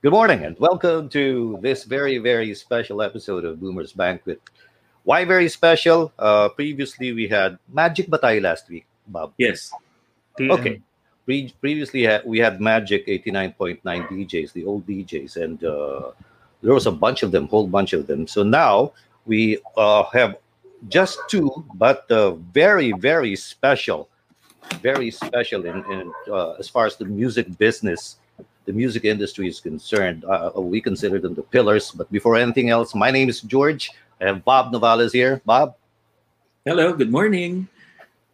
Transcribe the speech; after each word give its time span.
Good 0.00 0.12
morning 0.12 0.44
and 0.44 0.56
welcome 0.60 1.08
to 1.08 1.58
this 1.60 1.82
very, 1.82 2.18
very 2.18 2.54
special 2.54 3.02
episode 3.02 3.44
of 3.44 3.58
Boomer's 3.58 3.92
Banquet. 3.92 4.40
Why 5.02 5.24
very 5.24 5.48
special? 5.48 6.12
Uh, 6.16 6.50
previously, 6.50 7.10
we 7.10 7.26
had 7.26 7.58
Magic 7.66 8.06
Batay 8.06 8.40
last 8.40 8.68
week, 8.68 8.86
Bob. 9.08 9.32
Yes. 9.38 9.72
Okay. 10.38 10.80
Pre- 11.26 11.52
previously, 11.60 12.06
we 12.24 12.38
had 12.38 12.60
Magic 12.60 13.08
89.9 13.08 13.82
DJs, 13.82 14.52
the 14.52 14.64
old 14.66 14.86
DJs, 14.86 15.34
and 15.34 15.64
uh, 15.64 16.12
there 16.62 16.74
was 16.74 16.86
a 16.86 16.92
bunch 16.92 17.24
of 17.24 17.32
them, 17.32 17.48
whole 17.48 17.66
bunch 17.66 17.92
of 17.92 18.06
them. 18.06 18.28
So 18.28 18.44
now 18.44 18.92
we 19.26 19.58
uh, 19.76 20.04
have 20.12 20.36
just 20.88 21.18
two, 21.26 21.64
but 21.74 22.08
uh, 22.08 22.36
very, 22.54 22.92
very 22.92 23.34
special, 23.34 24.08
very 24.80 25.10
special 25.10 25.66
in, 25.66 25.84
in 25.90 26.12
uh, 26.30 26.52
as 26.52 26.68
far 26.68 26.86
as 26.86 26.94
the 26.94 27.04
music 27.04 27.58
business, 27.58 28.18
the 28.68 28.76
music 28.76 29.08
industry 29.08 29.48
is 29.48 29.64
concerned. 29.64 30.28
Uh, 30.28 30.52
we 30.60 30.76
consider 30.76 31.16
them 31.16 31.32
the 31.32 31.40
pillars. 31.40 31.88
But 31.88 32.12
before 32.12 32.36
anything 32.36 32.68
else, 32.68 32.92
my 32.92 33.08
name 33.08 33.32
is 33.32 33.40
George. 33.40 33.88
I 34.20 34.28
have 34.28 34.44
Bob 34.44 34.76
Novales 34.76 35.16
here. 35.16 35.40
Bob. 35.48 35.72
Hello. 36.68 36.92
Good 36.92 37.08
morning. 37.08 37.64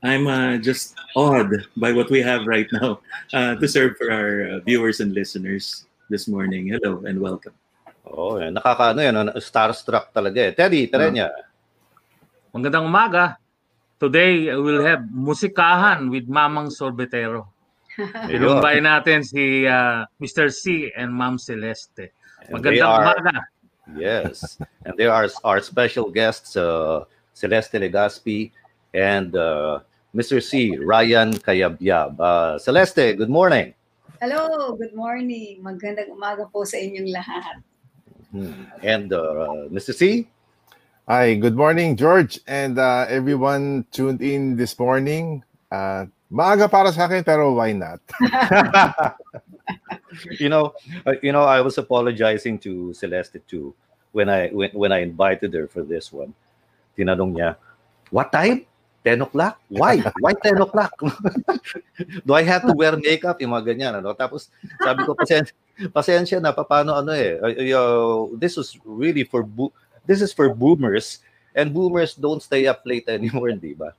I'm 0.03 0.27
uh, 0.27 0.59
just 0.59 0.99
awed 1.15 1.71
by 1.79 1.95
what 1.95 2.11
we 2.11 2.19
have 2.19 2.51
right 2.51 2.67
now 2.75 2.99
uh, 3.31 3.55
to 3.55 3.67
serve 3.71 3.95
for 3.95 4.11
our 4.11 4.59
uh, 4.59 4.61
viewers 4.67 4.99
and 4.99 5.15
listeners 5.15 5.87
this 6.11 6.27
morning. 6.27 6.67
Hello 6.67 7.07
and 7.07 7.23
welcome. 7.23 7.55
Oh, 8.03 8.35
nakakaano 8.35 9.07
yan, 9.07 9.15
ano, 9.15 9.39
starstruck 9.39 10.11
talaga 10.11 10.51
eh. 10.51 10.53
Teddy, 10.53 10.91
Terenya. 10.91 11.31
Magandang 12.51 12.91
umaga. 12.91 13.39
Today, 14.03 14.51
we'll 14.59 14.83
have 14.83 15.07
musikahan 15.09 16.11
with 16.11 16.27
Mamang 16.27 16.75
Sorbetero. 16.75 17.54
Ayun. 18.29 18.61
Ilumbay 18.61 18.83
natin 18.83 19.23
si 19.23 19.67
uh, 19.67 20.05
Mr. 20.21 20.51
C 20.51 20.91
and 20.97 21.15
Ma'am 21.15 21.39
Celeste. 21.39 22.11
And 22.51 22.63
they 22.63 22.79
Magandang 22.81 22.89
are- 22.89 23.05
umaga. 23.15 23.37
Yes. 23.97 24.57
and 24.89 24.97
there 24.97 25.13
are 25.13 25.29
our 25.45 25.61
special 25.61 26.09
guests, 26.11 26.57
uh, 26.57 27.05
Celeste 27.35 27.77
Legaspi 27.77 28.51
and 28.95 29.37
uh, 29.37 29.81
Mr. 30.17 30.41
C, 30.43 30.77
Ryan 30.79 31.35
Kayabyab. 31.37 32.19
Uh, 32.19 32.59
Celeste, 32.59 33.19
good 33.19 33.29
morning. 33.29 33.75
Hello, 34.23 34.73
good 34.73 34.95
morning. 34.97 35.61
Magandang 35.61 36.17
umaga 36.17 36.49
po 36.49 36.65
sa 36.65 36.81
inyong 36.81 37.13
lahat. 37.13 37.61
Hmm. 38.33 38.65
And 38.81 39.13
uh, 39.13 39.69
Mr. 39.69 39.93
C, 39.93 40.27
Hi, 41.05 41.37
good 41.37 41.53
morning, 41.53 42.01
George, 42.01 42.41
and 42.49 42.81
uh, 42.81 43.05
everyone 43.13 43.85
tuned 43.93 44.25
in 44.25 44.57
this 44.57 44.73
morning. 44.81 45.45
Maaga 46.35 46.67
para 46.67 46.91
sa 46.91 47.07
akin, 47.07 47.23
pero 47.23 47.55
why 47.55 47.71
not? 47.71 48.03
you 50.43 50.51
know, 50.51 50.75
uh, 51.07 51.15
you 51.23 51.31
know, 51.31 51.47
I 51.47 51.63
was 51.63 51.79
apologizing 51.79 52.59
to 52.67 52.91
Celeste 52.91 53.39
too 53.47 53.71
when 54.11 54.27
I 54.27 54.51
when, 54.51 54.75
when 54.75 54.91
I 54.91 55.07
invited 55.07 55.55
her 55.55 55.71
for 55.71 55.87
this 55.87 56.11
one. 56.11 56.35
Tinanong 56.99 57.39
niya, 57.39 57.55
what 58.11 58.35
time? 58.35 58.67
10 59.05 59.21
o'clock? 59.21 59.61
Why? 59.69 60.01
Why 60.19 60.33
10 60.33 60.65
o'clock? 60.65 60.97
Do 62.27 62.33
I 62.33 62.43
have 62.43 62.65
to 62.67 62.73
wear 62.73 62.97
makeup? 62.97 63.37
Yung 63.39 63.53
mga 63.53 63.77
ganyan, 63.77 63.93
ano? 64.01 64.17
Tapos 64.17 64.49
sabi 64.81 65.05
ko, 65.05 65.13
pasensya, 65.13 65.53
pasensya 65.93 66.39
na, 66.41 66.57
paano 66.57 66.97
ano 66.97 67.13
eh. 67.13 67.37
Uh, 67.77 68.33
this 68.41 68.57
was 68.57 68.81
really 68.89 69.29
for, 69.29 69.45
bo- 69.45 69.77
this 70.09 70.25
is 70.25 70.33
for 70.33 70.49
boomers. 70.57 71.21
And 71.53 71.77
boomers 71.77 72.17
don't 72.17 72.41
stay 72.41 72.65
up 72.65 72.81
late 72.89 73.05
anymore, 73.07 73.53
di 73.61 73.77
ba? 73.77 73.93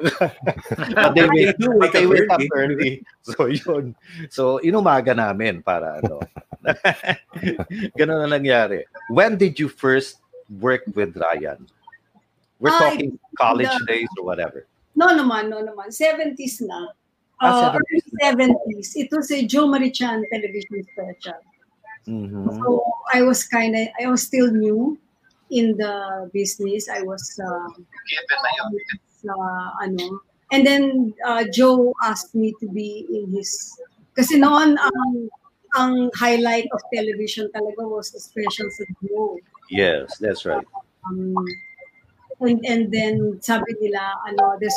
But 0.00 1.14
they 1.14 1.28
wake, 1.28 1.56
They 1.56 1.64
do 1.64 1.68
but 1.76 1.78
wake 1.78 1.92
they 1.92 2.04
up 2.04 2.10
wake 2.10 2.30
up 2.30 2.40
early. 2.56 2.74
early. 2.74 2.92
So 3.22 3.46
yun. 3.46 3.94
So 4.32 4.58
inumaga 4.64 5.12
namin 5.14 5.62
para 5.62 6.00
ano. 6.00 6.20
Ganun 7.98 8.24
na 8.24 8.28
nangyari. 8.38 8.84
When 9.12 9.36
did 9.36 9.58
you 9.60 9.68
first 9.68 10.18
work 10.60 10.82
with 10.94 11.16
Ryan? 11.16 11.68
We're 12.58 12.72
Ay, 12.74 12.80
talking 12.96 13.10
college 13.38 13.70
the- 13.80 13.86
days 13.88 14.08
or 14.18 14.24
whatever. 14.24 14.66
No 14.96 15.08
naman, 15.14 15.48
no 15.48 15.62
naman. 15.64 15.88
70s 15.94 16.60
na. 16.66 16.90
Ah, 17.40 17.72
Uh, 17.72 17.78
early 17.78 18.00
70s. 18.20 18.92
Ito 19.00 19.24
si 19.24 19.48
Joe 19.48 19.64
Marichan 19.64 20.20
television 20.28 20.84
special. 20.92 21.40
Mhm. 22.04 22.44
So 22.60 22.84
I 23.16 23.22
was 23.24 23.44
kind 23.48 23.72
of, 23.76 23.88
I 23.96 24.08
was 24.12 24.20
still 24.24 24.52
new 24.52 24.98
in 25.48 25.72
the 25.80 26.28
business. 26.36 26.88
I 26.92 27.00
was, 27.00 27.22
uh, 27.40 27.68
I 27.70 28.60
was, 28.68 28.84
uh, 29.28 29.70
ano, 29.82 30.20
and 30.52 30.66
then 30.66 31.14
uh, 31.26 31.44
Joe 31.52 31.94
asked 32.02 32.34
me 32.34 32.54
to 32.60 32.68
be 32.68 33.06
in 33.12 33.30
his, 33.32 33.78
kasi 34.16 34.38
noon 34.38 34.76
ang 34.78 35.30
ang 35.78 36.10
highlight 36.18 36.66
of 36.74 36.82
television 36.92 37.46
talaga 37.54 37.86
was 37.86 38.10
the 38.10 38.18
special 38.18 38.66
sa 38.70 38.84
Joe. 39.06 39.38
Yes, 39.70 40.18
that's 40.18 40.44
right. 40.44 40.66
um, 41.06 41.34
and, 42.40 42.64
and 42.66 42.92
then 42.92 43.38
sabi 43.40 43.72
nila, 43.80 44.14
ano, 44.26 44.56
this, 44.60 44.74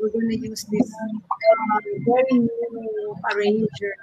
we're 0.00 0.10
gonna 0.10 0.34
use 0.34 0.64
this 0.70 0.88
uh, 0.88 1.80
very 2.06 2.38
new 2.38 3.16
arranger 3.32 3.94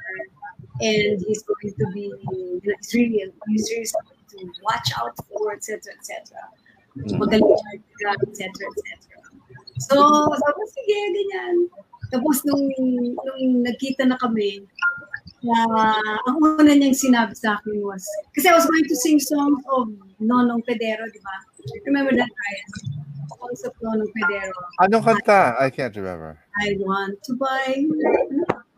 and 0.81 1.23
he's 1.25 1.43
going 1.43 1.73
to 1.79 1.85
be, 1.93 2.11
you 2.11 2.61
know, 2.63 2.73
he's 2.81 2.93
really, 2.93 3.31
he's 3.47 3.71
really 3.71 3.85
to 3.85 4.51
watch 4.63 4.91
out 4.99 5.15
for, 5.27 5.53
etc., 5.53 5.93
etc. 5.97 6.35
Etc., 6.99 7.31
etc. 8.27 8.51
So, 9.79 9.97
sabi 10.31 10.61
sige, 10.71 10.97
ganyan. 11.11 11.55
Tapos 12.13 12.45
nung, 12.47 12.63
nung 12.77 13.65
nagkita 13.65 14.07
na 14.07 14.15
kami, 14.21 14.63
na 15.45 15.57
ang 16.25 16.37
una 16.41 16.73
niyang 16.73 16.95
sinabi 16.95 17.35
sa 17.37 17.59
akin 17.59 17.83
was, 17.83 18.01
kasi 18.33 18.49
I 18.49 18.55
was 18.55 18.65
going 18.65 18.87
to 18.87 18.97
sing 18.97 19.19
songs 19.19 19.61
of 19.75 19.91
Nonong 20.21 20.63
Pedero, 20.65 21.05
di 21.11 21.19
ba? 21.21 21.35
Remember 21.85 22.13
that, 22.15 22.29
Ryan? 22.31 22.69
Songs 23.35 23.61
of 23.67 23.73
Nonong 23.83 24.09
Pedero. 24.15 24.57
Anong 24.81 25.03
kanta? 25.05 25.59
I 25.59 25.69
can't 25.69 25.93
remember. 25.93 26.39
I 26.61 26.77
want 26.79 27.19
to 27.29 27.35
buy, 27.35 27.83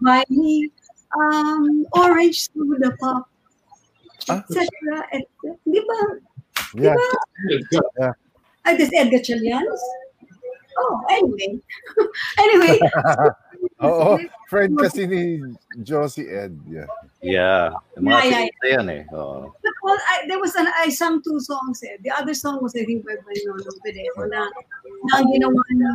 buy 0.01 0.23
me 0.33 0.71
um, 1.13 1.85
orange 1.93 2.49
soda 2.51 2.91
pop, 2.99 3.29
Ah. 4.27 4.43
etc. 4.43 4.67
Et, 5.15 5.23
di 5.63 5.79
ba? 5.87 5.99
Yeah. 6.75 8.11
Ay, 8.67 8.75
this 8.75 8.91
Edgar 8.91 9.23
Chalians? 9.23 9.79
Oh, 10.77 11.01
anyway. 11.09 11.59
anyway. 12.39 12.77
Oo, 13.85 14.17
friend 14.49 14.77
kasi 14.77 15.09
ni 15.09 15.41
Josie 15.81 16.29
Ed. 16.29 16.53
Yeah. 16.69 16.89
Yeah. 17.21 17.73
Yung 17.97 18.05
mga 18.05 18.13
Yeah, 18.13 18.21
yeah, 18.21 18.37
sikat 18.45 18.61
na 18.61 18.69
yan 18.69 18.87
eh. 18.89 19.03
Oo. 19.13 19.49
Well, 19.81 19.97
I, 19.97 20.29
there 20.29 20.41
was 20.41 20.53
an, 20.53 20.69
I 20.69 20.89
sang 20.89 21.21
two 21.25 21.41
songs 21.41 21.81
eh. 21.81 21.97
The 22.05 22.13
other 22.13 22.37
song 22.37 22.61
was 22.61 22.77
I 22.77 22.85
think 22.85 23.05
by 23.05 23.17
by 23.17 23.35
Nono 23.45 23.71
Pedero 23.81 24.29
na, 24.29 24.45
na 24.45 25.11
ang 25.17 25.25
ginawa 25.33 25.61
ni 25.73 25.85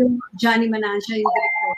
yung 0.00 0.16
Johnny 0.40 0.68
Manansha, 0.68 1.16
yung 1.16 1.28
director. 1.28 1.72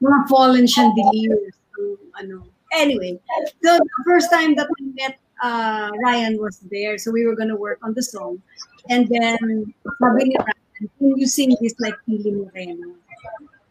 Mga 0.00 0.18
fallen 0.32 0.64
chandeliers. 0.64 1.60
yung 1.76 1.96
ano. 2.16 2.36
Anyway, 2.72 3.18
so 3.64 3.76
the 3.76 4.02
first 4.06 4.30
time 4.30 4.54
that 4.54 4.68
we 4.78 4.92
met 4.94 5.18
uh, 5.42 5.90
Ryan 6.04 6.38
was 6.38 6.62
there, 6.70 6.98
so 6.98 7.10
we 7.10 7.26
were 7.26 7.34
gonna 7.34 7.56
work 7.56 7.78
on 7.82 7.94
the 7.94 8.02
song. 8.02 8.40
And 8.88 9.08
then, 9.08 9.74
sabi 9.98 10.30
ni 10.30 10.36
Ryan, 10.38 10.69
can 10.80 11.12
you 11.18 11.28
sing 11.28 11.52
this 11.60 11.76
like 11.78 11.96
Pili 12.08 12.32
Moreno? 12.32 12.96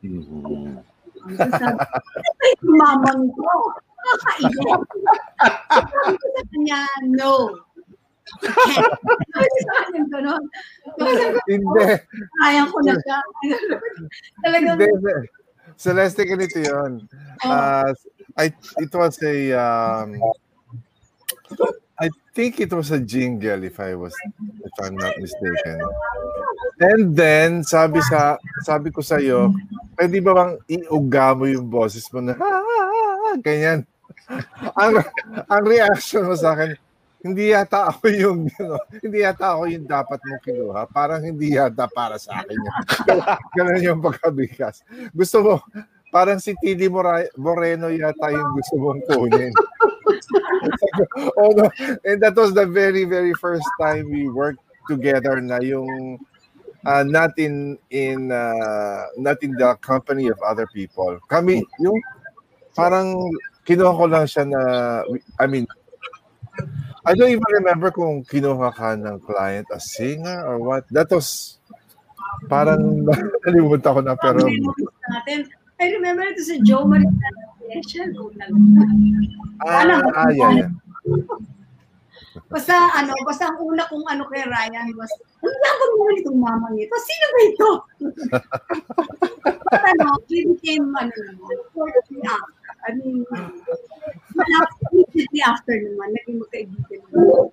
Mhm. 0.05 0.45
Um, 0.45 0.79
so 1.35 1.43
sabi, 1.57 1.83
ay, 2.39 2.51
mamang 2.63 3.33
ko. 3.35 3.51
Nakakaiyak. 3.99 4.81
Sabi 5.67 6.13
ko 6.15 6.25
sa 6.31 6.41
kanya, 6.53 6.81
no. 7.11 7.33
Sabi 8.39 9.59
sa 9.59 9.73
kanya, 9.83 10.01
gano'n. 10.07 10.43
Sabi 10.95 11.13
ko, 11.35 11.39
Hindi. 11.49 11.83
kaya 12.39 12.61
ko 12.71 12.77
na 12.87 12.93
siya. 13.03 13.19
Talagang, 14.45 14.77
Hindi. 14.79 15.15
Celeste, 15.75 16.23
ganito 16.23 16.59
yun. 16.59 17.03
oh, 17.43 17.51
Uh, 17.51 17.91
I, 18.39 18.51
it 18.79 18.91
was 18.95 19.19
a, 19.23 19.35
um, 19.59 20.15
I 21.99 22.07
think 22.31 22.59
it 22.63 22.71
was 22.71 22.91
a 22.91 22.99
jingle 22.99 23.63
if 23.63 23.79
I 23.79 23.95
was, 23.95 24.15
if 24.63 24.75
I'm 24.79 24.95
not 24.95 25.19
mistaken. 25.19 25.77
And 26.79 27.11
then, 27.11 27.63
sabi 27.67 27.99
sa, 28.07 28.39
sabi 28.63 28.87
ko 28.87 29.03
sa 29.03 29.19
iyo, 29.19 29.51
pwede 29.99 30.23
ba 30.23 30.31
bang 30.31 30.53
iuga 30.71 31.35
mo 31.35 31.43
yung 31.43 31.67
boses 31.67 32.07
mo 32.15 32.23
na, 32.23 32.39
ganyan. 33.43 33.83
ang, 34.79 35.03
ang 35.51 35.63
reaction 35.67 36.23
mo 36.23 36.39
sa 36.39 36.55
akin, 36.55 36.79
hindi 37.19 37.51
yata 37.51 37.91
ako 37.91 38.07
yung, 38.15 38.39
you 38.47 38.63
know, 38.63 38.79
hindi 39.03 39.27
yata 39.27 39.59
ako 39.59 39.67
yung 39.67 39.83
dapat 39.83 40.19
mong 40.23 40.43
kinuha. 40.47 40.81
Parang 40.87 41.19
hindi 41.19 41.59
yata 41.59 41.91
para 41.91 42.15
sa 42.15 42.39
akin 42.39 42.55
yun. 42.55 42.75
Ganun 43.59 43.83
yung 43.83 43.99
pagkabigas. 43.99 44.87
Gusto 45.11 45.37
mo, 45.43 45.53
parang 46.15 46.39
si 46.39 46.55
Tili 46.63 46.87
Moreno 47.35 47.91
yata 47.91 48.31
yung 48.31 48.55
gusto 48.55 48.75
mong 48.79 49.01
kunin. 49.03 49.51
Oh 51.37 51.51
no. 51.55 51.69
And 52.05 52.21
that 52.23 52.35
was 52.35 52.53
the 52.53 52.65
very, 52.65 53.05
very 53.05 53.33
first 53.33 53.65
time 53.79 54.09
we 54.09 54.29
worked 54.29 54.61
together 54.87 55.41
na 55.41 55.59
yung 55.61 56.19
uh, 56.85 57.03
not 57.03 57.37
in 57.37 57.77
in 57.89 58.31
uh, 58.31 59.05
not 59.17 59.41
in 59.43 59.53
the 59.53 59.75
company 59.81 60.27
of 60.27 60.39
other 60.41 60.67
people. 60.73 61.19
Kami 61.27 61.63
yung 61.79 61.97
parang 62.73 63.15
kinuha 63.69 63.91
ko 63.93 64.05
lang 64.09 64.25
siya 64.25 64.43
na, 64.49 64.61
I 65.37 65.45
mean, 65.45 65.69
I 67.05 67.13
don't 67.13 67.29
even 67.29 67.51
remember 67.61 67.93
kung 67.93 68.25
kinuha 68.25 68.73
ka 68.73 68.97
ng 68.97 69.21
client 69.23 69.67
a 69.69 69.79
singer 69.79 70.41
or 70.45 70.57
what. 70.57 70.83
That 70.89 71.13
was, 71.13 71.59
parang 72.49 73.05
nalimutan 73.45 73.93
ko 73.93 74.01
na 74.01 74.15
pero, 74.17 74.41
natin. 74.41 75.45
I 75.79 75.85
remember 75.95 76.27
ito 76.27 76.43
si 76.43 76.59
Joe 76.67 76.83
Marita 76.83 77.27
Special. 77.63 78.11
ah, 79.63 79.87
ah, 80.15 80.29
yeah, 80.35 80.67
yeah. 80.67 80.71
Basta 82.49 82.73
ano, 82.97 83.13
basta 83.25 83.49
ang 83.49 83.61
una 83.61 83.85
kong 83.89 84.05
ano 84.09 84.25
kay 84.29 84.45
Ryan 84.45 84.93
was, 84.97 85.09
ang 85.41 85.53
yabang 85.53 85.91
naman 85.97 86.15
itong 86.21 86.39
mamang 86.39 86.75
ito. 86.77 86.95
Sino 86.97 87.25
ba 87.25 87.39
ito? 87.45 87.69
But 89.69 89.81
ano, 89.85 90.17
he 90.29 90.45
became 90.45 90.89
ano 90.97 91.13
naman, 91.13 91.57
shortly 91.73 92.21
after. 92.25 92.73
I 92.85 92.89
mean, 92.97 93.21
immediately 94.93 95.41
after 95.45 95.73
naman, 95.77 96.09
naging 96.17 96.37
magkaibigan 96.41 96.99
naman. 97.13 97.49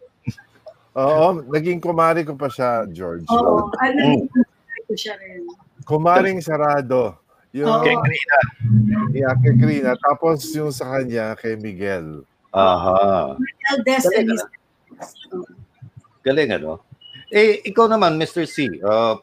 Oo, 0.97 1.27
naging 1.53 1.81
kumari 1.81 2.25
ko 2.25 2.33
pa 2.37 2.49
siya, 2.49 2.89
George. 2.89 3.29
Oo, 3.29 3.69
ano, 3.81 4.01
naging 4.01 4.29
ko 4.87 4.95
siya 4.97 5.15
rin. 5.21 5.45
Kumaring 5.85 6.41
sarado. 6.41 7.26
Yung 7.57 7.73
Oo. 7.73 7.81
Kay 7.81 7.97
Karina. 7.97 8.39
yeah, 9.17 9.33
kay 9.41 9.55
Krina. 9.57 9.93
Tapos 9.97 10.45
yung 10.53 10.69
sa 10.69 10.93
kanya, 10.93 11.33
kay 11.41 11.57
Miguel. 11.57 12.21
Aha. 12.53 13.33
Eldest 13.73 14.13
and 14.13 14.29
his 14.29 14.45
Galing, 16.21 16.53
ano? 16.53 16.85
Eh, 17.33 17.65
ikaw 17.65 17.89
naman, 17.89 18.21
Mr. 18.21 18.45
C, 18.45 18.69
uh, 18.85 19.17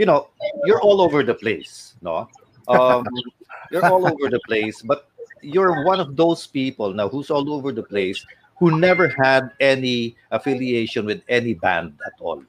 you 0.00 0.08
know, 0.08 0.32
you're 0.64 0.80
all 0.80 1.04
over 1.04 1.20
the 1.20 1.34
place, 1.36 1.92
no? 2.00 2.30
Um, 2.72 3.04
you're 3.70 3.84
all 3.84 4.06
over 4.06 4.32
the 4.32 4.40
place, 4.48 4.80
but 4.80 5.10
you're 5.42 5.84
one 5.84 6.00
of 6.00 6.16
those 6.16 6.46
people 6.48 6.94
now 6.94 7.08
who's 7.08 7.28
all 7.30 7.46
over 7.52 7.70
the 7.70 7.82
place 7.82 8.24
who 8.58 8.78
never 8.80 9.06
had 9.06 9.50
any 9.60 10.16
affiliation 10.30 11.06
with 11.06 11.22
any 11.28 11.54
band 11.54 11.94
at 12.06 12.14
all. 12.18 12.42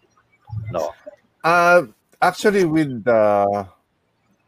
No. 0.71 0.93
Uh, 1.43 1.89
actually, 2.21 2.65
with 2.65 3.03
the 3.03 3.67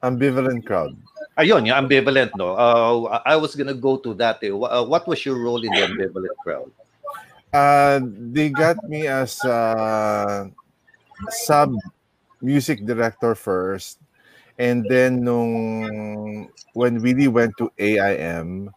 ambivalent 0.03 0.65
crowd. 0.65 0.98
Ayun, 1.38 1.65
yung 1.65 1.88
ambivalent, 1.88 2.31
no? 2.36 2.53
Uh, 2.53 3.21
I 3.25 3.36
was 3.36 3.56
gonna 3.56 3.74
go 3.77 3.98
to 3.98 4.13
that. 4.15 4.44
Eh. 4.44 4.51
Uh, 4.51 4.83
What 4.83 5.07
was 5.07 5.25
your 5.25 5.39
role 5.39 5.63
in 5.63 5.71
the 5.71 5.81
ambivalent 5.81 6.38
crowd? 6.44 6.71
Uh, 7.53 8.00
they 8.31 8.50
got 8.50 8.77
me 8.88 9.07
as 9.07 9.39
a 9.44 10.50
sub 11.30 11.74
music 12.42 12.86
director 12.86 13.36
first. 13.36 14.00
And 14.59 14.86
then 14.89 15.24
nung 15.24 16.50
when 16.74 17.01
Willie 17.01 17.27
went 17.31 17.57
to 17.57 17.71
AIM, 17.80 18.69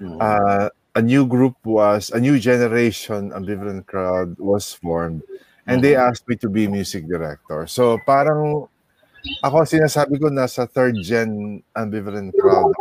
Hmm. 0.00 0.16
uh, 0.16 0.68
a 0.96 1.02
new 1.02 1.26
group 1.28 1.54
was 1.62 2.10
a 2.10 2.18
new 2.18 2.40
generation 2.40 3.30
ambivalent 3.36 3.84
crowd 3.84 4.32
was 4.40 4.72
formed 4.72 5.22
and 5.68 5.84
they 5.84 5.94
asked 5.94 6.26
me 6.26 6.34
to 6.40 6.48
be 6.48 6.66
music 6.66 7.06
director. 7.06 7.66
So 7.68 8.00
parang 8.06 8.66
ako 9.44 9.64
sinasabi 9.68 10.16
ko 10.20 10.28
nasa 10.32 10.64
third 10.68 10.96
gen 11.02 11.60
ambivalent 11.76 12.32
crowd. 12.38 12.72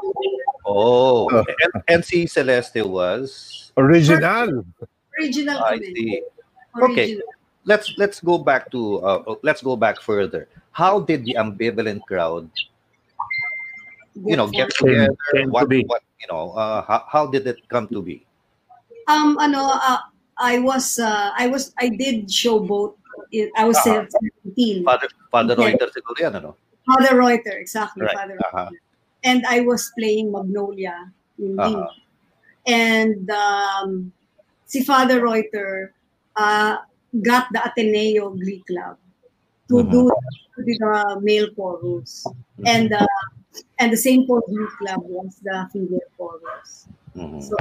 Oh, 0.65 1.25
Oh. 1.31 1.41
and, 1.41 1.73
and 1.89 2.01
si 2.05 2.27
Celeste 2.27 2.85
was. 2.85 3.71
Original. 3.77 4.61
original 5.17 5.57
I 5.63 5.79
see. 5.81 6.21
Original. 6.77 6.91
Okay. 6.91 7.07
Let's 7.65 7.91
let's 7.97 8.19
go 8.21 8.37
back 8.37 8.69
to 8.71 9.01
uh, 9.01 9.35
let's 9.41 9.61
go 9.61 9.75
back 9.75 10.01
further. 10.01 10.47
How 10.71 10.99
did 11.01 11.25
the 11.25 11.35
ambivalent 11.37 12.05
crowd, 12.07 12.49
you 14.15 14.35
know, 14.37 14.47
get 14.47 14.69
together? 14.73 15.15
came 15.33 15.47
to 15.47 15.51
What 15.51 15.69
be. 15.69 15.83
what 15.83 16.01
you 16.19 16.27
know? 16.31 16.51
Uh, 16.53 16.81
how, 16.83 17.03
how 17.07 17.23
did 17.27 17.47
it 17.47 17.57
come 17.69 17.87
to 17.89 18.01
be? 18.01 18.25
Um, 19.07 19.37
ano, 19.39 19.73
uh, 19.73 20.05
I 20.37 20.59
was, 20.59 20.99
uh, 20.99 21.31
I 21.35 21.47
was, 21.47 21.73
I 21.79 21.89
did 21.89 22.31
show 22.31 22.59
both. 22.59 22.98
I 23.55 23.63
was 23.65 23.77
Ah. 23.85 24.05
17. 24.09 24.83
Father 24.83 25.07
Father 25.31 25.53
Okay. 25.53 25.73
Reuter 25.77 25.89
siguro 25.93 26.17
yan, 26.17 26.33
ano? 26.41 26.57
Father 26.85 27.13
Reuter, 27.17 27.55
exactly. 27.61 28.01
Right. 28.05 28.17
Father 28.17 28.37
Uh-huh. 28.41 28.69
Reuter. 28.73 28.81
And 29.23 29.43
I 29.45 29.61
was 29.61 29.91
playing 29.99 30.31
Magnolia 30.31 30.95
in 31.37 31.59
Uh-huh. 31.59 31.87
And 32.65 33.25
um, 33.31 34.11
si 34.65 34.81
Father 34.83 35.21
Reuter 35.21 35.93
uh, 36.37 36.77
got 37.21 37.49
the 37.53 37.61
Ateneo 37.65 38.31
Glee 38.37 38.61
Club 38.67 38.97
to 39.69 39.81
Mhm. 39.85 39.91
do 39.91 40.01
the 40.57 41.19
male 41.21 41.49
chorus. 41.53 42.25
Mm-hmm. 42.25 42.65
And 42.67 42.89
uh, 42.93 43.07
and 43.81 43.91
the 43.93 43.97
St. 43.97 44.25
Paul 44.27 44.41
Glee 44.49 44.69
Club 44.81 45.01
was 45.05 45.37
the 45.45 45.67
female 45.73 46.05
chorus. 46.17 46.85
Mhm. 47.17 47.41
So 47.41 47.53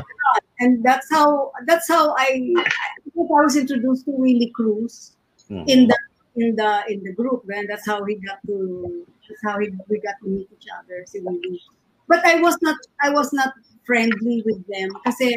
and 0.60 0.80
that's 0.84 1.08
how 1.12 1.52
that's 1.64 1.88
how 1.88 2.12
I 2.16 2.40
I 2.56 3.42
was 3.44 3.56
introduced 3.56 4.04
to 4.06 4.12
Willie 4.16 4.52
Cruz 4.54 5.17
Mhm. 5.50 5.64
in 5.68 5.80
the 5.88 5.98
in 6.36 6.54
the 6.56 6.70
in 6.88 7.02
the 7.02 7.12
group 7.12 7.42
and 7.48 7.68
that's 7.68 7.86
how 7.86 8.04
he 8.04 8.14
got 8.16 8.38
to 8.46 9.04
that's 9.28 9.42
how 9.44 9.58
he, 9.58 9.68
we 9.88 9.98
got 10.00 10.14
to 10.22 10.28
meet 10.28 10.48
each 10.52 10.68
other 10.78 11.04
si 11.06 11.20
Willie. 11.20 11.60
But 12.06 12.24
I 12.24 12.36
was 12.40 12.56
not 12.62 12.76
I 13.00 13.10
was 13.10 13.32
not 13.32 13.52
friendly 13.84 14.42
with 14.44 14.60
them 14.68 14.92
kasi 15.04 15.34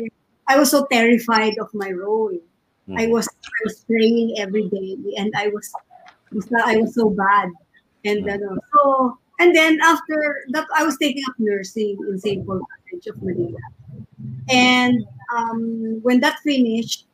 I 0.48 0.60
was 0.60 0.70
so 0.72 0.86
terrified 0.92 1.58
of 1.60 1.72
my 1.74 1.92
role. 1.92 2.36
I 2.98 3.08
Mhm. 3.08 3.12
was 3.16 3.28
I 3.28 3.60
was 3.66 3.84
praying 3.88 4.36
every 4.38 4.68
day 4.70 5.00
and 5.18 5.32
I 5.36 5.48
was 5.48 5.72
I 6.68 6.78
was 6.78 6.94
so 6.96 7.10
bad. 7.12 7.50
And 8.04 8.26
Mm. 8.26 8.34
ano, 8.34 8.50
so 8.74 8.82
and 9.40 9.56
then 9.56 9.80
after 9.82 10.18
that 10.52 10.68
I 10.76 10.84
was 10.84 10.98
taking 11.00 11.24
up 11.30 11.36
nursing 11.40 11.98
in 11.98 12.20
St. 12.20 12.46
Paul 12.46 12.62
College 12.62 13.08
of 13.08 13.18
Manila. 13.24 13.60
And 14.50 15.06
um, 15.34 16.00
when 16.04 16.20
that 16.20 16.40
finished, 16.44 17.08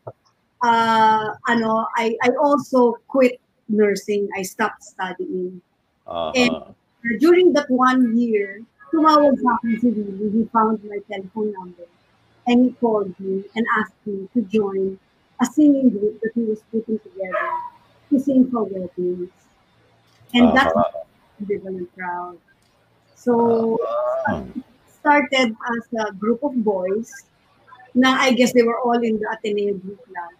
uh, 0.63 1.33
ano, 1.49 1.85
I, 1.95 2.15
I 2.23 2.29
also 2.41 2.97
quit 3.07 3.39
nursing. 3.69 4.27
I 4.37 4.43
stopped 4.43 4.83
studying. 4.83 5.61
Uh-huh. 6.07 6.71
During 7.19 7.53
that 7.53 7.69
one 7.69 8.17
year, 8.17 8.61
tumawag 8.93 9.39
sa 9.43 9.55
akin 9.59 9.79
si 9.79 9.87
Willie. 9.91 10.31
He 10.31 10.43
found 10.51 10.83
my 10.83 10.99
telephone 11.11 11.53
number. 11.53 11.87
And 12.47 12.65
he 12.65 12.71
called 12.79 13.11
me 13.19 13.43
and 13.55 13.65
asked 13.77 13.99
me 14.05 14.27
to 14.33 14.41
join 14.47 14.97
a 15.41 15.45
singing 15.45 15.89
group 15.91 16.19
that 16.23 16.31
he 16.33 16.43
was 16.47 16.63
putting 16.71 16.99
together 16.99 17.49
to 18.09 18.19
sing 18.19 18.49
for 18.49 18.63
weddings. 18.63 19.29
And 20.33 20.55
that's 20.55 20.71
Uh-huh. 20.71 21.03
ambivalent 21.43 21.91
crowd. 21.93 22.39
So, 23.15 23.77
Uh-huh. 24.31 24.43
started 24.99 25.55
as 25.55 25.83
a 25.95 26.11
group 26.15 26.43
of 26.43 26.55
boys 26.63 27.11
Now 27.97 28.13
I 28.19 28.31
guess 28.31 28.53
they 28.53 28.61
were 28.61 28.79
all 28.79 29.01
in 29.01 29.17
the 29.17 29.25
Ateneo 29.33 29.73
group 29.73 29.99
lang. 30.13 30.37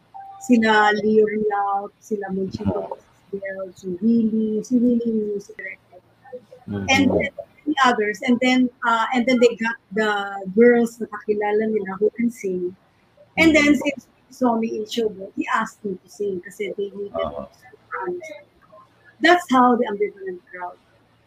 Sila 0.48 0.96
Leo 1.04 1.26
Rialp, 1.28 1.92
sila 2.00 2.32
Monchito 2.32 2.96
Bell, 3.36 3.68
si 3.76 3.88
Willie, 4.00 4.64
si 4.64 4.80
Willie 4.80 5.12
music 5.12 5.58
director. 5.60 6.00
Mhm. 6.68 6.88
And 6.88 7.04
then 7.12 7.32
the 7.68 7.76
others. 7.84 8.24
And 8.24 8.40
then 8.40 8.70
uh, 8.88 9.06
and 9.14 9.28
then 9.28 9.40
they 9.44 9.56
got 9.60 9.76
the 9.92 10.12
girls 10.56 11.00
na 11.04 11.08
kakilala 11.12 11.68
nila 11.68 12.00
who 12.00 12.08
can 12.16 12.32
sing. 12.32 12.72
And 13.38 13.52
then 13.54 13.76
since 13.76 14.08
he 14.08 14.32
saw 14.34 14.56
me 14.56 14.80
in 14.80 14.84
showbiz, 14.88 15.36
he 15.36 15.44
asked 15.54 15.84
me 15.84 16.00
to 16.00 16.08
sing 16.10 16.40
kasi 16.42 16.72
they 16.80 16.90
needed 16.96 17.12
Uh-huh. 17.14 17.44
uh 17.44 18.12
That's 19.20 19.46
how 19.52 19.76
the 19.76 19.86
ambivalent 19.90 20.40
crowd 20.48 20.78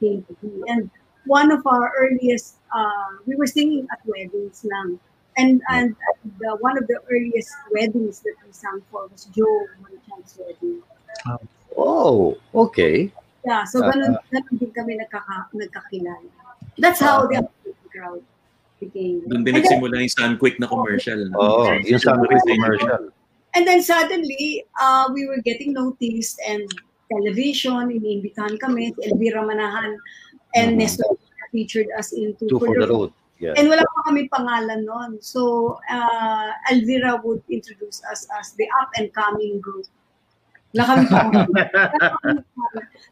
came 0.01 0.23
to 0.25 0.33
be. 0.41 0.63
And 0.71 0.89
one 1.27 1.51
of 1.51 1.67
our 1.67 1.93
earliest, 1.99 2.57
uh, 2.73 3.19
we 3.27 3.35
were 3.37 3.51
singing 3.51 3.87
at 3.91 3.99
weddings 4.07 4.65
lang. 4.65 4.97
And 5.41 5.63
and 5.73 5.97
the, 6.37 6.53
one 6.61 6.77
of 6.77 6.85
the 6.87 7.01
earliest 7.09 7.49
weddings 7.73 8.21
that 8.21 8.37
we 8.45 8.53
sang 8.53 8.85
for 8.93 9.09
was 9.09 9.25
Joe 9.33 9.65
Manchan's 9.81 10.37
wedding. 10.37 10.85
Oh, 11.77 12.37
okay. 12.55 13.09
Yeah, 13.47 13.65
so 13.65 13.81
ganun, 13.81 14.21
ganun 14.29 14.55
din 14.61 14.71
kami 14.77 15.01
nagkaka, 15.01 15.49
nagkakilala. 15.57 16.29
That's 16.77 17.01
how 17.01 17.25
the 17.25 17.41
ambivalent 17.41 17.89
crowd 17.89 18.23
became. 18.77 19.25
Doon 19.25 19.45
din 19.49 19.57
And 19.57 19.65
then- 19.65 19.81
nagsimula 19.81 19.95
yung 20.05 20.13
Sunquick 20.13 20.61
na 20.61 20.69
commercial. 20.69 21.21
no? 21.33 21.41
Oh, 21.41 21.73
yung 21.81 21.97
sa 21.97 22.21
commercial. 22.21 23.09
And 23.57 23.65
then 23.67 23.81
suddenly, 23.83 24.63
uh, 24.79 25.09
we 25.11 25.25
were 25.27 25.41
getting 25.43 25.73
noticed 25.75 26.39
and 26.47 26.69
television, 27.11 27.91
iniimbitahan 27.91 28.61
kami, 28.63 28.95
si 28.95 29.11
Elvira 29.11 29.43
Manahan 29.43 29.97
and 30.55 30.77
Mhm. 30.77 30.87
Nestor 30.87 31.11
featured 31.51 31.91
us 31.99 32.15
into 32.15 32.47
Two 32.47 32.63
for 32.63 32.79
the 32.79 32.87
road. 32.87 33.11
Yeah. 33.41 33.57
And 33.57 33.73
wala 33.73 33.81
pa 33.81 34.13
kami 34.13 34.29
pangalan 34.29 34.85
noon. 34.85 35.17
So, 35.25 35.81
uh, 35.89 36.53
Elvira 36.69 37.17
would 37.25 37.41
introduce 37.49 38.05
us 38.13 38.29
as 38.37 38.53
the 38.61 38.69
up 38.77 38.93
and 39.01 39.09
coming 39.17 39.65
group. 39.65 39.89
Wala 40.77 40.85
kami 40.85 41.05
pangalan. 41.17 41.49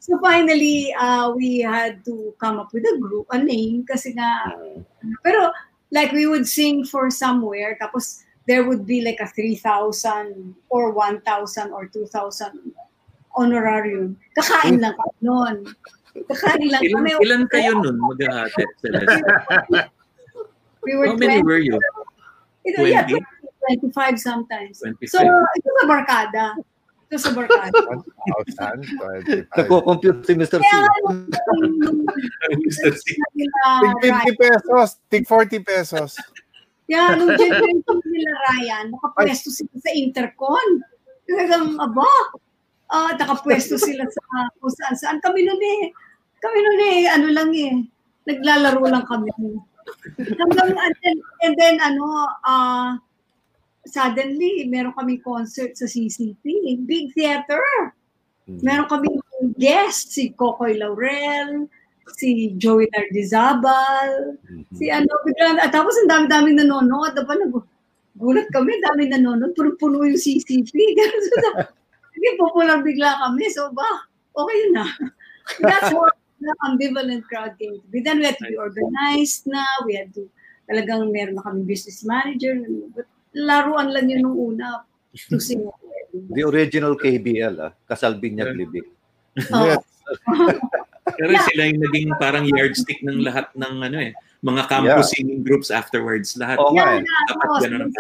so 0.04 0.20
finally, 0.20 0.92
uh, 1.00 1.32
we 1.32 1.64
had 1.64 2.04
to 2.04 2.36
come 2.38 2.60
up 2.60 2.70
with 2.76 2.84
a 2.84 3.00
group, 3.00 3.24
a 3.32 3.40
name, 3.40 3.88
kasi 3.88 4.12
nga, 4.12 4.52
Mhm. 4.52 4.84
pero 5.24 5.48
like 5.90 6.12
we 6.12 6.28
would 6.28 6.44
sing 6.44 6.84
for 6.84 7.08
somewhere, 7.08 7.72
tapos 7.80 8.20
there 8.44 8.68
would 8.68 8.84
be 8.84 9.00
like 9.00 9.18
a 9.24 9.28
3,000 9.32 10.52
or 10.68 10.92
1,000 10.92 11.72
or 11.72 11.88
2,000 11.88 12.52
honorarium. 13.32 14.12
Kakain 14.36 14.76
lang 14.80 14.92
kami 14.92 15.16
noon. 15.24 15.56
Kakain 16.28 16.68
lang 16.68 16.84
Ilan, 16.84 16.94
kami. 17.00 17.10
ilan 17.24 17.42
kayo 17.48 17.72
nun 17.80 17.96
maghahati? 17.96 18.64
We 20.84 20.96
were 20.96 21.06
How 21.08 21.16
many 21.16 21.42
20, 21.42 21.42
were 21.42 21.58
you? 21.58 21.78
Ito, 22.66 22.84
yeah, 22.84 23.06
20? 23.06 23.24
25 23.92 24.18
sometimes. 24.18 24.80
25. 24.80 25.10
So, 25.10 25.20
ito 25.24 25.68
sa 25.82 25.84
barkada. 25.84 26.44
Ito 27.08 27.16
sa 27.20 27.30
barkada. 27.32 27.72
1,000, 27.72 28.84
25. 29.48 29.56
Nagko-compute 29.56 30.20
si 30.24 30.32
Mr. 30.36 30.60
C. 30.60 30.70
Mr. 32.64 32.92
C. 32.96 33.04
Tig 33.36 33.94
50 34.00 34.36
pesos, 34.36 34.88
tig 35.10 35.24
40 35.26 35.60
pesos. 35.64 36.16
Yeah, 36.88 37.12
nung 37.20 37.36
generation 37.36 38.00
nila 38.08 38.32
Ryan, 38.48 38.84
nakapwesto 38.96 39.52
sila 39.52 39.76
sa 39.76 39.92
intercon. 39.92 40.68
Talagang, 41.28 41.76
aba, 41.76 42.08
ah, 42.88 43.12
nakapwesto 43.12 43.76
sila 43.76 44.08
sa 44.08 44.48
kung 44.56 44.72
saan 44.72 44.96
saan. 44.96 45.18
Kami 45.20 45.44
nun 45.44 45.60
eh, 45.60 45.92
kami 46.40 46.58
nun 46.64 46.80
eh, 46.80 47.00
ano 47.12 47.26
lang 47.28 47.52
eh, 47.52 47.84
naglalaro 48.24 48.80
lang 48.88 49.04
kami. 49.04 49.28
Hanggang, 50.18 50.72
and 50.76 50.94
then, 51.02 51.16
and 51.42 51.54
then 51.56 51.76
ano, 51.80 52.06
ah, 52.44 52.98
suddenly, 53.88 54.68
meron 54.68 54.92
kami 54.92 55.18
concert 55.22 55.76
sa 55.76 55.88
CCP, 55.88 56.44
big 56.84 57.12
theater. 57.16 57.94
Meron 58.48 58.88
kami 58.88 59.08
guest, 59.60 60.16
si 60.16 60.32
Kokoy 60.32 60.80
Laurel, 60.80 61.68
si 62.16 62.56
Joey 62.56 62.88
Nardizabal, 62.88 64.40
Mhm. 64.48 64.72
Si 64.72 64.88
ano, 64.88 65.08
bigla, 65.24 65.60
at 65.60 65.72
tapos 65.72 65.92
ang 66.00 66.08
dami-dami 66.08 66.56
nanonood. 66.56 67.12
Diba, 67.12 67.36
nagulat 67.36 68.48
kami, 68.50 68.72
dami 68.80 69.02
nanonood. 69.12 69.52
Puno-puno 69.52 70.04
yung 70.08 70.16
CCP. 70.16 70.72
Ganun 70.98 71.22
sa 71.22 71.68
Hindi, 72.18 72.28
popular 72.34 72.82
bigla 72.82 73.14
kami. 73.22 73.46
So, 73.54 73.70
ba, 73.70 73.86
okay 74.34 74.60
na. 74.74 74.90
That's 75.62 75.94
what 75.94 76.17
the 76.40 76.52
ambivalent 76.66 77.24
crowd 77.26 77.58
be. 77.58 77.82
Then 77.90 78.18
we 78.18 78.26
had 78.26 78.38
to 78.38 78.46
be 78.48 78.56
organized 78.56 79.46
na. 79.46 79.62
We 79.86 79.98
had 79.98 80.14
to, 80.14 80.26
talagang 80.70 81.10
meron 81.10 81.36
na 81.36 81.42
kami 81.42 81.66
business 81.66 82.04
manager. 82.04 82.58
But 82.94 83.06
laruan 83.34 83.92
lang 83.92 84.10
yun 84.10 84.24
nung 84.24 84.38
una 84.38 84.84
to 85.14 85.38
sing. 85.40 85.66
The 86.12 86.42
original 86.46 86.96
KBL, 86.96 87.54
ah, 87.60 87.72
Kasalbinyag 87.84 88.56
Libing. 88.56 88.88
Oo. 89.52 89.64
Yes. 89.66 89.82
Pero 91.18 91.32
sila 91.52 91.62
yung 91.72 91.80
naging 91.88 92.10
parang 92.20 92.44
yardstick 92.44 93.00
ng 93.00 93.24
lahat 93.24 93.48
ng 93.56 93.74
ano 93.80 93.96
eh, 93.96 94.12
mga 94.44 94.62
campus 94.68 95.16
singing 95.16 95.40
groups 95.40 95.72
afterwards. 95.72 96.36
Lahat. 96.36 96.60
Nga 96.60 96.72
Yeah, 96.76 96.90
eh. 97.00 97.02
yeah, 97.02 97.22
Dapat 97.32 97.48
oo, 97.48 97.60
ganun 97.64 97.80
ang 97.88 97.92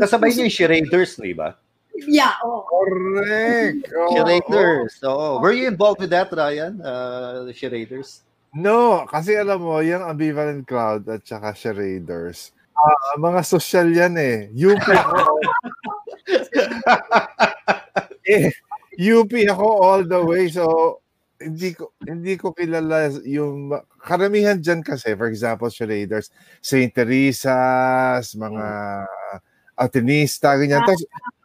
Kasabay 0.00 0.30
niya 0.34 0.46
yung 0.48 0.54
Charaders, 0.54 1.12
di 1.20 1.34
ba? 1.36 1.54
Yeah, 1.94 2.34
oo. 2.42 2.66
Correct. 2.66 3.86
Oo, 3.98 4.10
Charaders. 4.18 4.98
Oo. 5.06 5.38
Were 5.38 5.54
you 5.54 5.70
involved 5.70 6.02
with 6.02 6.10
that, 6.10 6.26
Ryan? 6.34 6.82
Uh, 6.82 7.46
the 7.46 7.54
Charaders? 7.54 8.26
No, 8.54 9.06
kasi 9.06 9.34
alam 9.38 9.62
mo, 9.62 9.78
yung 9.82 10.02
ambivalent 10.02 10.62
crowd 10.66 11.06
at 11.10 11.26
saka 11.26 11.50
charaders, 11.54 12.54
ah, 12.78 13.18
mga 13.18 13.42
social 13.42 13.90
yan 13.90 14.14
eh. 14.14 14.46
UP 14.54 14.78
ako. 14.94 15.22
eh, 18.30 18.50
UP 18.94 19.32
ako 19.50 19.66
all 19.82 20.02
the 20.06 20.22
way. 20.22 20.46
So, 20.50 20.98
hindi 21.42 21.74
ko 21.74 21.90
hindi 22.06 22.38
ko 22.38 22.54
kilala 22.54 23.10
yung 23.26 23.74
karamihan 24.00 24.56
diyan 24.62 24.86
kasi 24.86 25.12
for 25.18 25.26
example 25.28 25.66
charaders 25.68 26.30
St. 26.62 26.94
Teresa's 26.94 28.32
mga 28.38 28.64
Atenista 29.74 30.54
ganyan 30.54 30.86
tapos 30.86 31.04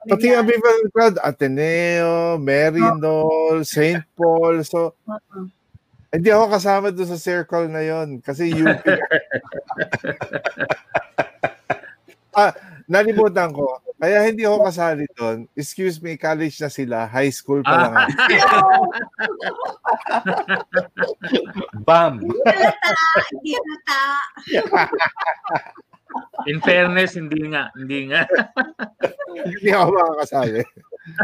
pati 0.10 0.34
yung 0.34 0.42
ambivalent 0.42 0.90
crowd 0.90 1.16
Ateneo 1.22 2.42
Marynol 2.42 3.62
St. 3.62 4.02
Paul 4.18 4.66
so 4.66 4.98
Oo. 5.06 5.48
hindi 6.10 6.30
ako 6.34 6.46
kasama 6.50 6.90
doon 6.90 7.10
sa 7.14 7.22
circle 7.22 7.70
na 7.70 7.86
yon 7.86 8.18
kasi 8.18 8.50
UP. 8.50 8.82
ah, 12.42 12.50
nalimutan 12.90 13.54
ko. 13.54 13.78
Kaya 14.00 14.26
hindi 14.26 14.42
ako 14.42 14.58
kasali 14.66 15.06
doon. 15.14 15.46
Excuse 15.54 16.02
me, 16.02 16.18
college 16.18 16.58
na 16.58 16.72
sila. 16.74 17.06
High 17.06 17.30
school 17.30 17.62
pa 17.62 17.76
lang. 17.78 17.94
Bam! 21.86 22.24
Hindi 22.24 23.52
halata. 23.54 24.02
In 26.48 26.60
fairness, 26.64 27.14
hindi 27.14 27.52
nga, 27.52 27.70
hindi 27.78 28.10
nga. 28.10 28.26
hindi 29.46 29.70
ako 29.70 29.90
makakasali. 29.94 30.62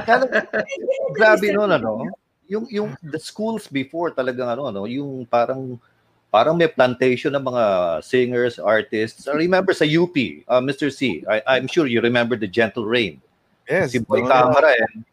Kaya, 0.06 0.25
grabe 1.18 1.48
nun, 1.54 1.72
ano? 1.72 2.10
Yung, 2.46 2.65
yung 2.70 2.89
the 3.01 3.18
schools 3.18 3.65
before 3.65 4.13
talagang 4.13 4.46
ano, 4.46 4.70
ano, 4.70 4.86
yung 4.86 5.25
parang 5.25 5.82
parang 6.30 6.54
may 6.60 6.68
plantation 6.68 7.32
ng 7.32 7.46
mga 7.48 7.63
singers, 8.04 8.60
artists. 8.60 9.25
I 9.25 9.39
remember 9.39 9.72
sa 9.72 9.88
UP, 9.88 10.13
uh, 10.51 10.60
Mr. 10.60 10.92
C, 10.92 11.24
I, 11.25 11.42
I'm 11.48 11.65
sure 11.65 11.88
you 11.88 12.04
remember 12.04 12.36
the 12.36 12.50
Gentle 12.50 12.86
Rain. 12.86 13.24
Yes. 13.65 13.96
Si 13.96 14.04
Boy 14.04 14.22
no, 14.22 14.30
Camara 14.30 14.75
and 14.75 15.08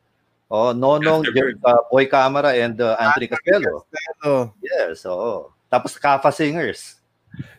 oh, 0.51 0.75
Nonong, 0.75 1.25
uh, 1.63 1.83
Boy 1.89 2.11
Camara 2.11 2.53
and 2.59 2.77
uh, 2.83 2.99
Anthony 2.99 3.31
Castello. 3.31 3.87
no. 4.27 4.53
Yes, 4.61 5.07
oo. 5.07 5.55
Tapos 5.71 5.97
Kafa 5.97 6.29
Singers 6.35 7.01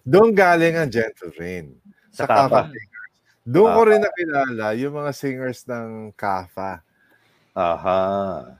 Doon 0.05 0.36
galing 0.36 0.77
ang 0.77 0.89
Gentle 0.89 1.34
Rain. 1.39 1.74
Sa 2.13 2.24
Sa 2.24 2.25
Kafa. 2.29 2.70
Kafa. 2.70 2.91
Doon 3.43 3.70
ko 3.75 3.82
rin 3.89 4.00
nakilala 4.00 4.65
yung 4.77 4.93
mga 4.96 5.12
singers 5.12 5.67
ng 5.67 6.13
Kafa. 6.15 6.79
Aha. 7.53 8.01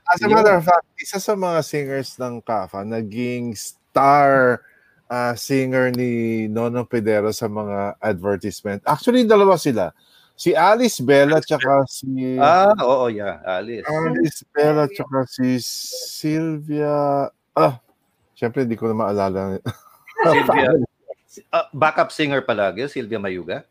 As 0.06 0.20
a 0.22 0.28
matter 0.28 0.54
of 0.54 0.62
fact, 0.66 0.86
isa 1.00 1.16
sa 1.22 1.32
mga 1.34 1.64
singers 1.64 2.14
ng 2.20 2.42
Kafa, 2.44 2.84
naging 2.84 3.56
star 3.56 4.60
ah, 5.08 5.32
singer 5.38 5.94
ni 5.94 6.44
Nono 6.50 6.84
Pedero 6.84 7.30
sa 7.32 7.46
mga 7.48 7.96
advertisement. 8.02 8.82
Actually, 8.84 9.24
dalawa 9.24 9.56
sila. 9.56 9.94
Si 10.34 10.50
Alice 10.50 10.98
Bella 10.98 11.38
tsaka 11.38 11.86
si 11.86 12.34
Ah, 12.42 12.74
oo, 12.82 13.06
yeah, 13.06 13.38
Alice. 13.46 13.86
Alice 13.86 14.42
Bella 14.50 14.90
tsaka 14.90 15.30
si 15.30 15.62
Sylvia 15.62 17.30
ah 17.54 17.78
syempre 18.34 18.66
hindi 18.66 18.74
ko 18.74 18.90
na 18.90 18.98
maalala. 18.98 19.62
Sylvia. 20.26 20.74
Uh, 21.52 21.66
backup 21.72 22.12
singer 22.12 22.42
palagi, 22.42 22.86
Sylvia 22.86 23.18
Mayuga. 23.18 23.64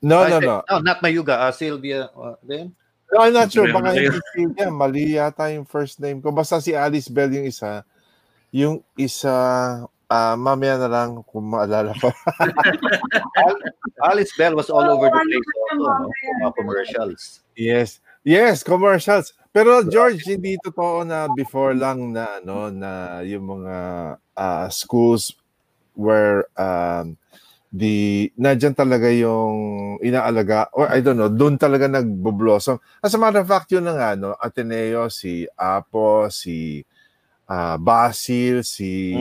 no, 0.00 0.22
Ah, 0.22 0.28
no, 0.28 0.38
no. 0.38 0.62
No, 0.68 0.78
not 0.78 1.00
Mayuga, 1.00 1.42
uh, 1.42 1.52
Sylvia. 1.52 2.10
Uh, 2.14 2.36
then? 2.42 2.74
No, 3.10 3.24
I'm 3.24 3.32
not 3.32 3.50
sure. 3.50 3.72
Baka 3.72 3.96
hindi 3.96 4.20
Sylvia. 4.36 4.68
Mali 4.68 5.16
yata 5.16 5.48
yung 5.50 5.64
first 5.64 5.98
name 5.98 6.20
ko. 6.20 6.28
Basta 6.28 6.60
si 6.60 6.76
Alice 6.76 7.08
Bell 7.08 7.32
yung 7.32 7.48
isa. 7.48 7.80
Yung 8.52 8.84
isa, 9.00 9.32
ah 10.08 10.36
mamaya 10.36 10.76
na 10.80 10.88
lang 10.88 11.20
kung 11.24 11.52
maalala 11.52 11.92
ko. 11.96 12.08
Alice 14.08 14.32
Bell 14.36 14.54
was 14.54 14.70
all 14.70 14.84
over 14.84 15.08
the 15.10 15.18
Oo, 15.18 15.24
place 15.24 15.48
ano 15.72 15.82
also, 15.88 16.28
no? 16.40 16.52
commercials. 16.54 17.22
yes. 17.56 18.00
Yes, 18.28 18.60
commercials. 18.60 19.32
Pero 19.56 19.80
George, 19.88 20.20
hindi 20.28 20.60
totoo 20.60 21.00
na 21.00 21.32
before 21.32 21.72
lang 21.72 22.12
na 22.12 22.44
ano 22.44 22.68
na 22.68 23.24
yung 23.24 23.48
mga 23.48 23.76
ah, 24.36 24.68
schools 24.68 25.32
where 25.98 26.46
um, 26.54 27.18
the 27.74 28.30
nandiyan 28.38 28.72
talaga 28.72 29.10
yung 29.12 29.98
inaalaga 30.00 30.70
or 30.72 30.88
I 30.88 31.02
don't 31.02 31.18
know, 31.18 31.28
doon 31.28 31.58
talaga 31.58 31.90
nagbo-blossom. 31.90 32.78
As 33.02 33.12
a 33.12 33.20
matter 33.20 33.42
of 33.42 33.50
fact, 33.50 33.74
yun 33.74 33.84
na 33.84 33.98
nga, 33.98 34.10
no, 34.14 34.38
Ateneo, 34.38 35.10
si 35.10 35.44
Apo, 35.58 36.30
si 36.30 36.86
ah, 37.50 37.76
Basil, 37.76 38.62
si 38.62 39.12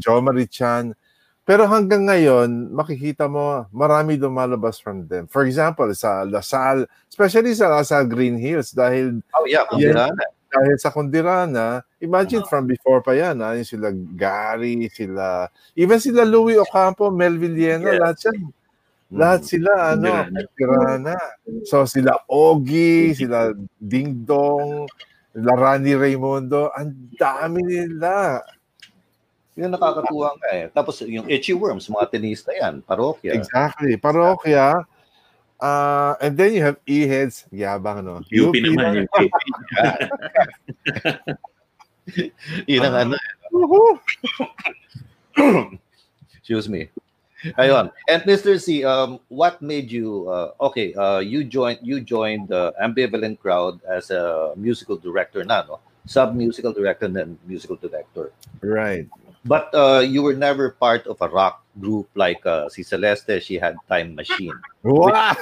Jo 0.00 0.18
Marichan. 0.24 0.96
Pero 1.42 1.66
hanggang 1.66 2.06
ngayon, 2.06 2.70
makikita 2.70 3.26
mo, 3.26 3.66
marami 3.74 4.14
lumalabas 4.14 4.78
from 4.78 5.10
them. 5.10 5.26
For 5.26 5.42
example, 5.42 5.90
sa 5.92 6.22
Lasal, 6.22 6.86
especially 7.10 7.50
sa 7.58 7.66
Lasal 7.66 8.06
Green 8.06 8.38
Hills, 8.38 8.70
dahil 8.70 9.20
Oh, 9.34 9.46
yeah, 9.46 9.66
Kundirana. 9.66 10.22
Dahil 10.52 10.76
sa 10.76 10.92
Kundirana, 10.92 11.80
imagine 11.96 12.44
from 12.44 12.68
before 12.68 13.00
pa 13.00 13.16
yan, 13.16 13.40
ha, 13.40 13.56
yung 13.56 13.64
sila 13.64 13.88
Gary, 13.92 14.92
sila, 14.92 15.48
even 15.72 15.96
sila 15.96 16.28
Louis 16.28 16.60
Ocampo, 16.60 17.08
Mel 17.08 17.40
Villena, 17.40 17.96
Yes. 17.96 18.00
lahat 18.00 18.18
yan. 18.28 18.38
Mm. 19.12 19.16
Lahat 19.16 19.40
sila, 19.48 19.72
ano, 19.96 20.12
Kundirana. 20.28 21.16
So 21.64 21.88
sila 21.88 22.20
Ogie, 22.28 23.16
sila 23.16 23.56
Ding 23.80 24.28
Dong, 24.28 24.84
sila 25.32 25.52
Rani 25.56 25.96
Raimundo, 25.96 26.68
ang 26.76 26.92
dami 27.16 27.64
nila. 27.64 28.44
Yun 29.56 29.72
nakakatuwa 29.72 30.32
nga 30.36 30.48
eh. 30.52 30.66
Tapos 30.72 31.00
yung 31.04 31.28
Itchy 31.28 31.52
Worms, 31.52 31.88
mga 31.88 32.08
tenista 32.08 32.52
yan, 32.52 32.80
parokya. 32.84 33.36
Exactly. 33.36 33.96
Parokya. 34.00 34.84
Uh, 35.62 36.18
and 36.20 36.34
then 36.36 36.52
you 36.52 36.62
have 36.66 36.76
E-heads. 36.90 37.46
Yabang, 37.54 38.02
no? 38.02 38.18
UP 38.26 38.50
naman. 38.58 39.06
UP. 39.06 39.22
Yun 42.66 42.82
ang 42.82 42.96
ano. 42.98 43.14
Excuse 46.34 46.66
me. 46.66 46.90
Ayun. 47.58 47.94
And 48.10 48.22
Mr. 48.26 48.58
C, 48.58 48.82
um, 48.82 49.22
what 49.30 49.62
made 49.62 49.90
you 49.90 50.26
uh, 50.26 50.50
okay? 50.70 50.94
Uh, 50.94 51.22
you 51.22 51.46
joined 51.46 51.78
you 51.82 52.02
joined 52.02 52.50
the 52.50 52.74
ambivalent 52.82 53.38
crowd 53.38 53.78
as 53.86 54.10
a 54.10 54.54
musical 54.58 54.98
director 54.98 55.46
na, 55.46 55.62
no? 55.62 55.78
Sub 56.06 56.34
musical 56.34 56.74
director 56.74 57.06
and 57.06 57.14
then 57.14 57.38
musical 57.46 57.78
director. 57.78 58.34
Right. 58.62 59.06
But 59.44 59.74
uh, 59.74 60.06
you 60.06 60.22
were 60.22 60.34
never 60.38 60.70
part 60.78 61.06
of 61.06 61.18
a 61.20 61.28
rock 61.28 61.66
group 61.80 62.06
like 62.14 62.44
uh, 62.46 62.68
si 62.70 62.82
Celeste. 62.86 63.42
She 63.42 63.58
had 63.58 63.74
Time 63.90 64.14
Machine. 64.14 64.54
Wow! 64.86 65.34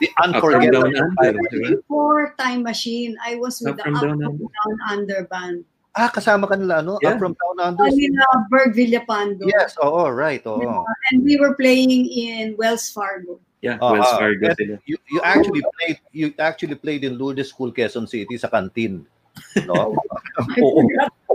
The 0.00 0.08
Up 0.18 0.34
unforgettable. 0.34 0.90
down 0.90 1.14
under, 1.22 1.38
di? 1.50 1.78
Before 1.78 2.34
Time 2.38 2.62
Machine, 2.66 3.14
I 3.22 3.36
was 3.38 3.62
with 3.62 3.78
Up 3.78 3.86
the 3.86 3.94
from 3.94 3.94
Up 3.94 4.02
Down 4.02 4.18
from 4.18 4.26
Under. 4.26 4.46
Down 4.50 4.74
Under 4.90 5.20
band. 5.30 5.58
Ah, 5.94 6.10
kasama 6.10 6.50
ka 6.50 6.58
nila, 6.58 6.82
no? 6.82 6.98
Yeah. 7.02 7.14
Up 7.14 7.22
from 7.22 7.38
Down 7.38 7.58
Under. 7.62 7.86
Kanina, 7.86 8.26
Berg 8.50 8.74
Villapando. 8.74 9.46
Yes, 9.46 9.78
oo, 9.78 10.10
right, 10.10 10.42
oo. 10.42 10.82
And 11.14 11.22
we 11.22 11.38
were 11.38 11.54
playing 11.54 12.10
in 12.10 12.58
Wells 12.58 12.90
Fargo. 12.90 13.38
Yeah, 13.62 13.78
Ah, 13.78 13.94
Wells 13.94 14.10
ah, 14.10 14.18
Fargo 14.18 14.50
yes. 14.50 14.58
You, 14.90 14.98
you 15.06 15.22
actually 15.22 15.62
played 15.78 15.98
you 16.10 16.34
actually 16.42 16.74
played 16.74 17.06
in 17.06 17.14
Lourdes 17.16 17.54
School, 17.54 17.70
Quezon 17.70 18.10
City 18.10 18.34
sa 18.34 18.50
canteen. 18.50 19.06
No? 19.66 19.94
Oo. 20.62 20.82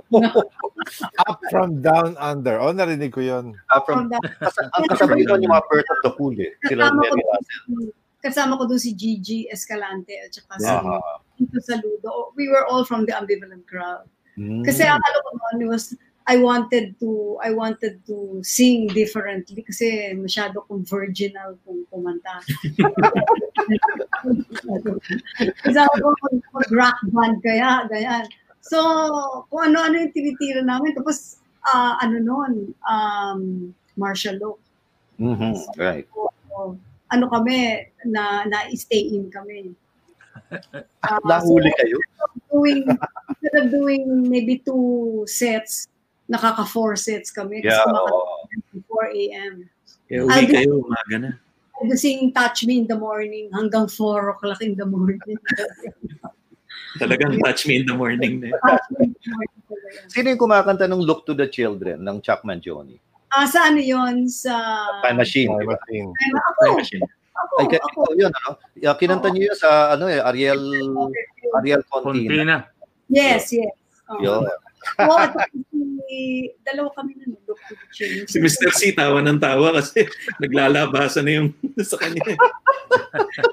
Up 1.30 1.40
from 1.54 1.82
down 1.82 2.18
under. 2.18 2.58
Oh, 2.58 2.74
narinig 2.74 3.14
ko 3.14 3.22
yun. 3.22 3.54
Up 3.70 3.86
from, 3.86 4.10
kas- 4.10 4.58
ang 4.74 4.86
kasabay 4.90 5.22
doon 5.24 5.46
yung 5.46 5.54
mga 5.54 5.66
Birth 5.70 5.90
of 5.94 6.00
the 6.02 6.12
Pool 6.18 6.34
eh. 6.36 6.52
Sila 6.66 6.90
kasama 6.90 7.06
ko, 7.06 7.16
si- 7.46 7.94
kasama 8.20 8.52
ko 8.58 8.64
doon 8.66 8.82
si 8.82 8.92
Gigi 8.98 9.40
Escalante 9.48 10.18
at 10.18 10.34
saka 10.34 10.54
si 10.58 10.68
Ah, 10.68 11.22
Tito 11.38 11.60
Saludo. 11.62 12.34
We 12.36 12.50
were 12.50 12.66
all 12.66 12.84
from 12.84 13.06
the 13.06 13.14
ambivalent 13.14 13.64
crowd. 13.70 14.10
mm. 14.36 14.66
Kasi 14.66 14.84
ang 14.84 14.98
ano 15.00 15.18
ko 15.22 15.30
noon 15.56 15.70
was 15.72 15.94
I 16.30 16.38
wanted 16.38 16.94
to 17.02 17.42
I 17.42 17.50
wanted 17.50 18.06
to 18.06 18.38
sing 18.46 18.86
differently 18.94 19.66
kasi 19.66 20.14
masyado 20.14 20.62
kong 20.70 20.86
virginal 20.86 21.58
kung 21.66 21.82
kumanta. 21.90 22.38
kasi 25.66 25.78
ako 25.80 26.14
kung 26.22 26.38
rock 26.70 26.98
band 27.10 27.42
kaya, 27.42 27.88
ganyan. 27.90 28.26
So, 28.62 28.78
kung 29.48 29.72
ano-ano 29.72 30.08
yung 30.08 30.14
tinitira 30.14 30.62
namin. 30.62 30.96
Tapos, 30.96 31.40
ah, 31.66 31.98
ano 32.04 32.18
noon, 32.20 32.54
um, 32.86 33.72
martial 33.96 34.38
law. 34.40 34.56
Mhm, 35.20 35.56
right. 35.76 36.08
So, 36.14 36.78
ano 37.10 37.26
kami, 37.28 37.90
na, 38.06 38.46
na-stay 38.46 39.16
in 39.16 39.32
kami. 39.32 39.74
Ah, 41.04 41.20
Nahuli 41.28 41.72
kayo? 41.76 41.98
doing 42.50 42.86
instead 43.30 43.56
of 43.62 43.66
doing 43.72 44.30
maybe 44.30 44.58
two 44.66 45.24
sets, 45.30 45.88
nakaka 46.26 46.66
four 46.66 46.96
sets 46.96 47.30
kami. 47.32 47.62
Yeah, 47.62 47.86
oo. 47.86 48.46
kami 48.50 48.82
4 48.90 49.06
a.m. 49.14 49.54
Kaya 50.10 50.22
uwi 50.26 50.34
I'll 50.34 50.50
kayo, 50.50 50.72
umaga 50.82 51.16
na. 51.22 51.32
I'll 51.80 52.34
Touch 52.34 52.66
Me 52.66 52.84
in 52.84 52.88
the 52.90 52.98
morning 52.98 53.48
hanggang 53.54 53.88
4 53.88 54.36
o'clock 54.36 54.62
in 54.62 54.76
the 54.76 54.86
morning. 54.86 55.22
Talagang 56.98 57.38
touch 57.46 57.70
me 57.70 57.84
in 57.84 57.86
the 57.86 57.94
morning 57.94 58.42
na. 58.42 58.58
Touch 58.66 58.88
Me 58.98 59.06
in 59.06 59.14
the 59.14 59.30
morning 59.30 59.62
talaga. 59.70 60.10
Sino 60.10 60.26
yung 60.34 60.42
kumakanta 60.42 60.90
ng 60.90 61.04
Look 61.06 61.30
to 61.30 61.38
the 61.38 61.46
Children 61.46 62.02
ng 62.02 62.18
Chuck 62.26 62.42
Mangione? 62.42 62.98
Ah, 63.30 63.46
sa 63.46 63.70
ano 63.70 63.78
yun? 63.78 64.26
Sa... 64.26 64.58
Time 65.06 65.22
Machine, 65.22 65.54
Time 65.54 65.62
di 65.62 65.66
ba? 65.70 65.78
machine. 65.78 66.10
Ako, 66.10 66.60
Time 66.66 66.78
machine. 66.82 67.06
ako, 67.38 67.54
Ay, 67.62 67.66
kaya 67.70 67.82
ako. 67.86 68.00
yun, 68.18 68.32
ano? 68.34 68.50
Yeah, 68.74 68.96
kinanta 68.98 69.30
niyo 69.30 69.54
yun 69.54 69.58
sa, 69.60 69.94
ano 69.94 70.10
eh, 70.10 70.18
Ariel, 70.18 70.62
Ariel 71.62 71.84
Contina. 71.86 72.26
Contina. 72.26 72.58
Yes, 73.06 73.54
yes. 73.54 73.70
Oh. 74.10 74.18
Yun. 74.18 74.50
Oo, 75.04 75.16
at 75.24 75.36
si, 76.08 76.50
dalawa 76.64 76.90
kami 76.96 77.16
na 77.20 77.36
look 77.48 77.60
to 77.68 77.74
the 77.76 77.88
change. 77.92 78.28
Si 78.32 78.38
Mr. 78.40 78.72
C, 78.74 78.96
tawa 78.96 79.20
ng 79.22 79.40
tawa 79.40 79.76
kasi 79.78 80.08
naglalabasa 80.44 81.20
na 81.22 81.32
yung 81.44 81.50
sa 81.90 82.00
kanya. 82.00 82.24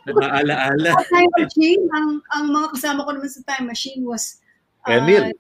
Mga 0.06 0.26
ala-ala. 0.42 0.90
Sa 0.96 1.06
time 1.10 1.32
machine, 1.36 1.82
ang 1.92 2.08
ang 2.32 2.44
mga 2.50 2.68
kasama 2.78 3.04
ko 3.04 3.10
naman 3.14 3.30
sa 3.30 3.42
time 3.44 3.66
machine 3.68 4.02
was 4.06 4.40
uh, 4.86 4.96
Emil. 4.96 5.34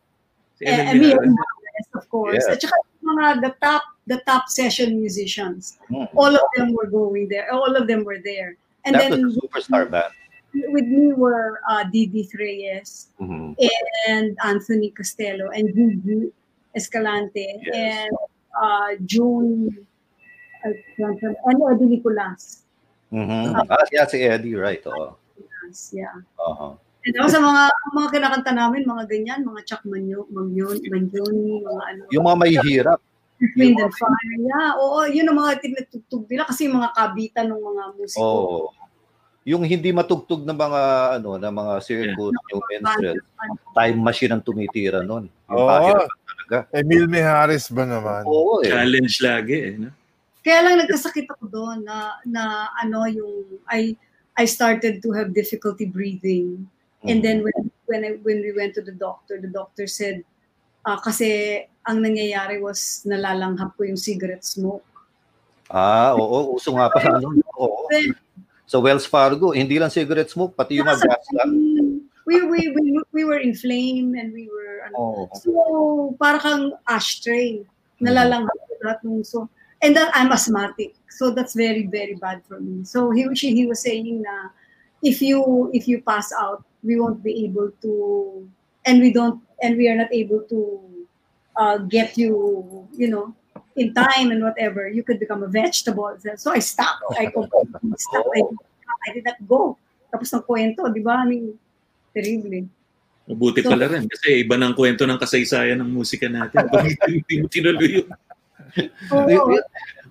Si 0.58 0.64
Eh, 0.66 0.72
Emil 0.72 0.90
Emil 0.96 1.14
Miranda. 1.20 1.42
Morales, 1.42 1.88
of 1.94 2.04
course. 2.08 2.44
Yeah. 2.44 2.54
At 2.56 2.60
saka 2.64 2.76
yung 2.76 3.06
mga 3.14 3.26
the 3.44 3.52
top 3.62 3.82
the 4.06 4.18
top 4.26 4.44
session 4.48 4.98
musicians. 4.98 5.78
Hmm. 5.90 6.06
All 6.14 6.34
of 6.34 6.46
them 6.56 6.72
were 6.74 6.86
going 6.88 7.28
there. 7.28 7.50
All 7.52 7.74
of 7.74 7.86
them 7.86 8.02
were 8.04 8.18
there. 8.22 8.56
And 8.86 8.94
That 8.94 9.10
then 9.10 9.26
was 9.26 9.34
a 9.34 9.42
superstar 9.42 9.90
band. 9.90 10.14
With 10.54 10.86
me 10.86 11.12
were 11.12 11.60
uh, 11.68 11.84
Didi 11.90 12.28
Reyes 12.38 13.10
Mhm. 13.20 13.56
and 14.08 14.36
Anthony 14.44 14.90
Costello 14.90 15.50
and 15.50 15.68
Gigi 15.74 16.32
Escalante 16.74 17.60
Yes. 17.64 17.72
and 17.72 18.12
uh, 18.56 18.90
June 19.04 19.72
uh, 20.64 20.72
and 21.48 21.58
Eddie 21.72 21.98
Nicolas. 21.98 22.62
Mhm. 23.12 23.54
Ah, 23.70 23.86
yeah, 23.92 24.06
si 24.06 24.22
Eddie, 24.24 24.56
right. 24.56 24.82
Oo. 24.86 25.14
Yeah. 25.92 26.14
Uh-huh. 26.38 26.74
And 27.06 27.14
ako 27.22 27.28
sa 27.30 27.40
mga 27.42 27.62
mga 27.94 28.08
kinakanta 28.18 28.50
namin, 28.54 28.82
mga 28.82 29.04
ganyan, 29.06 29.46
mga 29.46 29.62
Chuck 29.62 29.82
Manyo, 29.86 30.26
Manyon, 30.30 30.78
Manjoni, 30.90 31.62
mga 31.62 31.82
ano. 31.86 32.02
Yung 32.10 32.24
mga 32.26 32.38
may 32.38 32.54
hirap. 32.66 32.98
Wind 33.54 33.76
and 33.78 33.92
Fire. 33.94 34.36
Yeah, 34.40 34.74
oo, 34.80 35.04
yun 35.06 35.28
ang 35.28 35.38
mga 35.38 35.60
tinatugtog 35.60 36.24
nila 36.26 36.48
kasi 36.48 36.66
yung 36.66 36.80
mga 36.80 36.90
kabitan 36.96 37.46
ng 37.52 37.60
mga 37.62 37.82
musiko. 37.94 38.24
Oo. 38.24 38.58
Yung 39.46 39.62
hindi 39.62 39.94
matugtog 39.94 40.42
ng 40.42 40.58
mga 40.58 40.82
ano, 41.22 41.38
ng 41.38 41.54
mga 41.54 41.74
circus, 41.78 42.34
yung 42.50 42.62
minstrel, 42.66 43.18
time 43.78 43.98
machine 44.02 44.34
ang 44.34 44.42
tumitira 44.42 45.06
noon. 45.06 45.30
Yung 45.46 45.70
pahirapan 45.70 46.18
talaga. 46.26 46.56
Emil 46.74 47.06
Mijares 47.06 47.70
ba 47.70 47.86
naman? 47.86 48.26
Oo 48.26 48.66
eh. 48.66 48.74
Challenge 48.74 49.14
lagi 49.22 49.54
eh. 49.54 49.72
No? 49.78 49.94
Kaya 50.42 50.58
lang 50.66 50.82
nagkasakit 50.82 51.30
ako 51.30 51.44
doon 51.46 51.78
na 51.86 52.18
na 52.26 52.74
ano 52.74 53.06
yung 53.06 53.62
I 53.70 53.94
I 54.34 54.50
started 54.50 54.98
to 55.06 55.14
have 55.14 55.30
difficulty 55.30 55.86
breathing. 55.86 56.66
And 57.06 57.22
then 57.22 57.46
when 57.46 57.70
when 57.86 58.02
I, 58.02 58.10
when 58.26 58.42
we 58.42 58.50
went 58.50 58.74
to 58.74 58.82
the 58.82 58.98
doctor, 58.98 59.38
the 59.38 59.50
doctor 59.50 59.86
said 59.86 60.26
ah, 60.82 60.98
kasi 60.98 61.62
ang 61.86 62.02
nangyayari 62.02 62.58
was 62.58 63.06
nalalanghap 63.06 63.78
ko 63.78 63.86
yung 63.86 63.98
cigarette 63.98 64.42
smoke. 64.42 64.82
Ah, 65.70 66.14
oo, 66.18 66.58
uso 66.58 66.74
nga 66.74 66.90
pa 66.90 66.98
sa 66.98 67.14
ano. 67.14 67.30
Oo. 67.58 67.86
Sa 68.66 68.82
Wells 68.82 69.06
Fargo, 69.06 69.54
hindi 69.54 69.78
lang 69.78 69.94
cigarette 69.94 70.30
smoke, 70.30 70.58
pati 70.58 70.78
yung 70.78 70.90
mga 70.90 71.06
gas 71.06 71.26
lang. 71.38 71.50
we, 72.26 72.42
we, 72.42 72.74
we, 72.74 73.00
we 73.12 73.22
were 73.24 73.38
inflamed 73.38 74.18
and 74.18 74.34
we 74.34 74.50
were 74.50 74.82
ano, 74.86 74.94
Oo. 74.98 75.22
So, 75.38 75.50
para 76.18 76.42
kang 76.42 76.74
ashtray. 76.90 77.62
Nalalanghap 78.02 78.52
ko 78.52 78.74
lahat 78.84 79.00
so. 79.24 79.48
And 79.80 79.96
then 79.96 80.10
I'm 80.12 80.32
asthmatic. 80.32 80.98
So 81.08 81.30
that's 81.30 81.54
very, 81.54 81.86
very 81.86 82.14
bad 82.18 82.42
for 82.44 82.60
me. 82.60 82.84
So 82.84 83.10
he, 83.10 83.24
she, 83.34 83.54
he 83.54 83.64
was 83.64 83.80
saying 83.80 84.20
na 84.20 84.50
if 85.02 85.22
you 85.22 85.70
if 85.72 85.88
you 85.88 86.02
pass 86.02 86.32
out, 86.32 86.64
we 86.82 87.00
won't 87.00 87.22
be 87.22 87.44
able 87.44 87.72
to 87.80 88.48
and 88.84 89.00
we 89.00 89.12
don't 89.12 89.40
and 89.62 89.76
we 89.76 89.88
are 89.88 89.96
not 89.96 90.12
able 90.12 90.44
to 90.48 90.60
uh, 91.56 91.78
get 91.78 92.18
you, 92.18 92.86
you 92.92 93.08
know, 93.08 93.34
in 93.76 93.92
time 93.92 94.32
and 94.32 94.40
whatever, 94.42 94.88
you 94.88 95.04
could 95.04 95.20
become 95.20 95.44
a 95.44 95.50
vegetable. 95.50 96.08
So 96.40 96.50
I 96.52 96.58
stopped. 96.60 97.04
I 97.20 97.28
completely 97.28 97.92
stopped. 98.00 98.32
I, 98.32 98.40
I 99.04 99.08
did 99.12 99.24
not 99.24 99.36
go. 99.44 99.76
Tapos 100.08 100.32
ng 100.32 100.42
kwento, 100.42 100.88
di 100.88 101.04
ba? 101.04 101.22
I 101.22 101.26
mean, 101.28 101.52
terrible. 102.16 102.66
Mabuti 103.28 103.60
So- 103.60 103.70
pala 103.74 103.90
rin 103.90 104.06
kasi 104.08 104.46
iba 104.46 104.54
ng 104.56 104.72
kwento 104.72 105.04
ng 105.04 105.18
kasaysayan 105.20 105.76
ng 105.82 105.90
musika 105.92 106.26
natin. 106.30 106.66
Pag 106.72 106.88
hindi 107.10 107.34
mo 107.42 107.46
tinuloy 107.50 107.88
yun. 108.00 108.08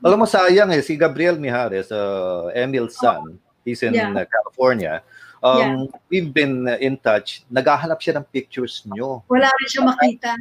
Alam 0.05 0.17
mo, 0.21 0.25
sayang 0.29 0.69
eh, 0.75 0.83
si 0.85 0.93
Gabriel 0.99 1.39
Mijares, 1.39 1.89
uh, 1.89 2.51
Emil's 2.53 2.93
son, 2.99 3.39
he's 3.65 3.81
in 3.81 3.95
Yeah. 3.95 4.13
uh, 4.13 4.25
California. 4.27 5.01
Um, 5.41 5.89
We've 6.09 6.33
been 6.33 6.65
uh, 6.65 6.77
in 6.81 6.97
touch. 6.97 7.45
Naghahanap 7.49 8.01
siya 8.01 8.17
ng 8.17 8.25
pictures 8.29 8.81
nyo. 8.89 9.21
Wala 9.29 9.45
rin 9.49 9.67
siya 9.69 9.81
makita. 9.85 10.31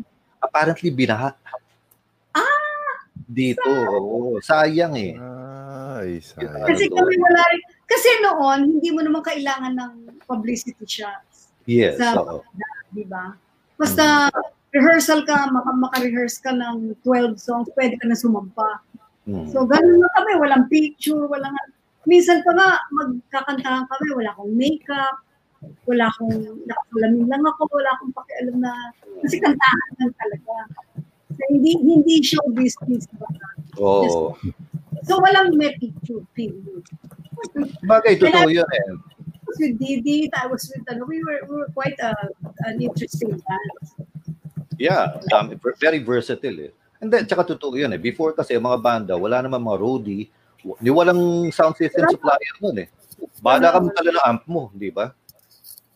Apparently, 0.41 0.89
binaha. 0.93 1.37
Dito, 3.25 3.69
oo. 3.69 4.39
Sayang 4.45 4.95
eh. 5.01 5.17
Ay, 5.17 6.21
sayang. 6.21 6.65
Kasi 6.69 6.89
kami 6.93 7.15
wala 7.17 7.41
rin. 7.53 7.63
Kasi 7.89 8.09
noon, 8.21 8.61
hindi 8.79 8.89
mo 8.93 9.01
naman 9.01 9.25
kailangan 9.25 9.73
ng 9.77 9.93
publicity 10.29 10.85
shots. 10.85 11.53
Yes, 11.65 11.97
Sa- 11.97 12.21
oo. 12.21 12.45
Di 12.93 13.05
ba? 13.09 13.35
Basta 13.81 14.31
rehearsal 14.75 15.23
ka, 15.27 15.51
maka, 15.51 15.71
maka-rehearse 15.71 16.43
ka 16.43 16.51
ng 16.51 16.99
12 17.07 17.39
songs, 17.39 17.71
pwede 17.79 17.95
ka 17.99 18.11
na 18.11 18.19
sumampa. 18.19 18.83
Mm. 19.25 19.49
So, 19.51 19.65
ganun 19.65 20.03
lang 20.03 20.15
kami. 20.19 20.33
Walang 20.37 20.65
picture, 20.69 21.25
walang... 21.31 21.55
Minsan 22.05 22.45
pa 22.45 22.53
nga, 22.53 22.69
magkakantahan 22.93 23.89
kami, 23.89 24.07
wala 24.13 24.31
akong 24.37 24.53
makeup, 24.53 25.17
wala 25.89 26.05
akong, 26.13 26.37
nakasalamin 26.69 27.25
lang 27.33 27.45
ako, 27.49 27.65
wala 27.73 27.91
akong 27.97 28.13
pakialam 28.13 28.57
na, 28.61 28.73
kasi 29.25 29.41
kantahan 29.41 29.91
lang 29.97 30.13
talaga. 30.21 30.55
So, 31.35 31.43
hindi, 31.51 31.75
hindi 31.83 32.23
show 32.23 32.43
business. 32.55 33.11
Ba? 33.19 33.27
Oo. 33.83 34.39
So, 35.05 35.19
walang 35.21 35.59
may 35.59 35.75
picture, 35.77 36.23
period. 36.33 36.87
Bagay, 37.85 38.17
totoo 38.23 38.49
yun 38.49 38.65
eh. 38.65 38.89
I 38.95 39.45
was 39.45 39.57
with 39.61 39.77
Didi, 39.77 40.31
I 40.33 40.47
was 40.49 40.63
with, 40.73 40.87
ano, 40.89 41.05
we 41.05 41.21
were, 41.21 41.45
we 41.45 41.55
were 41.61 41.71
quite 41.77 41.99
a, 42.01 42.15
an 42.65 42.81
interesting 42.81 43.37
band. 43.37 43.77
Yeah, 44.81 45.21
um, 45.37 45.53
very 45.79 46.01
versatile 46.01 46.71
eh. 46.71 46.73
And 47.03 47.13
then, 47.13 47.29
tsaka 47.29 47.53
totoo 47.53 47.77
yun 47.77 47.93
eh. 47.93 48.01
Before 48.01 48.33
kasi, 48.33 48.57
mga 48.57 48.81
banda, 48.81 49.13
wala 49.19 49.45
naman 49.45 49.61
mga 49.61 49.79
roadie, 49.79 50.33
di 50.81 50.89
walang 50.89 51.53
sound 51.53 51.77
system 51.77 52.09
supplier 52.09 52.55
nun 52.65 52.89
eh. 52.89 52.89
Bala 53.45 53.69
ka 53.69 53.79
magdala 53.85 54.11
ng 54.17 54.25
amp 54.25 54.43
mo, 54.49 54.73
di 54.73 54.89
ba? 54.89 55.13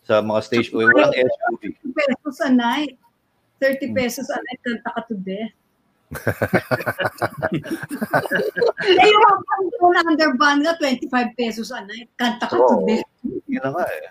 Sa 0.05 0.21
mga 0.21 0.39
stage, 0.45 0.69
o 0.69 0.85
walang 0.85 1.13
SUV. 1.17 1.73
30 1.81 1.97
pesos 1.97 2.37
a 2.45 2.49
night. 2.53 2.93
30 3.59 3.91
pesos 3.93 4.27
a 4.31 4.37
night, 4.39 4.61
kanta 4.63 4.89
ka 4.95 5.01
to 5.07 5.15
death. 5.19 5.53
Eh, 8.79 9.05
yung 9.05 9.23
mga 9.77 10.01
underband 10.09 10.59
nga, 10.65 10.73
25 10.81 11.37
pesos 11.37 11.69
a 11.69 11.83
night. 11.85 12.09
Kanta 12.17 12.49
ka 12.49 12.57
Oo. 12.57 12.81
today. 12.81 13.03
Yun 13.45 13.61
na 13.61 13.71
nga 13.75 13.85
eh. 13.85 14.09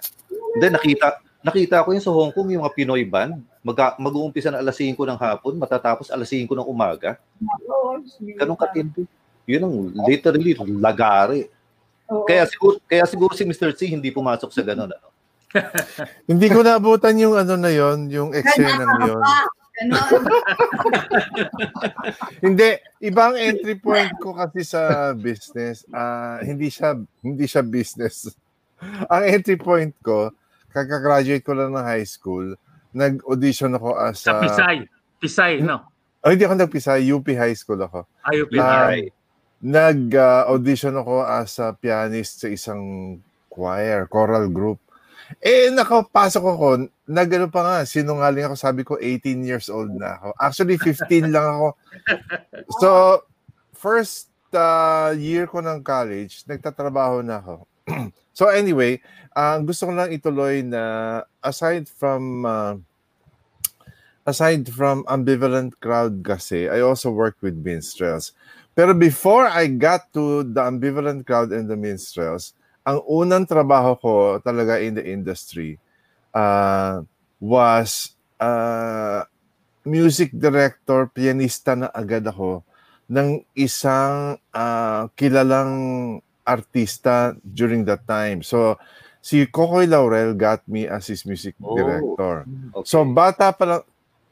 Then 0.60 0.76
nakita, 0.76 1.18
nakita 1.42 1.82
ko 1.82 1.96
yung 1.96 2.04
sa 2.04 2.14
Hong 2.14 2.30
Kong, 2.30 2.52
yung 2.52 2.62
mga 2.62 2.76
Pinoy 2.76 3.02
band, 3.02 3.42
mag, 3.64 3.78
mag-uumpisa 3.98 4.52
na 4.52 4.62
alas 4.62 4.76
5 4.78 4.94
ng 4.94 5.18
hapon, 5.18 5.58
matatapos 5.58 6.12
alas 6.12 6.30
5 6.30 6.46
ng 6.54 6.68
umaga. 6.68 7.18
Ganong 8.38 8.60
katindi. 8.60 9.08
Yun 9.48 9.64
ang 9.64 9.74
literally 10.06 10.52
lagari. 10.78 11.48
Oo. 12.12 12.28
Kaya 12.28 12.44
siguro, 12.44 12.76
kaya 12.84 13.04
siguro 13.08 13.32
si 13.32 13.44
Mr. 13.48 13.72
C 13.72 13.88
hindi 13.88 14.12
pumasok 14.12 14.52
sa 14.52 14.62
ganun. 14.62 14.92
Ano? 14.92 15.08
Hindi 16.30 16.46
ko 16.52 16.60
naabutan 16.60 17.16
yung 17.16 17.34
ano 17.36 17.56
na 17.56 17.72
yon, 17.72 18.12
yung 18.12 18.30
eksena 18.36 18.84
na 18.84 19.06
yon. 19.06 19.22
Hindi, 22.42 22.68
ibang 23.00 23.38
entry 23.38 23.78
point 23.78 24.10
ko 24.18 24.34
kasi 24.34 24.66
sa 24.66 25.14
business. 25.14 25.86
Ah, 25.94 26.42
hindi 26.42 26.66
siya 26.66 26.98
hindi 27.22 27.46
siya 27.46 27.62
business. 27.62 28.34
Ang 29.12 29.22
entry 29.26 29.58
point 29.58 29.94
ko, 30.02 30.30
kaka-graduate 30.70 31.42
ko 31.42 31.54
lang 31.54 31.74
ng 31.74 31.86
high 31.86 32.06
school, 32.06 32.54
nag-audition 32.94 33.74
ako 33.74 33.94
as 33.98 34.22
Sa 34.22 34.38
a- 34.38 34.42
Pisay. 34.42 34.76
Pisay, 35.18 35.52
no? 35.62 35.82
Oh, 36.22 36.30
hindi 36.34 36.42
ako 36.46 36.54
nagpisay, 36.58 37.06
UP 37.10 37.26
High 37.30 37.54
School 37.54 37.78
ako. 37.82 38.06
Ah, 38.26 38.34
Pisay. 38.34 39.10
Nag-audition 39.62 40.94
ako 40.94 41.22
as 41.22 41.58
a 41.58 41.74
pianist 41.74 42.42
sa 42.42 42.48
isang 42.50 42.82
choir, 43.50 44.06
choral 44.06 44.46
group. 44.50 44.78
Eh, 45.44 45.68
nakapasok 45.68 46.44
ako, 46.44 46.66
nagano 47.04 47.52
pa 47.52 47.60
nga, 47.60 47.76
sinungaling 47.84 48.48
ako, 48.48 48.56
sabi 48.56 48.80
ko 48.80 48.96
18 48.96 49.44
years 49.44 49.68
old 49.68 49.92
na 49.92 50.16
ako. 50.16 50.28
Actually, 50.40 50.76
15 50.80 51.28
lang 51.28 51.46
ako. 51.46 51.68
So, 52.80 52.88
first 53.76 54.32
uh, 54.56 55.12
year 55.14 55.44
ko 55.44 55.60
ng 55.60 55.84
college, 55.84 56.44
nagtatrabaho 56.48 57.20
na 57.20 57.44
ako. 57.44 57.54
so 58.38 58.48
anyway, 58.48 59.00
ang 59.36 59.68
gusto 59.68 59.88
ko 59.88 59.92
lang 59.92 60.12
ituloy 60.12 60.64
na 60.64 61.24
aside 61.44 61.88
from 61.88 62.44
uh, 62.44 62.74
aside 64.28 64.68
from 64.68 65.08
ambivalent 65.08 65.72
crowd 65.80 66.20
kasi, 66.20 66.68
I 66.68 66.84
also 66.84 67.08
work 67.08 67.40
with 67.40 67.56
minstrels. 67.56 68.36
Pero 68.76 68.92
before 68.92 69.48
I 69.48 69.72
got 69.72 70.12
to 70.14 70.44
the 70.44 70.62
ambivalent 70.62 71.24
crowd 71.26 71.50
and 71.50 71.66
the 71.66 71.74
minstrels, 71.74 72.52
ang 72.88 73.04
unang 73.04 73.44
trabaho 73.44 73.92
ko 74.00 74.14
talaga 74.40 74.80
in 74.80 74.96
the 74.96 75.04
industry 75.04 75.76
uh, 76.32 77.04
was 77.36 78.16
uh, 78.40 79.28
music 79.84 80.32
director, 80.32 81.12
pianista 81.12 81.76
na 81.76 81.92
agad 81.92 82.24
ako 82.24 82.64
ng 83.08 83.44
isang 83.52 84.40
uh, 84.52 85.04
kilalang 85.12 85.72
artista 86.44 87.36
during 87.44 87.84
that 87.84 88.08
time. 88.08 88.40
So, 88.40 88.80
si 89.20 89.44
Kokoy 89.44 89.84
Laurel 89.84 90.32
got 90.32 90.64
me 90.64 90.88
as 90.88 91.12
his 91.12 91.28
music 91.28 91.52
Oh. 91.60 91.76
director. 91.76 92.48
Okay. 92.72 92.86
So 92.88 93.04
bata 93.04 93.52
pa 93.52 93.64
lang 93.68 93.82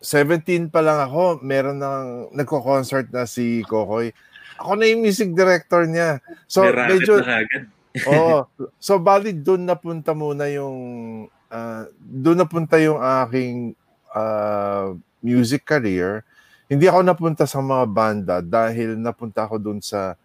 17 0.00 0.70
pa 0.70 0.80
lang 0.80 1.02
ako, 1.02 1.40
meron 1.42 1.80
nang 1.80 2.30
nagko-concert 2.32 3.10
na 3.10 3.28
si 3.28 3.60
Kokoy. 3.66 4.12
Ako 4.56 4.72
na 4.78 4.88
yung 4.88 5.04
music 5.04 5.36
director 5.36 5.84
niya. 5.84 6.20
So 6.48 6.64
May 6.64 6.72
racket 6.72 6.92
medyo 6.96 7.14
na 7.20 7.36
agad. 7.44 7.62
Oo. 8.04 8.44
So 8.86 9.00
bali 9.00 9.32
doon 9.32 9.64
napunta 9.64 10.12
muna 10.12 10.46
yung 10.52 10.78
ah, 11.48 11.88
doon 11.98 12.44
napunta 12.44 12.76
yung 12.76 13.00
aking 13.00 13.72
ah, 14.12 14.92
music 15.24 15.64
career. 15.64 16.22
Hindi 16.66 16.90
ako 16.90 17.00
napunta 17.06 17.44
sa 17.46 17.62
mga 17.62 17.84
banda 17.88 18.34
dahil 18.42 18.98
napunta 18.98 19.46
ako 19.46 19.56
doon 19.58 19.80
sa 19.80 20.18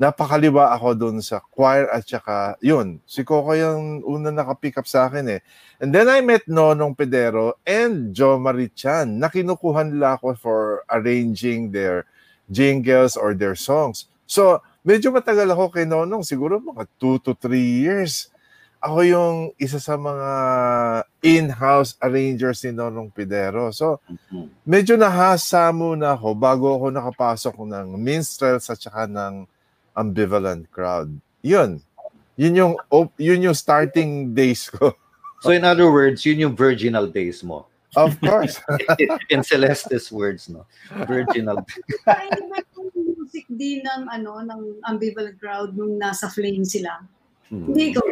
napakaliwa 0.00 0.72
ako 0.72 0.96
doon 0.96 1.16
sa 1.20 1.44
choir 1.52 1.84
at 1.92 2.08
saka 2.08 2.56
yun. 2.64 3.04
Si 3.04 3.20
Coco 3.20 3.52
yung 3.52 4.00
una 4.08 4.32
nakapick 4.32 4.80
up 4.80 4.88
sa 4.88 5.12
akin 5.12 5.28
eh. 5.36 5.40
And 5.76 5.92
then 5.92 6.08
I 6.08 6.24
met 6.24 6.48
Nonong 6.48 6.96
Pedero 6.96 7.60
and 7.68 8.16
Joe 8.16 8.40
Marichan 8.40 9.20
na 9.20 9.28
kinukuhan 9.28 9.92
nila 9.92 10.16
ako 10.16 10.40
for 10.40 10.60
arranging 10.88 11.76
their 11.76 12.08
jingles 12.48 13.12
or 13.12 13.36
their 13.36 13.52
songs. 13.52 14.08
So, 14.24 14.64
medyo 14.80 15.10
matagal 15.10 15.48
ako 15.48 15.70
kay 15.70 15.84
Nonong, 15.84 16.24
siguro 16.24 16.58
mga 16.58 16.84
2 16.98 17.18
to 17.20 17.32
3 17.34 17.56
years. 17.56 18.28
Ako 18.80 19.04
yung 19.04 19.36
isa 19.60 19.76
sa 19.76 20.00
mga 20.00 20.30
in-house 21.20 22.00
arrangers 22.00 22.64
ni 22.64 22.72
Nonong 22.72 23.12
Pedero. 23.12 23.68
So, 23.76 24.00
Mhm. 24.08 24.48
medyo 24.64 24.96
nahasa 24.96 25.68
muna 25.68 26.16
ako 26.16 26.32
bago 26.32 26.72
ako 26.72 26.88
nakapasok 26.88 27.54
ng 27.60 28.00
minstrels 28.00 28.72
at 28.72 28.80
saka 28.80 29.04
ng 29.04 29.44
ambivalent 29.92 30.64
crowd. 30.72 31.12
Yun. 31.44 31.84
Yun 32.40 32.54
yung, 32.56 32.74
op- 32.88 33.20
yun 33.20 33.44
yung 33.44 33.56
starting 33.56 34.32
days 34.32 34.72
ko. 34.72 34.96
So 35.44 35.52
in 35.52 35.64
other 35.64 35.92
words, 35.92 36.24
yun 36.24 36.40
yung 36.40 36.56
virginal 36.56 37.04
days 37.04 37.44
mo. 37.44 37.68
Of 37.96 38.16
course. 38.22 38.62
In 39.34 39.42
Celeste's 39.42 40.14
words, 40.14 40.46
no? 40.46 40.62
Virginal. 41.10 41.58
Music 43.30 43.46
din 43.46 43.78
ng, 43.86 44.10
ano, 44.10 44.42
ng 44.42 44.82
ambivalent 44.90 45.38
crowd 45.38 45.70
nung 45.78 45.94
nasa 46.02 46.26
flame 46.26 46.66
sila? 46.66 46.98
Hmm. 47.46 47.70
Hindi 47.70 47.94
ko. 47.94 48.02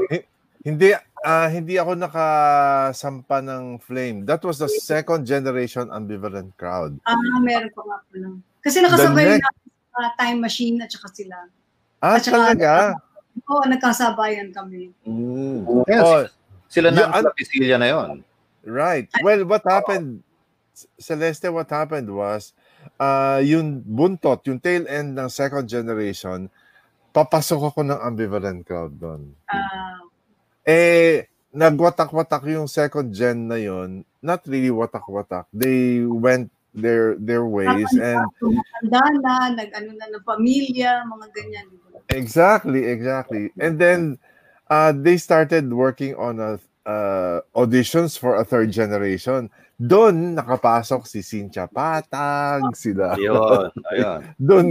hindi 0.63 0.95
ah, 1.27 1.51
hindi 1.51 1.75
ako 1.75 1.99
nakasampa 1.99 3.43
ng 3.43 3.83
flame. 3.83 4.23
That 4.23 4.47
was 4.47 4.63
the 4.63 4.71
second 4.71 5.27
generation 5.27 5.91
ambivalent 5.91 6.55
crowd. 6.55 7.03
Ah, 7.03 7.19
meron 7.43 7.67
pa 7.75 7.83
nga 7.83 7.99
pala. 8.07 8.29
Kasi 8.63 8.79
nakasabay 8.79 9.43
na 9.43 9.51
sa 9.91 10.15
time 10.23 10.39
machine 10.39 10.79
at 10.87 10.91
saka 10.95 11.11
sila. 11.11 11.51
Ah, 11.99 12.15
At 12.15 12.23
saka- 12.23 12.55
talaga? 12.55 12.71
Oo, 13.43 13.67
nagkasabayan 13.67 14.55
kami. 14.55 14.95
Mm. 15.03 15.83
Kaya 15.83 15.99
Oh, 16.07 16.23
sila 16.71 16.95
na 16.95 17.11
ang 17.11 17.27
Pisilla 17.35 17.75
na 17.75 17.91
yon. 17.91 18.23
right. 18.63 19.11
Well, 19.27 19.43
what 19.51 19.67
happened, 19.67 20.23
Celeste, 20.95 21.51
what 21.51 21.67
happened 21.67 22.07
was, 22.07 22.55
uh, 22.99 23.41
yung 23.41 23.81
buntot, 23.83 24.43
yung 24.51 24.61
tail 24.61 24.85
end 24.91 25.15
ng 25.15 25.31
second 25.31 25.65
generation, 25.65 26.51
papasok 27.15 27.73
ako 27.73 27.81
ng 27.87 27.99
ambivalent 27.99 28.63
crowd 28.67 28.93
doon. 28.99 29.33
Ah, 29.49 30.03
Eh, 30.69 31.25
nagwatak-watak 31.57 32.45
yung 32.53 32.69
second 32.69 33.09
gen 33.09 33.49
na 33.49 33.57
yon. 33.57 34.05
Not 34.21 34.45
really 34.45 34.69
watak-watak. 34.69 35.49
They 35.49 36.05
went 36.05 36.53
their 36.77 37.17
their 37.17 37.49
ways 37.49 37.89
and 37.97 38.21
tumatanda 38.37 39.03
na, 39.25 39.35
nag-ano 39.57 39.91
na 39.97 40.07
ng 40.13 40.25
pamilya, 40.29 41.03
mga 41.09 41.27
ganyan. 41.33 41.67
exactly, 42.13 42.85
exactly. 42.85 43.51
And 43.57 43.81
then 43.81 44.21
uh, 44.69 44.93
they 44.93 45.17
started 45.17 45.73
working 45.73 46.15
on 46.15 46.39
a 46.39 46.61
uh, 46.89 47.41
auditions 47.57 48.19
for 48.19 48.37
a 48.37 48.45
third 48.45 48.71
generation. 48.71 49.51
Doon 49.79 50.35
nakapasok 50.35 51.07
si 51.07 51.23
Cynthia 51.23 51.71
Patag, 51.71 52.75
sila. 52.75 53.15
Ayun, 53.15 53.71
ayun. 53.95 54.21
Doon 54.35 54.67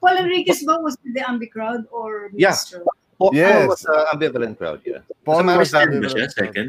Paul 0.00 0.16
Enriquez 0.16 0.64
ba 0.64 0.80
was 0.80 0.96
with 1.04 1.12
the 1.12 1.20
ambi 1.20 1.44
crowd 1.44 1.84
or 1.92 2.32
Yeah. 2.32 2.56
Mr. 2.56 2.80
Paul, 3.20 3.36
Yes. 3.36 3.52
Paul 3.52 3.68
was 3.68 3.82
uh, 3.84 4.04
ambivalent 4.16 4.56
crowd, 4.56 4.80
yeah. 4.80 5.04
Paul 5.20 5.44
mga 5.44 5.60
was 5.60 5.68
ba 5.68 5.84
ambivalent 5.84 6.08
siya? 6.08 6.32
crowd. 6.32 6.40
Second? 6.48 6.68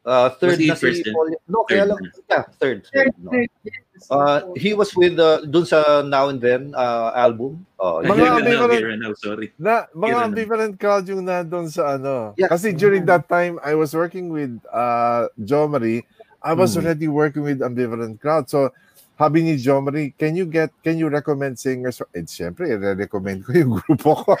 Uh, 0.00 0.28
third 0.36 0.56
Was 0.56 0.60
he 0.60 0.68
na 0.68 0.76
si? 0.76 1.00
Paul. 1.08 1.28
No, 1.48 1.64
kaya 1.64 1.84
lang, 1.88 2.00
yeah, 2.28 2.44
third. 2.60 2.84
Third, 2.88 3.08
third, 3.08 3.12
no. 3.16 3.32
third, 3.32 3.48
yes. 3.64 4.04
Uh, 4.08 4.38
he 4.56 4.72
was 4.72 4.92
with 4.92 5.16
uh, 5.16 5.40
dun 5.44 5.64
sa 5.64 6.00
Now 6.00 6.28
and 6.28 6.40
Then 6.40 6.72
uh, 6.76 7.12
album. 7.16 7.64
Uh, 7.76 8.04
Mga 8.04 8.12
Here 8.12 8.24
now, 8.24 8.36
ambivalent- 8.36 8.80
here 8.80 8.92
and 8.92 9.00
now, 9.00 9.12
sorry. 9.16 9.48
Na, 9.56 9.88
mga 9.92 10.16
na. 10.16 10.24
ambivalent 10.24 10.74
crowd 10.76 11.04
yung 11.08 11.24
nandun 11.24 11.68
sa 11.68 11.96
ano. 11.96 12.32
Yeah. 12.36 12.48
Kasi 12.48 12.72
during 12.72 13.04
that 13.08 13.24
time, 13.28 13.56
I 13.60 13.72
was 13.72 13.92
working 13.92 14.28
with 14.28 14.52
uh, 14.68 15.28
Jo 15.40 15.64
Marie. 15.64 16.04
I 16.42 16.52
was 16.54 16.72
Mm. 16.72 16.78
already 16.82 17.08
working 17.08 17.42
with 17.44 17.60
ambivalent 17.60 18.16
crowd. 18.18 18.48
So, 18.48 18.72
habi 19.16 19.44
ni 19.44 19.60
Jo 19.60 19.80
Marie, 19.80 20.16
can 20.16 20.32
you 20.34 20.48
get, 20.48 20.72
can 20.80 20.96
you 20.96 21.08
recommend 21.08 21.58
singers? 21.58 22.00
Eh, 22.16 22.24
siyempre, 22.24 22.72
i-recommend 22.72 23.44
ko 23.44 23.52
yung 23.52 23.72
grupo 23.84 24.16
ko. 24.16 24.32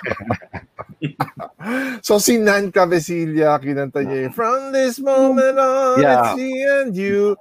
so, 2.00 2.16
si 2.18 2.40
Nan 2.40 2.72
Cabecilla, 2.72 3.60
kinanta 3.60 4.00
niya 4.00 4.28
yung, 4.28 4.32
From 4.32 4.72
this 4.72 4.96
moment 4.98 5.56
on, 5.60 6.00
Yeah. 6.00 6.32
it's 6.32 6.36
me 6.36 6.50
and 6.64 6.92
you. 6.96 7.36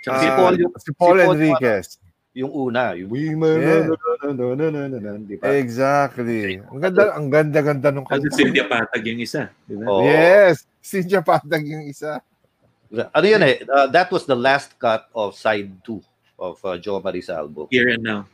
Tsaka 0.00 0.20
Si 0.22 0.28
Paul 0.32 0.54
yung- 0.56 0.74
si 0.80 0.90
Paul 0.96 1.16
si 1.18 1.24
Paul 1.26 1.36
Enriquez. 1.36 1.86
yung 2.32 2.52
una. 2.52 2.92
Yung, 2.96 3.08
We 3.12 3.32
Yeah. 3.36 3.96
Exactly. 5.56 6.60
Ang 6.60 6.80
ganda, 6.80 7.02
ang 7.16 7.26
ganda-ganda 7.28 7.88
nung 7.92 8.04
Kasi 8.04 8.28
kanta. 8.28 8.36
Cynthia 8.36 8.64
Patag 8.68 9.02
yung 9.04 9.20
isa. 9.20 9.42
Di 9.66 9.74
ba? 9.76 9.84
Oo. 9.88 10.04
Yes. 10.04 10.64
Cynthia 10.80 11.20
Patag 11.20 11.64
yung 11.64 11.84
isa. 11.88 12.20
Ano 12.92 13.26
yun 13.26 13.42
eh, 13.42 13.66
uh, 13.66 13.86
that 13.90 14.08
was 14.14 14.24
the 14.26 14.36
last 14.38 14.78
cut 14.78 15.10
of 15.10 15.34
side 15.34 15.70
2 15.82 15.98
of 16.38 16.60
uh, 16.62 16.76
Joe 16.78 17.02
Marie's 17.02 17.30
album. 17.30 17.66
Here 17.70 17.90
and 17.90 18.02
now. 18.02 18.26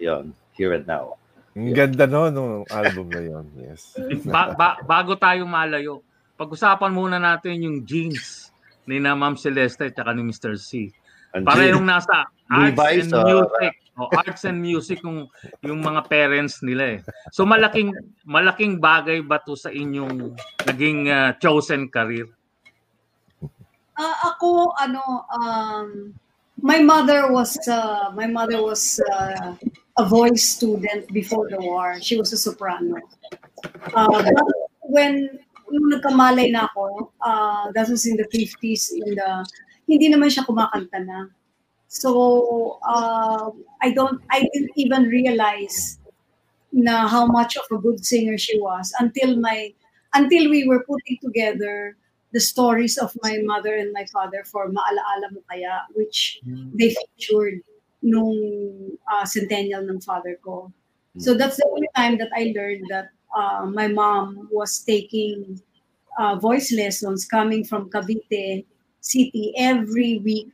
Yun, 0.00 0.34
Here 0.56 0.74
and 0.74 0.86
Now. 0.86 1.20
Ang 1.54 1.74
ganda 1.74 2.06
no 2.06 2.30
nung 2.30 2.62
album 2.70 3.10
na 3.10 3.20
yon. 3.20 3.46
Yes. 3.58 3.98
Ba- 4.34 4.54
ba- 4.54 4.80
bago 4.86 5.18
tayo 5.18 5.44
malayo, 5.44 6.00
pag-usapan 6.38 6.94
muna 6.94 7.18
natin 7.18 7.58
yung 7.60 7.78
jeans 7.82 8.54
ni 8.86 9.02
na 9.02 9.18
Ma'am 9.18 9.34
Celeste 9.34 9.90
at 9.90 10.08
ni 10.14 10.22
Mr. 10.24 10.54
C. 10.56 10.94
And 11.34 11.46
Parehong 11.46 11.86
nasa 11.86 12.26
arts 12.50 12.74
Levi's, 12.74 13.06
and 13.06 13.14
uh, 13.14 13.22
music. 13.26 13.74
O, 14.00 14.08
arts 14.14 14.42
and 14.48 14.58
music 14.58 14.98
yung, 15.04 15.28
yung 15.62 15.84
mga 15.84 16.08
parents 16.08 16.64
nila 16.64 16.98
eh. 16.98 17.00
So 17.30 17.44
malaking 17.44 17.92
malaking 18.24 18.80
bagay 18.80 19.20
ba 19.22 19.38
to 19.44 19.54
sa 19.54 19.68
inyong 19.70 20.34
naging 20.64 21.10
uh, 21.10 21.36
chosen 21.38 21.86
career? 21.92 22.26
Ah, 24.00 24.32
ako 24.32 24.72
ano 24.80 25.28
um 25.28 26.16
my 26.64 26.80
mother 26.80 27.28
was 27.28 27.52
uh, 27.68 28.08
my 28.16 28.24
mother 28.24 28.64
was 28.64 28.96
uh, 29.12 29.52
a 30.00 30.04
voice 30.08 30.56
student 30.56 31.04
before 31.12 31.52
the 31.52 31.60
war. 31.60 32.00
She 32.00 32.16
was 32.16 32.32
a 32.32 32.40
soprano. 32.40 32.96
Uh, 33.92 34.08
but 34.08 34.48
when 34.88 35.36
nung 35.68 35.88
nagkamalay 35.92 36.48
na 36.48 36.64
ako, 36.72 37.12
uh, 37.20 37.68
that 37.76 37.92
was 37.92 38.08
in 38.08 38.16
the 38.16 38.24
50s 38.32 38.88
in 38.96 39.20
the 39.20 39.44
hindi 39.84 40.08
naman 40.08 40.32
siya 40.32 40.48
kumakanta 40.48 41.04
na. 41.04 41.28
So 41.92 42.80
uh, 42.80 43.52
I 43.84 43.92
don't 43.92 44.24
I 44.32 44.48
didn't 44.48 44.72
even 44.80 45.12
realize 45.12 46.00
na 46.72 47.04
how 47.04 47.28
much 47.28 47.60
of 47.60 47.68
a 47.68 47.76
good 47.76 48.00
singer 48.00 48.40
she 48.40 48.56
was 48.64 48.96
until 48.96 49.36
my 49.36 49.76
until 50.16 50.48
we 50.48 50.64
were 50.64 50.88
putting 50.88 51.20
together 51.20 51.99
the 52.32 52.40
stories 52.40 52.98
of 52.98 53.16
my 53.22 53.38
mother 53.42 53.74
and 53.74 53.92
my 53.92 54.06
father 54.12 54.44
for 54.44 54.68
Maalaala 54.68 55.32
Mo 55.32 55.42
Kaya, 55.50 55.86
which 55.94 56.40
they 56.74 56.94
featured 56.94 57.60
nung 58.02 58.96
uh, 59.12 59.24
centennial 59.24 59.84
ng 59.88 60.00
father 60.00 60.38
ko. 60.44 60.72
So 61.18 61.34
that's 61.34 61.56
the 61.56 61.66
only 61.66 61.90
time 61.96 62.18
that 62.18 62.30
I 62.34 62.54
learned 62.54 62.86
that 62.88 63.10
uh, 63.34 63.66
my 63.66 63.88
mom 63.88 64.48
was 64.50 64.78
taking 64.80 65.60
uh, 66.18 66.36
voice 66.36 66.72
lessons 66.72 67.26
coming 67.26 67.64
from 67.64 67.90
Cavite 67.90 68.64
City 69.00 69.52
every 69.58 70.18
week 70.18 70.52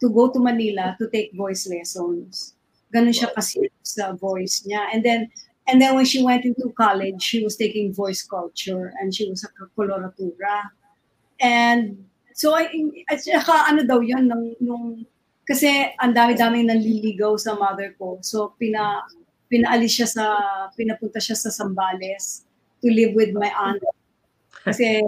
to 0.00 0.08
go 0.08 0.30
to 0.30 0.40
Manila 0.40 0.96
to 0.98 1.08
take 1.10 1.36
voice 1.36 1.68
lessons. 1.68 2.54
Ganun 2.94 3.12
siya 3.12 3.30
kasi 3.36 3.68
sa 3.84 4.16
voice 4.16 4.64
niya. 4.66 4.88
And 4.92 5.04
then 5.04 5.28
and 5.68 5.78
then 5.80 5.94
when 5.94 6.08
she 6.08 6.24
went 6.24 6.44
into 6.44 6.72
college, 6.74 7.22
she 7.22 7.44
was 7.44 7.54
taking 7.54 7.92
voice 7.92 8.22
culture 8.22 8.92
and 8.98 9.14
she 9.14 9.28
was 9.28 9.44
a 9.44 9.50
coloratura. 9.78 10.70
And 11.40 12.04
so, 12.36 12.52
I, 12.52 12.68
at 13.08 13.24
saka 13.24 13.72
ano 13.72 13.82
daw 13.88 14.04
yun, 14.04 14.28
nung, 14.28 14.52
nung, 14.60 14.86
kasi 15.48 15.90
ang 15.98 16.12
dami-daming 16.12 16.68
nanliligaw 16.68 17.34
sa 17.40 17.56
mother 17.56 17.96
ko. 17.96 18.20
So, 18.20 18.54
pina, 18.60 19.02
pinaalis 19.48 19.98
siya 19.98 20.08
sa, 20.08 20.24
pinapunta 20.76 21.18
siya 21.18 21.34
sa 21.34 21.50
Sambales 21.50 22.44
to 22.84 22.92
live 22.92 23.16
with 23.16 23.32
my 23.32 23.50
aunt. 23.50 23.82
Kasi, 24.62 25.00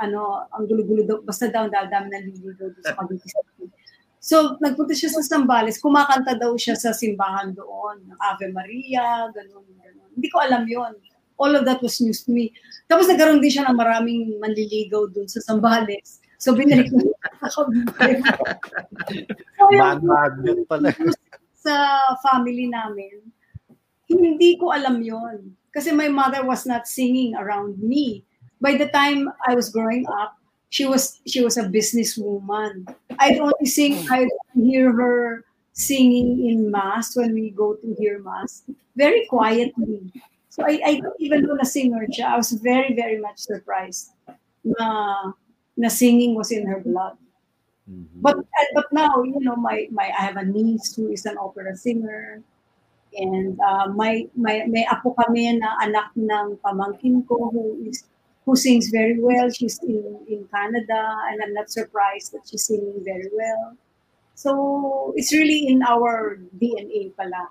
ano, 0.00 0.48
ang 0.54 0.64
gulo-gulo 0.70 1.02
daw, 1.04 1.18
basta 1.20 1.50
daw 1.50 1.66
ang 1.66 1.74
dami 1.74 2.08
nanliligaw 2.08 2.78
sa 2.80 2.94
Cavite. 2.96 3.26
So, 4.22 4.54
nagpunta 4.62 4.94
siya 4.94 5.10
sa 5.10 5.22
Sambales, 5.26 5.82
kumakanta 5.82 6.38
daw 6.38 6.54
siya 6.54 6.78
sa 6.78 6.94
simbahan 6.94 7.58
doon, 7.58 8.06
ng 8.06 8.18
Ave 8.22 8.54
Maria, 8.54 9.26
ganun, 9.34 9.66
ganun. 9.82 10.08
Hindi 10.14 10.28
ko 10.30 10.38
alam 10.38 10.62
yon 10.62 10.94
all 11.38 11.52
of 11.54 11.64
that 11.64 11.82
was 11.82 12.00
news 12.00 12.24
to 12.24 12.32
me. 12.32 12.52
Tapos 12.88 13.08
nagkaroon 13.08 13.40
din 13.40 13.52
siya 13.52 13.68
ng 13.68 13.78
maraming 13.78 14.36
manliligaw 14.40 15.08
dun 15.12 15.28
sa 15.28 15.40
Sambales. 15.44 16.22
So 16.42 16.52
binalik 16.58 16.90
ko 16.90 16.98
so, 17.54 17.70
Man 19.70 20.02
magnet 20.02 20.66
pala. 20.66 20.90
sa 21.62 21.74
family 22.26 22.66
namin, 22.66 23.22
hindi 24.10 24.58
ko 24.58 24.74
alam 24.74 24.98
yon 24.98 25.54
Kasi 25.72 25.94
my 25.94 26.10
mother 26.10 26.44
was 26.44 26.66
not 26.66 26.90
singing 26.90 27.38
around 27.38 27.78
me. 27.80 28.26
By 28.60 28.76
the 28.76 28.90
time 28.90 29.30
I 29.46 29.54
was 29.54 29.70
growing 29.70 30.04
up, 30.10 30.36
she 30.68 30.84
was 30.84 31.22
she 31.24 31.40
was 31.40 31.56
a 31.56 31.70
businesswoman. 31.70 32.90
I'd 33.18 33.40
only 33.40 33.66
sing, 33.66 34.04
I'd 34.10 34.28
hear 34.52 34.92
her 34.92 35.44
singing 35.72 36.44
in 36.44 36.70
mass 36.70 37.16
when 37.16 37.32
we 37.32 37.50
go 37.50 37.74
to 37.74 37.86
hear 37.96 38.20
mass, 38.20 38.62
very 38.96 39.24
quietly. 39.26 40.12
So 40.52 40.60
I, 40.68 40.76
I 40.84 40.92
didn't 41.00 41.16
even 41.16 41.48
know 41.48 41.56
na 41.56 41.64
singer 41.64 42.04
siya. 42.12 42.36
I 42.36 42.36
was 42.36 42.52
very, 42.52 42.92
very 42.92 43.16
much 43.16 43.40
surprised 43.40 44.12
na, 44.60 45.32
na 45.80 45.88
singing 45.88 46.36
was 46.36 46.52
in 46.52 46.68
her 46.68 46.84
blood. 46.84 47.16
Mhm. 47.88 48.20
But 48.20 48.36
but 48.76 48.92
now, 48.92 49.24
you 49.24 49.40
know, 49.40 49.56
my, 49.56 49.88
my 49.88 50.12
I 50.12 50.20
have 50.20 50.36
a 50.36 50.44
niece 50.44 50.92
who 50.92 51.08
is 51.08 51.24
an 51.24 51.40
opera 51.40 51.72
singer. 51.72 52.44
And 53.16 53.56
uh, 53.64 53.96
my, 53.96 54.28
my, 54.36 54.68
may 54.68 54.84
apo 54.92 55.16
kami 55.16 55.56
na 55.56 55.72
anak 55.80 56.12
ng 56.20 56.60
pamangkin 56.60 57.24
ko 57.24 57.48
who 57.48 57.88
is 57.88 58.04
who 58.44 58.52
sings 58.52 58.92
very 58.92 59.16
well. 59.16 59.48
She's 59.48 59.80
in, 59.80 60.20
in 60.28 60.44
Canada 60.52 61.16
and 61.32 61.40
I'm 61.40 61.56
not 61.56 61.72
surprised 61.72 62.36
that 62.36 62.44
she's 62.44 62.68
singing 62.68 63.00
very 63.00 63.32
well. 63.32 63.72
So 64.36 65.16
it's 65.16 65.32
really 65.32 65.64
in 65.68 65.80
our 65.80 66.36
DNA 66.60 67.16
pala. 67.16 67.48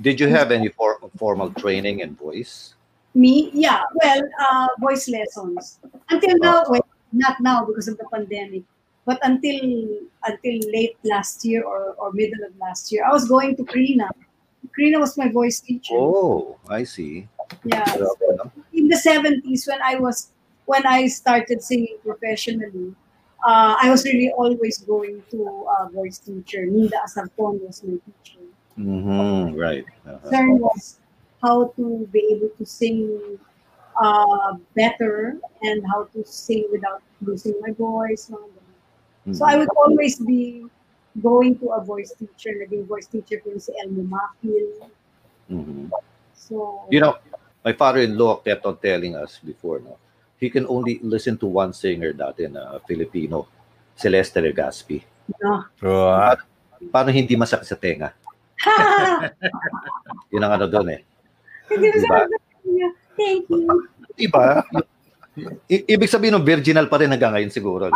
Did 0.00 0.18
you 0.18 0.28
have 0.28 0.50
any 0.50 0.68
for, 0.68 0.98
formal 1.16 1.50
training 1.52 2.00
in 2.00 2.14
voice? 2.14 2.74
Me, 3.14 3.50
yeah. 3.54 3.82
Well, 4.02 4.22
uh, 4.50 4.68
voice 4.80 5.08
lessons. 5.08 5.78
Until 6.10 6.38
now, 6.38 6.64
well, 6.68 6.86
not 7.12 7.40
now 7.40 7.64
because 7.64 7.86
of 7.86 7.96
the 7.98 8.04
pandemic, 8.12 8.62
but 9.06 9.20
until 9.22 9.88
until 10.26 10.58
late 10.72 10.96
last 11.04 11.44
year 11.44 11.62
or, 11.62 11.94
or 11.94 12.12
middle 12.12 12.44
of 12.44 12.56
last 12.58 12.90
year, 12.90 13.04
I 13.04 13.12
was 13.12 13.28
going 13.28 13.56
to 13.56 13.62
Krina. 13.62 14.08
Krina 14.76 14.98
was 14.98 15.16
my 15.16 15.30
voice 15.30 15.60
teacher. 15.60 15.94
Oh, 15.94 16.58
I 16.68 16.82
see. 16.82 17.28
yeah. 17.64 17.84
No? 17.98 18.50
In 18.72 18.88
the 18.88 18.96
seventies, 18.96 19.66
when 19.66 19.80
I 19.80 19.96
was 19.96 20.30
when 20.66 20.84
I 20.86 21.06
started 21.06 21.62
singing 21.62 21.98
professionally, 22.02 22.94
uh, 23.46 23.76
I 23.80 23.90
was 23.90 24.04
really 24.04 24.32
always 24.32 24.78
going 24.78 25.22
to 25.30 25.66
a 25.78 25.90
voice 25.90 26.18
teacher. 26.18 26.66
Ninda 26.66 26.98
Asarpon 27.06 27.60
was 27.60 27.82
my 27.84 27.98
teacher. 28.00 28.40
Mhm, 28.78 29.54
Right. 29.54 29.84
Uh-huh. 30.06 30.18
concern 30.22 30.58
was 30.58 30.98
how 31.42 31.68
to 31.76 32.08
be 32.10 32.20
able 32.34 32.50
to 32.58 32.64
sing 32.66 33.38
uh, 33.94 34.58
better 34.74 35.38
and 35.62 35.86
how 35.86 36.04
to 36.10 36.24
sing 36.26 36.66
without 36.72 36.98
losing 37.22 37.54
my 37.62 37.70
voice. 37.78 38.26
mga 38.26 38.42
ganun. 38.42 39.34
So 39.34 39.46
I 39.46 39.54
would 39.56 39.70
always 39.78 40.18
be 40.18 40.66
going 41.22 41.54
to 41.62 41.78
a 41.78 41.80
voice 41.80 42.10
teacher, 42.18 42.50
naging 42.58 42.90
voice 42.90 43.06
teacher 43.06 43.38
ko 43.38 43.54
si 43.56 43.70
Elmo 43.78 44.02
Makil. 44.02 44.90
Mhm. 45.46 45.94
So, 46.34 46.84
You 46.90 47.00
know, 47.00 47.16
my 47.64 47.72
father-in-law 47.72 48.42
kept 48.42 48.66
on 48.66 48.76
telling 48.82 49.14
us 49.14 49.38
before, 49.40 49.78
no, 49.80 49.96
he 50.42 50.50
can 50.50 50.66
only 50.66 50.98
listen 51.00 51.38
to 51.38 51.46
one 51.46 51.72
singer 51.72 52.12
dati 52.12 52.50
na 52.50 52.82
Filipino, 52.84 53.46
Celeste 53.94 54.42
Legaspi. 54.42 55.00
no. 55.40 55.64
Wow. 55.80 56.36
Paano 56.92 57.08
hindi 57.14 57.32
masakit 57.38 57.64
sa 57.64 57.78
tenga? 57.78 58.12
Yun 60.32 60.42
ang 60.42 60.52
ano 60.56 60.66
doon 60.66 60.88
eh. 60.92 61.00
Diba? 61.68 62.28
thank 63.16 63.44
you. 63.48 63.68
Diba? 64.14 64.62
I- 65.66 65.86
ibig 65.90 66.06
sabihin 66.06 66.38
ng 66.38 66.46
virginal 66.46 66.86
pa 66.86 67.02
rin 67.02 67.10
hanggang 67.10 67.34
ngayon 67.34 67.50
siguro. 67.50 67.90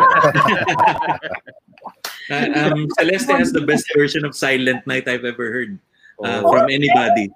Uh, 2.29 2.47
um, 2.59 2.83
Celeste 2.99 3.31
has 3.31 3.55
the 3.55 3.63
best 3.63 3.87
version 3.95 4.27
of 4.27 4.35
Silent 4.35 4.83
Night 4.83 5.07
I've 5.07 5.23
ever 5.23 5.47
heard 5.47 5.79
uh, 6.19 6.43
Oh. 6.43 6.51
from 6.51 6.67
anybody 6.67 7.31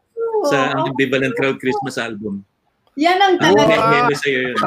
sa 0.51 0.75
Oo. 0.75 0.75
ang 0.75 0.83
Ambivalent 0.91 1.31
Crowd 1.39 1.55
Christmas 1.57 1.95
album. 1.95 2.43
Yan 2.99 3.17
ang 3.17 3.35
talaga. 3.41 3.73
Wow. 3.73 3.89
meme 4.05 4.13
sa'yo 4.13 4.39
yun. 4.53 4.59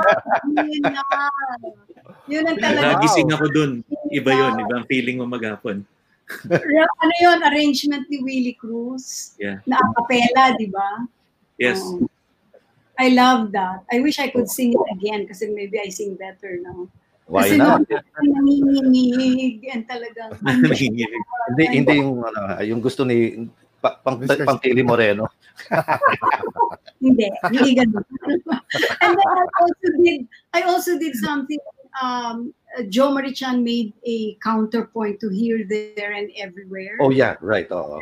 Yun 2.26 2.44
ang 2.48 2.58
talaga. 2.58 2.98
Nagising 2.98 3.30
ako 3.30 3.44
dun. 3.54 3.72
Iba 4.10 4.30
yun. 4.34 4.52
Iba 4.58 4.74
ang 4.82 4.86
feeling 4.90 5.22
mo 5.22 5.30
maghapon. 5.30 5.86
Ra- 6.50 6.96
ano 7.02 7.14
yun, 7.22 7.38
arrangement 7.46 8.04
ni 8.10 8.18
Willie 8.22 8.58
Cruz. 8.58 9.34
Yeah. 9.38 9.62
Na 9.66 9.78
a 9.78 9.86
cappella, 9.94 10.58
di 10.58 10.66
ba? 10.66 11.06
Yes. 11.58 11.80
Oo. 11.80 12.10
I 12.96 13.12
love 13.12 13.52
that. 13.52 13.84
I 13.92 14.00
wish 14.00 14.18
I 14.18 14.32
could 14.32 14.48
sing 14.48 14.72
it 14.72 14.86
again 14.88 15.28
kasi 15.28 15.52
maybe 15.52 15.76
I 15.76 15.92
sing 15.92 16.16
better 16.16 16.56
now. 16.64 16.88
Why 17.26 17.52
kasi 17.52 17.58
not? 17.58 17.84
nung 18.22 18.32
nanginginig 18.40 19.66
and 19.68 19.84
talagang 19.84 20.32
Hindi, 21.52 21.64
hindi 21.68 21.92
yung, 21.98 22.24
ano, 22.24 22.40
yung 22.62 22.80
gusto 22.80 23.04
ni 23.04 23.50
pa, 23.82 24.00
pang, 24.00 24.22
pang 24.22 24.58
Pili 24.62 24.80
Moreno. 24.80 25.28
hindi, 27.04 27.28
hindi 27.52 27.70
ganun. 27.76 28.04
and 29.04 29.12
then 29.12 29.28
I 29.28 29.46
also 29.60 29.86
did 30.00 30.20
I 30.54 30.60
also 30.64 30.92
did 30.96 31.14
something 31.20 31.60
um 32.02 32.52
uh, 32.76 32.82
Joe 32.88 33.10
Marichan 33.12 33.62
made 33.62 33.92
a 34.04 34.36
counterpoint 34.42 35.20
to 35.20 35.28
here 35.30 35.64
there 35.64 36.12
and 36.12 36.28
everywhere. 36.36 36.98
Oh 37.00 37.10
yeah, 37.10 37.36
right. 37.40 37.66
Oo. 37.72 38.00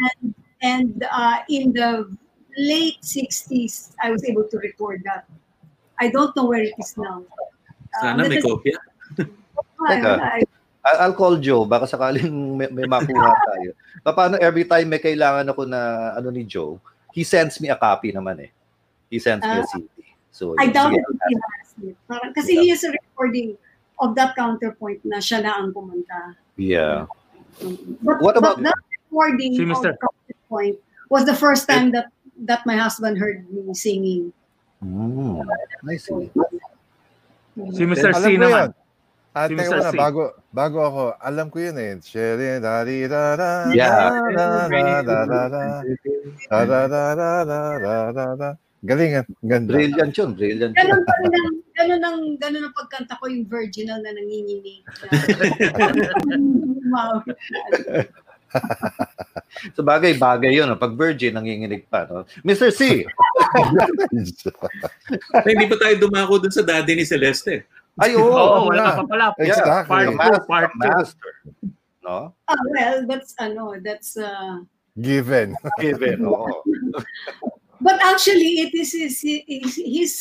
And 0.64 1.04
uh, 1.06 1.44
in 1.52 1.72
the 1.76 2.08
late 2.56 3.02
60s, 3.04 3.92
I 4.00 4.08
was 4.10 4.24
able 4.24 4.48
to 4.48 4.56
record 4.58 5.02
that. 5.04 5.28
I 6.00 6.08
don't 6.08 6.34
know 6.34 6.46
where 6.48 6.62
it 6.64 6.72
is 6.80 6.96
now. 6.96 7.22
Sana 8.00 8.24
may 8.26 8.38
that 8.38 8.38
is- 8.40 8.44
kopya. 8.46 8.76
Teka. 9.90 10.12
I- 10.20 10.48
I- 10.84 10.98
I'll 11.04 11.16
call 11.16 11.36
Joe, 11.40 11.64
baka 11.64 11.88
sakaling 11.88 12.28
may, 12.60 12.68
may 12.68 12.84
makuha 12.84 13.32
tayo. 13.48 13.72
Paano 14.04 14.36
every 14.40 14.64
time 14.68 14.92
may 14.92 15.00
kailangan 15.00 15.48
ako 15.48 15.64
na 15.64 16.12
ano 16.16 16.28
ni 16.28 16.44
Joe, 16.44 16.76
he 17.12 17.24
sends 17.24 17.56
me 17.60 17.68
a 17.72 17.76
copy 17.76 18.12
naman 18.12 18.48
eh. 18.48 18.50
He 19.08 19.16
sends 19.20 19.44
me 19.44 19.60
a 19.60 19.64
Ah. 19.64 19.68
CD. 19.68 19.88
So, 20.34 20.52
I 20.58 20.66
doubt 20.66 20.92
sige. 20.92 20.98
if 20.98 21.06
he 21.28 21.34
has 21.38 21.68
it. 21.88 21.96
Parang, 22.10 22.32
kasi 22.34 22.52
he 22.58 22.68
has 22.74 22.82
a 22.82 22.90
recording 22.90 23.54
of 24.00 24.14
that 24.14 24.34
counterpoint 24.34 25.00
na 25.04 25.18
siya 25.18 25.42
na 25.42 25.58
ang 25.62 25.70
kumanta. 25.72 26.34
Yeah. 26.56 27.06
But, 28.02 28.18
What 28.20 28.34
about- 28.36 28.58
but 28.58 28.70
that 28.70 28.78
recording 29.10 29.54
Si 29.54 29.62
of 29.62 29.70
Mr. 29.70 29.94
Profit 29.98 30.38
Point 30.50 30.76
was 31.10 31.22
the 31.24 31.34
first 31.36 31.70
time 31.70 31.94
that 31.94 32.10
that 32.46 32.66
my 32.66 32.74
husband 32.74 33.14
heard 33.18 33.46
me 33.46 33.62
singing. 33.74 34.34
Mm, 34.82 35.46
I 35.86 35.96
see. 35.96 36.26
Si 37.70 37.82
Mr. 37.86 38.10
Alam 38.10 38.26
C 38.26 38.34
ko 38.34 38.42
naman. 38.42 38.66
yun. 38.66 38.70
Ah, 39.34 39.46
Si 39.46 39.54
teka 39.54 39.62
Mr. 39.66 39.78
muna, 39.78 39.90
C. 39.90 39.96
bago, 39.98 40.22
bago 40.54 40.78
ako, 40.82 41.02
alam 41.18 41.46
ko 41.50 41.56
yun 41.62 41.78
eh. 41.78 41.94
Shere, 42.02 42.58
da, 42.62 42.82
di, 42.86 43.06
da, 43.06 43.22
da, 43.38 43.50
Yeah. 43.74 44.10
da, 44.10 44.30
da, 44.30 44.46
da, 44.66 45.02
da, 45.02 45.18
da, 45.22 45.22
da, 45.26 45.42
da, 46.50 46.66
da, 46.66 46.80
da, 46.86 47.02
da, 47.14 47.32
da, 47.46 47.62
da, 47.78 47.94
da, 48.14 48.26
da. 48.34 48.50
Galing 48.84 49.16
ah, 49.16 49.24
ganda. 49.40 49.72
Brilliant 49.72 50.12
yun, 50.12 50.30
brilliant 50.36 50.76
yun. 50.76 50.84
Ganun 50.84 51.02
pa 51.08 51.12
rin 51.24 51.32
ang, 51.32 51.56
ganun 51.72 52.02
ang, 52.04 52.18
ganun 52.36 52.64
ang 52.68 52.76
pagkanta 52.76 53.16
ko 53.16 53.32
yung 53.32 53.48
virginal 53.48 53.96
na 54.04 54.12
nanginginig. 54.12 54.84
wow. 56.92 57.24
Sa 59.72 59.82
bagay, 59.82 60.20
bagay 60.20 60.52
yun. 60.52 60.68
no? 60.68 60.76
Pag 60.76 61.00
virgin, 61.00 61.32
nanginginig 61.32 61.88
pa. 61.88 62.04
No? 62.04 62.28
Mr. 62.44 62.68
C! 62.68 63.08
Ay, 65.32 65.50
hindi 65.56 65.64
pa 65.64 65.76
tayo 65.80 65.94
dumako 66.04 66.44
dun 66.44 66.52
sa 66.52 66.60
daddy 66.60 66.92
ni 66.92 67.08
Celeste. 67.08 67.64
Ay, 67.96 68.18
Oo, 68.18 68.26
oo. 68.36 68.36
oh, 68.36 68.62
wala. 68.68 69.00
pa 69.00 69.04
pala. 69.08 69.24
Yeah, 69.40 69.56
Exactly. 69.56 69.88
Part 69.88 70.04
the 70.04 70.12
two, 70.12 70.18
master, 70.20 70.44
part 70.44 70.68
the 70.68 70.76
two. 70.76 70.90
master. 70.92 71.32
No? 72.04 72.16
Ah, 72.52 72.62
well, 72.68 72.96
that's, 73.08 73.32
ano, 73.40 73.62
that's, 73.80 74.12
uh, 74.20 74.60
Given. 75.00 75.56
Given, 75.80 76.22
oo. 76.22 76.62
But 77.84 78.00
actually, 78.00 78.64
it 78.64 78.72
is 78.72 78.96
his, 78.96 79.20
his, 79.20 79.76
his 79.76 80.12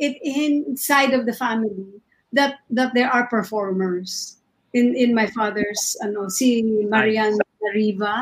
it 0.00 0.16
inside 0.24 1.12
of 1.12 1.28
the 1.28 1.36
family 1.36 2.00
that 2.32 2.64
that 2.72 2.96
there 2.96 3.12
are 3.12 3.28
performers 3.28 4.40
in 4.72 4.96
in 4.96 5.12
my 5.12 5.28
father's 5.28 5.94
ano 6.00 6.32
si 6.32 6.64
Marian 6.88 7.36
de 7.36 7.44
la 7.60 7.70
Riva 7.76 8.16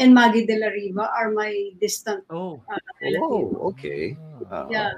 and 0.00 0.16
Maggie 0.16 0.48
de 0.48 0.56
la 0.56 0.72
Riva 0.72 1.12
are 1.12 1.30
my 1.36 1.52
distant 1.78 2.24
Oh, 2.32 2.56
uh. 2.64 2.80
Oh, 3.20 3.76
okay. 3.76 4.16
Ah. 4.48 4.66
Yeah. 4.72 4.96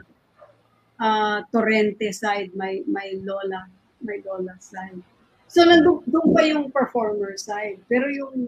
Uh, 1.03 1.43
Torrente 1.51 2.15
side, 2.15 2.55
my 2.55 2.87
my 2.87 3.19
lola, 3.27 3.67
my 4.07 4.23
lola 4.23 4.55
side. 4.63 5.03
So 5.51 5.67
nandun 5.67 6.07
doon 6.07 6.31
pa 6.31 6.47
yung 6.47 6.71
performer 6.71 7.35
side. 7.35 7.83
Pero 7.91 8.07
yung 8.07 8.47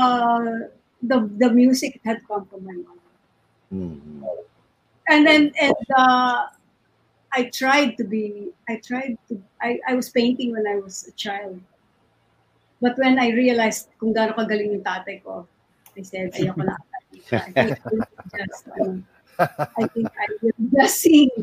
uh, 0.00 0.72
the 1.04 1.28
the 1.36 1.52
music 1.52 2.00
had 2.00 2.24
come 2.24 2.48
from 2.48 2.64
my 2.64 2.74
mom. 2.80 2.95
Mhm. 3.76 4.22
and 5.08 5.26
then 5.26 5.52
and 5.60 5.74
uh, 5.96 6.46
I 7.32 7.50
tried 7.52 7.96
to 7.98 8.04
be 8.04 8.52
I 8.68 8.76
tried 8.80 9.18
to 9.28 9.42
I, 9.60 9.78
I 9.88 9.94
was 9.94 10.08
painting 10.08 10.52
when 10.52 10.66
I 10.66 10.76
was 10.76 11.06
a 11.08 11.12
child. 11.12 11.60
But 12.80 12.96
when 12.98 13.18
I 13.18 13.30
realized 13.32 13.88
kung 14.00 14.12
gaano 14.12 14.36
kagaling 14.36 14.76
yung 14.76 14.84
tatay 14.84 15.24
ko, 15.24 15.48
I 15.96 16.02
said, 16.04 16.28
ayoko 16.36 16.60
na. 16.60 16.76
I 17.32 17.72
think 19.96 20.12
I 20.12 20.28
will 20.44 20.52
just, 20.76 20.92
um, 20.92 20.92
sing. 20.92 21.32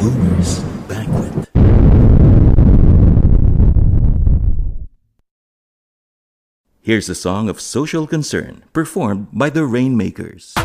Boomers 0.00 0.64
Banquet. 0.88 1.50
Here's 6.82 7.10
a 7.10 7.14
song 7.14 7.50
of 7.50 7.60
social 7.60 8.06
concern 8.06 8.64
performed 8.72 9.28
by 9.34 9.50
the 9.50 9.66
Rainmakers. 9.66 10.56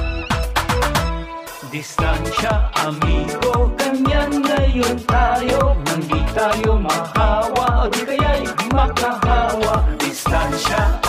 Distansya, 1.67 2.71
amigo, 2.87 3.75
ganyan 3.75 4.39
ngayon 4.39 4.95
tayo 5.03 5.75
Nang 5.83 6.03
di 6.07 6.21
tayo 6.31 6.79
mahawa, 6.79 7.83
o 7.83 7.91
di 7.91 8.07
kaya'y 8.07 8.47
makahawa 8.71 9.83
Distansya, 9.99 11.04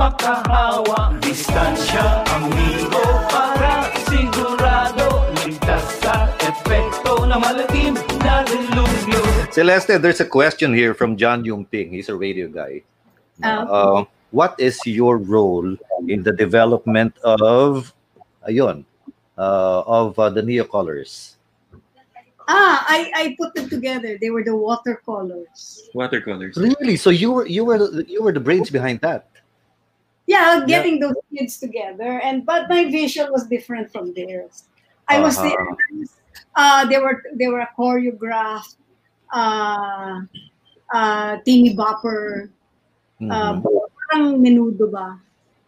makahawa 0.00 1.12
Distansya, 1.20 2.24
amigo 2.32 3.04
Para 3.28 3.92
sigurado 4.08 5.28
Ligtas 5.44 5.84
sa 6.00 6.32
epekto 6.40 7.28
ng 7.28 7.36
malagim 7.36 7.92
na 8.24 8.40
delubyo 8.48 9.20
Celeste, 9.52 10.00
there's 10.00 10.24
a 10.24 10.30
question 10.30 10.72
here 10.72 10.94
from 10.94 11.18
John 11.20 11.44
Yumping. 11.44 11.90
He's 11.92 12.08
a 12.08 12.16
radio 12.16 12.48
guy. 12.48 12.80
Uh, 13.44 13.66
Uh, 13.68 13.98
what 14.30 14.54
is 14.56 14.78
your 14.86 15.18
role 15.18 15.66
in 16.06 16.22
the 16.22 16.30
development 16.30 17.18
of, 17.26 17.92
ayun, 18.46 18.86
uh, 19.36 19.82
of 19.84 20.16
uh, 20.16 20.30
the 20.30 20.40
neocolors? 20.40 21.34
ah, 22.50 22.84
I, 22.86 23.10
I 23.14 23.24
put 23.38 23.54
them 23.54 23.68
together. 23.68 24.18
They 24.20 24.30
were 24.30 24.42
the 24.42 24.54
watercolors. 24.56 25.88
Watercolors. 25.94 26.56
Really? 26.56 26.96
So 26.96 27.10
you 27.10 27.32
were 27.32 27.46
you 27.46 27.64
were 27.64 27.78
the, 27.78 28.04
you 28.06 28.22
were 28.22 28.32
the 28.32 28.42
brains 28.42 28.70
behind 28.70 29.00
that? 29.02 29.29
Yeah, 30.30 30.62
getting 30.62 31.02
those 31.02 31.18
kids 31.34 31.58
together. 31.58 32.22
And 32.22 32.46
but 32.46 32.70
my 32.70 32.86
vision 32.86 33.34
was 33.34 33.50
different 33.50 33.90
from 33.90 34.14
theirs. 34.14 34.70
I 35.10 35.18
was 35.18 35.34
the 35.42 35.50
Uh-huh. 35.50 36.06
uh 36.54 36.82
they 36.86 37.02
were 37.02 37.18
they 37.34 37.50
were 37.50 37.66
choreographed 37.74 38.78
uh 39.34 40.22
uh 40.94 41.42
Timmy 41.42 41.74
Bopper 41.74 42.46
Mhm. 43.18 43.26
uh 43.26 43.52
parang 44.06 44.38
menudo 44.38 44.86
ba 44.86 45.18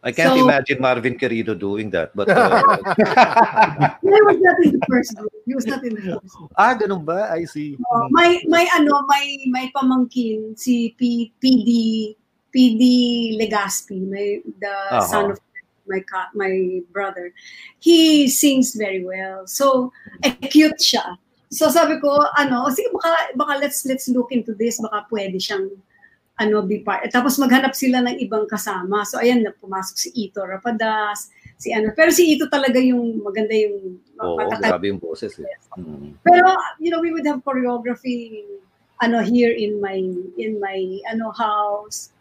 I 0.03 0.11
can't 0.11 0.35
so- 0.35 0.42
imagine 0.46 0.79
Marvin 0.83 1.14
Querido 1.14 1.55
doing 1.55 1.87
that. 1.94 2.11
But 2.14 2.27
uh, 2.27 2.59
he 4.03 4.11
was 4.11 4.38
not 4.42 4.59
in 4.62 4.75
the 4.75 4.83
first 4.90 5.14
group 5.14 5.31
he 5.46 5.55
was 5.55 5.66
not 5.66 5.83
in 5.87 5.94
the 5.94 6.03
first 6.18 6.35
group 6.38 6.51
ah, 6.59 6.75
ganun 6.75 7.03
ba? 7.07 7.31
I 7.35 7.46
see. 7.46 7.75
Uh, 7.79 8.07
may 8.14 8.42
may 8.51 8.66
ano 8.79 9.07
may 9.11 9.42
may 9.51 9.66
pamangkin 9.75 10.55
si 10.59 10.94
P, 10.98 11.31
PD 11.38 11.70
PD 12.52 12.82
Legaspi 13.36 13.98
may 13.98 14.40
the 14.60 14.74
Uh-huh. 14.92 15.00
son 15.02 15.24
of 15.32 15.40
my 15.88 15.98
my 16.36 16.52
brother. 16.92 17.32
He 17.80 18.28
sings 18.28 18.76
very 18.76 19.02
well. 19.02 19.48
So 19.50 19.90
eh, 20.22 20.36
cute 20.46 20.78
siya. 20.78 21.18
So 21.50 21.68
sabi 21.68 21.98
ko 21.98 22.12
ano 22.38 22.70
sige 22.70 22.88
baka 22.92 23.11
baka 23.34 23.53
let's 23.59 23.82
let's 23.84 24.07
look 24.09 24.30
into 24.30 24.55
this. 24.55 24.78
Baka 24.78 25.09
pwede 25.11 25.36
siyang 25.36 25.68
ano 26.38 26.62
be 26.64 26.80
part. 26.80 27.05
Eh, 27.05 27.11
tapos 27.12 27.36
maghanap 27.36 27.74
sila 27.76 28.00
ng 28.05 28.16
ibang 28.20 28.46
kasama. 28.46 29.05
So 29.05 29.18
ayan 29.18 29.42
na 29.42 29.53
pumasok 29.53 29.96
si 29.98 30.09
Ito 30.16 30.46
Rapadas 30.46 31.28
si 31.59 31.74
ano. 31.74 31.90
Pero 31.92 32.09
si 32.14 32.36
Ito 32.36 32.46
talaga 32.48 32.78
yung 32.78 33.20
maganda 33.20 33.53
yung 33.53 34.00
Oo, 34.22 34.38
matatag- 34.38 34.76
grabe 34.78 34.86
yung 34.88 35.03
boses 35.03 35.34
eh. 35.40 35.48
Mm. 35.76 36.14
pero 36.22 36.53
you 36.78 36.92
know 36.92 37.00
we 37.00 37.11
would 37.11 37.26
have 37.26 37.40
choreography 37.42 38.44
ano 39.03 39.18
here 39.18 39.50
in 39.50 39.80
my 39.82 39.98
in 40.38 40.61
my 40.62 40.78
ano 41.11 41.34
house 41.34 42.11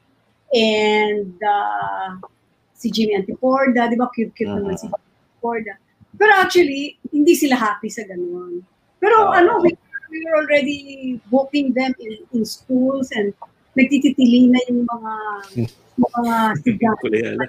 and 0.54 1.36
uh, 1.40 2.16
si 2.74 2.92
Jimmy 2.92 3.16
Antiporda, 3.16 3.88
di 3.88 3.96
ba 3.96 4.10
cute 4.12 4.32
cute 4.36 4.52
naman 4.52 4.76
si 4.76 4.88
Jimmy 4.88 5.00
Antiporda. 5.00 5.74
Pero 6.18 6.32
actually 6.38 7.00
hindi 7.12 7.34
sila 7.36 7.56
happy 7.56 7.88
sa 7.90 8.04
ganun. 8.04 8.62
Pero 9.00 9.32
Ah. 9.32 9.40
ano 9.42 9.64
we, 9.64 9.72
we 10.12 10.18
were 10.28 10.44
already 10.44 10.80
booking 11.32 11.72
them 11.74 11.96
in, 11.98 12.20
in 12.36 12.44
schools 12.44 13.10
and 13.16 13.32
nagtititili 13.80 14.52
na 14.52 14.60
yung 14.68 14.84
mga 14.84 15.12
mga. 16.04 16.34
Kulayala. 17.00 17.46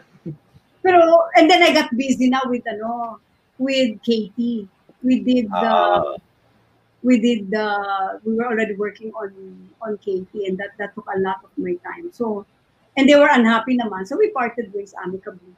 Pero 0.82 0.98
and 1.38 1.50
then 1.50 1.62
I 1.62 1.74
got 1.74 1.90
busy 1.94 2.30
now 2.30 2.42
with 2.46 2.62
ano 2.66 3.18
with 3.58 3.98
Katie. 4.02 4.66
We 5.02 5.18
did 5.20 5.50
the 5.50 5.74
Ah, 5.74 6.14
we 7.02 7.18
did 7.18 7.50
the 7.50 7.66
we 8.22 8.38
were 8.38 8.46
already 8.46 8.78
working 8.78 9.10
on 9.18 9.34
on 9.82 9.98
KP 9.98 10.30
and 10.46 10.54
that 10.62 10.78
that 10.78 10.94
took 10.94 11.06
a 11.10 11.18
lot 11.18 11.42
of 11.42 11.50
my 11.58 11.74
time. 11.82 12.14
So 12.14 12.46
and 12.96 13.08
they 13.08 13.14
were 13.14 13.28
unhappy 13.30 13.76
naman. 13.78 14.06
So 14.06 14.16
we 14.16 14.30
parted 14.30 14.72
ways 14.74 14.94
amicably. 15.02 15.54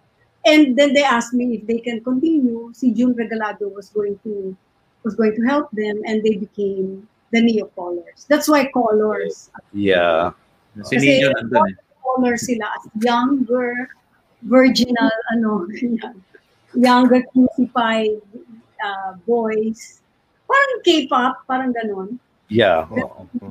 And 0.47 0.77
then 0.77 0.93
they 0.93 1.03
asked 1.03 1.33
me 1.33 1.57
if 1.57 1.67
they 1.67 1.79
can 1.79 2.05
continue. 2.05 2.71
Si 2.75 2.93
June 2.93 3.15
Regalado 3.15 3.73
was 3.73 3.89
going 3.91 4.19
to 4.25 4.57
was 5.03 5.15
going 5.15 5.35
to 5.37 5.43
help 5.43 5.71
them 5.73 6.01
and 6.07 6.23
they 6.23 6.37
became 6.37 7.09
the 7.33 7.41
Neo 7.41 7.67
Colors. 7.77 8.27
That's 8.29 8.49
why 8.49 8.71
Colors. 8.73 9.51
Yeah. 9.73 10.33
Si 10.85 10.97
Kasi- 10.97 11.21
Nino 11.21 11.33
nandun 11.33 11.71
eh. 11.71 11.75
Colors 12.05 12.47
sila 12.47 12.69
as 12.77 12.85
younger, 13.01 13.89
virginal, 14.43 15.11
ano, 15.33 15.67
younger, 16.77 17.25
crucified 17.33 18.21
uh, 18.85 19.13
boys. 19.27 20.01
Parang 20.45 20.81
K-pop, 20.85 21.49
parang 21.49 21.73
ganon. 21.73 22.21
Yeah. 22.49 22.87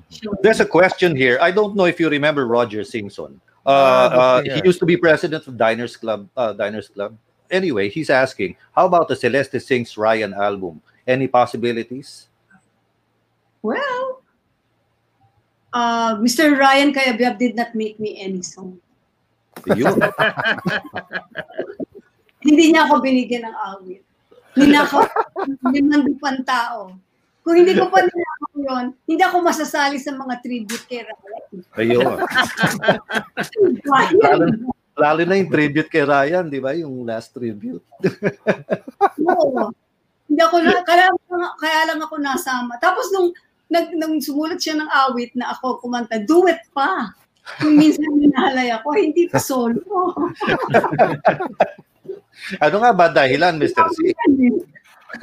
So, 0.09 0.37
There's 0.45 0.61
a 0.61 0.69
question 0.69 1.15
here. 1.17 1.41
I 1.41 1.49
don't 1.49 1.75
know 1.75 1.85
if 1.85 1.99
you 1.99 2.07
remember 2.09 2.45
Roger 2.45 2.85
Singson. 2.85 3.41
Uh, 3.65 3.69
uh, 3.69 4.41
he 4.43 4.61
used 4.63 4.79
to 4.79 4.85
be 4.85 4.97
president 4.97 5.47
of 5.47 5.57
Diners 5.57 5.95
Club. 5.95 6.27
Uh, 6.35 6.53
Diners 6.53 6.89
Club. 6.89 7.15
Anyway, 7.49 7.87
he's 7.89 8.09
asking, 8.09 8.55
how 8.75 8.85
about 8.85 9.07
the 9.07 9.15
Celeste 9.15 9.59
Sings 9.61 9.97
Ryan 9.97 10.33
album? 10.33 10.81
Any 11.07 11.27
possibilities? 11.27 12.27
well, 13.63 14.21
uh, 15.71 16.19
Mr. 16.19 16.53
Ryan 16.53 16.93
Kayabyab 16.93 17.39
did 17.39 17.55
not 17.55 17.73
make 17.73 17.97
me 17.97 18.19
any 18.19 18.43
song. 18.43 18.77
Yun. 19.65 19.95
Hindi 22.45 22.75
niya 22.75 22.91
ako 22.91 22.99
binigyan 22.99 23.47
ng 23.47 23.55
awit. 23.55 24.03
Ninakaw, 24.59 25.07
limang 25.73 26.19
pang 26.19 26.43
tao. 26.43 26.91
Kung 27.43 27.55
hindi 27.59 27.75
ko 27.75 27.87
pa 27.91 27.99
ninakaw 28.03 28.51
yun, 28.55 28.85
hindi 29.03 29.23
ako 29.23 29.43
masasali 29.43 29.99
sa 29.99 30.15
mga 30.15 30.39
tribute 30.43 30.85
kay 30.87 31.03
Ryan. 31.03 31.42
Ayun. 31.77 32.17
Ryan, 33.85 34.39
Lalo 34.93 35.21
na 35.25 35.41
yung 35.41 35.49
tribute 35.49 35.89
kay 35.89 36.05
Ryan, 36.05 36.45
di 36.53 36.61
ba? 36.61 36.77
Yung 36.77 37.01
last 37.01 37.33
tribute. 37.33 37.81
Oo. 39.25 39.73
Hindi 40.29 40.41
ako 40.41 40.55
na, 40.61 40.81
kaya, 40.85 41.09
kaya 41.57 41.79
lang 41.89 41.99
ako 42.01 42.15
nasama. 42.21 42.77
Tapos 42.77 43.09
nung, 43.09 43.33
nag, 43.73 43.89
nung 43.97 44.21
sumulat 44.21 44.61
siya 44.61 44.77
ng 44.77 44.89
awit 44.89 45.33
na 45.33 45.49
ako 45.57 45.81
kumanta, 45.81 46.21
duet 46.21 46.61
pa. 46.77 47.09
Kung 47.59 47.75
minsan 47.75 48.07
minalay 48.15 48.69
ako, 48.69 48.93
hindi 48.95 49.27
pa 49.27 49.41
solo. 49.41 49.81
Ano 52.59 52.75
nga 52.83 52.91
ba 52.91 53.07
dahilan, 53.07 53.55
Mr. 53.55 53.87
C? 53.93 54.11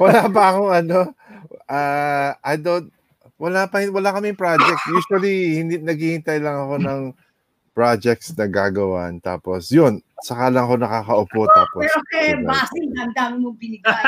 Wala 0.01 0.25
pa 0.31 0.41
akong 0.49 0.71
ano, 0.73 0.99
ah, 1.69 2.33
I 2.41 2.55
don't, 2.57 2.89
wala 3.41 3.65
pa, 3.65 3.81
wala 3.89 4.13
kaming 4.13 4.37
project. 4.37 4.77
Usually, 4.85 5.57
hindi, 5.57 5.81
naghihintay 5.81 6.37
lang 6.37 6.69
ako 6.69 6.75
ng 6.77 7.01
projects 7.73 8.37
na 8.37 8.45
gagawan. 8.45 9.17
Tapos, 9.17 9.73
yun, 9.73 9.97
saka 10.21 10.53
lang 10.53 10.69
ako 10.69 10.77
nakakaupo. 10.77 11.49
Tapos, 11.49 11.81
Pero 11.81 11.99
kay 12.13 12.37
diba? 12.37 12.53
Basil, 12.53 12.85
ang 13.01 13.13
dami 13.17 13.41
mong 13.41 13.57
binigay. 13.57 14.03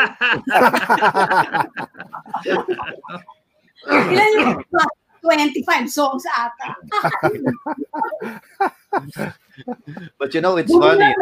Ilan 4.14 4.30
yung 4.38 4.54
25 5.26 5.90
songs 5.90 6.30
ata. 6.30 6.78
But 10.20 10.34
you 10.34 10.42
know, 10.42 10.58
it's 10.58 10.72
funny. 10.74 11.14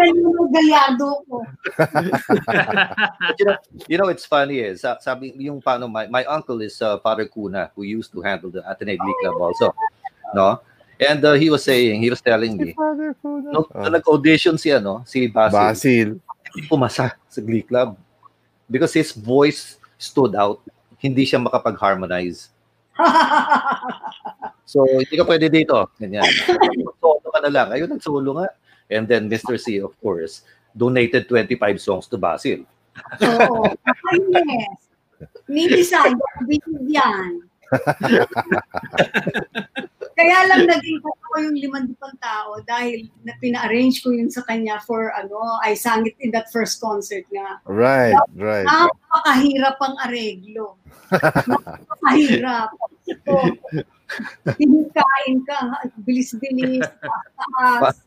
you 3.40 3.46
know, 3.46 3.58
you 3.88 3.98
know, 3.98 4.08
it's 4.08 4.26
funny 4.26 4.60
is 4.60 4.82
sa- 4.82 5.00
sabi 5.00 5.34
yung 5.38 5.62
paano 5.62 5.88
my, 5.92 6.08
my 6.08 6.24
uncle 6.26 6.60
is 6.62 6.82
uh, 6.82 7.00
Father 7.00 7.26
Kuna 7.28 7.72
who 7.76 7.84
used 7.84 8.12
to 8.12 8.22
handle 8.22 8.50
the 8.50 8.64
Ateneo 8.64 8.98
Glee 8.98 9.18
Club 9.24 9.36
also, 9.42 9.74
no? 10.34 10.60
And 11.02 11.24
uh, 11.26 11.34
he 11.34 11.50
was 11.50 11.64
saying, 11.66 12.02
he 12.02 12.10
was 12.14 12.22
telling 12.22 12.58
me, 12.58 12.76
no, 13.52 13.66
Ah. 13.74 13.90
nag-audition 13.90 14.56
si 14.62 14.70
ano, 14.70 15.02
si 15.04 15.26
Basil, 15.26 15.58
Basil. 15.58 16.10
hindi 16.46 16.60
pumasa 16.70 17.18
sa 17.26 17.40
Glee 17.42 17.66
Club 17.66 17.98
because 18.70 18.94
his 18.94 19.10
voice 19.12 19.82
stood 19.98 20.36
out. 20.38 20.62
Hindi 21.02 21.26
siya 21.26 21.42
makapag-harmonize. 21.42 22.54
So, 24.72 24.88
hindi 24.88 25.20
ka 25.20 25.28
pwede 25.28 25.52
dito. 25.52 25.76
Ganyan. 26.00 26.24
Ka 27.42 27.50
na 27.50 27.58
lang. 27.58 27.74
Ayun, 27.74 27.90
nagsolo 27.90 28.38
nga. 28.38 28.54
And 28.94 29.10
then 29.10 29.26
Mr. 29.26 29.58
C, 29.58 29.82
of 29.82 29.98
course, 29.98 30.46
donated 30.78 31.26
25 31.26 31.58
songs 31.82 32.06
to 32.14 32.22
Basil. 32.22 32.62
Oo. 33.18 33.66
Ay, 34.14 34.22
yes. 34.30 34.78
Minsan, 35.50 36.22
binigyan. 36.46 37.50
Kaya 40.20 40.44
lang 40.44 40.68
naging 40.70 41.00
ako 41.02 41.36
yung 41.40 41.58
limandupang 41.58 42.14
tao 42.20 42.60
dahil 42.68 43.08
na 43.24 43.32
pina-arrange 43.40 44.04
ko 44.04 44.12
yun 44.12 44.28
sa 44.30 44.44
kanya 44.44 44.78
for 44.84 45.16
ano, 45.16 45.40
I 45.64 45.74
sang 45.74 46.06
it 46.06 46.20
in 46.22 46.30
that 46.36 46.52
first 46.54 46.84
concert 46.84 47.26
nga. 47.32 47.64
Right, 47.66 48.14
right. 48.38 48.68
Napakahirap 48.68 49.82
ang 49.82 49.98
areglo. 50.04 50.78
Napakahirap. 51.50 52.70
So, 53.26 53.34
hinikain 54.60 55.38
ka, 55.48 55.58
bilis-bilis, 56.04 56.86
taas. 57.58 58.04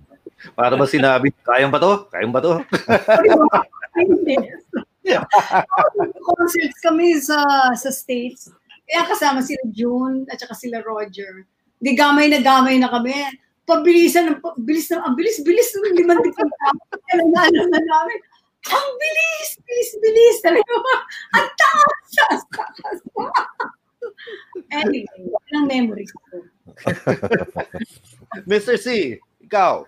Para 0.52 0.76
ba 0.76 0.84
sinabi, 0.84 1.32
kayang 1.46 1.72
ba 1.72 1.80
to? 1.80 2.04
Kayang 2.12 2.32
ba 2.34 2.40
to? 2.44 2.60
Concerts 6.24 6.78
kami 6.84 7.16
sa 7.20 7.40
sa 7.76 7.90
States. 7.92 8.52
Kaya 8.84 9.08
kasama 9.08 9.40
sila 9.40 9.64
June 9.72 10.28
at 10.28 10.40
saka 10.40 10.52
sila 10.52 10.84
Roger. 10.84 11.48
Di 11.80 11.96
gamay 11.96 12.28
na 12.28 12.44
gamay 12.44 12.76
na 12.76 12.92
kami. 12.92 13.16
Pabilisan 13.64 14.28
ng 14.28 14.38
bilis 14.60 14.92
na 14.92 15.00
ang 15.08 15.16
bilis 15.16 15.40
bilis 15.40 15.72
ng 15.72 15.96
limang 15.96 16.20
tao. 16.20 16.76
Kaya 16.92 17.24
na 17.24 17.48
alam 17.48 17.68
na 17.72 17.80
namin. 17.80 18.18
Ang 18.64 18.88
bilis, 19.00 19.48
bilis, 19.64 19.90
bilis. 20.00 20.36
Talaga, 20.44 20.72
ang 21.36 21.48
taas, 21.52 22.00
taas, 22.12 22.40
taas. 22.52 22.98
Anyway, 24.72 25.20
yan 25.52 25.64
memories 25.66 26.12
ko. 26.12 26.44
Mr. 28.50 28.78
C, 28.78 29.18
ikaw, 29.44 29.84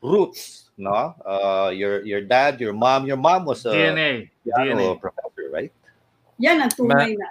roots, 0.00 0.70
no? 0.78 1.14
Uh, 1.24 1.70
your 1.74 2.02
your 2.06 2.22
dad, 2.22 2.60
your 2.60 2.72
mom, 2.72 3.06
your 3.06 3.18
mom 3.18 3.44
was 3.44 3.66
a 3.66 3.74
DNA. 3.74 4.30
DNA. 4.46 4.98
professor, 5.00 5.50
right? 5.52 5.72
Yan 6.40 6.64
ang 6.64 6.72
tunay 6.72 7.14
na. 7.16 7.28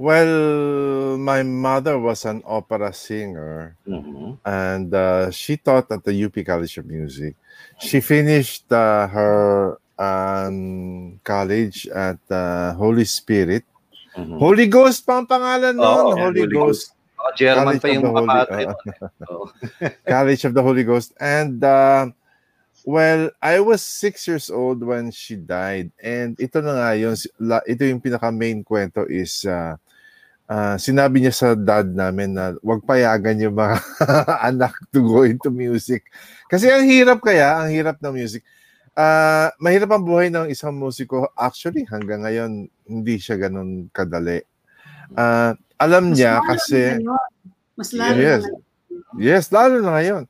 Well, 0.00 1.14
my 1.20 1.44
mother 1.44 2.00
was 2.00 2.24
an 2.24 2.42
opera 2.48 2.90
singer. 2.90 3.76
Mhm. 3.86 4.40
and 4.44 4.94
uh, 4.94 5.30
she 5.30 5.56
taught 5.56 5.90
at 5.92 6.02
the 6.04 6.24
UP 6.24 6.34
College 6.44 6.78
of 6.78 6.86
Music. 6.86 7.36
She 7.78 8.00
finished 8.00 8.70
uh, 8.72 9.06
her 9.06 9.78
um, 9.98 11.20
college 11.22 11.86
at 11.88 12.18
uh, 12.30 12.72
Holy 12.74 13.04
Spirit. 13.04 13.64
Mhm. 14.12 14.36
Holy 14.36 14.66
Ghost 14.66 15.02
pa 15.02 15.16
ang 15.16 15.26
pangalan 15.26 15.72
noon. 15.72 15.84
yeah, 16.12 16.22
Holy 16.22 16.44
Holy 16.44 16.46
Ghost. 16.48 16.92
Mga 17.14 17.32
German 17.34 17.56
College 17.56 17.80
pa 17.80 17.88
yung 17.88 18.04
Holy- 18.04 18.28
padre. 18.28 18.60
uh, 18.66 18.74
Oo. 19.30 19.44
College 20.12 20.42
of 20.44 20.52
the 20.52 20.62
Holy 20.62 20.84
Ghost. 20.84 21.14
And 21.16 21.62
uh, 21.62 22.10
well, 22.82 23.30
I 23.38 23.62
was 23.62 23.80
six 23.80 24.26
years 24.26 24.50
old 24.50 24.82
when 24.82 25.08
she 25.10 25.38
died. 25.38 25.94
And 25.96 26.34
ito 26.36 26.58
na 26.60 26.72
nga 26.74 26.90
yun, 26.92 27.14
ito 27.64 27.82
yung 27.86 28.02
pinaka 28.02 28.28
main 28.28 28.60
kwento 28.60 29.06
is 29.06 29.46
uh, 29.46 29.78
uh, 30.44 30.74
sinabi 30.76 31.22
niya 31.22 31.32
sa 31.32 31.48
dad 31.54 31.88
namin 31.88 32.34
na 32.34 32.52
wag 32.60 32.82
payagan 32.82 33.38
yung 33.40 33.54
mga 33.54 33.78
anak 34.50 34.74
to 34.90 35.00
go 35.00 35.22
into 35.22 35.48
music. 35.48 36.04
Kasi 36.50 36.68
ang 36.68 36.84
hirap 36.84 37.22
kaya, 37.22 37.64
ang 37.64 37.70
hirap 37.72 37.96
ng 37.96 38.12
music. 38.12 38.42
Ah, 38.92 39.48
mahirap 39.56 39.88
ang 39.96 40.04
buhay 40.04 40.28
ng 40.28 40.52
isang 40.52 40.76
musiko. 40.76 41.32
Actually, 41.32 41.88
hanggang 41.88 42.28
ngayon, 42.28 42.68
hindi 42.84 43.16
siya 43.16 43.40
ganun 43.40 43.88
kadali. 43.88 44.44
Ah, 45.16 45.56
alam 45.80 46.12
Mas 46.12 46.20
niya 46.20 46.44
kasi... 46.44 47.00
Mas 47.72 47.90
lalo 47.96 48.20
Yes. 48.20 48.44
na. 48.44 48.52
Yes, 49.16 49.44
lalo 49.48 49.80
na 49.80 49.96
ngayon. 49.96 50.24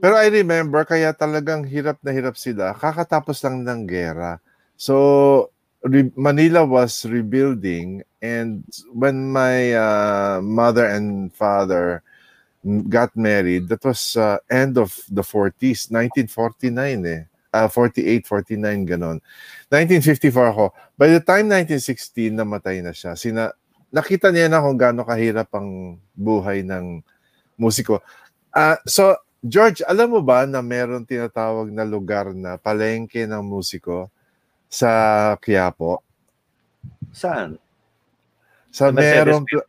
Pero 0.00 0.16
I 0.16 0.28
remember, 0.32 0.84
kaya 0.84 1.12
talagang 1.16 1.64
hirap 1.64 2.00
na 2.04 2.12
hirap 2.12 2.36
sila. 2.36 2.72
Kakatapos 2.76 3.40
lang 3.44 3.64
ng 3.64 3.84
gera. 3.88 4.40
So, 4.76 5.48
re- 5.84 6.12
Manila 6.16 6.64
was 6.64 7.04
rebuilding 7.04 8.04
and 8.20 8.64
when 8.92 9.28
my 9.32 9.76
uh, 9.76 10.40
mother 10.40 10.88
and 10.88 11.32
father 11.32 12.00
got 12.88 13.12
married, 13.16 13.68
that 13.68 13.84
was 13.84 14.16
uh, 14.16 14.40
end 14.48 14.80
of 14.80 14.92
the 15.08 15.20
40s, 15.20 15.92
1949 15.92 17.04
eh. 17.04 17.22
Uh, 17.54 17.70
48, 17.70 18.26
49, 18.26 18.98
ganon. 18.98 19.22
1954 19.70 20.50
ako. 20.50 20.74
By 20.98 21.14
the 21.14 21.22
time 21.22 21.46
1916, 21.46 22.34
namatay 22.34 22.82
na 22.82 22.90
siya. 22.90 23.14
Sina, 23.14 23.54
nakita 23.94 24.34
niya 24.34 24.50
na 24.50 24.58
kung 24.58 24.74
gaano 24.74 25.06
kahirap 25.06 25.54
ang 25.54 26.02
buhay 26.18 26.66
ng 26.66 26.98
musiko. 27.54 28.02
Ah, 28.50 28.82
so, 28.82 29.14
George, 29.38 29.86
alam 29.86 30.10
mo 30.10 30.18
ba 30.18 30.50
na 30.50 30.58
meron 30.66 31.06
tinatawag 31.06 31.70
na 31.70 31.86
lugar 31.86 32.34
na 32.34 32.58
palengke 32.58 33.22
ng 33.22 33.44
musiko 33.46 34.10
sa 34.66 34.90
Quiapo? 35.38 36.02
Saan? 37.14 37.54
Sa 38.74 38.90
Mercedes 38.90 39.30
meron, 39.30 39.42
pla- 39.46 39.68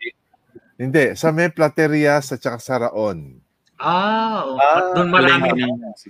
hindi, 0.81 1.05
sa 1.13 1.29
may 1.29 1.53
platerias 1.53 2.33
at 2.33 2.41
saka 2.41 2.57
sa 2.57 2.75
Raon. 2.81 3.44
Ah, 3.75 4.43
oh, 4.47 4.55
Ah, 4.55 4.95
doon 4.95 5.09
maraming 5.11 5.59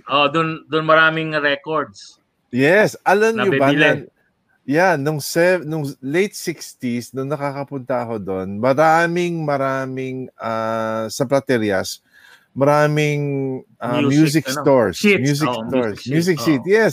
oh, 0.06 0.26
doon 0.30 0.62
doon 0.70 0.84
maraming 0.86 1.34
records. 1.34 2.22
Yes, 2.54 2.94
alam 3.02 3.34
niyo 3.34 3.58
ba 3.58 3.74
na, 3.74 4.06
yeah, 4.62 4.94
nung, 4.94 5.18
sev- 5.18 5.66
nung 5.66 5.82
late 5.98 6.34
60s, 6.34 7.10
nung 7.10 7.26
nakakapunta 7.30 8.06
ako 8.06 8.22
doon, 8.22 8.58
maraming, 8.62 9.42
maraming, 9.42 10.30
ah, 10.38 11.10
sa 11.10 11.26
platerias, 11.26 12.00
maraming 12.54 13.60
ah, 13.82 13.98
Music, 13.98 14.42
music, 14.42 14.44
ano? 14.46 14.56
stores. 14.62 14.96
Sheets, 14.96 15.22
Music 15.22 15.48
oh, 15.50 15.62
stores. 15.66 15.98
music 16.06 16.12
Music 16.14 16.36
sheet, 16.40 16.62
oh. 16.62 16.70
yes. 16.70 16.92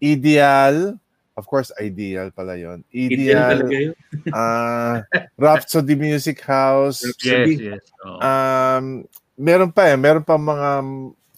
Ideal, 0.00 0.96
of 1.36 1.44
course, 1.46 1.70
ideal 1.78 2.30
pala 2.34 2.56
yon. 2.58 2.82
Ideal 2.90 3.66
Ideal, 3.66 3.92
yun. 3.92 3.94
ah 4.34 5.04
Rhapsody 5.38 5.94
Music 5.94 6.40
House, 6.42 7.04
Yes, 7.22 7.60
yes. 7.60 7.82
Oh. 8.02 8.18
um, 8.18 8.86
meron 9.38 9.70
pa 9.70 9.88
eh, 9.88 9.96
meron 9.96 10.26
pa 10.26 10.34
mga 10.34 10.82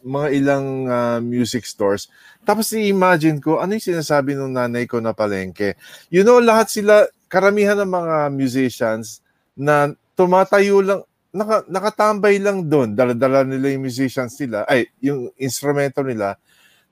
mga 0.01 0.29
ilang 0.33 0.67
ah, 0.89 1.21
music 1.21 1.69
stores. 1.69 2.09
Tapos 2.43 2.73
i-imagine 2.73 3.37
ko, 3.39 3.61
ano 3.61 3.77
yung 3.77 3.85
sinasabi 3.85 4.33
ng 4.33 4.57
nanay 4.57 4.89
ko 4.89 4.97
na 4.99 5.13
palengke? 5.13 5.77
You 6.09 6.25
know, 6.25 6.41
lahat 6.41 6.73
sila, 6.73 7.05
karamihan 7.29 7.77
ng 7.77 7.93
mga 7.93 8.17
musicians 8.33 9.21
na 9.53 9.93
tumatayo 10.17 10.81
lang, 10.81 11.01
naka, 11.31 11.63
nakatambay 11.69 12.41
lang 12.41 12.65
doon. 12.65 12.97
Dala-dala 12.97 13.45
nila 13.45 13.77
yung 13.77 13.85
musicians 13.85 14.35
nila, 14.41 14.65
ay, 14.65 14.89
yung 15.05 15.29
instrumento 15.37 16.01
nila. 16.01 16.41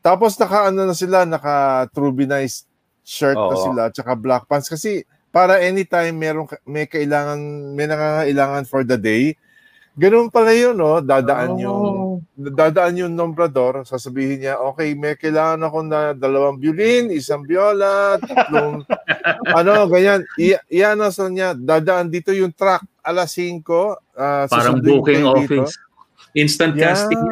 Tapos 0.05 0.37
naka, 0.37 0.69
ano 0.69 0.85
na 0.85 0.95
sila, 0.95 1.25
naka 1.25 1.89
trubinized 1.97 2.69
shirt 3.03 3.41
na 3.41 3.57
Oo. 3.57 3.65
sila, 3.65 3.83
tsaka 3.89 4.13
black 4.15 4.45
pants. 4.45 4.69
Kasi 4.69 5.09
para 5.33 5.59
anytime 5.65 6.13
meron, 6.13 6.45
ka- 6.45 6.61
may 6.69 6.85
kailangan, 6.85 7.41
may 7.73 7.89
nangangailangan 7.89 8.65
for 8.69 8.85
the 8.85 9.01
day, 9.01 9.33
Ganun 9.99 10.31
pala 10.31 10.55
yun, 10.55 10.79
no? 10.79 11.03
Dadaan 11.03 11.59
yung 11.59 11.83
dadaan 12.33 12.95
yung 12.97 13.13
nombrador, 13.13 13.83
sasabihin 13.83 14.39
niya, 14.41 14.63
okay, 14.63 14.95
may 14.95 15.19
kailangan 15.19 15.59
ako 15.59 15.79
na 15.83 16.15
dalawang 16.15 16.55
violin, 16.57 17.11
isang 17.11 17.43
viola, 17.43 18.15
tatlong, 18.17 18.87
ano, 19.59 19.91
ganyan. 19.91 20.23
I- 20.39 20.63
iyan 20.71 21.03
sa 21.11 21.27
niya, 21.27 21.51
dadaan 21.53 22.07
dito 22.07 22.31
yung 22.31 22.55
truck, 22.55 22.87
alas 23.03 23.35
5, 23.35 23.67
ah, 24.15 24.47
Parang 24.47 24.79
booking 24.79 25.27
dito. 25.27 25.35
office. 25.35 25.75
Instant 26.31 26.79
Yeah. 26.79 26.95
casting. 26.95 27.23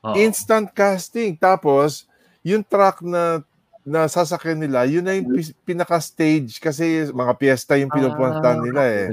Oh. 0.00 0.14
Instant 0.16 0.66
casting. 0.72 1.30
Tapos, 1.36 2.08
yung 2.40 2.64
truck 2.64 3.04
na 3.04 3.44
na 3.84 4.04
sasakyan 4.04 4.60
nila, 4.60 4.84
yun 4.84 5.00
na 5.00 5.12
yung 5.12 5.32
pis- 5.32 5.56
pinaka-stage 5.64 6.56
kasi 6.56 7.08
mga 7.08 7.32
piyesta 7.34 7.72
yung 7.76 7.88
pinupuntahan 7.88 8.60
nila 8.60 8.84
eh. 8.84 9.08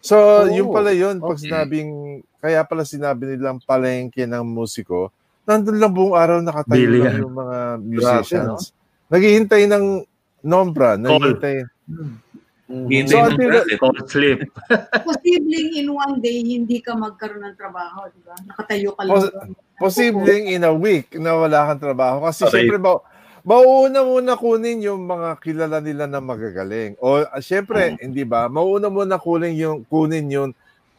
So, 0.00 0.16
Oh, 0.16 0.46
yung 0.46 0.70
pala 0.70 0.90
yun, 0.90 1.18
pag 1.18 1.34
okay. 1.34 1.44
sinabing, 1.44 1.90
kaya 2.38 2.62
pala 2.62 2.82
sinabi 2.82 3.34
nilang 3.34 3.58
palengke 3.60 4.22
ng 4.22 4.44
musiko, 4.44 5.10
nandun 5.42 5.76
lang 5.76 5.90
buong 5.90 6.14
araw 6.14 6.38
nakatayo 6.38 6.78
Billion. 6.78 7.04
lang 7.04 7.16
yung 7.18 7.34
mga 7.36 7.58
musicians. 7.80 8.70
Naghihintay 9.08 9.66
ng 9.66 9.84
nombra, 10.40 10.94
naghihintay. 10.94 11.66
Hindi 12.68 13.08
So, 13.08 13.16
ng 13.16 13.32
until- 13.32 13.48
bracket. 13.48 13.78
Cold 13.78 13.98
sleep. 14.06 14.38
Posibleng 15.08 15.70
in 15.74 15.88
one 15.88 16.20
day, 16.20 16.36
hindi 16.38 16.78
ka 16.78 16.92
magkaroon 16.92 17.40
ng 17.42 17.56
trabaho, 17.56 18.04
di 18.08 18.20
ba? 18.20 18.36
Nakatayo 18.44 18.92
ka 18.92 19.02
lang. 19.02 19.12
Pos- 19.16 19.34
Posibleng 19.80 20.44
in 20.46 20.62
a 20.62 20.70
week 20.70 21.16
na 21.16 21.32
wala 21.32 21.64
kang 21.64 21.80
trabaho. 21.80 22.22
Kasi 22.22 22.44
Okay. 22.44 22.68
syempre, 22.68 22.76
ba, 22.76 23.00
mauuna 23.48 24.04
muna 24.04 24.36
kunin 24.36 24.84
yung 24.84 25.08
mga 25.08 25.40
kilala 25.40 25.80
nila 25.80 26.04
na 26.04 26.20
magagaling. 26.20 27.00
O 27.00 27.24
uh, 27.24 27.40
syempre, 27.40 27.96
hindi 27.96 28.28
ba, 28.28 28.52
mauuna 28.52 28.92
muna 28.92 29.16
kunin 29.16 29.56
yung, 29.56 29.88
kunin 29.88 30.28
yung, 30.28 30.50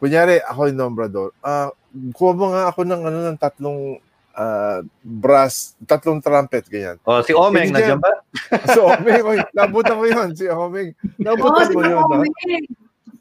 kunyari, 0.01 0.41
ako 0.41 0.73
yung 0.73 0.81
nombrador, 0.81 1.29
ah, 1.45 1.69
kuha 2.17 2.33
mo 2.33 2.49
nga 2.49 2.73
ako 2.73 2.81
ng, 2.89 3.01
ano, 3.05 3.17
ng 3.29 3.37
tatlong 3.37 4.01
ah, 4.33 4.81
brass, 5.05 5.77
tatlong 5.85 6.17
trumpet, 6.17 6.65
ganyan. 6.65 6.97
Oh, 7.05 7.21
si 7.21 7.37
Omeng, 7.37 7.69
Hindi 7.69 7.85
nandiyan 7.85 8.01
ba? 8.01 8.17
So, 8.73 8.89
Omeng, 8.89 9.21
oy, 9.29 9.39
nabutan 9.53 10.01
ko 10.01 10.05
yun, 10.09 10.29
si 10.33 10.49
Omeng. 10.49 10.97
Nabutan 11.21 11.69
si 11.69 11.73
ko 11.77 11.85
yun, 11.85 12.01
Mang 12.01 12.09
no? 12.09 12.17
Omeng. 12.25 12.65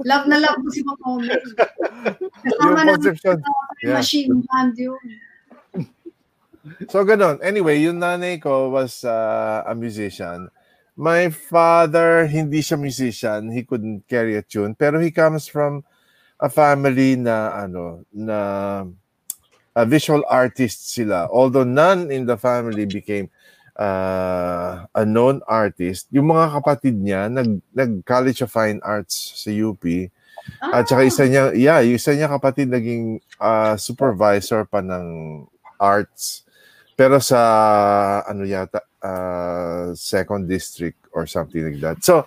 Love 0.09 0.31
na 0.31 0.37
love 0.41 0.57
ko 0.65 0.69
si 0.73 0.81
Mang 0.81 1.01
Omeng. 1.05 1.45
Kasama 2.49 2.81
na 2.81 2.97
conception. 2.97 3.37
Yeah. 3.85 4.01
machine 4.01 4.41
band 4.49 4.73
yun. 4.81 5.28
So, 6.89 7.05
ganun. 7.05 7.39
Anyway, 7.43 7.81
yung 7.83 8.01
nanay 8.01 8.41
ko 8.41 8.71
was 8.71 9.05
uh, 9.05 9.63
a 9.67 9.75
musician. 9.75 10.49
My 10.99 11.31
father, 11.31 12.27
hindi 12.27 12.59
siya 12.59 12.79
musician. 12.79 13.55
He 13.55 13.63
couldn't 13.63 14.09
carry 14.11 14.35
a 14.35 14.43
tune. 14.43 14.75
Pero 14.75 14.99
he 14.99 15.11
comes 15.11 15.47
from 15.47 15.87
a 16.41 16.51
family 16.51 17.15
na, 17.15 17.55
ano, 17.55 18.03
na 18.11 18.39
a 19.79 19.85
visual 19.87 20.27
artist 20.27 20.91
sila. 20.91 21.31
Although 21.31 21.67
none 21.67 22.11
in 22.11 22.27
the 22.27 22.37
family 22.37 22.87
became 22.87 23.31
uh, 23.79 24.91
a 24.91 25.07
known 25.07 25.41
artist, 25.47 26.11
yung 26.11 26.35
mga 26.35 26.59
kapatid 26.59 26.99
niya, 26.99 27.31
nag, 27.31 27.63
nag-College 27.71 28.43
of 28.43 28.51
Fine 28.51 28.83
Arts 28.83 29.39
sa 29.39 29.55
UP. 29.55 29.83
At 30.75 30.91
saka 30.91 31.07
isa 31.07 31.25
niya, 31.31 31.55
yeah, 31.55 31.79
yung 31.79 31.95
isa 31.95 32.11
niya 32.13 32.27
kapatid 32.27 32.73
naging 32.73 33.23
uh, 33.39 33.79
supervisor 33.79 34.67
pa 34.67 34.83
ng 34.83 35.07
arts. 35.79 36.48
Pero 36.99 37.23
sa 37.23 37.41
ano 38.27 38.43
yata 38.43 38.83
uh, 38.99 39.95
second 39.95 40.51
district 40.51 40.99
or 41.15 41.31
something 41.31 41.63
like 41.63 41.79
that. 41.79 42.03
So, 42.03 42.27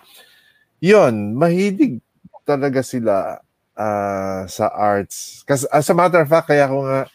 'yon, 0.80 1.36
mahilig 1.36 2.00
talaga 2.48 2.80
sila 2.80 3.44
uh, 3.76 4.42
sa 4.48 4.66
arts. 4.72 5.44
Kasi 5.44 5.68
as 5.68 5.92
a 5.92 5.96
matter 5.96 6.24
of 6.24 6.32
fact, 6.32 6.48
kaya 6.48 6.72
ko 6.72 6.88
nga 6.88 7.12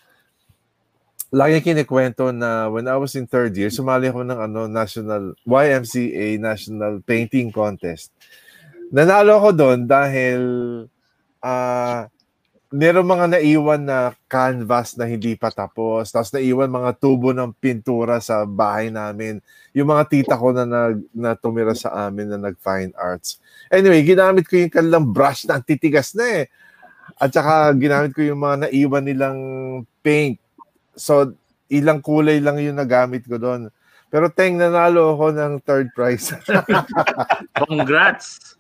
lagi 1.35 1.59
kinikwento 1.65 2.31
na 2.31 2.71
when 2.71 2.87
I 2.87 2.97
was 3.01 3.19
in 3.19 3.27
third 3.27 3.57
year, 3.59 3.73
sumali 3.73 4.13
ako 4.13 4.23
ng 4.23 4.39
ano 4.39 4.61
national 4.71 5.35
YMCA 5.49 6.39
National 6.39 7.03
Painting 7.03 7.51
Contest. 7.51 8.15
Nanalo 8.95 9.43
ako 9.43 9.51
doon 9.57 9.81
dahil 9.89 10.41
ah 11.43 12.07
meron 12.75 13.07
mga 13.07 13.39
naiwan 13.39 13.83
na 13.87 14.11
canvas 14.27 14.99
na 14.99 15.07
hindi 15.07 15.39
pa 15.39 15.55
tapos. 15.55 16.11
Tapos 16.11 16.35
naiwan 16.35 16.71
mga 16.71 16.99
tubo 16.99 17.31
ng 17.31 17.55
pintura 17.55 18.19
sa 18.19 18.43
bahay 18.43 18.91
namin. 18.91 19.39
Yung 19.71 19.87
mga 19.87 20.05
tita 20.11 20.35
ko 20.35 20.51
na, 20.51 20.67
nag, 20.67 20.99
na 21.15 21.39
tumira 21.39 21.77
sa 21.79 22.09
amin 22.09 22.27
na 22.27 22.39
nag-fine 22.51 22.91
arts. 22.99 23.39
Anyway, 23.71 24.03
ginamit 24.03 24.51
ko 24.51 24.59
yung 24.59 24.73
kanilang 24.73 25.07
brush 25.15 25.47
na 25.47 25.63
titigas 25.63 26.17
na 26.19 26.43
eh. 26.43 26.47
At 27.23 27.31
saka 27.31 27.71
ginamit 27.79 28.11
ko 28.11 28.27
yung 28.27 28.43
mga 28.43 28.67
naiwan 28.67 29.05
nilang 29.07 29.41
paint. 30.03 30.43
So, 30.99 31.39
ilang 31.71 32.03
kulay 32.03 32.43
lang 32.43 32.59
yung 32.59 32.83
nagamit 32.83 33.27
ko 33.31 33.39
doon. 33.39 33.71
Pero 34.11 34.31
teng, 34.31 34.59
nanalo 34.59 35.15
ako 35.15 35.35
ng 35.35 35.53
third 35.67 35.91
prize. 35.95 36.35
Congrats. 37.67 38.56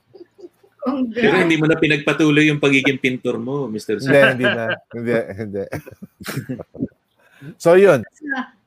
Ang 0.86 1.10
Pero 1.10 1.34
hindi 1.42 1.58
mo 1.58 1.66
na 1.66 1.74
pinagpatuloy 1.74 2.46
yung 2.46 2.62
pagiging 2.62 3.02
pintor 3.02 3.42
mo, 3.42 3.66
Mr. 3.66 3.98
hindi, 3.98 4.20
hindi 4.38 4.46
na. 4.46 4.64
Hindi, 4.94 5.14
hindi. 5.34 5.64
so, 7.62 7.74
yun. 7.74 8.06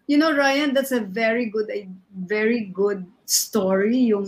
You 0.10 0.18
know, 0.20 0.36
Ryan, 0.36 0.76
that's 0.76 0.92
a 0.92 1.00
very 1.00 1.48
good, 1.48 1.72
a 1.72 1.88
very 2.12 2.68
good 2.76 3.08
story, 3.30 4.10
yung 4.12 4.28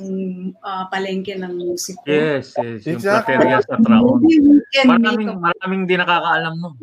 uh, 0.63 0.85
palengke 0.87 1.33
ng 1.35 1.57
musiko. 1.57 2.05
Yes, 2.05 2.53
yes. 2.55 2.85
Yung 2.85 3.01
Exactly. 3.01 3.33
plateria 3.35 3.59
sa 3.65 3.75
Traon. 3.81 4.21
Maybe 4.21 4.39
we 4.39 4.61
can 4.71 4.85
make 4.87 5.01
Maraming, 5.01 5.29
a, 5.29 5.35
maraming 5.35 5.81
di 5.89 5.95
nakakaalam 5.97 6.53
nun. 6.61 6.77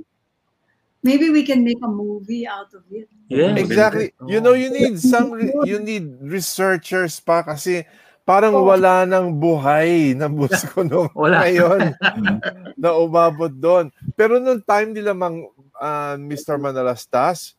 maybe 0.99 1.31
we 1.31 1.47
can 1.47 1.63
make 1.63 1.79
a 1.81 1.89
movie 1.89 2.45
out 2.45 2.75
of 2.75 2.83
it. 2.91 3.09
Yes. 3.31 3.55
Exactly. 3.57 4.13
You 4.27 4.43
know, 4.43 4.53
you 4.53 4.69
need 4.69 4.99
some, 4.99 5.31
you 5.65 5.79
need 5.79 6.19
researchers 6.21 7.23
pa 7.23 7.47
kasi 7.47 7.87
parang 8.29 8.53
Oh. 8.53 8.69
wala 8.69 9.09
ng 9.09 9.33
buhay 9.33 10.13
na 10.13 10.29
musiko 10.31 10.85
nung 10.85 11.09
Wala. 11.17 11.41
ngayon 11.43 11.97
na 12.83 12.93
umabot 12.93 13.49
doon. 13.49 13.89
Pero 14.13 14.37
nung 14.37 14.61
time 14.61 14.93
nila 14.93 15.17
mang 15.17 15.49
ah, 15.75 16.15
Mr. 16.15 16.61
Manalastas, 16.61 17.57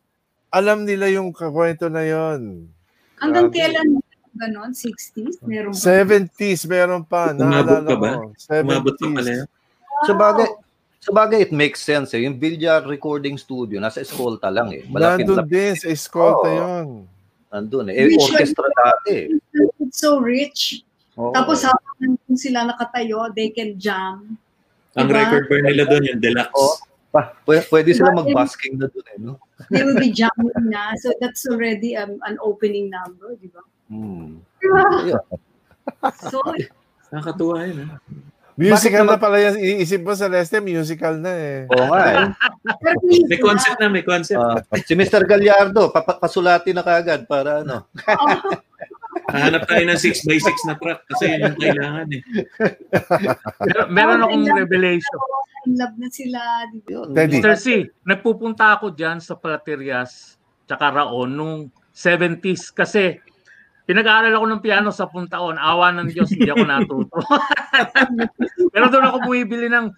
alam 0.48 0.86
nila 0.86 1.10
yung 1.10 1.30
kwento 1.30 1.86
na 1.86 2.02
yon. 2.02 2.70
Hanggang 3.16 3.50
Grabe. 3.50 3.58
kailan 3.58 3.88
ganon? 4.32 4.70
60s? 4.70 5.42
Meron 5.42 5.74
ba? 5.74 5.82
70s 5.82 6.60
meron 6.64 7.02
pa. 7.02 7.34
Umabot 7.34 7.82
ka 7.82 7.96
ba? 7.96 8.10
ko. 8.14 8.30
Umabot 8.62 8.94
ka 8.94 9.04
70s. 9.04 9.16
pala 9.16 9.30
yun. 9.34 9.46
Sa 10.00 10.12
bagay, 10.14 10.48
sa 10.98 11.10
bagay, 11.10 11.38
it 11.42 11.52
makes 11.52 11.80
sense 11.80 12.14
eh. 12.14 12.22
Yung 12.22 12.36
Villar 12.36 12.80
Recording 12.82 13.34
Studio, 13.34 13.76
nasa 13.76 14.00
Escolta 14.00 14.48
lang 14.48 14.70
eh. 14.70 14.86
Malapit 14.86 15.24
Nandun 15.24 15.44
din 15.44 15.74
sa 15.74 15.88
escolta 15.88 16.46
Oo. 16.46 16.56
yun. 16.56 16.86
Nandun 17.48 17.90
eh. 17.90 17.94
Eh, 17.98 18.14
orchestra 18.14 18.64
dati 18.70 19.12
eh. 19.12 19.28
It's 19.90 19.98
so 19.98 20.22
rich. 20.22 20.86
Oo. 21.18 21.34
Tapos 21.34 21.66
habang 21.66 21.98
nandun 21.98 22.38
sila 22.38 22.62
nakatayo, 22.62 23.26
they 23.34 23.50
can 23.50 23.74
jam. 23.74 24.38
Ang 24.94 25.10
Diba? 25.10 25.18
record 25.18 25.50
bar 25.50 25.60
nila 25.66 25.82
doon, 25.84 26.02
yung 26.06 26.22
deluxe. 26.22 26.54
Oo. 26.54 26.78
Pa, 27.10 27.34
pwede, 27.42 27.66
pwede 27.66 27.90
sila 27.90 28.14
Diba? 28.14 28.22
mag-basking 28.22 28.78
na 28.78 28.86
doon 28.86 29.06
eh. 29.10 29.18
No? 29.18 29.34
They 29.66 29.82
will 29.82 29.98
be 29.98 30.14
jamming 30.14 30.54
na. 30.70 30.94
So 30.96 31.10
that's 31.18 31.42
already 31.44 31.98
um, 31.98 32.22
an 32.22 32.38
opening 32.38 32.86
number, 32.86 33.34
di 33.34 33.50
ba? 33.50 33.66
Hmm. 33.90 34.38
So, 36.30 36.38
Nakakatuwa 37.10 37.66
yun. 37.66 37.90
ah. 37.90 37.98
Musical 38.54 39.02
Bakit 39.02 39.10
na 39.10 39.18
pala 39.18 39.36
yan. 39.40 39.54
Iisip 39.58 40.04
mo, 40.04 40.14
Celeste, 40.14 40.62
musical 40.62 41.18
na 41.18 41.32
eh. 41.34 41.58
Oo 41.66 41.86
nga 41.88 42.02
eh. 42.06 42.26
May 43.26 43.40
concept 43.40 43.78
na, 43.80 43.88
may 43.88 44.04
concept. 44.04 44.38
Ah, 44.38 44.60
si 44.78 44.94
Mr. 44.94 45.26
Gallardo, 45.26 45.90
papa- 45.90 46.20
pasulati 46.20 46.70
na 46.70 46.84
kagad 46.84 47.26
para 47.26 47.66
ano. 47.66 47.90
Hahanap 49.30 49.62
tayo 49.64 49.82
ng 49.86 49.96
6x6 49.96 50.56
na 50.66 50.74
truck 50.74 51.00
kasi 51.06 51.24
yun 51.26 51.40
yung 51.46 51.58
kailangan 51.58 52.06
eh. 52.10 52.22
Mer- 53.62 53.88
meron 53.88 54.20
akong 54.20 54.46
revelation. 54.50 55.18
in 55.60 55.76
love 55.76 55.96
na 55.96 56.08
sila. 56.08 56.40
Teddy. 57.12 57.36
Mr. 57.36 57.54
C, 57.54 57.66
nagpupunta 58.02 58.74
ako 58.74 58.90
dyan 58.90 59.20
sa 59.20 59.36
Platerias 59.36 60.34
tsaka 60.64 60.88
Raon 60.90 61.30
nung 61.30 61.54
70s 61.90 62.70
kasi 62.70 63.20
pinag-aaral 63.84 64.32
ako 64.32 64.46
ng 64.48 64.62
piano 64.62 64.88
sa 64.88 65.04
puntaon. 65.04 65.58
Awa 65.58 65.90
ng 65.92 66.08
Diyos, 66.08 66.30
hindi 66.30 66.46
ako 66.46 66.64
natuto. 66.64 67.18
Pero 68.72 68.86
doon 68.88 69.04
ako 69.04 69.16
bumibili 69.26 69.66
ng 69.66 69.90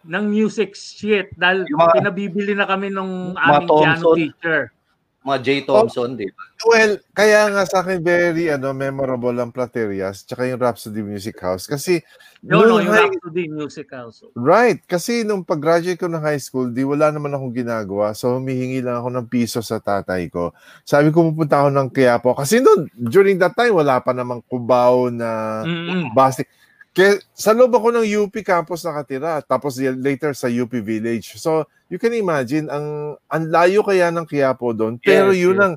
ng 0.00 0.24
music 0.24 0.72
sheet 0.72 1.28
dahil 1.36 1.68
Yung 1.68 1.76
mga- 1.76 1.94
pinabibili 2.00 2.52
na 2.56 2.64
kami 2.64 2.88
nung 2.88 3.36
aming 3.36 3.68
piano 3.68 4.06
teacher. 4.16 4.72
Mga 5.20 5.38
J. 5.44 5.48
Thompson, 5.68 6.16
di 6.16 6.24
ba? 6.32 6.42
Well, 6.64 6.96
kaya 7.12 7.48
nga 7.52 7.64
sa 7.68 7.84
akin 7.84 8.00
very 8.00 8.48
ano 8.48 8.72
memorable 8.72 9.36
ang 9.36 9.52
Platerias 9.52 10.24
tsaka 10.24 10.48
yung 10.48 10.60
Rhapsody 10.60 11.00
Music 11.00 11.36
House 11.40 11.68
kasi 11.68 12.00
No, 12.40 12.64
no, 12.64 12.80
yung 12.80 12.88
high- 12.88 13.12
Rhapsody 13.12 13.52
Music 13.52 13.92
House. 13.92 14.24
Right, 14.32 14.80
kasi 14.88 15.28
nung 15.28 15.44
pag-graduate 15.44 16.00
ko 16.00 16.08
ng 16.08 16.24
high 16.24 16.40
school, 16.40 16.72
di 16.72 16.80
wala 16.80 17.12
naman 17.12 17.36
akong 17.36 17.52
ginagawa. 17.52 18.16
So 18.16 18.40
humihingi 18.40 18.80
lang 18.80 18.96
ako 18.96 19.12
ng 19.12 19.26
piso 19.28 19.60
sa 19.60 19.76
tatay 19.76 20.32
ko. 20.32 20.56
Sabi 20.80 21.12
ko 21.12 21.28
pupunta 21.28 21.60
ako 21.60 21.68
ng 21.68 21.88
Quiapo. 21.92 22.32
Kasi 22.32 22.64
noon, 22.64 22.88
during 22.96 23.36
that 23.36 23.52
time, 23.52 23.76
wala 23.76 24.00
pa 24.00 24.16
namang 24.16 24.40
Cubao 24.48 25.12
na 25.12 25.60
Mm-mm. 25.68 26.16
Basti. 26.16 26.48
Kaya 26.90 27.22
sa 27.30 27.54
loob 27.54 27.70
ako 27.70 27.94
ng 27.94 28.06
UP 28.06 28.34
campus 28.42 28.82
nakatira. 28.82 29.38
Tapos 29.46 29.78
later 29.78 30.34
sa 30.34 30.50
UP 30.50 30.70
Village. 30.74 31.38
So 31.38 31.64
you 31.86 31.98
can 31.98 32.14
imagine, 32.14 32.66
ang, 32.66 33.14
ang 33.30 33.44
layo 33.46 33.86
kaya 33.86 34.10
ng 34.10 34.26
Quiapo 34.26 34.74
doon. 34.74 34.98
Pero 34.98 35.30
Yes, 35.30 35.42
yun 35.46 35.56
yes. 35.58 35.64
ang 35.64 35.74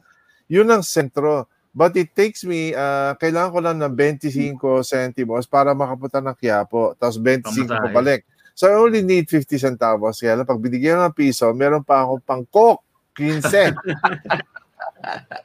yun 0.49 0.67
ang 0.69 0.83
sentro. 0.85 1.45
But 1.73 1.97
it 1.97 2.13
takes 2.13 2.45
me, 2.45 2.77
ah, 2.77 3.17
kailangan 3.17 3.49
ko 3.49 3.59
lang 3.61 3.77
ng 3.81 3.93
25 3.97 4.85
centimos 4.85 5.49
para 5.49 5.73
makapunta 5.73 6.21
ng 6.21 6.37
Quiapo. 6.37 6.93
Tapos 6.97 7.17
25 7.17 7.65
Pamasahe. 7.65 7.81
ko 7.81 7.87
balik. 7.89 8.21
So 8.53 8.69
I 8.69 8.77
only 8.77 9.01
need 9.01 9.25
50 9.25 9.57
centavos. 9.57 10.21
Kaya 10.21 10.37
lang, 10.37 10.45
pag 10.45 10.61
binigyan 10.61 11.01
ng 11.01 11.17
piso, 11.17 11.49
meron 11.57 11.81
pa 11.81 12.05
akong 12.05 12.21
pang 12.21 12.45
Coke. 12.45 12.85
15. 13.17 13.73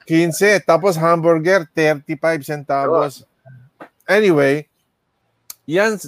15. 0.05 0.69
Tapos 0.69 1.01
hamburger, 1.01 1.65
35 1.73 2.45
centavos. 2.45 3.25
Anyway, 4.05 4.68
yan, 5.69 6.01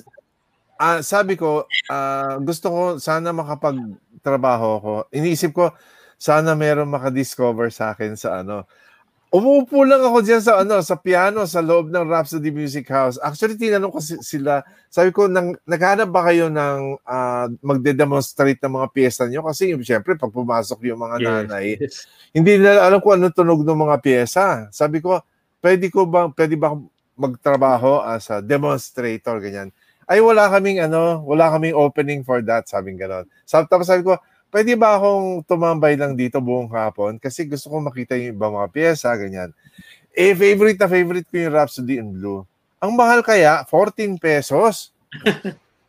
ah, 0.80 1.04
sabi 1.04 1.36
ko, 1.36 1.68
ah, 1.92 2.40
gusto 2.40 2.72
ko 2.72 2.82
sana 2.96 3.36
makapagtrabaho 3.36 4.68
ko. 4.80 4.94
Iniisip 5.12 5.52
ko, 5.52 5.68
sana 6.16 6.56
meron 6.56 6.88
makadiscover 6.88 7.68
sa 7.68 7.92
akin 7.92 8.16
sa 8.16 8.40
ano. 8.40 8.64
Umupo 9.30 9.86
lang 9.86 10.02
ako 10.02 10.26
diyan 10.26 10.42
sa 10.42 10.58
ano 10.58 10.82
sa 10.82 10.98
piano 10.98 11.46
sa 11.46 11.62
loob 11.62 11.86
ng 11.86 12.02
Rhapsody 12.02 12.50
Music 12.50 12.82
House. 12.90 13.14
Actually 13.22 13.54
tinanong 13.54 13.94
ko 13.94 14.02
si- 14.02 14.18
sila, 14.26 14.58
sabi 14.90 15.14
ko 15.14 15.30
nang 15.30 15.54
naghanap 15.70 16.10
ba 16.10 16.26
kayo 16.26 16.50
ng 16.50 16.98
ah, 17.06 17.46
magde-demonstrate 17.62 18.58
ng 18.58 18.74
mga 18.74 18.88
piyesa 18.90 19.30
niyo 19.30 19.46
kasi 19.46 19.70
yung 19.70 19.86
syempre 19.86 20.18
pag 20.18 20.34
pumasok 20.34 20.82
yung 20.82 20.98
mga 20.98 21.16
Yes, 21.22 21.26
nanay, 21.30 21.66
yes. 21.78 21.96
hindi 22.34 22.58
nila 22.58 22.82
alam 22.90 22.98
kung 22.98 23.22
ano 23.22 23.30
tunog 23.30 23.62
ng 23.62 23.80
mga 23.86 23.96
pyesa. 24.02 24.66
Sabi 24.74 24.98
ko, 24.98 25.22
pwede 25.62 25.86
ko 25.94 26.10
ba 26.10 26.26
pwede 26.34 26.58
ba 26.58 26.74
magtrabaho 27.20 28.00
as 28.08 28.32
a 28.32 28.40
demonstrator 28.40 29.36
ganyan. 29.38 29.68
Ay 30.08 30.18
wala 30.24 30.48
kaming 30.48 30.80
ano, 30.80 31.22
wala 31.22 31.52
kaming 31.52 31.76
opening 31.76 32.24
for 32.24 32.40
that, 32.42 32.66
sabing 32.66 32.96
ganon. 32.98 33.28
Sabi, 33.44 33.68
tapos 33.68 33.86
sabi 33.86 34.02
ko, 34.02 34.18
pwede 34.50 34.74
ba 34.74 34.98
akong 34.98 35.46
tumambay 35.46 35.94
lang 35.94 36.18
dito 36.18 36.42
buong 36.42 36.72
hapon 36.72 37.20
kasi 37.20 37.46
gusto 37.46 37.70
ko 37.70 37.78
makita 37.78 38.18
yung 38.18 38.34
ibang 38.34 38.56
mga 38.58 38.68
pyesa 38.72 39.14
ganyan. 39.14 39.54
Eh 40.10 40.34
favorite 40.34 40.80
na 40.80 40.90
favorite 40.90 41.28
ko 41.30 41.36
yung 41.38 41.54
Rhapsody 41.54 42.02
in 42.02 42.10
Blue. 42.16 42.42
Ang 42.82 42.96
mahal 42.96 43.20
kaya 43.22 43.62
14 43.68 44.16
pesos. 44.16 44.90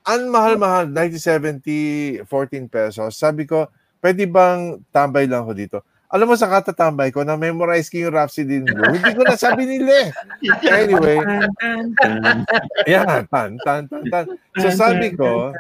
Ang 0.02 0.34
mahal-mahal 0.34 0.90
1970 0.90 2.26
14 2.26 2.66
pesos. 2.68 3.14
Sabi 3.14 3.46
ko, 3.46 3.70
pwede 4.02 4.26
bang 4.26 4.82
tambay 4.90 5.30
lang 5.30 5.46
ako 5.46 5.54
dito? 5.54 5.78
Alam 6.12 6.28
mo 6.28 6.36
sa 6.36 6.52
katatambay 6.52 7.16
ko, 7.16 7.24
na-memorize 7.24 7.88
ko 7.88 7.96
yung 8.04 8.12
Rhapsody 8.12 8.60
in 8.60 8.68
Blue. 8.68 8.84
Hindi 8.84 9.16
ko 9.16 9.24
nasabi 9.24 9.64
nila 9.64 9.92
eh. 9.96 10.10
Anyway, 10.68 11.18
yan, 12.84 13.24
tan, 13.32 13.56
tan, 13.64 13.88
tan, 13.88 14.04
tan. 14.12 14.26
So 14.60 14.68
sabi 14.76 15.16
ko, 15.16 15.56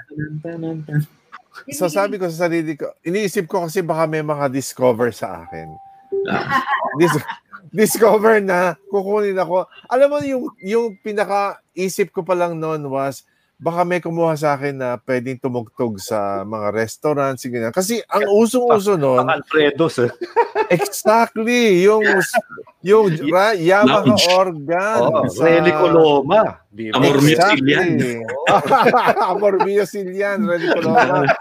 so 1.71 1.87
sabi 1.87 2.19
ko 2.19 2.27
sa 2.27 2.51
sarili 2.51 2.75
ko, 2.75 2.91
iniisip 3.07 3.47
ko 3.47 3.63
kasi 3.63 3.79
baka 3.79 4.03
may 4.11 4.19
mga 4.19 4.51
discover 4.51 5.15
sa 5.15 5.47
akin. 5.47 5.71
Dis- 6.99 7.31
discover 7.71 8.43
na 8.43 8.75
kukunin 8.91 9.39
ako. 9.39 9.71
Alam 9.87 10.07
mo 10.11 10.17
yung 10.19 10.43
yung 10.59 10.87
pinaka 10.99 11.63
isip 11.71 12.11
ko 12.11 12.27
pa 12.27 12.35
lang 12.35 12.59
noon 12.59 12.91
was 12.91 13.23
baka 13.61 13.85
may 13.85 14.01
kumuha 14.01 14.33
sa 14.33 14.57
akin 14.57 14.73
na 14.73 14.97
pwedeng 15.05 15.37
tumugtog 15.37 16.01
sa 16.01 16.41
mga 16.41 16.73
restaurants 16.73 17.45
ganyan. 17.45 17.69
Kasi 17.69 18.01
ang 18.09 18.25
usong-uso 18.25 18.97
noon, 18.97 19.21
Alfredo's. 19.29 20.01
Eh. 20.01 20.09
exactly, 20.73 21.85
yung 21.85 22.01
yung 22.81 23.13
ra- 23.29 23.53
Yamaha 23.53 24.01
Lounge. 24.09 24.25
organ. 24.33 24.97
Oh, 24.97 25.29
sa- 25.29 25.45
Rene 25.45 25.69
Coloma. 25.71 26.57
Amor 26.71 27.19
Mio 27.21 27.35
Exactly. 27.35 27.75
Silian. 27.75 28.23
Amor 29.29 29.53
Mio 29.61 29.85
Silian, 29.85 30.39
Rene 30.41 30.67
Coloma. 30.73 31.29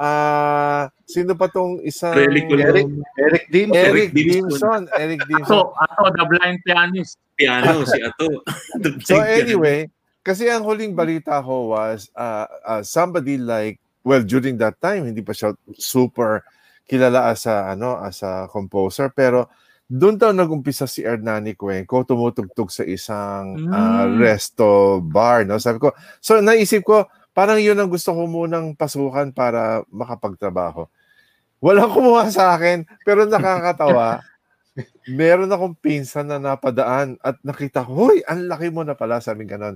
Ah, 0.00 0.88
sino 1.04 1.36
pa 1.36 1.52
tong 1.52 1.76
isang 1.84 2.16
Relic 2.16 2.48
Eric, 2.48 2.88
Eric 3.20 3.44
Dim. 3.52 3.68
Eric 3.68 4.08
Eric 4.08 4.10
Dimson. 4.16 4.48
Dimson. 4.48 4.82
Eric 4.96 5.20
Ato, 5.20 5.28
Dimson. 5.28 5.64
ato, 5.76 6.02
the 6.08 6.24
blind 6.24 6.58
pianist. 6.64 7.20
Piano, 7.36 7.84
si 7.84 8.00
Ato. 8.00 8.40
So 9.04 9.20
anyway, 9.20 9.92
kasi 10.20 10.48
ang 10.52 10.62
huling 10.62 10.92
balita 10.92 11.40
ko 11.40 11.72
was 11.72 12.12
uh, 12.12 12.44
uh, 12.66 12.82
somebody 12.84 13.40
like 13.40 13.80
well 14.04 14.20
during 14.20 14.56
that 14.60 14.76
time 14.80 15.08
hindi 15.08 15.24
pa 15.24 15.32
siya 15.32 15.56
super 15.76 16.44
kilala 16.84 17.32
as 17.32 17.46
a 17.48 17.72
ano 17.72 17.96
as 18.00 18.20
a 18.20 18.44
composer 18.50 19.08
pero 19.12 19.48
doon 19.90 20.14
daw 20.14 20.30
nag-umpisa 20.30 20.86
si 20.86 21.02
Hernani 21.02 21.58
Cuenco 21.58 22.06
tumutugtog 22.06 22.70
sa 22.70 22.86
isang 22.86 23.58
uh, 23.66 24.06
Mm. 24.06 24.22
resto 24.22 25.00
bar 25.02 25.42
no 25.42 25.58
sabi 25.58 25.82
ko 25.82 25.90
so 26.22 26.38
naisip 26.38 26.86
ko 26.86 27.08
parang 27.34 27.58
yun 27.58 27.78
ang 27.78 27.90
gusto 27.90 28.14
ko 28.14 28.26
munang 28.26 28.74
pasukan 28.76 29.34
para 29.34 29.82
makapagtrabaho 29.90 30.86
walang 31.58 31.90
kumuha 31.90 32.30
sa 32.30 32.54
akin 32.54 32.84
pero 33.02 33.26
nakakatawa 33.30 34.22
meron 35.08 35.50
akong 35.50 35.74
pinsan 35.76 36.28
na 36.28 36.38
napadaan 36.38 37.18
at 37.20 37.36
nakita 37.40 37.82
ko, 37.82 38.08
hoy, 38.08 38.22
ang 38.24 38.46
laki 38.46 38.68
mo 38.68 38.84
na 38.84 38.94
pala, 38.94 39.18
sabi 39.18 39.44
ganon. 39.44 39.74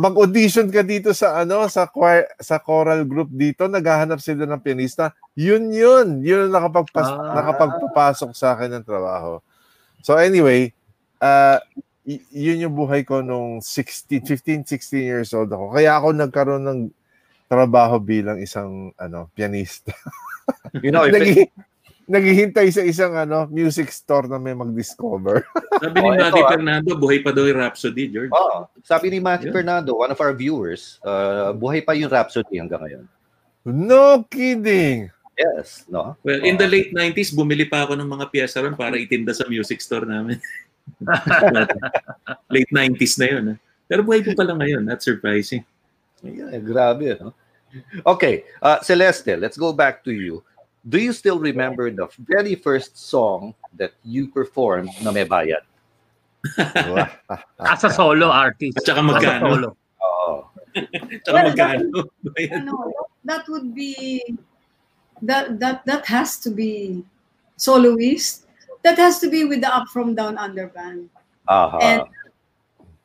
Mag-audition 0.00 0.72
ka 0.72 0.80
dito 0.80 1.12
sa 1.12 1.44
ano, 1.44 1.68
sa 1.68 1.84
choir, 1.84 2.24
sa 2.40 2.56
choral 2.56 3.04
group 3.04 3.28
dito, 3.28 3.68
naghahanap 3.68 4.18
sila 4.18 4.48
ng 4.48 4.62
pianista. 4.64 5.12
Yun 5.36 5.68
yun, 5.70 6.24
yun 6.24 6.48
ang 6.48 6.54
nakapagpas, 6.56 7.08
Ah. 7.12 7.36
nakapagpapasok 7.36 8.30
sa 8.32 8.56
akin 8.56 8.80
ng 8.80 8.84
trabaho. 8.84 9.38
So 10.00 10.16
anyway, 10.16 10.72
uh, 11.20 11.60
yun 12.32 12.66
yung 12.66 12.74
buhay 12.74 13.06
ko 13.06 13.22
nung 13.22 13.62
16, 13.62 14.26
15, 14.26 14.66
16 14.66 14.98
years 15.06 15.30
old 15.30 15.52
ako. 15.52 15.76
Kaya 15.76 15.94
ako 15.94 16.06
nagkaroon 16.10 16.64
ng 16.66 16.80
trabaho 17.46 18.00
bilang 18.00 18.40
isang 18.40 18.90
ano 18.96 19.28
pianista. 19.36 19.92
You 20.80 20.90
know, 20.90 21.04
if 21.06 21.12
Naghi- 21.16 21.52
naghihintay 22.06 22.68
sa 22.70 22.82
isang 22.82 23.14
ano 23.14 23.46
music 23.48 23.90
store 23.90 24.26
na 24.26 24.38
may 24.38 24.52
mag-discover. 24.52 25.46
Sabi 25.82 25.96
ni 25.98 26.08
Oh, 26.08 26.14
ito, 26.14 26.22
Matty 26.22 26.42
ah. 26.42 26.48
Fernando, 26.50 26.90
buhay 26.94 27.18
pa 27.22 27.30
daw 27.30 27.44
yung 27.46 27.58
Rhapsody, 27.58 28.10
George. 28.10 28.30
Oh, 28.30 28.66
sabi 28.82 29.10
ni 29.10 29.18
Matthew 29.18 29.50
Yeah. 29.50 29.56
Fernando, 29.62 29.94
one 29.98 30.10
of 30.10 30.18
our 30.20 30.34
viewers, 30.34 30.98
uh, 31.02 31.50
buhay 31.54 31.82
pa 31.82 31.94
yung 31.94 32.10
Rhapsody 32.10 32.58
hanggang 32.58 32.82
ngayon. 32.82 33.04
no 33.64 34.26
kidding. 34.26 35.06
Yes, 35.32 35.88
no? 35.88 36.14
Well, 36.22 36.44
in 36.44 36.60
the 36.60 36.68
late 36.68 36.92
90s, 36.92 37.32
bumili 37.32 37.64
pa 37.64 37.88
ako 37.88 37.96
ng 37.96 38.04
mga 38.04 38.28
piyesa 38.28 38.60
ron 38.60 38.76
para 38.76 38.94
itinda 39.00 39.32
sa 39.32 39.48
music 39.48 39.80
store 39.80 40.04
namin. 40.04 40.36
late 42.54 42.70
90s 42.70 43.16
na 43.18 43.26
yun. 43.26 43.44
ah. 43.54 43.58
Pero 43.88 44.00
buhay 44.04 44.20
po 44.22 44.32
pala 44.36 44.54
ngayon. 44.56 44.84
That's 44.86 45.04
surprising. 45.04 45.64
Yeah, 46.22 46.54
grabe, 46.62 47.16
no? 47.18 47.34
Okay, 48.04 48.44
uh, 48.60 48.78
Celeste, 48.84 49.40
let's 49.40 49.56
go 49.56 49.72
back 49.72 50.04
to 50.04 50.12
you. 50.12 50.44
Do 50.82 50.98
you 50.98 51.12
still 51.12 51.38
remember 51.38 51.90
the 51.90 52.08
very 52.18 52.54
first 52.54 52.98
song 52.98 53.54
that 53.78 53.92
you 54.02 54.26
performed 54.28 54.90
na 55.02 55.12
may 55.12 55.24
bayad? 55.24 55.62
As 57.62 57.84
a 57.86 57.90
solo 57.90 58.26
artist. 58.26 58.78
At 58.82 58.86
saka 58.90 58.98
As 58.98 59.06
a 59.06 59.06
magkano? 59.06 59.46
solo. 59.54 59.68
Oh, 60.02 60.50
Tsaka 60.74 61.30
Well, 61.30 61.46
magkano? 61.54 61.98
Bayad. 62.34 62.66
ano, 62.66 62.74
that 63.24 63.46
would 63.46 63.70
be 63.74 64.18
that 65.22 65.60
that 65.62 65.86
that 65.86 66.02
has 66.10 66.42
to 66.42 66.50
be 66.50 67.04
soloist. 67.54 68.50
That 68.82 68.98
has 68.98 69.22
to 69.22 69.30
be 69.30 69.46
with 69.46 69.62
the 69.62 69.70
Up 69.70 69.86
From 69.94 70.18
Down 70.18 70.34
Under 70.34 70.66
band. 70.66 71.06
aha. 71.46 71.78
And 71.78 72.02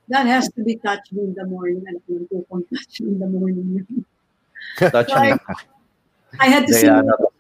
that 0.10 0.26
has 0.26 0.50
to 0.58 0.64
be 0.66 0.82
touched 0.82 1.14
in 1.14 1.38
the 1.38 1.46
morning. 1.46 1.86
Alam 1.86 2.02
mo, 2.02 2.18
yung 2.18 2.26
tukong 2.34 2.64
touch 2.74 3.06
in 3.06 3.22
the 3.22 3.30
morning. 3.30 3.86
Touch 4.82 5.14
So 5.14 5.22
I, 5.22 5.38
I 6.42 6.48
had 6.50 6.66
to 6.66 6.74
sing 6.74 6.90
Diana. 6.90 7.14
I 7.14 7.37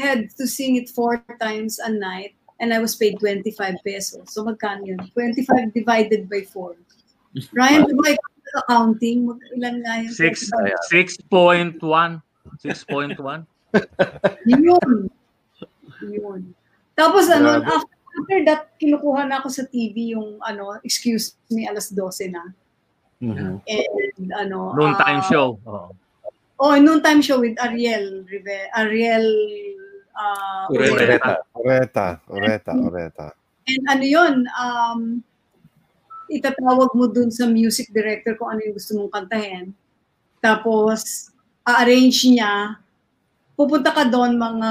had 0.00 0.30
to 0.36 0.46
sing 0.46 0.76
it 0.76 0.88
four 0.88 1.24
times 1.40 1.78
a 1.78 1.90
night 1.90 2.34
and 2.60 2.72
I 2.72 2.78
was 2.78 2.96
paid 2.96 3.18
25 3.18 3.76
pesos. 3.84 4.32
So 4.32 4.44
magkano 4.44 4.86
yun? 4.86 5.00
25 5.12 5.74
divided 5.74 6.30
by 6.30 6.42
4. 6.46 6.76
Ryan, 7.58 7.82
di 7.86 7.94
ba 7.98 8.14
ikaw? 8.14 8.94
Mag, 8.94 9.40
ilan 9.58 9.74
nga 9.82 9.94
yun? 9.98 10.12
Six, 10.14 10.50
25. 10.88 11.82
6.1. 11.82 12.22
6.1. 12.62 13.18
Yun. 14.46 15.10
Yun. 16.06 16.40
Tapos 16.94 17.26
ano, 17.26 17.58
Grabe. 17.58 17.74
after, 17.74 17.96
after 18.14 18.38
that, 18.46 18.62
kinukuha 18.78 19.26
na 19.26 19.42
ako 19.42 19.48
sa 19.50 19.66
TV 19.66 20.14
yung 20.14 20.38
ano, 20.46 20.78
excuse 20.86 21.34
me, 21.50 21.66
alas 21.66 21.90
12 21.90 22.30
na. 22.30 22.44
Mhm. 23.18 23.58
And 23.66 24.28
ano, 24.38 24.70
Noon 24.78 24.94
time 24.94 25.22
show. 25.26 25.58
Oo. 25.66 25.90
Oh, 26.62 26.78
noon 26.78 27.02
time 27.02 27.18
show 27.18 27.42
with 27.42 27.58
Ariel 27.58 28.22
Rive, 28.30 28.70
Ariel 28.78 29.26
uh, 30.14 30.70
Ureta. 30.70 30.94
Ureta. 30.94 31.32
Oreta, 31.54 32.06
oreta, 32.30 32.72
oreta. 32.72 33.26
And 33.64 33.82
ano 33.88 34.04
yun, 34.04 34.34
um, 34.54 35.00
itatawag 36.28 36.92
mo 36.96 37.08
dun 37.08 37.32
sa 37.32 37.48
music 37.48 37.92
director 37.92 38.36
kung 38.36 38.52
ano 38.54 38.60
yung 38.64 38.76
gusto 38.76 38.92
mong 38.96 39.12
kantahin. 39.12 39.72
Tapos, 40.40 41.32
a-arrange 41.64 42.28
niya, 42.28 42.76
pupunta 43.56 43.92
ka 43.92 44.04
doon 44.04 44.36
mga 44.36 44.70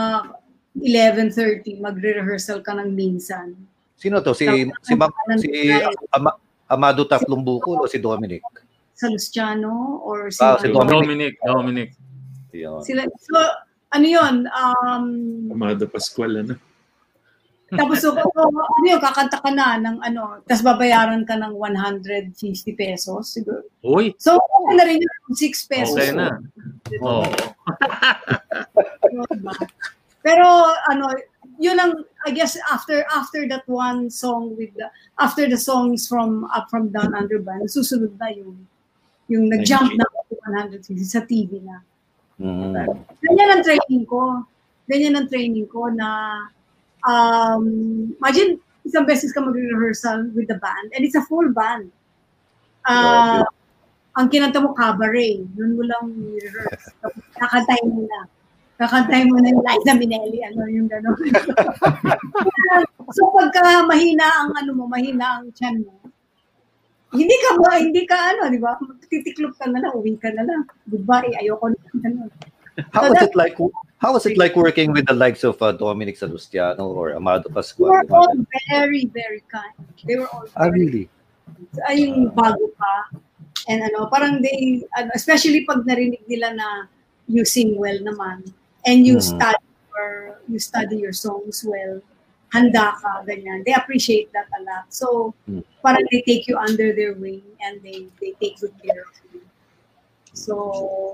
11.30, 0.77 1.81
magre-rehearsal 1.81 2.61
ka 2.61 2.77
ng 2.77 2.93
minsan. 2.93 3.53
Sino 3.97 4.21
to? 4.21 4.33
Si 4.33 4.45
si, 4.81 4.93
Mac, 4.97 5.13
si 5.37 5.69
Ama, 6.13 6.33
Amado 6.69 7.05
Tatlong 7.05 7.41
Bukol 7.41 7.81
o 7.81 7.89
si 7.89 8.01
Dominic? 8.01 8.41
Sa 8.93 9.09
Luciano 9.09 10.01
or 10.05 10.29
si, 10.33 10.41
Ah, 10.41 10.57
si 10.57 10.69
Dominic. 10.69 11.37
Dominic. 11.41 11.89
Yun. 12.53 12.81
Sila, 12.85 13.05
so, 13.17 13.37
ano 13.93 14.05
yun, 14.09 14.35
um, 14.49 15.05
Amado 15.53 15.85
Pascual, 15.85 16.41
ano? 16.41 16.57
Tapos 17.73 18.05
so, 18.05 18.13
oh, 18.13 18.49
ano 18.53 18.85
yun, 18.85 19.01
kakanta 19.01 19.41
ka 19.41 19.49
na 19.49 19.81
ng 19.81 19.97
ano, 20.01 20.41
tapos 20.45 20.61
babayaran 20.61 21.25
ka 21.25 21.33
ng 21.37 21.57
150 21.57 22.37
pesos 22.77 23.33
siguro. 23.33 23.65
Uy, 23.81 24.13
So, 24.21 24.37
okay 24.37 24.73
na 24.77 24.85
rin 24.85 25.01
yung 25.01 25.33
6 25.33 25.71
pesos. 25.73 25.97
okay 25.97 26.13
na. 26.13 26.37
Oo. 27.01 27.25
Diba? 29.33 29.53
Pero 30.21 30.45
ano, 30.89 31.09
yun 31.57 31.77
ang 31.77 31.93
I 32.25 32.31
guess 32.31 32.55
after 32.71 33.03
after 33.11 33.43
that 33.49 33.67
one 33.67 34.07
song 34.07 34.55
with 34.55 34.71
the 34.77 34.87
after 35.19 35.49
the 35.49 35.59
songs 35.59 36.07
from 36.07 36.45
Up 36.53 36.69
from 36.71 36.89
Down 36.93 37.11
Under 37.17 37.41
Band, 37.41 37.67
susunod 37.67 38.15
na 38.21 38.31
yung 38.31 38.55
yung 39.27 39.49
nag-jump 39.49 39.91
na 39.97 40.05
ako 40.07 40.17
to 40.29 40.35
150 40.87 41.03
sa 41.03 41.25
TV 41.25 41.59
na. 41.63 41.81
Mhm. 42.43 42.75
Ganyan 43.23 43.49
ang 43.55 43.63
training 43.63 44.03
ko. 44.03 44.43
Ganyan 44.91 45.15
ang 45.15 45.31
training 45.31 45.63
ko 45.71 45.87
na 45.87 46.43
um, 47.07 47.63
imagine 48.19 48.59
isang 48.83 49.07
beses 49.07 49.31
ka 49.31 49.39
mag-rehearsal 49.39 50.27
with 50.35 50.51
the 50.51 50.59
band 50.59 50.91
and 50.91 51.07
it's 51.07 51.15
a 51.15 51.23
full 51.23 51.47
band. 51.55 51.87
Ah, 52.83 53.47
ang 54.19 54.27
kinanta 54.27 54.59
mo 54.59 54.75
cabaret, 54.75 55.39
yun 55.55 55.79
mo 55.79 55.87
lang 55.87 56.11
rehearse. 56.35 56.91
Kakantahin 57.39 57.95
mo 57.95 58.03
na. 58.03 58.27
Kakantahin 58.75 59.31
mo 59.31 59.39
na 59.39 59.55
yung 59.55 59.63
Liza 59.63 59.93
Minnelli, 59.95 60.43
ano 60.43 60.67
yung 60.67 60.91
gano'n. 60.91 61.15
so 63.15 63.31
pagka 63.31 63.87
mahina 63.87 64.27
ang 64.43 64.51
ano 64.59 64.75
mo, 64.75 64.83
mahina 64.91 65.39
ang 65.39 65.47
chan 65.55 65.79
mo, 65.79 66.02
hindi 67.14 67.36
ka 67.45 67.51
ba, 67.61 67.78
hindi 67.80 68.03
ka 68.09 68.18
ano, 68.34 68.49
di 68.49 68.57
ba? 68.59 68.76
Titiklop 69.07 69.53
ka 69.55 69.70
na 69.70 69.80
lang, 69.80 69.93
uwi 69.95 70.18
ka 70.18 70.34
na 70.34 70.43
lang. 70.43 70.66
Goodbye, 70.89 71.30
ayoko 71.38 71.70
na. 71.72 71.80
Ganun. 72.01 72.30
How 72.89 73.05
So 73.05 73.09
was 73.14 73.20
that- 73.22 73.30
it 73.30 73.36
like? 73.38 73.55
How 74.03 74.11
was 74.11 74.26
it 74.28 74.36
like 74.36 74.57
working 74.59 74.91
with 74.91 75.07
the 75.07 75.16
likes 75.16 75.45
of 75.47 75.55
uh, 75.64 75.72
Dominic 75.72 76.20
Salustiano 76.20 76.84
or 76.91 77.16
Amado 77.16 77.47
They 77.47 77.55
Pascual? 77.55 77.88
were 77.88 78.03
all 78.11 78.36
very, 78.68 79.07
very 79.14 79.39
kind. 79.47 79.72
They 80.03 80.20
were 80.20 80.28
all 80.28 80.43
Ah, 80.59 80.68
very 80.68 80.91
really? 80.91 81.05
ay 81.88 82.03
yung 82.03 82.28
bago 82.36 82.68
pa. 82.76 83.16
And 83.72 83.80
ano, 83.80 84.11
parang 84.11 84.43
they, 84.43 84.84
ano, 84.99 85.07
especially 85.16 85.64
pag 85.64 85.88
narinig 85.88 86.20
nila 86.28 86.51
na 86.51 86.68
you 87.32 87.47
sing 87.47 87.80
well 87.80 87.95
naman 88.03 88.43
and 88.84 89.07
you 89.07 89.16
Mhm. 89.16 89.24
study 89.24 89.64
or 89.95 90.36
you 90.51 90.59
study 90.59 90.99
your 90.99 91.16
songs 91.16 91.64
well, 91.64 92.03
handa 92.53 92.93
ka, 93.01 93.25
ganyan. 93.25 93.65
They 93.65 93.73
appreciate 93.73 94.29
that 94.37 94.45
a 94.53 94.61
lot. 94.61 94.85
So, 94.93 95.33
Mm. 95.49 95.65
parang 95.81 96.05
they 96.13 96.21
take 96.21 96.45
you 96.45 96.55
under 96.55 96.93
their 96.93 97.17
wing 97.17 97.41
and 97.65 97.81
they 97.81 98.05
they 98.21 98.37
take 98.37 98.61
good 98.61 98.77
care 98.79 99.01
of 99.01 99.13
you. 99.33 99.41
So, 100.37 100.53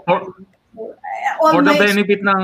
For- 0.03 0.35
um, 0.35 0.43
uh, 0.75 1.51
For 1.55 1.63
the 1.63 1.75
benefit 1.79 2.19
ng 2.21 2.43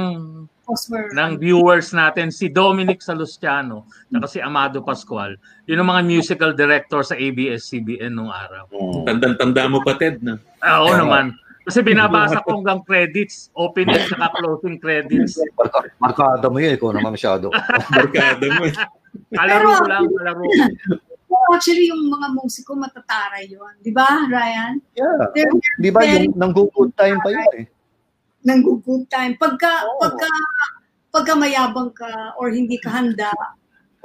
ng 1.13 1.31
viewers 1.37 1.93
natin, 1.93 2.33
si 2.33 2.49
Dominic 2.49 2.97
Salustiano 3.05 3.85
at 4.09 4.25
si 4.31 4.41
Amado 4.41 4.81
Pascual, 4.81 5.37
yun 5.69 5.77
ang 5.77 5.93
mga 5.93 6.01
musical 6.01 6.51
director 6.57 7.05
sa 7.05 7.13
ABS-CBN 7.13 8.09
nung 8.09 8.33
araw. 8.33 8.65
Mm. 8.73 9.03
Tandang-tanda 9.05 9.69
mo 9.69 9.85
pa, 9.85 9.93
Ted, 9.93 10.25
na? 10.25 10.41
Ah, 10.65 10.81
Oo 10.81 10.89
naman. 10.97 11.37
Kasi 11.65 11.81
binabasa 11.81 12.45
ko 12.45 12.61
hanggang 12.61 12.85
credits, 12.85 13.49
opening 13.57 13.97
at 13.97 14.31
closing 14.37 14.77
credits. 14.77 15.41
Marka, 15.57 15.89
markada 15.97 16.45
mo 16.45 16.61
yun, 16.61 16.77
ikaw 16.77 16.93
naman 16.93 17.17
masyado. 17.17 17.49
Barkada 17.97 18.45
mo. 18.45 18.69
Kalaro 19.33 19.67
ko 19.81 19.85
lang, 19.89 20.05
kalaro. 20.13 20.43
Oh, 21.25 21.57
actually, 21.57 21.89
yung 21.89 22.05
mga 22.05 22.37
musiko 22.37 22.77
matataray 22.77 23.49
yun. 23.49 23.73
Di 23.81 23.89
ba, 23.89 24.29
Ryan? 24.29 24.77
yeah. 24.93 25.25
They're 25.33 25.51
Di 25.81 25.89
ba 25.89 26.05
yung 26.05 26.37
nang 26.37 26.53
good 26.53 26.93
time 26.95 27.17
pa 27.19 27.33
yun 27.33 27.49
eh? 27.59 27.65
ng 28.45 28.61
good 28.61 29.09
time. 29.09 29.33
Pagka, 29.41 29.89
pagka, 29.97 30.29
pagka 31.09 31.33
mayabang 31.33 31.89
ka 31.97 32.37
or 32.37 32.53
hindi 32.53 32.77
ka 32.77 32.93
handa 32.93 33.33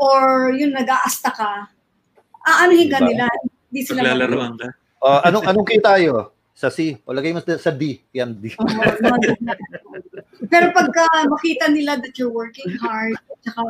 or 0.01 0.51
yun 0.57 0.73
nag-aasta 0.73 1.29
ka, 1.29 1.69
aanuhin 2.41 2.89
ka 2.89 3.05
Diba? 3.05 3.09
nila. 3.13 3.25
Hindi 3.69 3.81
sila 3.85 4.01
Paglalaroan 4.01 4.53
ka. 4.57 4.69
Uh, 5.01 5.21
anong 5.29 5.45
anong 5.45 5.67
key 5.69 5.81
tayo? 5.81 6.33
Sa 6.61 6.69
C. 6.69 7.01
O 7.09 7.17
lagay 7.17 7.33
mo 7.33 7.41
sa 7.41 7.73
D. 7.73 8.05
Yan 8.13 8.37
D. 8.37 8.53
Pero 10.53 10.69
pagka 10.77 11.09
makita 11.25 11.73
nila 11.73 11.97
that 12.05 12.13
you're 12.21 12.29
working 12.29 12.69
hard, 12.77 13.17
tsaka 13.41 13.65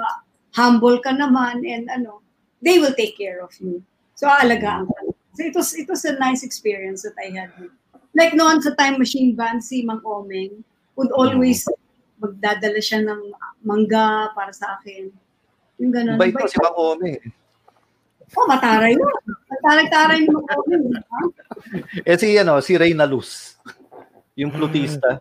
humble 0.59 0.99
ka 0.99 1.15
naman 1.15 1.63
and 1.63 1.87
ano, 1.87 2.19
they 2.59 2.83
will 2.83 2.91
take 2.99 3.15
care 3.15 3.47
of 3.47 3.55
you. 3.63 3.79
So 4.19 4.27
aalagaan 4.27 4.91
ka. 4.91 4.99
So 5.39 5.47
it 5.47 5.55
was 5.55 5.71
it 5.79 5.87
was 5.87 6.03
a 6.03 6.19
nice 6.19 6.43
experience 6.43 7.07
that 7.07 7.15
I 7.15 7.31
had. 7.31 7.55
Like 8.11 8.35
noon 8.35 8.59
sa 8.59 8.75
Time 8.75 8.99
Machine 8.99 9.39
Band, 9.39 9.63
si 9.63 9.87
Mang 9.87 10.03
Omeng 10.03 10.67
would 10.99 11.15
always 11.15 11.63
magdadala 12.19 12.83
siya 12.83 13.07
ng 13.07 13.31
mangga 13.63 14.35
para 14.35 14.51
sa 14.51 14.83
akin. 14.83 15.15
Yung 15.79 15.95
ganun. 15.95 16.19
Bait. 16.19 16.35
ko 16.35 16.51
si 16.51 16.59
Mang 16.59 16.75
Ome. 16.75 17.23
Oh, 18.39 18.47
mataray 18.47 18.95
yun. 18.95 19.11
Mataray-taray 19.51 20.21
ba? 20.27 20.39
Eh 22.07 22.17
si, 22.17 22.39
ano, 22.39 22.63
si 22.63 22.79
Reyna 22.79 23.05
Luz. 23.05 23.59
Yung 24.39 24.55
flutista. 24.55 25.19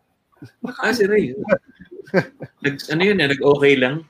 Ah, 0.79 0.93
si 0.95 1.03
Ray. 1.03 1.35
Nag, 2.63 2.75
ano 2.87 3.01
yun, 3.03 3.17
eh, 3.19 3.27
nag-okay 3.27 3.73
lang. 3.75 4.07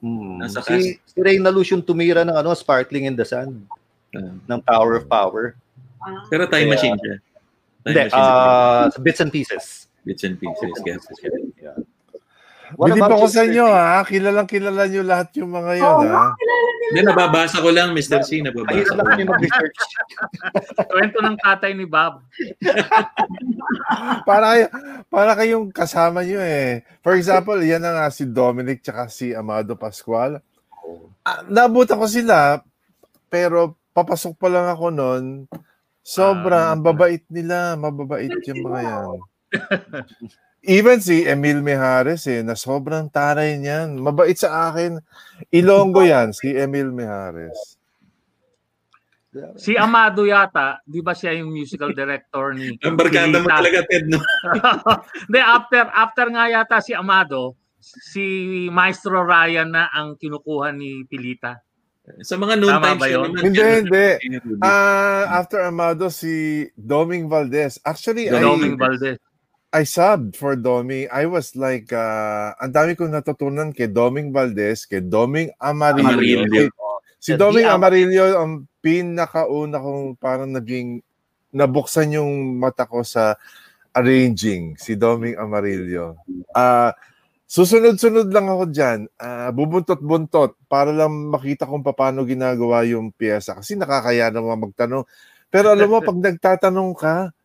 Hmm. 0.00 0.40
Nasa 0.40 0.64
Si, 0.64 0.96
si 0.96 1.18
Reyna 1.20 1.52
Luz 1.52 1.68
yung 1.68 1.84
tumira 1.84 2.24
ng 2.24 2.32
ano, 2.32 2.54
Sparkling 2.56 3.04
in 3.10 3.16
the 3.18 3.26
Sun. 3.26 3.66
Ah. 4.16 4.32
ng 4.48 4.60
Tower 4.64 4.96
of 4.96 5.04
Power. 5.12 5.52
Ah. 6.00 6.24
pero 6.30 6.46
time 6.48 6.72
machine 6.72 6.96
siya. 6.96 7.16
Time 7.84 7.92
Hindi, 7.92 8.02
machine. 8.08 8.22
uh, 8.22 8.84
sa 8.88 8.98
bits 9.02 9.20
and 9.20 9.32
pieces. 9.34 9.64
Bits 10.06 10.22
and 10.24 10.38
pieces. 10.40 10.72
Yes. 10.86 11.02
Yeah. 11.60 11.76
What 12.74 12.90
Bilib 12.90 13.06
ako 13.06 13.26
sa 13.30 13.46
inyo 13.46 13.66
ha. 13.70 14.02
Kilalang 14.02 14.50
kilala 14.50 14.90
nyo 14.90 15.02
lahat 15.06 15.30
yung 15.38 15.54
mga 15.54 15.72
yun 15.78 15.86
Oo, 15.86 16.02
ha. 16.02 16.34
Hindi, 16.86 17.00
nababasa 17.02 17.62
ko 17.62 17.70
lang, 17.70 17.94
Mr. 17.94 18.26
C. 18.26 18.42
Nababasa 18.42 18.90
ko. 18.90 18.98
lang 18.98 19.06
kami 19.14 19.22
mag-research. 19.22 19.78
Kwento 20.90 21.18
ng 21.22 21.38
tatay 21.38 21.74
ni 21.74 21.86
Bob. 21.86 22.26
Para, 24.28 24.44
kayo, 24.54 24.66
para 25.06 25.32
kayong 25.34 25.70
kasama 25.70 26.22
nyo 26.22 26.38
eh. 26.38 26.82
For 27.02 27.14
example, 27.14 27.58
yan 27.58 27.82
na 27.82 27.94
nga 27.94 28.06
si 28.10 28.26
Dominic 28.26 28.82
tsaka 28.82 29.06
si 29.06 29.30
Amado 29.30 29.74
Pascual. 29.74 30.42
Ah, 31.22 31.42
nabutan 31.46 31.98
ko 31.98 32.06
sila, 32.06 32.62
pero 33.26 33.74
papasok 33.90 34.34
pa 34.34 34.46
lang 34.46 34.66
ako 34.66 34.86
noon. 34.90 35.24
Sobra, 36.02 36.70
Ah. 36.70 36.74
ang 36.74 36.82
babait 36.82 37.22
nila. 37.26 37.74
Mababait 37.74 38.30
yung 38.46 38.62
mga 38.62 38.80
yan. 38.80 39.06
Even 40.66 40.98
si 40.98 41.22
Emil 41.22 41.62
Mejares 41.62 42.26
eh, 42.26 42.42
na 42.42 42.58
sobrang 42.58 43.06
taray 43.06 43.54
niyan. 43.54 44.02
Mabait 44.02 44.34
sa 44.34 44.70
akin. 44.70 44.98
Ilonggo 45.54 46.02
yan, 46.02 46.34
si 46.34 46.50
Emil 46.50 46.90
Mejares. 46.90 47.78
Si 49.60 49.76
Amado 49.76 50.24
yata, 50.24 50.80
di 50.82 51.04
ba 51.04 51.12
siya 51.12 51.36
yung 51.36 51.52
musical 51.52 51.92
director 51.92 52.56
ni 52.56 52.72
Ang 52.86 52.96
barkada 52.96 53.36
mo 53.36 53.48
talaga, 53.48 53.84
Ted, 53.84 54.08
no? 54.08 54.18
Hindi, 55.28 55.40
after, 55.40 55.84
after 55.92 56.26
nga 56.32 56.44
yata 56.48 56.80
si 56.80 56.96
Amado, 56.96 57.54
si 57.78 58.24
Maestro 58.72 59.22
Ryan 59.22 59.70
na 59.70 59.92
ang 59.92 60.16
kinukuha 60.16 60.72
ni 60.72 61.04
Pilita. 61.04 61.60
Sa 62.22 62.38
mga 62.38 62.54
noon 62.58 62.70
Tama 62.70 62.86
times 62.94 63.02
ba 63.02 63.08
yun. 63.10 63.30
Hindi, 63.34 63.62
hindi. 63.82 64.06
Ah, 64.62 65.42
after 65.42 65.58
Amado, 65.66 66.06
si 66.06 66.66
Doming 66.78 67.26
Valdez. 67.26 67.82
Actually, 67.82 68.30
I, 68.30 68.38
Doming 68.38 68.78
Valdez. 68.78 69.18
I 69.76 69.84
subbed 69.84 70.40
for 70.40 70.56
Doming. 70.56 71.04
I 71.12 71.28
was 71.28 71.52
like, 71.52 71.92
uh, 71.92 72.56
ang 72.56 72.72
dami 72.72 72.96
kong 72.96 73.12
natutunan 73.12 73.76
kay 73.76 73.92
Doming 73.92 74.32
Valdez, 74.32 74.88
kay 74.88 75.04
Doming 75.04 75.52
Amarillo. 75.60 76.16
Amarillo. 76.16 76.72
Si, 77.20 77.36
si 77.36 77.36
Doming 77.36 77.68
di- 77.68 77.74
Amarillo, 77.76 78.24
ang 78.40 78.64
pinakauna 78.80 79.76
kong 79.76 80.16
parang 80.16 80.48
naging, 80.48 81.04
nabuksan 81.52 82.16
yung 82.16 82.56
mata 82.56 82.88
ko 82.88 83.04
sa 83.04 83.36
arranging, 83.92 84.80
si 84.80 84.96
Doming 84.96 85.36
Amarillo. 85.36 86.24
Ah, 86.56 86.96
susunod-sunod 87.44 88.32
lang 88.32 88.48
ako 88.48 88.72
dyan. 88.72 89.12
Ah, 89.20 89.52
bubuntot-buntot 89.52 90.56
para 90.72 90.88
lang 90.88 91.28
makita 91.28 91.68
kung 91.68 91.84
paano 91.84 92.24
ginagawa 92.24 92.80
yung 92.88 93.12
pyesa. 93.12 93.60
Kasi 93.60 93.76
nakakaya 93.76 94.32
naman 94.32 94.56
magtanong. 94.72 95.04
Pero 95.52 95.76
alam 95.76 95.88
mo, 95.92 96.00
pag 96.08 96.16
nagtatanong 96.16 96.96
ka, 96.96 97.35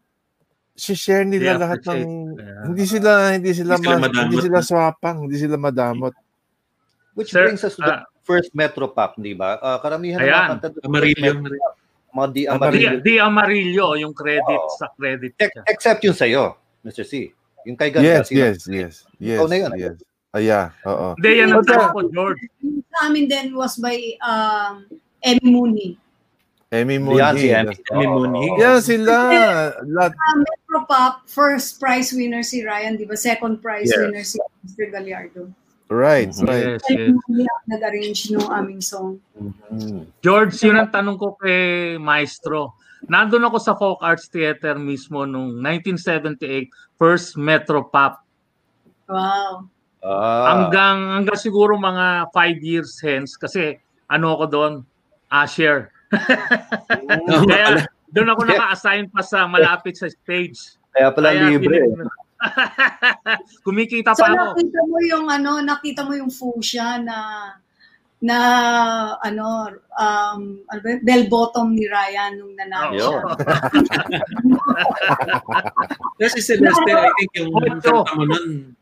si-share 0.76 1.28
nila 1.28 1.55
They 1.55 1.61
lahat 1.61 1.80
ng... 1.86 2.01
Yeah. 2.38 2.63
Hindi 2.72 2.84
sila, 2.88 3.11
hindi 3.36 3.51
sila, 3.51 3.74
Hindi 3.78 3.86
sila 3.86 3.97
ma- 3.97 4.03
madamot. 4.07 4.24
hindi 4.26 4.38
sila 4.41 4.59
swapang, 4.63 5.17
hindi 5.28 5.38
sila 5.38 5.55
madamot. 5.59 6.13
Which 7.13 7.32
Sir, 7.36 7.51
brings 7.51 7.63
us 7.63 7.76
to 7.76 7.84
the 7.84 7.95
ah, 7.99 8.07
first 8.24 8.55
Metro 8.55 8.88
Pop, 8.88 9.19
di 9.19 9.36
ba? 9.36 9.59
Ah, 9.59 9.78
karamihan 9.84 10.19
ng 10.19 10.26
Ayan. 10.26 10.36
mga 10.39 10.49
kanta 10.55 10.67
doon, 10.72 10.84
Amarillo. 10.88 11.32
mga 12.11 12.28
di 12.32 12.41
Di, 12.41 12.47
Amarillo. 12.47 12.97
di 13.03 13.13
Amarillo 13.19 13.88
yung 13.99 14.13
credit 14.15 14.61
Oo. 14.63 14.76
sa 14.80 14.88
credit. 14.95 15.36
Siya. 15.36 15.63
Except 15.67 15.99
yung 16.03 16.15
sa'yo, 16.15 16.55
Mr. 16.84 17.03
C. 17.03 17.32
Yung 17.67 17.78
kay 17.78 17.91
Ganda. 17.91 18.07
Yes, 18.07 18.32
yes, 18.32 18.65
yes. 18.65 18.93
Yes, 19.22 19.38
Ikaw 19.38 19.47
na 19.47 19.57
yun, 19.59 19.72
yes. 19.78 19.97
Ah, 20.32 20.39
yeah, 20.39 20.72
oo. 20.88 21.13
Hindi, 21.19 21.30
yan 21.43 21.51
ang 21.51 21.67
tanong 21.67 21.91
ko, 21.91 22.01
George. 22.07 22.41
Sa 22.91 23.11
amin 23.11 23.28
din 23.28 23.51
was 23.51 23.76
by 23.76 23.95
um, 24.24 24.88
Emmy 25.19 25.43
Mooney. 25.45 25.89
Emmy 26.72 26.95
Yan, 27.19 27.36
si 27.36 27.51
Mooney. 27.51 27.51
Emmy. 27.51 27.76
Emmy. 27.91 28.45
Yan 28.55 28.80
sila. 28.80 29.15
Lahat, 29.84 30.15
Uh, 30.15 30.36
Metro 30.39 30.80
Pop, 30.88 31.28
first 31.28 31.84
prize 31.84 32.15
winner 32.15 32.47
si 32.47 32.63
Ryan, 32.63 32.95
di 32.95 33.03
ba? 33.03 33.19
Second 33.19 33.59
prize 33.59 33.91
Yes. 33.91 33.99
winner 33.99 34.24
si 34.24 34.39
Mr. 34.63 34.88
Gallardo. 34.88 35.51
right, 35.91 36.32
Mhm. 36.32 36.47
right. 36.47 36.80
Yes, 36.80 36.88
yes. 36.88 37.51
Nag-arrange 37.67 38.32
ng 38.32 38.47
aming 38.47 38.80
song. 38.80 39.19
Mhm. 39.36 40.07
George, 40.24 40.55
yun 40.63 40.80
ang 40.80 40.88
tanong 40.88 41.19
ko 41.19 41.36
kay 41.36 41.99
Maestro. 41.99 42.80
Nandun 43.11 43.43
ako 43.43 43.57
sa 43.59 43.76
Folk 43.76 43.99
Arts 43.99 44.32
Theater 44.32 44.80
mismo 44.80 45.28
nung 45.28 45.59
1978, 45.59 46.72
first 46.95 47.36
Metro 47.36 47.84
Pop. 47.84 48.24
Wow. 49.11 49.67
Ah, 49.99 50.55
Hanggang, 50.55 51.19
hanggang 51.19 51.36
siguro 51.36 51.76
mga 51.76 52.32
five 52.32 52.63
years 52.63 52.95
hence 53.03 53.36
kasi 53.36 53.76
ano 54.07 54.39
ako 54.39 54.45
doon, 54.47 54.74
Asher. 55.28 55.91
Pala. 56.12 57.41
Kaya 57.47 57.68
doon 58.07 58.30
ako 58.30 58.41
naka-assign 58.45 59.07
pa 59.07 59.24
sa 59.24 59.47
malapit 59.47 59.95
sa 59.95 60.05
stage. 60.05 60.76
kaya 60.91 61.07
pala 61.09 61.32
Kaya 61.32 61.47
libre. 61.49 61.80
pinig- 61.80 62.20
Kumikita 63.64 64.12
So 64.12 64.22
pa 64.22 64.30
ako. 64.30 64.43
nakita 64.51 64.80
mo 64.84 64.97
yung 64.99 65.28
ano, 65.28 65.51
nakita 65.59 66.01
mo 66.01 66.12
yung 66.12 66.28
fuchsia 66.28 66.97
na 66.97 67.18
na 68.20 68.38
ano 69.18 69.66
um 69.91 70.41
ano 70.64 70.80
bell 71.01 71.26
bottom 71.26 71.74
ni 71.74 71.86
Ryan 71.86 72.38
nung 72.38 72.53
nanalo 72.53 72.93
Yun. 72.93 73.01
siya. 73.01 73.22
Kasi 76.20 76.38
si 76.38 76.53
Celeste, 76.53 76.91
I 76.91 77.09
think 77.16 77.32
yung 77.36 77.49
kanta 77.51 77.89
mo 78.14 78.24
nun, 78.24 78.78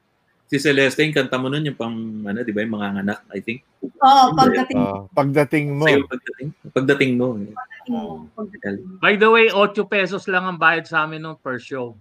si 0.49 0.57
Celeste, 0.57 0.99
yung 0.99 1.13
kanta 1.13 1.37
mo 1.37 1.47
nun, 1.47 1.61
yung 1.63 1.77
pang, 1.77 1.93
ano, 2.25 2.41
di 2.41 2.49
ba, 2.49 2.59
yung 2.59 2.73
mga 2.73 2.89
anak, 2.99 3.19
I 3.29 3.39
think. 3.39 3.61
Oo, 3.95 4.33
pagdating 4.33 4.77
Ah, 4.77 5.05
pagdating 5.13 5.65
mo. 5.71 5.85
Sa'yo 5.85 6.03
pagdating, 6.03 6.47
pagdating 6.67 7.11
mo. 7.15 7.27
eh. 7.37 7.53
mo. 7.87 8.25
Pagdating 8.33 8.81
mo. 8.83 8.97
By 8.97 9.13
the 9.13 9.29
way, 9.29 9.45
8 9.47 9.55
pesos 9.85 10.25
lang 10.25 10.43
ang 10.43 10.57
bayad 10.57 10.83
sa 10.83 11.05
amin 11.05 11.21
nung 11.21 11.37
per 11.37 11.57
show. 11.57 11.93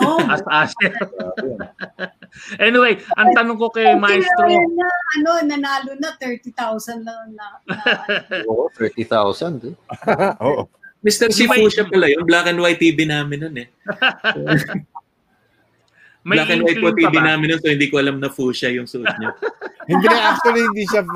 Oh, 0.00 0.18
As 0.24 0.42
Asher. 0.48 0.90
anyway, 2.58 2.98
ang 3.14 3.30
tanong 3.32 3.54
ko 3.54 3.70
kay 3.70 3.94
Maestro. 3.94 4.50
Na, 4.50 4.86
ano, 5.16 5.30
nanalo 5.46 5.94
na 5.96 6.10
30,000 6.16 6.50
lang 7.02 7.30
na, 7.32 7.46
na 7.64 7.78
Oo, 8.50 8.66
30,000. 8.72 9.62
eh. 9.62 9.74
Oo. 10.46 10.66
Mr. 11.00 11.30
Hindi 11.30 11.38
Si 11.38 11.46
may- 11.46 11.62
Fuchsia 11.62 11.86
pala, 11.86 12.10
yung 12.10 12.26
black 12.26 12.46
and 12.48 12.58
white 12.58 12.78
TV 12.78 13.06
namin 13.06 13.38
nun 13.40 13.56
eh. 13.56 13.68
May 16.26 16.42
black 16.42 16.50
and 16.50 16.62
white 16.66 16.82
po 16.82 16.90
TV 16.90 17.14
namin 17.22 17.54
nun, 17.54 17.60
so 17.62 17.70
hindi 17.70 17.86
ko 17.86 18.02
alam 18.02 18.18
na 18.18 18.26
Fuchsia 18.26 18.74
yung 18.74 18.90
suot 18.90 19.06
niya. 19.22 19.30
Hindi, 19.86 20.10
actually, 20.10 20.66
hindi 20.66 20.82
siya 20.82 21.06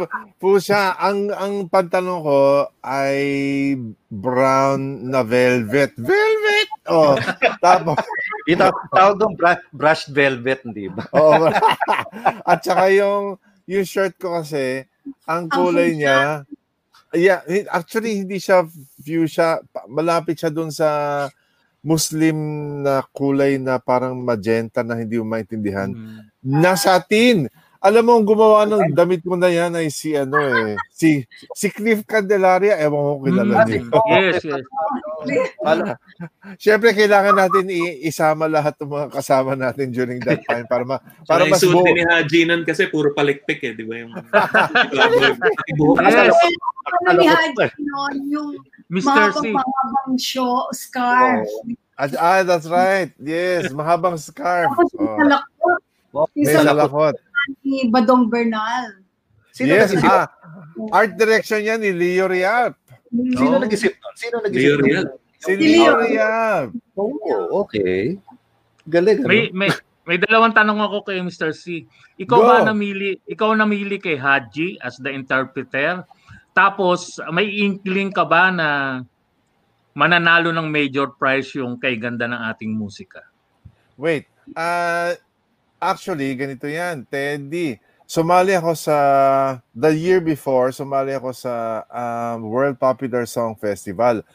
siya. 0.62 0.94
Ang, 0.94 1.34
ang 1.34 1.54
pantalon 1.66 2.22
ko 2.22 2.70
ay 2.86 3.18
brown 4.06 5.10
na 5.10 5.26
velvet. 5.26 5.90
Velvet! 5.98 6.68
Oh, 6.86 7.18
tapos, 7.58 7.98
taw- 8.46 8.86
tawag 8.94 9.18
doon, 9.18 9.34
bra- 9.34 9.66
brushed 9.74 10.14
velvet, 10.14 10.62
hindi 10.62 10.86
ba? 10.86 11.02
Oo. 11.18 11.50
At 12.46 12.62
saka 12.62 12.94
yung 12.94 13.42
yung 13.66 13.82
shirt 13.82 14.14
ko 14.22 14.38
kasi, 14.38 14.86
ang 15.26 15.50
kulay 15.50 15.90
fuchsia? 15.90 15.98
niya, 15.98 16.18
yeah, 17.10 17.42
actually 17.74 18.22
hindi 18.22 18.38
siya 18.38 18.62
fuchsia, 19.02 19.66
malapit 19.90 20.38
siya 20.38 20.54
dun 20.54 20.70
sa 20.70 21.26
Muslim 21.80 22.36
na 22.84 23.00
kulay 23.10 23.56
na 23.56 23.80
parang 23.80 24.12
magenta 24.16 24.84
na 24.84 25.00
hindi 25.00 25.16
mo 25.16 25.24
maintindihan. 25.26 25.88
Mm. 25.88 26.20
Na 26.44 26.76
satin. 26.76 27.48
Alam 27.80 28.02
mo, 28.04 28.12
ang 28.20 28.28
gumawa 28.28 28.68
ng 28.68 28.92
damit 28.92 29.24
mo 29.24 29.40
na 29.40 29.48
yan 29.48 29.72
ay 29.72 29.88
si 29.88 30.12
ano 30.12 30.36
eh, 30.36 30.76
si 30.92 31.24
si 31.56 31.72
Cliff 31.72 32.04
Candelaria, 32.04 32.76
ewan 32.76 33.00
ko 33.00 33.12
kilala 33.24 33.64
Mm. 33.64 33.68
niyo. 33.72 33.82
Yes, 34.12 34.44
yes. 34.44 34.60
Alam, 35.60 35.94
Siyempre, 36.56 36.90
kailangan 36.90 37.36
natin 37.36 37.68
i- 37.68 38.04
isama 38.04 38.44
lahat 38.44 38.76
ng 38.76 38.88
mga 38.88 39.06
kasama 39.12 39.52
natin 39.52 39.88
during 39.88 40.20
that 40.22 40.40
time 40.42 40.64
para 40.64 40.82
ma, 40.82 40.96
para 41.24 41.44
mas 41.44 41.60
buo. 41.60 41.84
din 41.84 41.94
ni 41.94 42.04
Haji 42.04 42.40
nun 42.44 42.62
kasi 42.62 42.88
puro 42.88 43.12
palikpik 43.12 43.60
eh, 43.62 43.72
di 43.72 43.84
ba 43.84 43.94
yung 43.98 44.12
buhok. 45.78 46.00
Yes, 46.02 46.32
ano 47.06 47.08
ni 47.14 47.26
Haji 47.28 47.64
noon, 47.78 48.14
yung 48.26 48.48
Mr. 48.90 49.30
C. 49.36 49.52
mahabang 49.52 50.16
show, 50.16 50.66
scarf. 50.72 51.46
Ah, 51.94 52.08
ah, 52.16 52.40
that's 52.40 52.64
right. 52.64 53.12
Yes, 53.16 53.68
mahabang 53.70 54.16
scarf. 54.16 54.72
Tapos 54.72 54.90
Oh, 54.96 55.14
salakot 55.14 56.30
may 56.34 56.48
salakot. 56.48 57.14
ni 57.62 57.86
Badong 57.86 58.26
Bernal. 58.26 58.98
Sino 59.52 59.68
Yes, 59.68 59.92
ah, 60.00 60.26
art 60.90 61.14
direction 61.14 61.60
yan 61.60 61.78
ni 61.78 61.92
Leo 61.92 62.24
Riap. 62.24 62.79
Sino 63.10 63.58
Oh. 63.58 63.62
nag-isip 63.62 63.92
nun? 63.98 64.14
Sino 64.14 64.36
Leo 64.38 64.44
nag-isip 64.46 64.74
nun? 64.78 64.86
Real. 64.86 65.06
Si 65.40 65.50
Si 65.50 65.52
Leo 65.58 65.94
Leo. 65.98 66.02
Riap. 66.06 66.66
Oh, 66.94 67.64
okay. 67.66 68.14
Galing, 68.86 69.24
ano? 69.24 69.28
May 69.28 69.50
may 69.50 69.70
may 70.06 70.16
dalawang 70.18 70.54
tanong 70.54 70.80
ako 70.80 71.06
kay 71.06 71.18
Mr. 71.20 71.50
C. 71.50 71.86
Ikaw 72.18 72.38
Go. 72.38 72.46
ba 72.46 72.56
namili, 72.66 73.18
ikaw 73.26 73.54
namili 73.54 73.98
kay 73.98 74.18
Haji 74.18 74.78
as 74.80 74.98
the 74.98 75.10
interpreter? 75.10 76.02
Tapos 76.50 77.18
may 77.30 77.46
inkling 77.46 78.10
ka 78.10 78.26
ba 78.26 78.50
na 78.50 78.68
mananalo 79.94 80.50
ng 80.50 80.66
major 80.66 81.14
prize 81.14 81.54
yung 81.54 81.78
kay 81.78 81.94
ganda 81.98 82.26
ng 82.26 82.40
ating 82.50 82.74
musika? 82.74 83.22
Wait, 83.94 84.26
ah, 84.54 85.12
actually, 85.78 86.32
ganito 86.34 86.64
yan, 86.66 87.04
Teddy. 87.06 87.76
Sumali 88.10 88.58
ako 88.58 88.74
sa, 88.74 88.96
the 89.70 89.94
year 89.94 90.18
before, 90.18 90.74
sumali 90.74 91.14
ako 91.14 91.30
sa 91.30 91.86
um, 91.86 92.50
World 92.50 92.74
Popular 92.74 93.22
Song 93.22 93.54
Festival. 93.54 94.26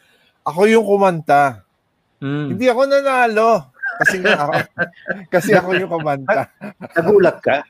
Ako 0.48 0.64
yung 0.64 0.80
kumanta. 0.80 1.60
Mm. 2.16 2.56
Hindi 2.56 2.72
ako 2.72 2.88
nanalo. 2.88 3.68
Kasi 4.00 4.24
nga 4.24 4.48
ako, 4.48 4.52
kasi 5.36 5.52
ako 5.52 5.76
yung 5.76 5.92
kumanta. 5.92 6.48
Nagulat 6.96 7.36
ka? 7.44 7.60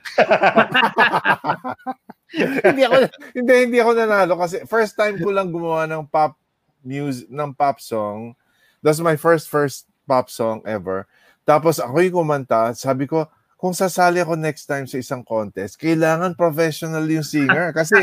hindi 2.71 2.87
ako 2.87 2.95
hindi 3.35 3.53
hindi 3.67 3.77
ako 3.83 3.91
nanalo 3.91 4.33
kasi 4.39 4.63
first 4.63 4.95
time 4.95 5.19
ko 5.19 5.35
lang 5.35 5.51
gumawa 5.51 5.91
ng 5.91 6.07
pop 6.07 6.39
music 6.87 7.27
ng 7.27 7.51
pop 7.51 7.83
song. 7.83 8.31
That's 8.79 9.03
my 9.03 9.19
first 9.19 9.51
first 9.51 9.91
pop 10.07 10.31
song 10.31 10.63
ever. 10.63 11.03
Tapos 11.43 11.83
ako 11.83 11.99
yung 11.99 12.23
kumanta, 12.23 12.71
sabi 12.79 13.11
ko, 13.11 13.27
kung 13.57 13.73
sasali 13.73 14.21
ako 14.21 14.37
next 14.37 14.69
time 14.69 14.85
sa 14.85 15.01
isang 15.01 15.25
contest, 15.25 15.81
kailangan 15.81 16.37
professional 16.37 17.01
yung 17.09 17.25
singer 17.25 17.73
kasi 17.77 17.97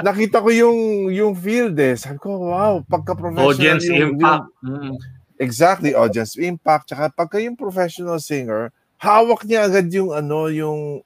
nakita 0.00 0.40
ko 0.40 0.48
yung 0.48 0.78
yung 1.12 1.36
field 1.36 1.76
eh. 1.76 1.92
Sabi 1.94 2.16
ko, 2.16 2.40
wow, 2.48 2.80
pagka-professional 2.88 3.52
Audience 3.52 3.84
yung, 3.86 4.16
impact. 4.16 4.48
yung- 4.64 4.96
Mm. 4.96 4.96
Exactly, 5.38 5.94
audience 5.94 6.34
impact. 6.34 6.90
Tsaka 6.90 7.14
pagka 7.14 7.38
yung 7.38 7.54
professional 7.54 8.18
singer, 8.18 8.74
hawak 8.98 9.46
niya 9.46 9.70
agad 9.70 9.86
yung 9.94 10.10
ano, 10.10 10.50
yung, 10.50 10.98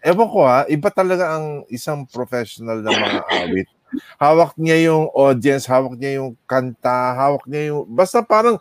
ewan 0.00 0.28
ko 0.32 0.40
ha, 0.48 0.64
iba 0.72 0.88
talaga 0.88 1.36
ang 1.36 1.68
isang 1.68 2.08
professional 2.08 2.80
na 2.80 2.88
mga 2.88 3.20
awit. 3.44 3.68
Hawak 4.16 4.56
niya 4.56 4.88
yung 4.88 5.12
audience, 5.12 5.68
hawak 5.68 6.00
niya 6.00 6.22
yung 6.24 6.32
kanta, 6.48 7.12
hawak 7.12 7.44
niya 7.44 7.76
yung, 7.76 7.84
basta 7.92 8.24
parang 8.24 8.56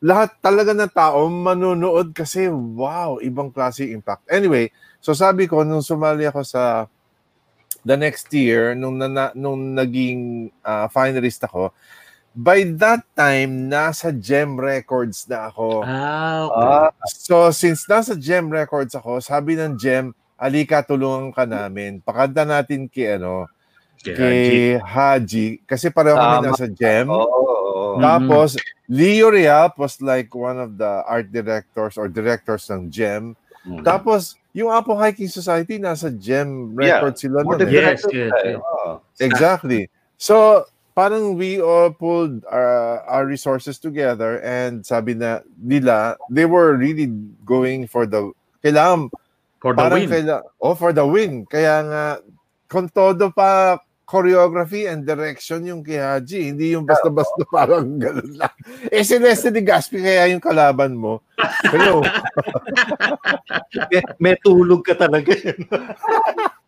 lahat 0.00 0.32
talaga 0.40 0.72
ng 0.72 0.92
tao 0.92 1.28
manunood 1.28 2.16
kasi 2.16 2.48
wow, 2.48 3.20
ibang 3.20 3.52
klase 3.52 3.84
impact. 3.92 4.24
Anyway, 4.32 4.72
so 4.98 5.12
sabi 5.12 5.44
ko, 5.44 5.60
nung 5.60 5.84
sumali 5.84 6.24
ako 6.24 6.40
sa 6.40 6.88
the 7.84 7.96
next 7.96 8.32
year, 8.32 8.72
nung, 8.72 8.96
nana, 8.96 9.32
nung 9.36 9.76
naging 9.76 10.48
ah, 10.64 10.88
finalist 10.88 11.44
ako, 11.44 11.72
by 12.32 12.64
that 12.80 13.04
time, 13.12 13.68
nasa 13.68 14.08
Gem 14.14 14.56
Records 14.56 15.28
na 15.28 15.52
ako. 15.52 15.84
Ah, 15.84 16.48
okay. 16.48 16.64
Ah, 16.64 16.90
So, 17.08 17.52
since 17.52 17.84
nasa 17.84 18.16
Gem 18.16 18.48
Records 18.48 18.96
ako, 18.96 19.20
sabi 19.20 19.56
ng 19.60 19.76
Gem, 19.76 20.16
alika, 20.40 20.80
tulungan 20.80 21.34
ka 21.36 21.44
namin. 21.44 22.00
Pakanta 22.00 22.48
natin 22.48 22.88
kay, 22.88 23.20
ano, 23.20 23.44
kay 24.00 24.80
Haji. 24.80 25.60
Kasi 25.68 25.92
pareho 25.92 26.16
kami 26.16 26.36
nasa 26.40 26.64
Gem. 26.72 27.04
oo, 27.12 27.20
oo. 27.20 27.59
Mm. 27.96 28.02
Tapos, 28.02 28.54
Leo 28.86 29.30
Real 29.30 29.72
was 29.74 29.98
like 30.02 30.30
one 30.34 30.58
of 30.58 30.76
the 30.76 31.02
art 31.06 31.32
directors 31.32 31.96
or 31.96 32.06
directors 32.06 32.68
ng 32.70 32.90
Gem. 32.90 33.34
Mm. 33.66 33.82
Tapos, 33.82 34.34
yung 34.52 34.70
Apo 34.70 34.94
Hiking 34.94 35.30
Society, 35.30 35.78
nasa 35.78 36.10
Gem 36.10 36.74
Yeah. 36.78 36.98
Records 37.02 37.20
sila 37.22 37.42
nun. 37.42 37.58
than 37.58 37.68
eh. 37.70 37.72
Yes, 37.72 38.02
yes, 38.10 38.30
ka 38.34 38.38
yes. 38.44 38.58
Exactly. 39.22 39.82
So, 40.18 40.66
parang 40.92 41.38
we 41.38 41.62
all 41.62 41.90
pulled 41.94 42.42
our, 42.50 43.00
our 43.06 43.24
resources 43.24 43.78
together 43.78 44.42
and 44.42 44.84
sabi 44.84 45.14
na 45.14 45.40
nila, 45.56 46.18
they 46.28 46.44
were 46.44 46.74
really 46.76 47.08
going 47.46 47.86
for 47.86 48.04
the, 48.06 48.32
kailangan, 48.60 49.08
For 49.60 49.76
the 49.76 49.86
win. 49.92 50.08
kaila- 50.08 50.44
oh, 50.60 50.74
for 50.74 50.92
the 50.92 51.04
win. 51.06 51.44
Kaya 51.44 51.84
nga, 51.84 52.04
kung 52.66 52.88
todo 52.88 53.28
pa 53.30 53.76
choreography 54.10 54.90
and 54.90 55.06
direction 55.06 55.62
yung 55.62 55.86
kay 55.86 56.02
Haji, 56.02 56.50
hindi 56.50 56.74
yung 56.74 56.82
basta-basta 56.82 57.46
parang 57.54 57.94
gano'n 57.94 58.34
lang. 58.34 58.50
Eh, 58.90 59.06
si 59.06 59.22
Leslie 59.22 59.54
de 59.54 59.62
Gaspi 59.62 60.02
kaya 60.02 60.34
yung 60.34 60.42
kalaban 60.42 60.98
mo. 60.98 61.22
Hello. 61.70 62.02
May, 63.90 64.02
may 64.18 64.34
tulog 64.42 64.82
ka 64.82 64.98
talaga. 64.98 65.30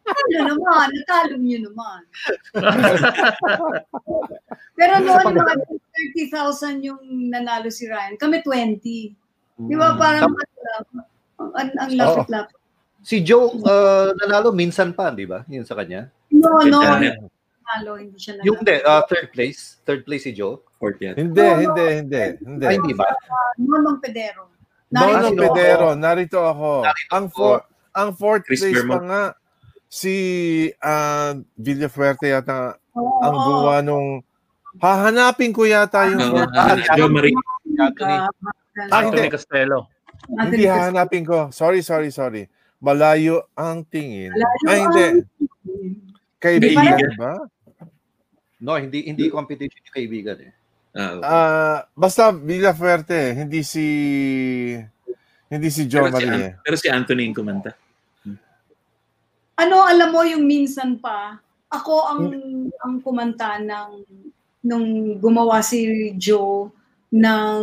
Ano 0.06 0.54
naman, 0.54 0.86
natalo 0.94 1.34
niyo 1.34 1.66
naman. 1.66 2.06
Pero 4.78 5.02
noon, 5.02 5.34
mga 5.34 5.54
30,000 6.30 6.86
yung 6.86 7.02
nanalo 7.26 7.74
si 7.74 7.90
Ryan. 7.90 8.14
Kami 8.14 8.38
20. 8.46 9.66
Di 9.66 9.74
ba 9.74 9.98
parang 9.98 10.30
ang, 10.30 10.38
ang, 11.58 11.70
ang 11.74 11.90
lapit-lapit. 11.90 12.54
Si 13.02 13.26
Joe, 13.26 13.50
uh, 13.66 14.14
nanalo 14.14 14.54
minsan 14.54 14.94
pa, 14.94 15.10
di 15.10 15.26
ba? 15.26 15.42
Yun 15.50 15.66
sa 15.66 15.74
kanya. 15.74 16.06
No, 16.30 16.62
no. 16.62 16.86
Nanalo, 17.62 17.90
hindi 17.98 18.18
siya 18.18 18.32
nanalo. 18.38 18.46
Yung 18.50 18.56
hindi, 18.60 18.76
uh, 18.82 19.02
third 19.06 19.28
place. 19.30 19.60
Third 19.86 20.02
place 20.02 20.26
si 20.26 20.34
Joe. 20.34 20.58
Fourth 20.82 20.98
yan. 20.98 21.14
Hindi, 21.14 21.46
hindi, 21.62 21.86
hindi. 22.02 22.22
hindi. 22.42 22.64
Ay, 22.66 22.82
hindi 22.82 22.94
ba? 22.98 23.06
Nonong 23.54 24.02
Pedero. 24.02 24.50
Narito 24.92 25.40
Pedero, 25.40 25.86
ako. 25.94 26.00
narito 26.02 26.38
ako. 26.42 26.70
Narito 26.84 27.12
ang 27.14 27.26
ako. 27.30 27.36
for, 27.38 27.56
ang 27.96 28.10
fourth 28.12 28.44
Chris 28.44 28.60
place 28.60 28.74
pa 28.74 28.80
Vermont. 28.84 29.04
nga 29.08 29.22
si 29.88 30.14
uh, 30.76 31.32
Villafuerte 31.56 32.28
yata 32.28 32.76
Oo. 32.92 33.20
ang 33.24 33.36
gumawa 33.36 33.76
nung 33.80 34.20
hahanapin 34.80 35.52
ko 35.52 35.64
yata 35.64 36.08
yung 36.12 36.20
fourth 36.34 36.52
ah, 36.52 36.76
place. 36.76 36.88
Jo 36.98 37.06
Marie. 37.08 37.36
Anthony. 37.72 38.16
Ah, 38.20 38.28
Anthony 39.00 39.28
hindi. 39.28 39.32
Costello. 39.32 39.78
Hindi 40.28 40.64
hahanapin 40.68 41.24
ko. 41.24 41.48
Sorry, 41.54 41.80
sorry, 41.80 42.12
sorry. 42.12 42.50
Malayo 42.82 43.48
ang 43.56 43.86
tingin. 43.86 44.34
Malayo 44.34 44.66
Ay, 44.68 44.78
hindi. 44.82 45.06
ang- 45.08 46.11
Kaibigan 46.42 46.82
Kaibigan. 46.82 47.14
ba? 47.14 47.32
No, 48.58 48.74
hindi 48.74 49.06
hindi 49.06 49.30
competition 49.30 49.78
yung 49.78 49.94
kaibigan 49.94 50.38
eh. 50.42 50.52
Ah, 50.92 51.10
okay. 51.16 51.24
Ah, 51.24 51.78
basta 51.94 52.30
Villafuerte, 52.30 53.32
hindi 53.32 53.62
si 53.62 53.86
hindi 55.48 55.68
si 55.70 55.86
Jo 55.86 56.04
pero, 56.04 56.18
si, 56.18 56.26
Marie. 56.26 56.50
An- 56.50 56.54
pero 56.60 56.76
si 56.76 56.86
Anthony 56.90 57.22
yung 57.30 57.38
kumanta. 57.38 57.72
Ano, 59.56 59.84
alam 59.84 60.08
mo 60.10 60.20
yung 60.24 60.42
minsan 60.42 60.98
pa, 60.98 61.38
ako 61.70 61.94
ang 62.08 62.22
ang 62.82 62.94
kumanta 63.00 63.60
ng 63.60 64.02
nung 64.62 64.86
gumawa 65.18 65.60
si 65.60 66.10
Joe 66.16 66.70
ng 67.12 67.62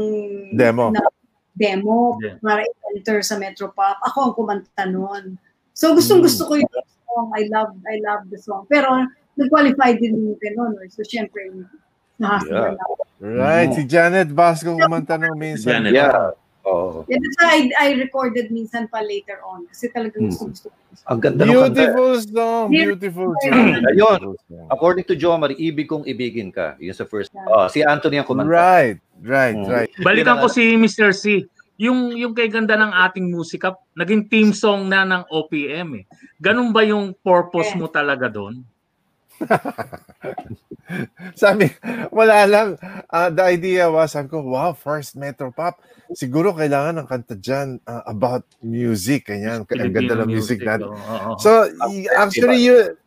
Demo. 0.54 0.92
ng 0.94 1.08
demo 1.56 2.16
Yeah. 2.22 2.40
para 2.40 2.64
i-enter 2.64 3.20
sa 3.20 3.36
Metropop. 3.36 4.00
Ako 4.06 4.18
ang 4.30 4.34
kumanta 4.34 4.84
noon. 4.86 5.36
So 5.74 5.92
gustong 5.96 6.20
gusto 6.22 6.44
ko 6.46 6.56
yung 6.56 6.72
song. 7.10 7.28
I 7.34 7.50
love 7.50 7.74
I 7.86 7.98
love 8.00 8.30
the 8.30 8.38
song. 8.38 8.70
Pero 8.70 8.94
nag-qualify 9.36 9.98
din 9.98 10.14
yung 10.16 10.38
ganun. 10.38 10.78
no? 10.78 10.86
So 10.88 11.02
syempre 11.02 11.50
nakakita 12.22 12.78
Yeah. 13.20 13.36
Right, 13.36 13.72
si 13.76 13.84
Janet 13.84 14.32
Vasco 14.32 14.76
kumanta 14.76 15.20
ng 15.20 15.36
minsan. 15.36 15.84
Janet. 15.84 15.92
Yeah. 15.92 16.32
Oo. 16.64 17.04
Yeah, 17.08 17.20
that's 17.20 17.38
why 17.40 17.52
I, 17.52 17.60
I 17.76 17.88
recorded 17.96 18.48
minsan 18.48 18.88
pa 18.88 19.00
later 19.00 19.40
on. 19.44 19.68
Kasi 19.68 19.92
talagang 19.92 20.28
Hmm. 20.28 20.32
gusto 20.32 20.48
gusto 20.48 20.68
ko. 20.72 20.76
Ang 21.08 21.20
ganda 21.20 21.44
ng 21.44 21.52
kanta. 21.52 21.72
Beautiful 21.72 22.12
song, 22.22 22.66
beautiful 22.70 23.30
song. 23.40 23.80
Ayun. 23.92 24.20
According 24.68 25.04
to 25.08 25.16
Joe 25.16 25.36
Marie, 25.36 25.56
ibig 25.58 25.88
kong 25.88 26.04
ibigin 26.04 26.52
ka. 26.52 26.76
Yun 26.80 26.92
sa 26.92 27.04
first. 27.04 27.32
Ah, 27.48 27.68
si 27.68 27.80
Anthony 27.84 28.20
ang 28.20 28.28
kumanta. 28.28 28.52
Right, 28.52 29.00
right, 29.20 29.56
Mm. 29.56 29.68
right. 29.68 29.92
Balikan 30.00 30.40
ko 30.40 30.48
si 30.48 30.76
Mr. 30.76 31.12
C. 31.12 31.48
Yung 31.80 32.12
yung 32.12 32.36
kay 32.36 32.52
ganda 32.52 32.76
ng 32.76 32.92
ating 32.92 33.32
musika, 33.32 33.72
naging 33.96 34.28
theme 34.28 34.52
song 34.52 34.92
na 34.92 35.08
ng 35.08 35.24
OPM 35.32 36.04
eh. 36.04 36.06
Ganun 36.36 36.76
ba 36.76 36.84
yung 36.84 37.16
purpose 37.16 37.72
mo 37.80 37.88
talaga 37.88 38.28
doon? 38.28 38.60
Sabi, 41.40 41.70
wala 42.10 42.50
lang. 42.50 42.68
Ah, 43.08 43.30
the 43.30 43.46
idea 43.46 43.88
was, 43.88 44.12
sabi 44.12 44.28
ko, 44.28 44.42
wow, 44.42 44.74
first 44.74 45.16
Metro 45.16 45.54
Pop. 45.54 45.80
Siguro 46.12 46.52
kailangan 46.52 47.00
ng 47.00 47.08
kanta 47.08 47.38
dyan 47.38 47.78
ah, 47.86 48.04
about 48.10 48.44
music. 48.66 49.30
Ganyan. 49.30 49.64
Ang 49.64 49.94
ganda 49.94 50.26
ng 50.26 50.30
music 50.30 50.66
natin. 50.66 50.90
oo, 50.90 50.98
oo. 50.98 51.38
So, 51.38 51.70
y- 51.94 52.10
actually, 52.10 52.66
yun, 52.66 52.98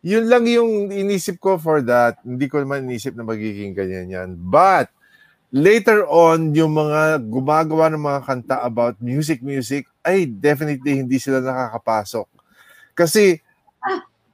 yun 0.00 0.24
lang 0.26 0.48
yung 0.48 0.88
inisip 0.88 1.36
ko 1.36 1.60
for 1.60 1.84
that. 1.84 2.16
Hindi 2.24 2.48
ko 2.48 2.64
naman 2.64 2.88
inisip 2.88 3.12
na 3.12 3.28
magiging 3.28 3.76
ganyan 3.76 4.08
yan. 4.08 4.28
But, 4.40 4.88
later 5.52 6.06
on, 6.06 6.54
yung 6.54 6.74
mga 6.74 7.22
gumagawa 7.26 7.92
ng 7.92 8.02
mga 8.02 8.20
kanta 8.26 8.56
about 8.64 8.98
music, 8.98 9.42
music, 9.42 9.86
ay 10.02 10.26
definitely 10.26 10.98
hindi 11.02 11.18
sila 11.18 11.42
nakakapasok. 11.42 12.26
Kasi, 12.96 13.38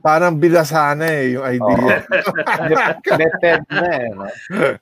parang 0.02 0.34
bilasana 0.34 1.06
eh, 1.06 1.38
yung 1.38 1.46
idea. 1.46 2.02
Method 3.14 3.62
na 3.70 3.86
eh. 3.86 4.10
no? 4.10 4.26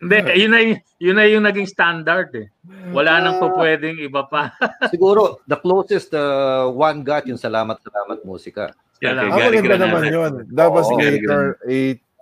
Hindi, 0.01 0.16
yun 0.41 0.51
na, 0.51 0.61
yun 0.97 1.16
na 1.20 1.24
yung 1.28 1.45
naging 1.45 1.68
standard 1.68 2.33
eh. 2.33 2.49
Wala 2.91 3.20
nang 3.20 3.37
po 3.37 3.53
pwedeng 3.61 4.01
iba 4.01 4.24
pa. 4.24 4.57
Siguro, 4.93 5.45
the 5.45 5.61
closest 5.61 6.16
uh, 6.16 6.72
one 6.72 7.05
got 7.05 7.28
yung 7.28 7.37
Salamat 7.37 7.76
Salamat 7.85 8.24
Musika. 8.24 8.72
Kay 9.01 9.12
Ang 9.12 9.28
maganda 9.33 9.76
naman 9.76 10.09
yun. 10.09 10.33
That 10.57 10.72
was 10.72 10.89
Gary 10.97 11.20
later, 11.24 11.61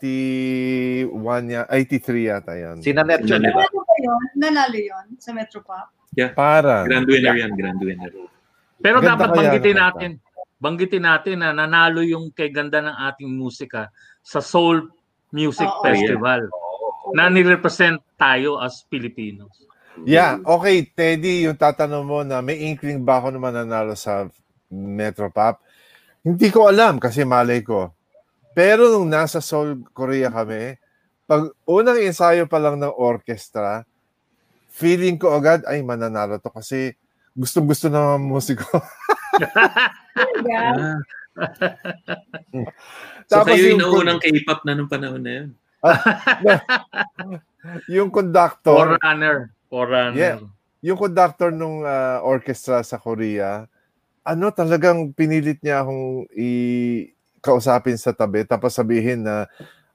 81 0.02 1.54
ya, 1.54 1.62
83 1.70 2.30
yata 2.30 2.52
yan. 2.58 2.76
Sinanet 2.82 3.22
yun, 3.22 3.46
di 3.46 3.50
ba? 3.54 3.66
Yun? 3.98 4.22
Nanalo 4.38 4.78
yun 4.78 5.06
sa 5.18 5.34
Metropop? 5.34 5.90
Para. 6.34 6.82
Grand 6.86 7.06
winner 7.06 7.36
yan, 7.36 7.52
grand 7.54 7.78
winner. 7.78 8.10
Pero 8.78 9.02
Ganda 9.02 9.14
dapat 9.14 9.28
banggitin 9.34 9.74
ng 9.74 9.78
kanta. 9.78 9.86
natin, 9.94 10.10
banggitin 10.58 11.04
natin 11.04 11.36
na 11.42 11.50
nanalo 11.54 12.00
yung 12.02 12.30
kay 12.34 12.50
ganda 12.50 12.78
ng 12.82 12.96
ating 13.10 13.30
musika 13.30 13.90
sa 14.22 14.38
Soul 14.38 14.86
Music 15.34 15.68
Oo. 15.68 15.82
Festival 15.84 16.48
na 17.12 17.28
nirepresent 17.28 18.00
tayo 18.16 18.58
as 18.58 18.84
Filipinos. 18.88 19.66
Yeah, 20.06 20.38
okay, 20.46 20.86
Teddy, 20.86 21.50
yung 21.50 21.58
tatanong 21.58 22.06
mo 22.06 22.22
na 22.22 22.38
may 22.38 22.70
inkling 22.70 23.02
ba 23.02 23.18
ako 23.18 23.34
na 23.34 23.40
mananalo 23.42 23.98
sa 23.98 24.30
Metropop? 24.70 25.58
Hindi 26.22 26.54
ko 26.54 26.70
alam 26.70 27.02
kasi 27.02 27.26
malay 27.26 27.66
ko. 27.66 27.90
Pero 28.54 28.90
nung 28.90 29.10
nasa 29.10 29.42
Seoul, 29.42 29.82
Korea 29.90 30.30
kami, 30.30 30.78
pag 31.28 31.52
unang 31.68 32.00
ensayo 32.00 32.48
pa 32.48 32.56
lang 32.56 32.80
ng 32.80 32.96
orchestra, 32.96 33.84
feeling 34.72 35.20
ko 35.20 35.36
agad, 35.36 35.60
ay 35.68 35.84
mananalo 35.84 36.40
to 36.40 36.48
kasi 36.48 36.96
gustong-gusto 37.36 37.92
ng 37.92 38.00
mga 38.00 38.18
musiko. 38.24 38.64
Yeah. 40.48 41.04
Ah. 41.38 41.46
So 43.30 43.38
Tapos 43.38 43.54
kayo 43.54 43.62
yung 43.62 43.78
yung- 43.78 44.02
naunang 44.02 44.18
K-pop 44.18 44.66
na 44.66 44.74
nung 44.74 44.90
panahon 44.90 45.22
na 45.22 45.32
yun. 45.38 45.48
yung 47.94 48.10
conductor, 48.10 48.98
Forerunner. 48.98 49.54
Forerunner. 49.70 50.18
Yeah. 50.18 50.42
yung 50.82 50.98
conductor 50.98 51.54
nung 51.54 51.86
ah, 51.86 52.18
orchestra 52.26 52.82
sa 52.82 52.98
Korea, 52.98 53.70
ano 54.26 54.50
talagang 54.50 55.14
pinilit 55.14 55.62
niya 55.62 55.86
akong 55.86 56.26
i 56.34 56.50
kausapin 57.38 57.94
sa 57.94 58.10
tabi 58.10 58.42
tapos 58.42 58.74
sabihin 58.74 59.22
na 59.22 59.46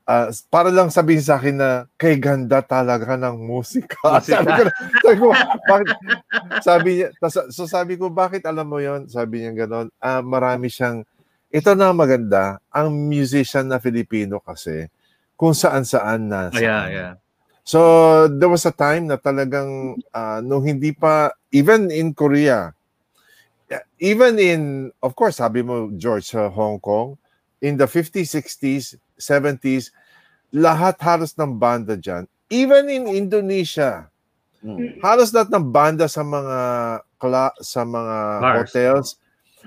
ah, 0.03 0.29
para 0.51 0.69
lang 0.69 0.91
sabihin 0.91 1.23
sa 1.23 1.39
akin 1.39 1.55
na 1.55 1.69
kay 1.95 2.19
ganda 2.19 2.59
talaga 2.59 3.15
ng 3.15 3.39
musika. 3.39 3.97
Musika. 4.19 4.43
sabi 4.43 4.51
ko, 4.51 4.63
sabi 5.03 5.17
ko, 5.19 5.27
bakit, 5.67 5.89
sabi 6.59 6.89
niya, 6.99 7.07
so 7.51 7.63
sabi 7.65 7.93
ko, 7.95 8.11
bakit 8.11 8.43
alam 8.43 8.67
mo 8.67 8.79
yon 8.83 9.07
Sabi 9.07 9.43
niya 9.43 9.65
gano'n, 9.65 9.87
ah, 10.03 10.21
marami 10.23 10.67
siyang, 10.67 11.07
ito 11.53 11.71
na 11.77 11.93
maganda, 11.93 12.57
ang 12.73 12.91
musician 12.91 13.69
na 13.69 13.77
Filipino 13.77 14.41
kasi, 14.41 14.89
kung 15.37 15.53
saan-saan 15.53 16.27
na. 16.27 16.41
Oh, 16.49 16.59
yeah, 16.59 16.85
yeah. 16.89 17.13
So, 17.63 17.79
there 18.27 18.51
was 18.51 18.67
a 18.67 18.75
time 18.75 19.07
na 19.07 19.15
talagang 19.15 20.03
ah, 20.11 20.43
nung 20.43 20.67
hindi 20.67 20.91
pa, 20.91 21.31
even 21.53 21.87
in 21.93 22.11
Korea, 22.11 22.75
even 23.97 24.35
in, 24.37 24.91
of 24.99 25.15
course, 25.15 25.39
sabi 25.39 25.63
mo, 25.63 25.89
George, 25.95 26.27
sa 26.27 26.51
Hong 26.51 26.77
Kong, 26.77 27.15
in 27.63 27.79
the 27.79 27.87
50s, 27.87 28.35
60s, 28.35 28.99
70s, 29.15 29.91
lahat 30.49 30.97
halos 31.01 31.33
ng 31.33 31.57
banda 31.57 31.97
dyan. 31.97 32.25
Even 32.47 32.85
in 32.87 33.09
Indonesia, 33.09 34.07
Mm. 34.63 35.03
halos 35.03 35.35
lahat 35.35 35.51
ng 35.51 35.65
banda 35.69 36.07
sa 36.07 36.23
mga 36.23 36.57
kla- 37.19 37.57
sa 37.59 37.83
mga 37.83 38.15
Bars. 38.39 38.55
hotels, 38.63 39.07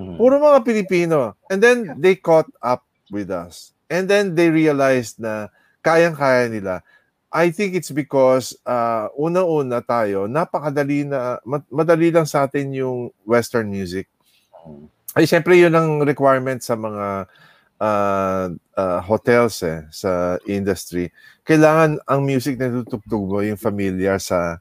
Mm. 0.01 0.17
puro 0.17 0.41
mga 0.41 0.61
Pilipino. 0.63 1.37
And 1.49 1.61
then 1.61 2.01
they 2.01 2.17
caught 2.17 2.49
up 2.61 2.81
with 3.13 3.29
us. 3.29 3.77
And 3.87 4.09
then 4.09 4.33
they 4.33 4.49
realized 4.49 5.21
na 5.21 5.53
kayang-kaya 5.81 6.49
nila. 6.49 6.81
I 7.29 7.53
think 7.53 7.77
it's 7.77 7.93
because 7.93 8.57
uh, 8.65 9.13
una-una 9.13 9.85
tayo, 9.85 10.25
napakadali 10.25 11.05
na, 11.05 11.37
ma- 11.45 11.67
madali 11.69 12.09
lang 12.09 12.25
sa 12.25 12.49
atin 12.49 12.73
yung 12.73 13.13
Western 13.29 13.69
music. 13.69 14.09
Mm. 14.65 14.89
Ay, 15.13 15.25
syempre 15.25 15.57
yun 15.57 15.73
ang 15.73 16.01
requirement 16.01 16.61
sa 16.61 16.73
mga 16.73 17.29
uh, 17.81 18.49
uh, 18.77 19.01
hotels 19.05 19.61
eh, 19.65 19.85
sa 19.93 20.41
industry. 20.49 21.13
Kailangan 21.45 22.01
ang 22.09 22.21
music 22.25 22.57
na 22.57 22.73
tutugtog 22.73 23.25
mo 23.29 23.41
yung 23.45 23.61
familiar 23.61 24.17
sa 24.21 24.61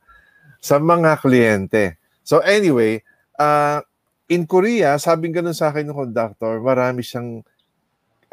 sa 0.60 0.82
mga 0.82 1.22
kliyente. 1.22 2.02
So 2.26 2.42
anyway, 2.42 3.06
uh, 3.38 3.86
in 4.28 4.50
Korea, 4.50 4.98
sabing 4.98 5.36
ganun 5.36 5.54
sa 5.54 5.70
akin 5.70 5.86
ng 5.86 6.10
conductor, 6.10 6.58
marami 6.58 7.06
siyang 7.06 7.46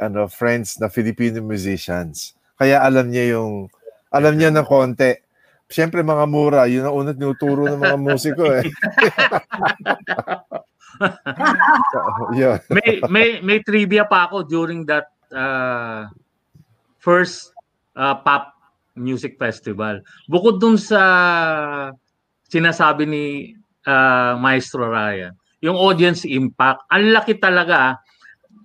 ano 0.01 0.27
friends 0.27 0.81
na 0.81 0.89
Filipino 0.89 1.45
musicians. 1.45 2.35
Kaya 2.57 2.81
alam 2.83 3.13
niya 3.13 3.39
yung 3.39 3.69
alam 4.13 4.37
niya 4.37 4.53
ng 4.53 4.67
konti. 4.67 5.17
Siyempre 5.73 6.05
mga 6.05 6.29
mura, 6.29 6.69
yun 6.69 6.85
ang 6.85 6.97
unang 7.01 7.17
tinuturo 7.17 7.65
ng 7.65 7.81
mga 7.81 7.97
musiko 8.05 8.45
eh. 8.45 8.69
yun. 12.41 12.59
may 12.69 13.01
may 13.09 13.29
may 13.41 13.59
trivia 13.63 14.05
pa 14.05 14.29
ako 14.29 14.45
during 14.45 14.85
that 14.85 15.09
uh, 15.33 16.07
first 16.99 17.53
uh, 17.97 18.17
pop 18.21 18.53
music 18.95 19.41
festival. 19.41 20.01
Bukod 20.29 20.61
dun 20.61 20.77
sa 20.77 21.01
sinasabi 22.49 23.05
ni 23.09 23.25
uh, 23.89 24.37
Maestro 24.37 24.89
Ryan, 24.93 25.33
yung 25.65 25.77
audience 25.81 26.29
impact, 26.29 26.85
ang 26.93 27.13
laki 27.13 27.41
talaga. 27.41 27.77
ah. 27.77 27.95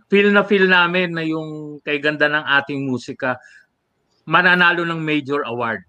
Feel 0.07 0.31
na 0.31 0.47
feel 0.47 0.71
namin 0.71 1.11
na 1.11 1.23
yung 1.23 1.79
kay 1.83 1.99
ganda 1.99 2.31
ng 2.31 2.43
ating 2.59 2.87
musika 2.87 3.35
mananalo 4.23 4.87
ng 4.87 4.99
major 5.03 5.43
award. 5.47 5.83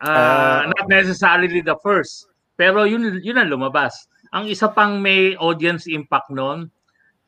Uh, 0.00 0.64
Ah. 0.64 0.64
not 0.64 0.88
necessarily 0.88 1.60
the 1.60 1.76
first, 1.84 2.32
pero 2.56 2.88
yun 2.88 3.20
yun 3.20 3.36
ang 3.36 3.52
lumabas. 3.52 4.08
Ang 4.30 4.46
isa 4.46 4.70
pang 4.70 4.96
may 4.96 5.34
audience 5.36 5.86
impact 5.86 6.30
noon 6.30 6.70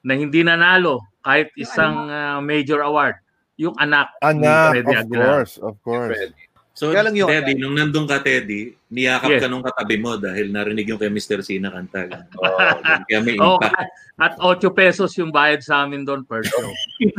na 0.00 0.14
hindi 0.14 0.42
nanalo 0.42 1.02
kahit 1.20 1.50
isang 1.54 2.06
uh, 2.06 2.38
major 2.38 2.82
award, 2.82 3.18
yung 3.54 3.74
anak, 3.76 4.10
Anak, 4.18 4.38
ni 4.38 4.50
Freddy 4.78 4.86
of 4.88 5.00
Aguilar. 5.06 5.26
course, 5.26 5.54
of 5.58 5.74
course. 5.82 6.18
So, 6.72 6.88
Kaya 6.88 7.04
lang 7.04 7.14
yung- 7.14 7.28
Teddy, 7.28 7.52
nung 7.54 7.76
nandun 7.76 8.08
ka, 8.08 8.18
Teddy, 8.18 8.72
niyakap 8.88 9.28
Yes. 9.28 9.40
ka 9.44 9.46
nung 9.46 9.60
katabi 9.60 10.00
mo 10.00 10.16
dahil 10.16 10.48
narinig 10.48 10.88
yung 10.88 10.96
kay 10.96 11.12
Mr. 11.12 11.44
Sina 11.44 11.68
kanta. 11.68 12.08
Oh, 12.40 12.58
Kaya 13.06 13.20
may 13.20 13.36
Oh, 13.36 13.60
impact. 13.60 13.92
at 14.16 14.34
8 14.40 14.72
pesos 14.72 15.12
yung 15.14 15.28
bayad 15.28 15.60
sa 15.60 15.84
amin 15.84 16.02
doon 16.02 16.24
per 16.24 16.40
show. 16.42 16.70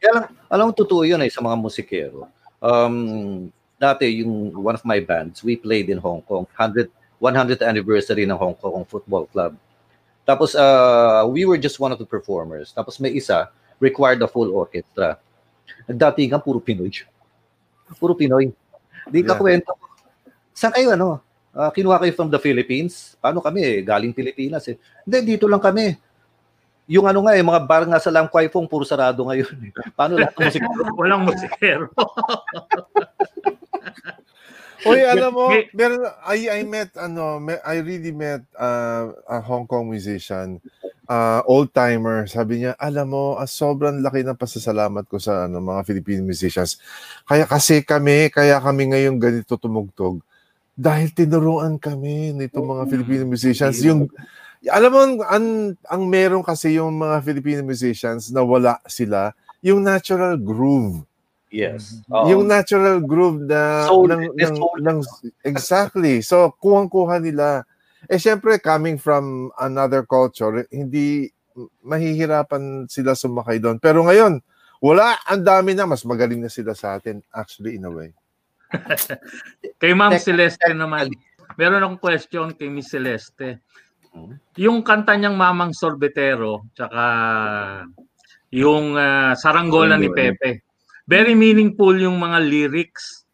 Kaya 0.00 0.10
lang, 0.14 0.26
alam 0.48 0.64
mo, 0.68 0.72
totoo 0.72 1.04
yun 1.04 1.20
eh, 1.20 1.30
sa 1.30 1.40
mga 1.40 1.56
musikero. 1.56 2.28
Um, 2.58 3.48
dati, 3.76 4.24
yung 4.24 4.52
one 4.54 4.74
of 4.74 4.84
my 4.84 5.00
bands, 5.00 5.44
we 5.44 5.54
played 5.54 5.88
in 5.88 6.00
Hong 6.00 6.24
Kong, 6.24 6.48
100, 6.56 6.88
100th 7.24 7.64
anniversary 7.64 8.28
ng 8.28 8.36
Hong 8.36 8.52
Kong 8.52 8.84
Football 8.84 9.24
Club. 9.32 9.56
Tapos, 10.24 10.52
uh, 10.52 11.24
we 11.24 11.48
were 11.48 11.56
just 11.56 11.80
one 11.80 11.88
of 11.88 11.96
the 11.96 12.04
performers. 12.04 12.72
Tapos 12.72 13.00
may 13.00 13.16
isa, 13.16 13.48
required 13.80 14.20
a 14.20 14.28
full 14.28 14.52
orchestra. 14.52 15.16
Nagdatingan, 15.88 16.44
puro 16.44 16.60
Pinoy. 16.60 16.92
Puro 17.96 18.12
Pinoy. 18.12 18.52
Di 19.08 19.20
ka 19.20 19.36
Yeah. 19.36 19.40
kwento. 19.40 19.72
Saan 20.52 20.72
kayo, 20.72 20.92
ano? 20.92 21.20
Ah, 21.50 21.70
kinuha 21.70 22.00
kayo 22.00 22.12
from 22.12 22.28
the 22.28 22.40
Philippines? 22.40 23.14
Paano 23.20 23.38
kami? 23.40 23.60
eh? 23.62 23.78
Galing 23.80 24.12
Pilipinas 24.12 24.64
eh. 24.66 24.76
Hindi, 25.04 25.36
dito 25.36 25.46
lang 25.46 25.60
kami. 25.62 25.94
Yung 26.84 27.08
ano 27.08 27.24
nga 27.24 27.32
eh, 27.32 27.40
mga 27.40 27.60
bar 27.64 27.84
nga 27.88 27.96
sa 27.96 28.12
Lam 28.12 28.28
Kwai 28.28 28.48
Fong, 28.48 28.68
puro 28.68 28.84
sarado 28.84 29.22
ngayon. 29.24 29.54
eh. 29.60 29.72
Paano 29.94 30.18
lahat 30.20 30.34
ng 30.34 30.44
musik? 30.44 30.60
Walang 31.00 31.22
musikero. 31.24 31.88
Uy, 34.82 35.00
alam 35.06 35.30
mo, 35.30 35.54
meron, 35.70 36.02
I, 36.26 36.50
I 36.50 36.60
met, 36.66 36.90
ano, 36.98 37.38
I 37.62 37.78
really 37.78 38.10
met 38.10 38.42
uh, 38.58 39.14
a 39.30 39.38
Hong 39.38 39.70
Kong 39.70 39.86
musician, 39.86 40.58
uh, 41.06 41.40
old-timer. 41.46 42.26
Sabi 42.26 42.66
niya, 42.66 42.74
alam 42.76 43.14
mo, 43.14 43.38
ah, 43.38 43.46
sobrang 43.46 44.02
laki 44.02 44.26
ng 44.26 44.34
pasasalamat 44.34 45.06
ko 45.06 45.22
sa 45.22 45.46
ano, 45.46 45.62
mga 45.62 45.86
Filipino 45.86 46.20
musicians. 46.26 46.82
Kaya 47.24 47.46
kasi 47.46 47.86
kami, 47.86 48.28
kaya 48.34 48.58
kami 48.58 48.90
ngayon 48.90 49.16
ganito 49.22 49.54
tumugtog. 49.56 50.20
Dahil 50.74 51.14
tinuruan 51.14 51.78
kami 51.78 52.34
nito 52.34 52.58
mga 52.58 52.90
Filipino 52.90 53.22
musicians. 53.30 53.78
Yung, 53.86 54.10
alam 54.66 54.90
mo, 54.90 54.98
ang, 55.00 55.14
ang, 55.22 55.46
ang 55.86 56.02
meron 56.10 56.42
kasi 56.42 56.76
yung 56.76 56.98
mga 56.98 57.22
Filipino 57.22 57.60
musicians 57.62 58.34
na 58.34 58.42
wala 58.42 58.82
sila, 58.90 59.30
yung 59.62 59.80
natural 59.80 60.36
groove 60.36 61.06
Yes. 61.54 62.02
yung 62.10 62.50
natural 62.50 62.98
groove 62.98 63.46
na 63.46 63.86
Soul, 63.86 64.10
ng, 64.10 64.22
it's 64.34 64.50
ng, 64.50 64.56
soul. 64.58 64.78
ng, 64.82 64.98
exactly 65.46 66.18
so 66.18 66.50
kuhang-kuha 66.58 67.22
nila 67.22 67.62
eh 68.10 68.18
syempre 68.18 68.58
coming 68.58 68.98
from 68.98 69.54
another 69.62 70.02
culture 70.02 70.66
hindi 70.74 71.30
mahihirapan 71.86 72.90
sila 72.90 73.14
sumakay 73.14 73.62
doon 73.62 73.78
pero 73.78 74.02
ngayon 74.02 74.42
wala 74.82 75.14
ang 75.30 75.46
dami 75.46 75.78
na 75.78 75.86
mas 75.86 76.02
magaling 76.02 76.42
na 76.42 76.50
sila 76.50 76.74
sa 76.74 76.98
atin 76.98 77.22
actually 77.30 77.78
in 77.78 77.86
a 77.86 77.92
way 77.94 78.10
Kay 79.80 79.92
Ma'am 79.94 80.14
Tec- 80.18 80.26
Celeste 80.26 80.70
naman. 80.74 81.10
Meron 81.54 81.82
akong 81.82 82.00
question 82.02 82.46
kay 82.54 82.68
Miss 82.70 82.90
Celeste. 82.90 83.62
Hmm. 84.14 84.38
Yung 84.58 84.82
kanta 84.86 85.14
niyang 85.18 85.34
Mamang 85.34 85.74
Sorbetero, 85.74 86.70
tsaka 86.74 87.02
yung 88.54 88.94
ah, 88.94 89.34
Saranggola 89.34 89.98
ni 89.98 90.10
Pepe. 90.10 90.62
Very 91.04 91.36
meaningful 91.36 91.92
yung 91.96 92.16
mga 92.16 92.38
lyrics. 92.40 93.28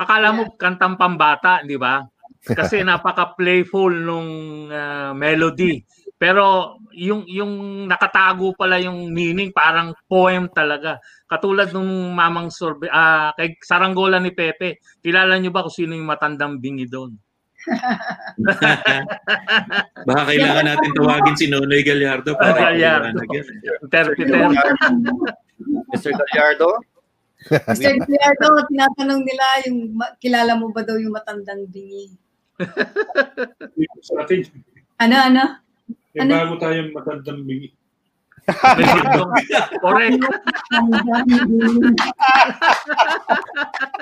Akala 0.00 0.32
mo 0.32 0.56
kantang 0.56 0.96
pambata, 0.96 1.60
di 1.60 1.76
ba? 1.76 2.00
Kasi 2.42 2.80
napaka-playful 2.88 3.92
nung 3.92 4.30
ah, 4.72 5.12
melody. 5.12 5.84
Pero 6.22 6.78
yung 6.94 7.26
yung 7.26 7.84
nakatago 7.90 8.54
pala 8.54 8.78
yung 8.78 9.10
meaning 9.10 9.50
parang 9.50 9.90
poem 10.06 10.46
talaga. 10.54 11.02
Katulad 11.26 11.74
nung 11.74 12.14
Mamang 12.14 12.46
Sorbe 12.54 12.86
ah 12.86 13.34
kay 13.34 13.58
Saranggola 13.58 14.22
ni 14.22 14.30
Pepe. 14.30 14.78
Kilala 15.02 15.34
niyo 15.42 15.50
ba 15.50 15.66
kung 15.66 15.74
sino 15.74 15.98
yung 15.98 16.06
matandang 16.06 16.62
bingi 16.62 16.86
doon? 16.86 17.18
Baka 20.06 20.22
kailangan 20.30 20.66
natin 20.66 20.90
tawagin 20.94 21.34
si 21.38 21.46
Nonoy 21.50 21.82
Gallardo 21.82 22.38
para 22.38 22.70
Gallardo. 22.70 23.18
Interpreter. 23.82 24.46
Mr. 25.90 26.10
Gallardo? 26.14 26.91
Mr. 27.50 27.98
Gallardo, 28.06 28.66
tinatanong 28.70 29.22
nila 29.26 29.46
yung 29.66 29.78
kilala 30.22 30.52
mo 30.54 30.70
ba 30.70 30.86
daw 30.86 30.96
yung 30.98 31.14
matandang 31.14 31.66
bingi? 31.70 32.14
Sa 34.02 34.22
atin, 34.22 34.46
Ano, 35.02 35.16
ano? 35.18 35.44
may 36.14 36.22
Ano? 36.22 36.32
bago 36.36 36.54
tayong 36.60 36.92
matandang 36.94 37.42
bingi. 37.42 37.74
Correct. 39.82 40.22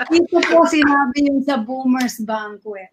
Dito 0.08 0.36
po 0.48 0.64
sinabi 0.64 1.28
yung 1.28 1.44
sa 1.44 1.60
Boomers 1.60 2.24
Banquet. 2.24 2.88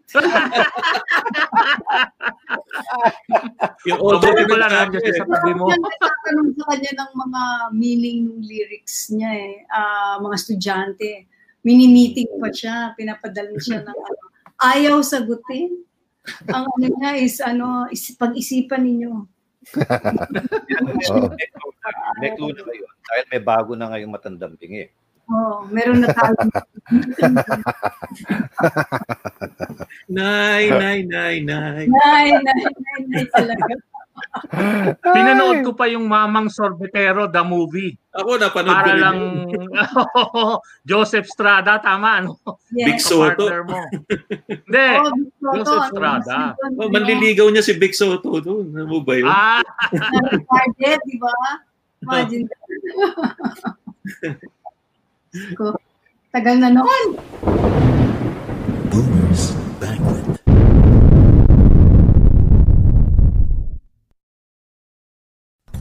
Yung 3.88 3.98
audio 4.04 4.44
pala 4.44 4.66
na 4.68 4.76
nandiyan 4.84 5.02
siya 5.08 5.24
sa 5.24 5.26
tabi 5.26 5.52
mo. 5.56 5.72
Nagtatanong 5.72 6.48
sa 6.52 6.64
kanya 6.68 6.92
ng 7.00 7.12
mga 7.16 7.42
meaning 7.72 8.18
ng 8.28 8.44
lyrics 8.44 9.08
niya 9.08 9.32
eh. 9.32 9.64
Ah, 9.72 10.20
mga 10.20 10.36
estudyante. 10.36 11.24
Mini-meeting 11.64 12.28
pa 12.36 12.52
siya. 12.52 12.92
Pinapadala 12.92 13.56
siya 13.56 13.80
ng 13.88 13.96
ano. 13.96 14.24
Ayaw 14.60 15.00
sagutin. 15.00 15.80
Ang 16.52 16.68
ano 16.68 16.86
niya 16.92 17.12
is 17.16 17.40
ano, 17.40 17.88
is, 17.88 18.04
pag-isipan 18.20 18.84
ninyo. 18.84 19.37
Oo. 19.76 21.28
May 22.20 22.30
clue 22.36 22.52
na 22.52 22.62
kayo. 22.64 22.84
Dahil 23.08 23.24
may 23.32 23.40
bago 23.40 23.72
na 23.72 23.88
ngayong 23.88 24.12
matandang 24.12 24.52
bingi. 24.60 24.92
Oh, 25.28 25.64
meron 25.68 26.04
na 26.04 26.08
tayo. 26.12 26.36
Nay, 30.08 30.72
nay, 30.72 31.04
nay, 31.04 31.36
nay. 31.44 31.84
Nay, 31.84 32.28
nay, 32.32 32.64
nay, 32.64 33.00
nay 33.12 33.24
talaga. 33.28 33.76
Pinanood 35.16 35.64
ko 35.64 35.72
pa 35.74 35.86
yung 35.90 36.06
Mamang 36.06 36.48
Sorbetero, 36.50 37.28
the 37.30 37.42
movie. 37.44 37.96
Ako 38.14 38.40
napanood 38.40 38.74
ko 38.74 38.82
Para 38.82 38.90
rin 38.90 38.98
lang. 38.98 39.18
Joseph 40.88 41.30
Strada, 41.30 41.78
tama 41.78 42.22
ano? 42.24 42.40
Big 42.72 42.98
Yes. 42.98 43.06
Soto. 43.06 43.46
Partner 43.46 43.62
mo. 43.62 43.78
Hindi. 44.50 44.88
Oh, 44.98 45.12
Soto, 45.38 45.56
Joseph 45.62 45.86
ano, 46.02 46.54
Oh, 46.78 46.88
manliligaw 46.90 47.46
niya 47.52 47.62
si 47.62 47.78
Big 47.78 47.94
Soto 47.94 48.42
doon. 48.42 48.74
Ano 48.74 49.00
ba 49.04 49.14
yun? 49.14 49.30
Ah, 49.30 49.62
na-recorded, 49.92 51.00
di 51.06 51.16
ba? 51.20 51.34
Imagine. 52.02 52.44
ko, 55.54 55.76
tagal 56.32 56.56
na 56.58 56.70
noon. 56.72 57.04
Boomers 58.88 59.54
Banquet. 59.78 60.17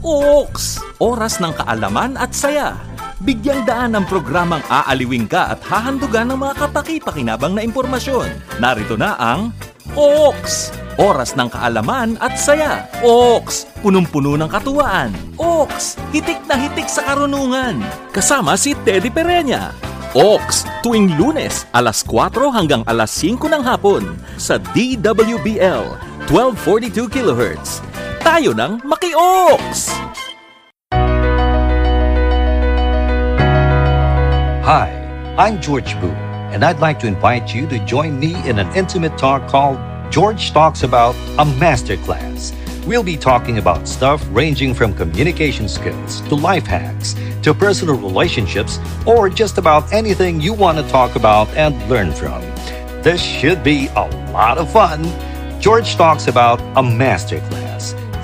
Oaks! 0.06 0.78
Oras 1.02 1.41
ng 1.41 1.57
kaalaman 1.57 2.22
at 2.22 2.30
saya. 2.30 2.78
Bigyang 3.18 3.65
daan 3.65 3.98
ang 3.98 4.06
programang 4.06 4.61
aaliwing 4.69 5.26
ka 5.26 5.57
at 5.57 5.61
hahandugan 5.65 6.30
ng 6.30 6.38
mga 6.38 6.53
kapaki-pakinabang 6.53 7.57
na 7.57 7.65
impormasyon. 7.65 8.30
Narito 8.61 8.94
na 8.94 9.18
ang 9.18 9.49
Oaks! 9.98 10.69
Oras 11.02 11.34
ng 11.34 11.49
kaalaman 11.49 12.14
at 12.22 12.38
saya. 12.38 12.86
Oaks! 13.02 13.65
Punong-puno 13.82 14.38
ng 14.38 14.49
katuwaan. 14.49 15.18
Oaks! 15.41 15.98
Hitik 16.14 16.45
na 16.45 16.61
hitik 16.61 16.86
sa 16.86 17.02
karunungan. 17.14 17.82
Kasama 18.14 18.53
si 18.53 18.78
Teddy 18.86 19.10
Pereña. 19.10 19.74
Oaks, 20.14 20.65
tuwing 20.86 21.14
lunes, 21.18 21.65
alas 21.74 22.06
4 22.06 22.34
hanggang 22.53 22.82
alas 22.86 23.14
5 23.18 23.49
ng 23.49 23.61
hapon 23.65 24.02
sa 24.38 24.57
DWBL, 24.74 25.86
1242 26.30 27.06
kHz. 27.11 27.86
Tayo 28.27 28.51
ng 28.51 28.83
Maki-Oaks! 28.83 29.87
Hi, 34.67 34.91
I'm 35.39 35.63
George 35.63 35.95
Boo, 36.03 36.11
and 36.51 36.59
I'd 36.59 36.83
like 36.83 36.99
to 36.99 37.07
invite 37.07 37.55
you 37.55 37.63
to 37.71 37.79
join 37.87 38.19
me 38.19 38.35
in 38.43 38.59
an 38.59 38.67
intimate 38.75 39.15
talk 39.15 39.47
called 39.47 39.79
George 40.11 40.51
Talks 40.51 40.83
About 40.83 41.15
a 41.39 41.47
Masterclass. 41.55 42.51
We'll 42.83 42.99
be 42.99 43.15
talking 43.15 43.63
about 43.63 43.87
stuff 43.87 44.19
ranging 44.35 44.75
from 44.75 44.91
communication 44.91 45.71
skills 45.71 46.19
to 46.27 46.35
life 46.35 46.67
hacks 46.67 47.15
to 47.47 47.55
personal 47.55 47.95
relationships 47.95 48.83
or 49.07 49.31
just 49.31 49.55
about 49.55 49.87
anything 49.95 50.43
you 50.43 50.51
want 50.51 50.75
to 50.75 50.83
talk 50.91 51.15
about 51.15 51.47
and 51.55 51.79
learn 51.87 52.11
from. 52.11 52.43
This 53.07 53.23
should 53.23 53.63
be 53.63 53.87
a 53.95 54.03
lot 54.35 54.59
of 54.59 54.67
fun. 54.67 55.07
George 55.63 55.95
talks 55.95 56.27
about 56.27 56.59
a 56.75 56.83
masterclass. 56.83 57.66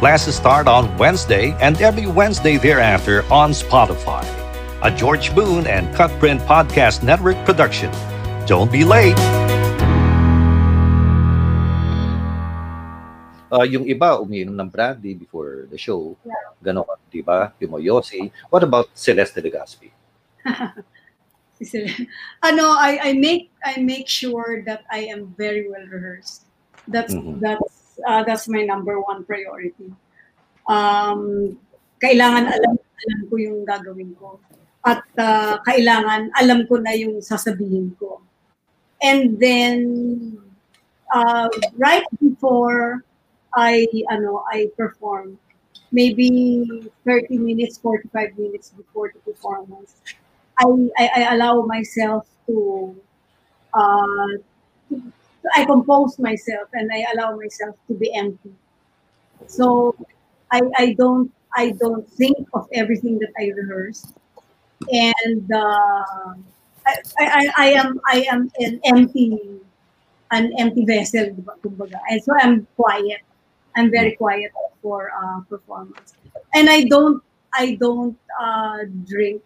Classes 0.04 0.36
start 0.36 0.68
on 0.68 0.92
Wednesday 1.00 1.56
and 1.64 1.80
every 1.80 2.12
Wednesday 2.12 2.60
thereafter 2.60 3.24
on 3.32 3.56
Spotify. 3.56 4.20
A 4.84 4.92
George 4.92 5.32
Boone 5.32 5.64
and 5.64 5.88
Cutprint 5.96 6.44
Podcast 6.44 7.08
Network 7.08 7.40
production. 7.48 7.88
Don't 8.44 8.68
be 8.68 8.84
late. 8.84 9.16
Uh, 13.48 13.64
yung 13.64 13.88
iba 13.88 14.20
umiinom 14.20 14.60
ng 14.60 14.68
brandy 14.68 15.16
before 15.16 15.72
the 15.72 15.80
show. 15.80 16.20
Ganon, 16.60 16.84
di 17.08 17.24
ba? 17.24 17.56
Yung 17.64 17.80
mga 17.80 17.88
Yossi. 17.88 18.28
What 18.52 18.68
about 18.68 18.92
Celeste 19.00 19.40
Legaspi? 19.40 19.88
ano, 22.44 22.76
I, 22.76 23.00
I 23.00 23.12
make 23.16 23.56
I 23.64 23.80
make 23.80 24.12
sure 24.12 24.68
that 24.68 24.84
I 24.92 25.08
am 25.08 25.32
very 25.40 25.72
well 25.72 25.88
rehearsed. 25.88 26.44
That's 26.92 27.16
Mhm. 27.16 27.40
that's 27.40 27.83
uh, 28.08 28.24
that's 28.24 28.48
my 28.48 28.64
number 28.64 29.00
one 29.00 29.24
priority. 29.24 29.92
Um, 30.68 31.56
kailangan 32.00 32.48
alam 32.52 32.76
alam 32.80 33.20
ko 33.28 33.36
yung 33.36 33.68
gagawin 33.68 34.16
ko 34.16 34.40
at 34.84 35.04
uh, 35.20 35.60
kailangan 35.64 36.32
alam 36.40 36.68
ko 36.68 36.80
na 36.80 36.96
yung 36.96 37.20
sasabihin 37.24 37.96
ko. 38.00 38.20
And 39.04 39.36
then 39.40 39.76
uh, 41.12 41.48
right 41.76 42.08
before 42.20 43.04
I 43.56 43.88
ano 44.12 44.44
I 44.52 44.72
perform, 44.76 45.40
maybe 45.94 46.90
30 47.06 47.38
minutes, 47.38 47.78
45 47.78 48.38
minutes 48.38 48.74
before 48.76 49.14
the 49.14 49.22
performance, 49.22 50.02
I, 50.58 50.66
I, 50.98 51.06
I 51.16 51.34
allow 51.36 51.62
myself 51.62 52.26
to, 52.48 52.96
uh, 53.74 54.28
I 55.56 55.66
compose 55.66 56.20
myself 56.20 56.70
and 56.74 56.90
I 56.92 57.06
allow 57.14 57.36
myself 57.36 57.76
to 57.88 57.94
be 57.96 58.14
empty. 58.16 58.52
So 59.48 59.96
I, 60.52 60.62
I 60.78 60.94
don't 60.94 61.32
I 61.56 61.72
don't 61.80 62.08
think 62.10 62.38
of 62.54 62.68
everything 62.74 63.20
that 63.20 63.32
I 63.40 63.52
rehearse, 63.56 64.12
and 64.92 65.46
uh, 65.54 66.34
I, 66.86 66.94
I, 67.20 67.52
I- 67.58 67.74
am 67.78 68.00
I 68.08 68.26
am 68.32 68.52
an 68.60 68.80
empty 68.86 69.40
an 70.32 70.52
empty 70.58 70.86
vessel, 70.86 71.30
kumbaga. 71.64 72.00
and 72.10 72.24
so 72.24 72.34
I'm 72.42 72.68
quiet. 72.76 73.22
I'm 73.76 73.92
very 73.92 74.16
quiet 74.16 74.52
for 74.82 75.12
uh, 75.14 75.42
performance, 75.50 76.16
and 76.54 76.70
I 76.70 76.86
don't 76.86 77.22
I 77.54 77.76
don't 77.80 78.18
uh, 78.42 78.86
drink 79.06 79.42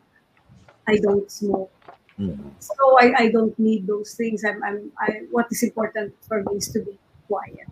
I 0.88 0.98
don't 0.98 1.30
smoke. 1.32 1.72
Mhm. 2.19 2.52
So 2.60 2.73
I, 2.99 3.14
I 3.18 3.31
don't 3.31 3.57
need 3.60 3.85
those 3.85 4.14
things. 4.14 4.44
I'm, 4.44 4.64
I'm 4.64 4.91
I, 4.99 5.22
what 5.30 5.48
is 5.52 5.61
important 5.64 6.14
for 6.27 6.44
me 6.44 6.57
is 6.57 6.68
to 6.69 6.81
be 6.81 6.98
quiet. 7.27 7.69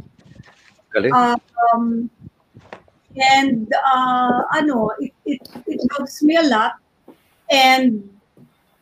Um, 1.12 2.10
and 3.18 3.68
uh, 3.74 4.44
ano, 4.54 4.92
it, 5.00 5.12
it, 5.26 5.42
it 5.66 5.82
helps 5.98 6.22
me 6.22 6.38
a 6.38 6.44
lot. 6.44 6.74
And 7.50 8.08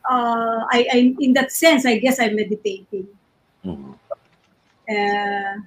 uh, 0.09 0.67
I, 0.69 0.87
I, 0.91 1.15
in 1.19 1.33
that 1.33 1.51
sense, 1.51 1.85
I 1.85 1.97
guess 1.97 2.19
I'm 2.19 2.35
meditating. 2.35 3.07
Mhm. 3.63 3.95
Uh, 4.83 5.63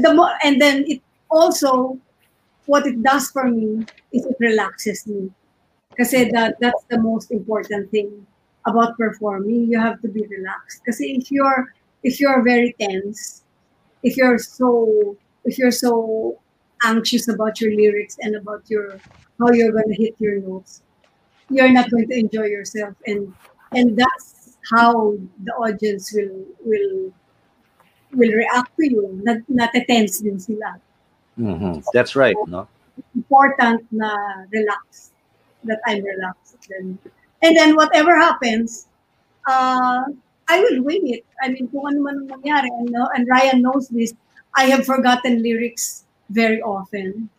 the 0.00 0.14
more, 0.14 0.32
and 0.42 0.60
then 0.60 0.84
it 0.88 1.02
also, 1.30 1.98
what 2.64 2.86
it 2.86 3.02
does 3.02 3.30
for 3.30 3.44
me 3.44 3.84
is 4.12 4.24
it 4.24 4.36
relaxes 4.40 5.06
me. 5.06 5.30
Kasi 5.96 6.30
that, 6.32 6.56
that's 6.60 6.82
the 6.88 6.98
most 6.98 7.30
important 7.30 7.90
thing 7.90 8.26
about 8.66 8.96
performing. 8.96 9.70
You 9.70 9.80
have 9.80 10.00
to 10.02 10.08
be 10.08 10.26
relaxed. 10.26 10.84
Kasi 10.84 11.16
if 11.16 11.30
you're, 11.30 11.72
if 12.02 12.20
you're 12.20 12.42
very 12.42 12.74
tense, 12.80 13.44
if 14.02 14.16
you're 14.16 14.38
so, 14.38 15.16
if 15.44 15.58
you're 15.58 15.72
so 15.72 16.38
anxious 16.84 17.28
about 17.28 17.60
your 17.60 17.72
lyrics 17.74 18.16
and 18.20 18.36
about 18.36 18.64
your, 18.68 18.98
how 19.38 19.50
you're 19.52 19.72
going 19.72 19.88
to 19.88 19.94
hit 19.94 20.14
your 20.18 20.40
notes, 20.40 20.82
you're 21.48 21.72
not 21.72 21.90
going 21.90 22.08
to 22.08 22.18
enjoy 22.18 22.44
yourself. 22.44 22.94
And, 23.06 23.34
and 23.72 23.96
that's 23.96 24.58
how 24.70 25.16
the 25.44 25.52
audience 25.52 26.12
will, 26.14 26.44
will 26.64 27.12
will 28.12 28.32
react 28.32 28.74
to 28.76 28.90
you. 28.90 29.20
Nat 29.22 29.42
nate-tense 29.48 30.20
din 30.20 30.38
sila. 30.38 30.80
Mhm. 31.38 31.82
That's 31.92 32.16
right, 32.16 32.36
no? 32.46 32.68
Important 33.14 33.86
na 33.92 34.10
relax. 34.50 35.12
That 35.64 35.78
I'm 35.86 36.02
relaxed. 36.04 36.56
Then, 36.68 36.98
and 37.42 37.56
then 37.56 37.76
whatever 37.76 38.16
happens, 38.16 38.86
uh, 39.46 40.04
I 40.48 40.60
will 40.60 40.82
wing 40.82 41.08
it. 41.08 41.24
I 41.42 41.48
mean, 41.48 41.68
kung 41.68 41.86
ano 41.86 42.00
man 42.02 42.26
ang 42.26 42.28
mangyari. 42.28 42.68
And, 42.68 42.94
and 42.94 43.28
Ryan 43.28 43.62
knows 43.62 43.88
this. 43.88 44.14
I 44.56 44.64
have 44.66 44.84
forgotten 44.84 45.42
lyrics 45.42 46.04
very 46.28 46.60
often. 46.60 47.30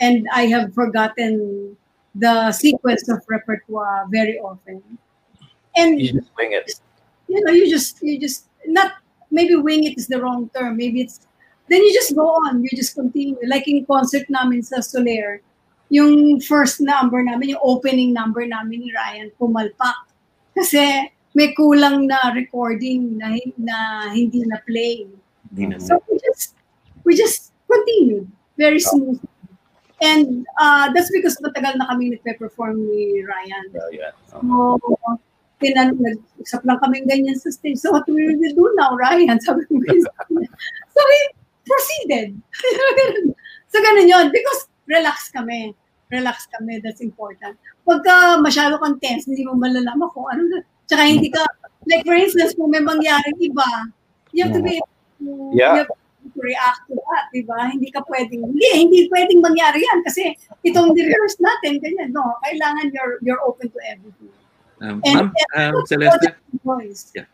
And 0.00 0.26
I 0.32 0.46
have 0.46 0.74
forgotten 0.74 1.76
the 2.14 2.52
sequence 2.52 3.08
of 3.08 3.22
repertoire 3.28 4.06
very 4.10 4.38
often. 4.38 4.82
And 5.76 6.00
You 6.00 6.20
just 6.20 6.30
wing 6.36 6.52
it. 6.52 6.70
you 7.28 7.40
know, 7.44 7.52
you 7.52 7.68
just 7.70 8.02
you 8.02 8.20
just 8.20 8.46
not 8.66 8.92
maybe 9.30 9.56
wing 9.56 9.84
it 9.84 9.96
is 9.96 10.06
the 10.06 10.20
wrong 10.20 10.50
term. 10.54 10.76
Maybe 10.76 11.00
it's 11.00 11.26
then 11.68 11.82
you 11.82 11.92
just 11.94 12.14
go 12.14 12.28
on, 12.28 12.62
you 12.62 12.70
just 12.74 12.94
continue. 12.94 13.38
Like 13.46 13.66
in 13.66 13.86
concert 13.86 14.28
namin 14.28 14.62
sa 14.62 14.80
Soler, 14.80 15.40
yung 15.92 16.40
first 16.40 16.80
number 16.80 17.20
namin, 17.20 17.52
yung 17.52 17.60
opening 17.60 18.16
number 18.16 18.48
namin 18.48 18.80
ni 18.80 18.90
Ryan, 18.96 19.28
pumalpak. 19.36 20.08
Kasi 20.56 21.12
may 21.36 21.52
kulang 21.52 22.08
na 22.08 22.32
recording 22.32 23.20
na, 23.20 23.36
na 23.60 23.76
hindi 24.08 24.40
na 24.48 24.56
play. 24.64 25.04
Hindi 25.52 25.62
na- 25.68 25.80
So 25.84 26.00
we 26.08 26.16
just 26.24 26.56
we 27.04 27.12
just 27.12 27.52
continued 27.68 28.24
very 28.56 28.80
smooth. 28.80 29.20
And 30.02 30.48
uh, 30.58 30.90
that's 30.96 31.12
because 31.12 31.36
matagal 31.44 31.78
na 31.78 31.86
kami 31.86 32.10
nagpe-perform 32.16 32.74
ni 32.74 33.22
Ryan. 33.22 33.64
Yeah, 33.70 34.10
yeah. 34.10 34.12
Uh, 34.34 34.74
So, 34.82 34.98
tinan, 35.62 35.94
nag-usap 36.02 36.66
lang 36.66 36.82
kami 36.82 37.06
ganyan 37.06 37.38
sa 37.38 37.54
stage. 37.54 37.78
So, 37.78 37.94
what 37.94 38.02
will 38.10 38.18
we 38.18 38.50
do 38.50 38.66
now, 38.74 38.98
Ryan? 38.98 39.38
Sabi 39.46 39.62
ko, 39.70 39.78
so, 39.78 41.00
we 41.06 41.18
proceeded. 41.62 42.34
so, 43.70 43.78
ganun 43.78 44.10
yun. 44.10 44.26
Because 44.34 44.66
relax 44.90 45.30
kami. 45.30 45.70
Relax 46.12 46.44
kami. 46.52 46.78
That's 46.84 47.00
important. 47.00 47.56
Pagka 47.88 48.38
masyado 48.44 48.76
kang 48.78 49.00
tense, 49.00 49.24
hindi 49.24 49.48
mo 49.48 49.56
malalaman 49.56 50.12
kung 50.12 50.28
ano 50.28 50.42
na. 50.52 50.58
Tsaka 50.84 51.08
hindi 51.08 51.32
ka, 51.32 51.40
like 51.88 52.04
for 52.04 52.12
instance, 52.12 52.52
kung 52.52 52.68
may 52.68 52.84
mangyaring 52.84 53.40
iba, 53.40 53.64
you 54.36 54.44
have 54.44 54.52
to 54.52 54.60
be 54.60 54.76
able 54.76 54.92
to, 55.18 55.28
Yeah. 55.56 55.72
you 55.72 55.78
have 55.82 55.90
to 55.90 56.40
react 56.44 56.80
to 56.86 56.94
that, 57.00 57.24
di 57.32 57.42
ba? 57.42 57.72
Hindi 57.72 57.88
ka 57.90 58.04
pwedeng, 58.06 58.44
hindi, 58.44 58.68
hindi 58.76 58.98
pwedeng 59.08 59.40
mangyari 59.40 59.80
yan 59.80 59.98
kasi 60.04 60.36
itong 60.68 60.92
rehearse 60.94 61.40
natin, 61.40 61.80
ganyan, 61.80 62.12
no? 62.12 62.36
Kailangan 62.44 62.92
you're, 62.92 63.16
you're 63.24 63.42
open 63.42 63.72
to 63.72 63.80
everything. 63.88 64.30
Um, 64.84 65.00
And- 65.08 65.32
Ma'am, 65.32 65.74
um, 65.74 65.74
Celeste, 65.88 66.36
Voice. 66.62 67.10
Yeah. 67.16 67.26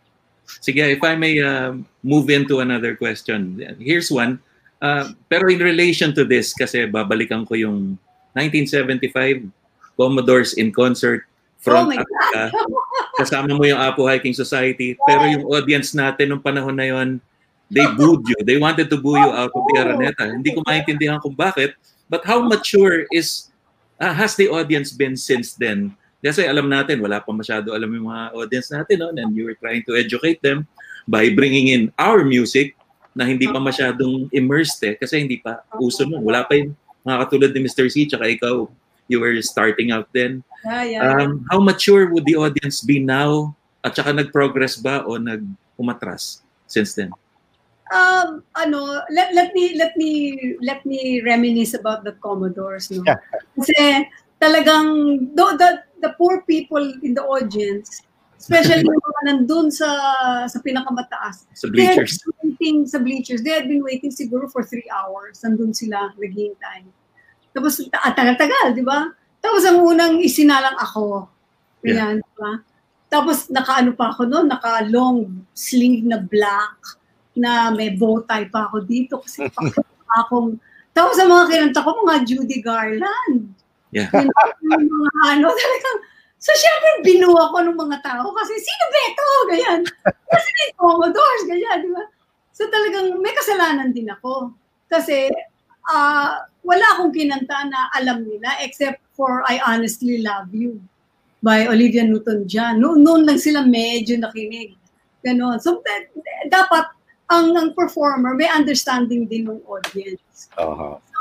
Sige, 0.64 0.80
if 0.80 1.04
I 1.04 1.12
may 1.12 1.36
um, 1.44 1.84
move 2.00 2.32
into 2.32 2.60
another 2.64 2.96
question. 2.96 3.60
Here's 3.76 4.08
one. 4.08 4.40
Uh, 4.80 5.12
pero 5.28 5.50
in 5.52 5.60
relation 5.60 6.14
to 6.16 6.24
this, 6.24 6.56
kasi 6.56 6.88
babalikan 6.88 7.44
ko 7.44 7.52
yung 7.52 7.98
1975, 8.38 9.50
Commodores 9.98 10.54
in 10.54 10.70
concert 10.70 11.26
Oh 11.58 11.74
from 11.74 11.90
my 11.90 11.98
Africa. 11.98 12.54
Kasama 13.18 13.50
mo 13.58 13.66
yung 13.66 13.82
Apo 13.82 14.06
Hiking 14.06 14.34
Society. 14.34 14.94
Pero 15.02 15.26
yung 15.26 15.44
audience 15.50 15.90
natin 15.90 16.30
nung 16.30 16.42
panahon 16.42 16.78
na 16.78 16.86
yon, 16.86 17.18
they 17.66 17.82
booed 17.98 18.22
you. 18.30 18.38
They 18.46 18.62
wanted 18.62 18.86
to 18.94 18.98
boo 18.98 19.18
you 19.18 19.30
out 19.34 19.50
of 19.50 19.62
the 19.66 19.74
Araneta. 19.74 20.30
Hindi 20.30 20.54
ko 20.54 20.62
maintindihan 20.62 21.18
kung 21.18 21.34
bakit. 21.34 21.74
But 22.06 22.22
how 22.22 22.40
mature 22.40 23.10
is 23.10 23.50
uh, 23.98 24.14
has 24.14 24.38
the 24.38 24.46
audience 24.48 24.94
been 24.94 25.18
since 25.18 25.58
then? 25.58 25.98
Kasi 26.22 26.46
alam 26.46 26.70
natin, 26.70 27.02
wala 27.02 27.18
pa 27.18 27.30
masyado 27.34 27.74
alam 27.74 27.90
yung 27.90 28.06
mga 28.06 28.24
audience 28.38 28.68
natin. 28.70 28.96
No? 29.02 29.10
And 29.10 29.34
you 29.34 29.50
were 29.50 29.58
trying 29.58 29.82
to 29.90 29.98
educate 29.98 30.38
them 30.40 30.66
by 31.10 31.30
bringing 31.34 31.74
in 31.74 31.82
our 31.98 32.22
music 32.22 32.78
na 33.18 33.26
hindi 33.26 33.50
pa 33.50 33.58
masyadong 33.58 34.30
immersed 34.30 34.78
eh. 34.86 34.94
Kasi 34.94 35.26
hindi 35.26 35.42
pa 35.42 35.66
uso 35.82 36.06
nun. 36.06 36.22
Wala 36.22 36.46
pa 36.46 36.54
yung 36.54 36.70
mga 37.08 37.24
katulad 37.24 37.50
ni 37.56 37.64
Mr. 37.64 37.88
C 37.88 38.04
tsaka 38.04 38.28
ikaw. 38.28 38.68
You 39.08 39.24
were 39.24 39.32
starting 39.40 39.88
out 39.88 40.12
then. 40.12 40.44
Yeah, 40.68 40.84
yeah. 40.84 41.00
Um, 41.00 41.48
how 41.48 41.64
mature 41.64 42.12
would 42.12 42.28
the 42.28 42.36
audience 42.36 42.84
be 42.84 43.00
now? 43.00 43.56
At 43.80 43.96
saka 43.96 44.12
nag-progress 44.12 44.76
ba 44.76 45.00
o 45.08 45.16
nag-umatras 45.16 46.44
since 46.68 46.92
then? 46.92 47.08
um 47.88 48.44
ano 48.52 49.00
let 49.08 49.32
let 49.32 49.54
me 49.56 49.72
let 49.76 49.96
me 49.96 50.36
let 50.60 50.84
me 50.84 51.24
reminisce 51.24 51.72
about 51.72 52.04
the 52.04 52.12
commodores 52.20 52.92
no 52.92 53.00
kasi 53.56 54.04
talagang 54.36 55.18
the, 55.32 55.44
the 55.56 55.68
the 56.04 56.10
poor 56.20 56.44
people 56.44 56.82
in 57.00 57.16
the 57.16 57.24
audience 57.24 58.04
especially 58.38 58.86
yung 58.86 59.02
mga 59.02 59.22
nandun 59.26 59.68
sa 59.68 59.88
sa 60.46 60.58
pinakamataas. 60.62 61.50
Sa 61.58 61.66
they 61.74 61.90
had 61.90 61.98
bleachers? 61.98 62.22
been 62.22 62.34
waiting 62.38 62.76
sa 62.86 62.98
bleachers. 63.02 63.40
They 63.42 63.54
had 63.58 63.66
been 63.66 63.82
waiting 63.82 64.14
siguro 64.14 64.46
for 64.46 64.62
three 64.62 64.86
hours. 64.88 65.42
Nandun 65.42 65.74
sila 65.74 66.14
naghihintay. 66.14 66.86
Tapos 67.50 67.82
ta- 67.90 68.14
tagal-tagal 68.14 68.78
di 68.78 68.86
ba? 68.86 69.10
Tapos 69.42 69.66
ang 69.66 69.82
unang 69.82 70.22
isinalang 70.22 70.78
ako. 70.78 71.26
Ayan, 71.82 72.22
di 72.22 72.34
ba? 72.38 72.62
Tapos 73.10 73.50
nakaano 73.50 73.98
pa 73.98 74.14
ako 74.14 74.30
noon? 74.30 74.46
Naka 74.46 74.86
long 74.86 75.42
sleeve 75.52 76.06
na 76.06 76.22
black 76.22 76.78
na 77.34 77.74
may 77.74 77.94
bow 77.94 78.22
tie 78.22 78.46
pa 78.46 78.70
ako 78.70 78.86
dito 78.86 79.18
kasi 79.22 79.46
pakita 79.54 80.14
akong 80.26 80.58
tapos 80.98 81.14
ang 81.22 81.30
mga 81.30 81.44
kinanta 81.46 81.86
ko 81.86 81.90
mga 82.02 82.26
Judy 82.26 82.58
Garland. 82.58 83.54
Yeah. 83.94 84.10
Yun, 84.10 84.34
yung 84.82 84.90
mga 84.90 85.22
ano 85.30 85.46
talagang 85.62 85.98
so 86.38 86.50
syempre 86.54 86.90
binuwa 87.02 87.50
ko 87.50 87.58
ng 87.66 87.76
mga 87.78 87.98
tao 88.02 88.26
kasi 88.34 88.54
sino 88.56 88.84
ba 88.88 88.98
ito 89.10 89.26
ganyan 89.50 89.80
kasi 90.30 90.48
may 90.54 90.70
Commodores 90.78 91.42
ganyan 91.46 91.78
di 91.82 91.90
ba 91.90 92.04
so 92.54 92.62
talagang 92.70 93.18
may 93.18 93.34
kasalanan 93.34 93.90
din 93.90 94.08
ako 94.10 94.54
kasi 94.86 95.28
ah 95.90 96.46
wala 96.68 96.84
akong 96.94 97.14
kinanta 97.14 97.64
na 97.68 97.88
alam 97.96 98.22
nila 98.28 98.60
except 98.60 99.00
for 99.16 99.40
I 99.48 99.56
Honestly 99.64 100.20
Love 100.20 100.52
You 100.52 100.78
by 101.42 101.66
Olivia 101.70 102.02
Newton-John. 102.04 102.82
Noon, 102.82 103.02
noon 103.02 103.22
lang 103.24 103.38
sila 103.38 103.62
medyo 103.62 104.18
nakinig. 104.18 104.74
Ganon. 105.22 105.58
So, 105.62 105.82
da- 105.82 106.10
dapat 106.50 106.92
ang, 107.30 107.54
ang 107.54 107.70
performer 107.74 108.34
may 108.34 108.50
understanding 108.50 109.26
din 109.26 109.46
ng 109.46 109.62
audience. 109.66 110.50
Uh-huh. 110.58 110.98
So, 110.98 111.17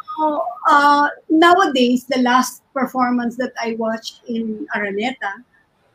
uh, 0.69 1.07
nowadays, 1.29 2.05
the 2.05 2.21
last 2.21 2.63
performance 2.73 3.35
that 3.37 3.53
I 3.61 3.75
watched 3.77 4.21
in 4.27 4.67
Araneta, 4.75 5.43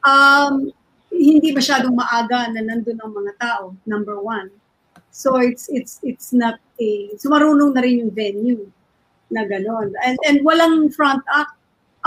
um, 0.05 0.73
hindi 1.13 1.53
masyadong 1.53 1.95
maaga 1.95 2.49
na 2.51 2.65
nandun 2.65 2.99
ang 3.05 3.13
mga 3.13 3.33
tao, 3.39 3.77
number 3.87 4.19
one. 4.19 4.51
So 5.13 5.37
it's 5.37 5.69
it's 5.69 6.01
it's 6.01 6.33
not 6.33 6.57
a 6.81 7.13
so 7.21 7.29
marunong 7.29 7.77
na 7.77 7.85
rin 7.85 8.01
yung 8.01 8.13
venue 8.17 8.65
na 9.29 9.45
gano'n. 9.45 9.93
And 10.01 10.17
and 10.25 10.41
walang 10.41 10.89
front 10.97 11.21
act. 11.29 11.53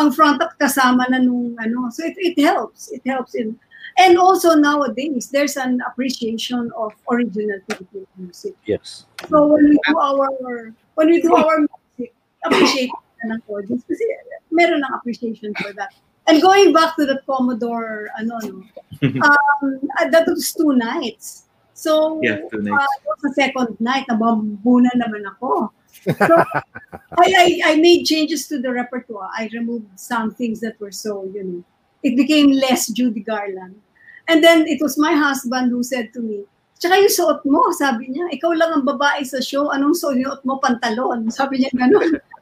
Ang 0.01 0.11
front 0.11 0.41
act 0.41 0.57
kasama 0.57 1.05
na 1.13 1.21
nung 1.21 1.53
ano. 1.61 1.93
So 1.93 2.01
it 2.01 2.17
it 2.17 2.41
helps. 2.41 2.89
It 2.89 3.05
helps 3.05 3.37
in 3.37 3.61
and 3.97 4.17
also 4.17 4.57
nowadays 4.57 5.29
there's 5.29 5.55
an 5.55 5.79
appreciation 5.87 6.73
of 6.75 6.91
original 7.07 7.61
Filipino 7.69 8.09
music. 8.17 8.57
Yes. 8.65 9.05
So 9.29 9.53
when 9.53 9.69
we 9.69 9.77
do 9.87 9.95
our 10.01 10.73
when 10.97 11.07
we 11.13 11.21
do 11.21 11.29
our 11.35 11.69
appreciate 12.47 12.91
na 13.23 13.35
ng 13.35 13.41
audience 13.49 13.83
kasi 13.87 14.03
meron 14.51 14.81
ng 14.83 14.93
appreciation 14.93 15.51
for 15.57 15.73
that. 15.73 15.93
And 16.27 16.41
going 16.41 16.73
back 16.73 16.95
to 16.97 17.05
the 17.05 17.21
Commodore, 17.29 18.09
ano, 18.17 18.39
no, 18.41 18.63
um, 19.03 19.65
uh, 20.01 20.09
that 20.09 20.25
was 20.25 20.53
two 20.53 20.73
nights. 20.73 21.45
So, 21.73 22.17
Yeah, 22.23 22.41
two 22.49 22.65
nights. 22.65 22.81
uh, 22.81 23.15
sa 23.21 23.29
second 23.35 23.77
night, 23.77 24.09
nabambuna 24.09 24.89
naman 24.97 25.27
ako. 25.37 25.69
So, 26.01 26.33
I, 27.21 27.27
I, 27.29 27.47
I 27.65 27.73
made 27.77 28.05
changes 28.05 28.47
to 28.49 28.57
the 28.57 28.71
repertoire. 28.71 29.29
I 29.37 29.49
removed 29.53 29.99
some 29.99 30.33
things 30.33 30.61
that 30.61 30.79
were 30.79 30.91
so, 30.91 31.29
you 31.29 31.43
know, 31.43 31.61
it 32.01 32.17
became 32.17 32.49
less 32.51 32.87
Judy 32.89 33.21
Garland. 33.21 33.75
And 34.27 34.41
then 34.41 34.65
it 34.65 34.81
was 34.81 34.97
my 34.97 35.13
husband 35.13 35.69
who 35.69 35.83
said 35.83 36.13
to 36.13 36.21
me, 36.21 36.45
Tsaka 36.75 36.99
yung 36.99 37.13
suot 37.13 37.39
mo, 37.47 37.71
sabi 37.71 38.11
niya, 38.11 38.27
ikaw 38.35 38.51
lang 38.51 38.67
ang 38.75 38.83
babae 38.83 39.23
sa 39.23 39.39
show, 39.39 39.71
anong 39.71 39.95
suot 39.95 40.43
mo 40.43 40.59
pantalon? 40.59 41.23
Sabi 41.31 41.63
niya 41.63 41.71
ganun. 41.71 42.19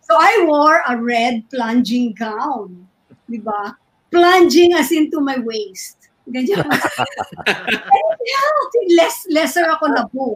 so, 0.00 0.12
I 0.16 0.44
wore 0.46 0.82
a 0.88 0.96
red 0.96 1.48
plunging 1.50 2.14
gown. 2.14 2.86
Di 3.28 3.38
ba? 3.38 3.76
Plunging 4.10 4.74
as 4.74 4.92
into 4.92 5.20
my 5.20 5.38
waist. 5.38 6.08
Ganyan. 6.26 6.66
yeah, 8.26 8.50
less, 8.98 9.26
lesser 9.30 9.66
ako 9.70 9.86
na 9.94 10.04
boo. 10.10 10.34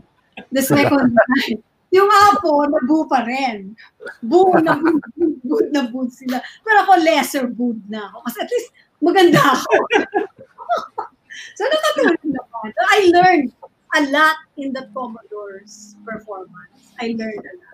The 0.54 0.62
second 0.62 1.14
night. 1.14 1.62
Yung 1.90 2.06
apo, 2.06 2.70
nabu 2.70 3.02
pa 3.10 3.26
rin. 3.26 3.74
Boo 4.22 4.54
na 4.62 4.78
boo, 4.78 5.02
boo 5.42 5.62
na 5.74 5.90
boo 5.90 6.06
sila. 6.06 6.38
Pero 6.62 6.86
ako 6.86 6.92
lesser 7.02 7.44
boo 7.50 7.74
na 7.90 8.06
ako. 8.06 8.18
Kasi 8.30 8.38
at 8.38 8.50
least 8.50 8.68
maganda 9.02 9.42
ako. 9.42 9.74
so 11.58 11.62
nakatulong 11.66 12.22
naman. 12.30 12.68
I 12.78 12.98
learned 13.10 13.50
a 13.98 14.00
lot 14.14 14.38
in 14.54 14.70
the 14.70 14.86
Commodore's 14.94 15.98
performance. 16.06 16.94
I 17.02 17.10
learned 17.18 17.42
a 17.42 17.54
lot. 17.58 17.69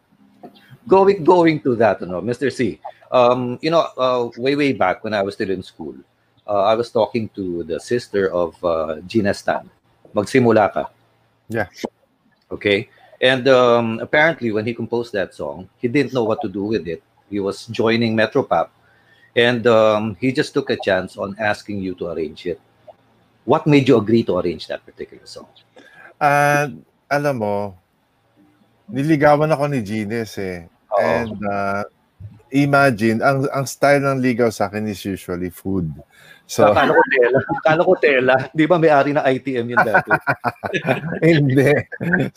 Going 0.89 1.25
going 1.25 1.61
to 1.61 1.77
that, 1.77 2.01
you 2.01 2.07
know, 2.07 2.23
Mr. 2.23 2.53
C. 2.53 2.81
Um, 3.11 3.59
you 3.63 3.71
know, 3.71 3.87
uh, 3.97 4.31
way 4.37 4.57
way 4.57 4.73
back 4.73 5.05
when 5.05 5.15
I 5.15 5.23
was 5.23 5.35
still 5.35 5.51
in 5.51 5.63
school, 5.63 5.95
uh, 6.47 6.65
I 6.65 6.75
was 6.75 6.91
talking 6.91 7.29
to 7.35 7.63
the 7.65 7.79
sister 7.79 8.33
of 8.33 8.59
uh, 8.65 9.01
Gina 9.07 9.35
Stan. 9.35 9.71
Magsimula 10.15 10.73
ka. 10.73 10.91
Yeah. 11.49 11.69
Okay. 12.51 12.89
And 13.21 13.49
um, 13.49 13.99
apparently, 14.01 14.53
when 14.53 14.67
he 14.67 14.75
composed 14.75 15.13
that 15.15 15.35
song, 15.35 15.69
he 15.79 15.89
didn't 15.89 16.13
know 16.13 16.25
what 16.25 16.43
to 16.43 16.49
do 16.49 16.65
with 16.65 16.87
it. 16.87 17.03
He 17.31 17.41
was 17.41 17.67
joining 17.67 18.15
Metropop, 18.15 18.69
and 19.35 19.67
um, 19.67 20.17
he 20.21 20.31
just 20.33 20.53
took 20.53 20.71
a 20.71 20.77
chance 20.77 21.17
on 21.17 21.35
asking 21.39 21.81
you 21.81 21.95
to 21.97 22.13
arrange 22.13 22.47
it. 22.47 22.61
What 23.45 23.67
made 23.67 23.89
you 23.89 23.97
agree 23.97 24.23
to 24.25 24.39
arrange 24.39 24.67
that 24.69 24.85
particular 24.85 25.25
song? 25.25 25.49
Ah, 26.21 26.69
alam 27.09 27.35
mo, 27.41 27.75
niligawan 28.91 29.49
ako 29.49 29.65
ni 29.71 29.81
Gines 29.81 30.37
eh. 30.39 30.69
Oo. 30.97 31.05
And 31.05 31.39
uh, 31.45 31.83
imagine, 32.51 33.21
ang 33.21 33.45
ang 33.53 33.67
style 33.69 34.01
ng 34.01 34.19
ligaw 34.25 34.49
sa 34.49 34.73
akin 34.73 34.89
is 34.89 35.01
usually 35.05 35.53
food. 35.53 35.93
So, 36.47 36.71
Kala 36.71 36.95
ko 36.95 37.03
tela. 37.11 37.39
Kala 37.67 37.83
ko 37.83 37.95
tela. 37.99 38.35
Di 38.55 38.71
ba 38.71 38.79
may-ari 38.79 39.11
ng 39.11 39.21
ITM 39.21 39.67
yun 39.67 39.83
dati? 39.83 40.11
hindi. 41.27 41.75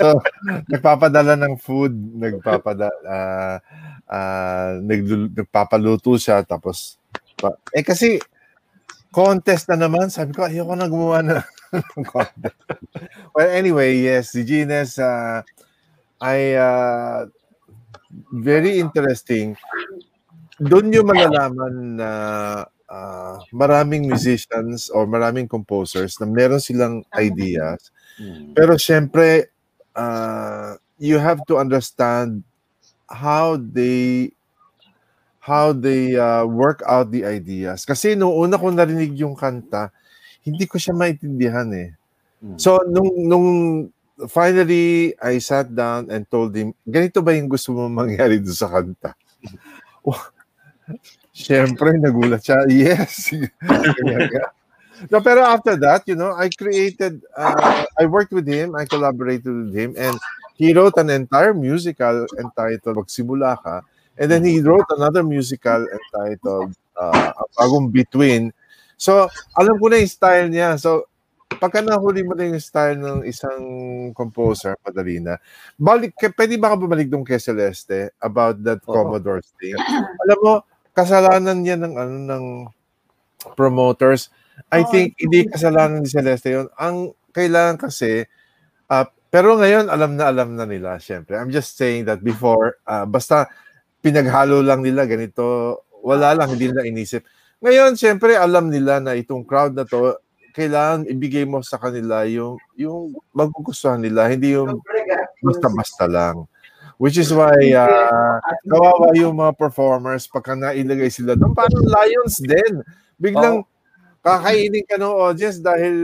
So, 0.02 0.18
nagpapadala 0.66 1.38
ng 1.38 1.56
food, 1.62 1.94
nagpapada 2.18 2.90
ah 3.06 3.58
ah, 4.10 4.82
naglul- 4.82 5.30
nagpapaluto 5.30 6.18
siya 6.18 6.42
tapos 6.42 6.98
pa- 7.38 7.62
eh 7.70 7.86
kasi 7.86 8.18
contest 9.14 9.70
na 9.70 9.86
naman, 9.86 10.10
sabi 10.10 10.34
ko 10.34 10.46
ayoko 10.46 10.74
na 10.74 10.90
gumawa 10.90 11.22
na 11.22 11.36
ng 11.74 12.06
contest. 12.10 12.58
Well, 13.38 13.50
anyway, 13.54 14.02
yes, 14.02 14.34
si 14.34 14.42
Gines 14.42 14.98
uh, 14.98 15.46
I 16.18 16.58
uh, 16.58 17.30
very 18.34 18.82
interesting. 18.82 19.56
Doon 20.60 20.92
yung 20.92 21.08
malalaman 21.08 21.76
na 21.96 22.12
ah, 22.90 23.38
maraming 23.54 24.10
musicians 24.10 24.90
or 24.92 25.08
maraming 25.08 25.48
composers 25.48 26.20
na 26.20 26.28
meron 26.28 26.60
silang 26.60 27.06
ideas 27.16 27.94
Hmm. 28.20 28.52
pero 28.52 28.76
syempre, 28.76 29.48
uh, 29.96 30.76
you 31.00 31.16
have 31.16 31.40
to 31.48 31.56
understand 31.56 32.44
how 33.08 33.56
they 33.56 34.36
how 35.40 35.72
they 35.72 36.20
uh, 36.20 36.44
work 36.44 36.84
out 36.84 37.16
the 37.16 37.24
ideas. 37.24 37.88
Kasi 37.88 38.20
nung 38.20 38.36
una 38.36 38.60
ko 38.60 38.70
narinig 38.70 39.16
yung 39.16 39.40
kanta, 39.40 39.90
hindi 40.44 40.68
ko 40.68 40.76
siya 40.76 40.92
maintindihan 40.92 41.72
eh. 41.72 41.96
Hmm. 42.44 42.60
So, 42.60 42.84
nung, 42.92 43.08
nung 43.24 43.48
finally, 44.28 45.16
I 45.22 45.40
sat 45.40 45.72
down 45.72 46.12
and 46.12 46.28
told 46.28 46.52
him, 46.52 46.76
ganito 46.84 47.24
ba 47.24 47.32
yung 47.32 47.48
gusto 47.48 47.72
mo 47.72 47.88
mangyari 47.88 48.44
doon 48.44 48.58
sa 48.58 48.68
kanta? 48.68 49.16
Siyempre, 51.32 51.96
nagulat 51.96 52.44
siya. 52.44 52.68
Yes. 52.68 53.32
no, 55.08 55.24
pero 55.24 55.48
after 55.48 55.80
that, 55.80 56.04
you 56.04 56.20
know, 56.20 56.36
I 56.36 56.52
created, 56.52 57.24
uh, 57.38 57.88
I 57.96 58.04
worked 58.12 58.36
with 58.36 58.44
him, 58.44 58.76
I 58.76 58.84
collaborated 58.84 59.48
with 59.48 59.72
him, 59.72 59.96
and 59.96 60.20
he 60.60 60.76
wrote 60.76 61.00
an 61.00 61.08
entire 61.08 61.54
musical 61.56 62.28
entitled 62.36 63.00
Magsimula 63.00 63.64
Ka. 63.64 63.88
And 64.20 64.28
then 64.28 64.44
he 64.44 64.60
wrote 64.60 64.84
another 64.92 65.24
musical 65.24 65.88
entitled 65.88 66.76
uh, 67.00 67.32
Bagong 67.56 67.88
Between. 67.96 68.52
So, 69.00 69.32
alam 69.56 69.80
ko 69.80 69.88
na 69.88 70.04
yung 70.04 70.12
style 70.12 70.52
niya. 70.52 70.76
So, 70.76 71.08
pagka 71.58 71.82
nahuli 71.82 72.22
mo 72.22 72.38
na 72.38 72.46
yung 72.46 72.62
style 72.62 73.02
ng 73.02 73.26
isang 73.26 73.62
composer, 74.14 74.78
madali 74.86 75.18
na. 75.18 75.42
Balik, 75.76 76.14
k- 76.14 76.36
pwede 76.38 76.62
ba 76.62 76.70
ka 76.70 76.78
bumalik 76.78 77.10
doon 77.10 77.26
kay 77.26 77.42
Celeste 77.42 78.14
about 78.22 78.62
that 78.62 78.80
Oo. 78.86 78.94
Commodore's 78.94 79.50
thing? 79.58 79.74
Alam 80.28 80.40
mo, 80.46 80.54
kasalanan 80.94 81.58
niya 81.66 81.82
ng 81.82 81.94
ano 81.98 82.16
ng 82.30 82.46
promoters. 83.58 84.30
I 84.70 84.86
Oo. 84.86 84.90
think 84.94 85.18
hindi 85.18 85.50
kasalanan 85.50 86.06
ni 86.06 86.10
Celeste 86.10 86.54
yun. 86.54 86.68
Ang 86.78 87.18
kailangan 87.34 87.90
kasi, 87.90 88.30
ah, 88.92 89.10
pero 89.30 89.58
ngayon 89.58 89.90
alam 89.90 90.14
na 90.14 90.30
alam 90.30 90.54
na 90.54 90.70
nila, 90.70 91.02
syempre. 91.02 91.34
I'm 91.38 91.50
just 91.50 91.74
saying 91.74 92.06
that 92.06 92.22
before, 92.22 92.78
ah, 92.86 93.10
basta 93.10 93.50
pinaghalo 94.00 94.64
lang 94.64 94.86
nila 94.86 95.04
ganito, 95.10 95.82
wala 96.00 96.32
lang, 96.38 96.56
hindi 96.56 96.72
nila 96.72 96.88
inisip. 96.88 97.28
Ngayon, 97.60 98.00
syempre, 98.00 98.40
alam 98.40 98.72
nila 98.72 99.04
na 99.04 99.12
itong 99.20 99.44
crowd 99.44 99.76
na 99.76 99.84
to, 99.84 100.16
kailangan 100.54 101.10
ibigay 101.10 101.46
mo 101.46 101.62
sa 101.62 101.78
kanila 101.78 102.26
yung 102.26 102.58
yung 102.76 103.14
magugustuhan 103.34 104.02
nila, 104.02 104.30
hindi 104.30 104.56
yung 104.56 104.80
basta-basta 105.44 106.06
lang. 106.10 106.46
Which 107.00 107.16
is 107.16 107.32
why 107.32 107.56
uh, 107.80 108.44
kawawa 108.68 109.16
yung 109.16 109.40
mga 109.40 109.56
performers 109.56 110.28
pagka 110.28 110.52
nailagay 110.52 111.08
sila 111.08 111.40
doon. 111.40 111.56
Parang 111.56 111.88
lions 111.88 112.44
din. 112.44 112.84
Biglang 113.16 113.64
kakainin 114.20 114.84
ka 114.84 115.00
ng 115.00 115.16
audience 115.16 115.64
dahil 115.64 115.96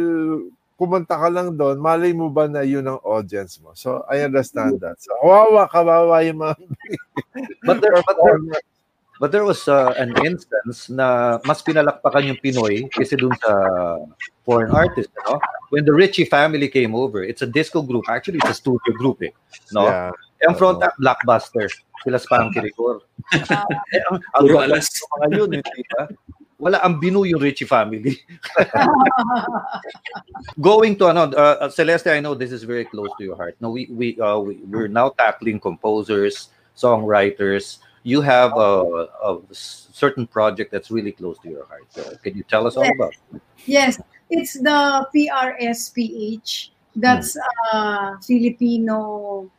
kumanta 0.75 1.15
ka 1.15 1.27
lang 1.31 1.55
doon, 1.55 1.79
malay 1.79 2.11
mo 2.11 2.27
ba 2.27 2.51
na 2.51 2.63
yun 2.63 2.83
ang 2.83 2.99
audience 3.03 3.59
mo? 3.63 3.71
So, 3.75 4.03
I 4.11 4.27
understand 4.27 4.79
that. 4.83 4.99
So, 4.99 5.15
kawawa, 5.23 5.71
kawawa 5.71 6.19
yung 6.27 6.43
mga 6.43 6.55
But 7.63 7.79
there, 7.79 7.95
but 8.03 8.17
there. 8.19 8.39
But 9.19 9.31
there 9.31 9.43
was 9.43 9.67
uh, 9.67 9.93
an 9.97 10.13
instance 10.25 10.89
na 10.89 11.39
mas 11.45 11.61
pinalakpakan 11.61 12.33
yung 12.33 12.39
Pinoy 12.43 12.89
kasi 12.91 13.15
dun 13.15 13.31
sa 13.39 13.51
foreign 14.43 14.71
artist, 14.71 15.09
no? 15.25 15.39
When 15.69 15.85
the 15.85 15.93
Ritchie 15.93 16.25
family 16.25 16.69
came 16.69 16.93
over, 16.93 17.23
it's 17.23 17.41
a 17.41 17.49
disco 17.49 17.81
group. 17.81 18.05
Actually, 18.07 18.39
it's 18.43 18.49
a 18.49 18.61
studio 18.61 18.93
group, 18.95 19.23
eh. 19.23 19.33
No? 19.73 19.89
Yeah. 19.89 20.11
Ang 20.45 20.55
front 20.55 20.83
act, 20.83 20.99
Blockbuster. 21.01 21.67
Sila 22.05 22.21
Spanky 22.21 22.61
Record. 22.61 23.01
eh, 23.33 24.01
ang, 24.11 24.21
ang 24.37 24.43
Puro 24.45 24.61
rock- 24.61 24.65
alas. 24.69 24.85
mga 25.17 25.27
yun, 25.33 25.49
eh, 25.57 25.61
di 25.65 25.83
ba? 25.89 26.05
Wala 26.55 26.77
ang 26.85 27.01
binu 27.01 27.25
yung 27.25 27.41
Ritchie 27.41 27.67
family. 27.67 28.21
Going 30.61 30.95
to 31.01 31.11
ano, 31.11 31.33
uh, 31.33 31.67
uh, 31.67 31.69
Celeste, 31.69 32.13
I 32.13 32.21
know 32.21 32.37
this 32.37 32.53
is 32.53 32.63
very 32.63 32.85
close 32.85 33.09
to 33.17 33.23
your 33.25 33.35
heart. 33.35 33.57
No, 33.59 33.75
we 33.75 33.91
we 33.91 34.15
uh, 34.23 34.39
we 34.39 34.63
we're 34.63 34.87
now 34.87 35.11
tackling 35.11 35.59
composers, 35.59 36.47
songwriters. 36.71 37.83
You 38.05 38.21
have 38.21 38.53
a, 38.55 39.09
a 39.25 39.39
certain 39.51 40.27
project 40.27 40.71
that's 40.71 40.91
really 40.91 41.11
close 41.11 41.39
to 41.39 41.49
your 41.49 41.65
heart. 41.65 41.87
Uh, 41.97 42.15
can 42.21 42.37
you 42.37 42.43
tell 42.43 42.67
us 42.67 42.77
all 42.77 42.85
about? 42.85 43.15
it? 43.33 43.41
Yes, 43.65 43.99
it's 44.29 44.53
the 44.53 45.07
PRSPH. 45.09 46.69
That's 46.95 47.35
uh, 47.73 48.17
Filipino 48.21 49.49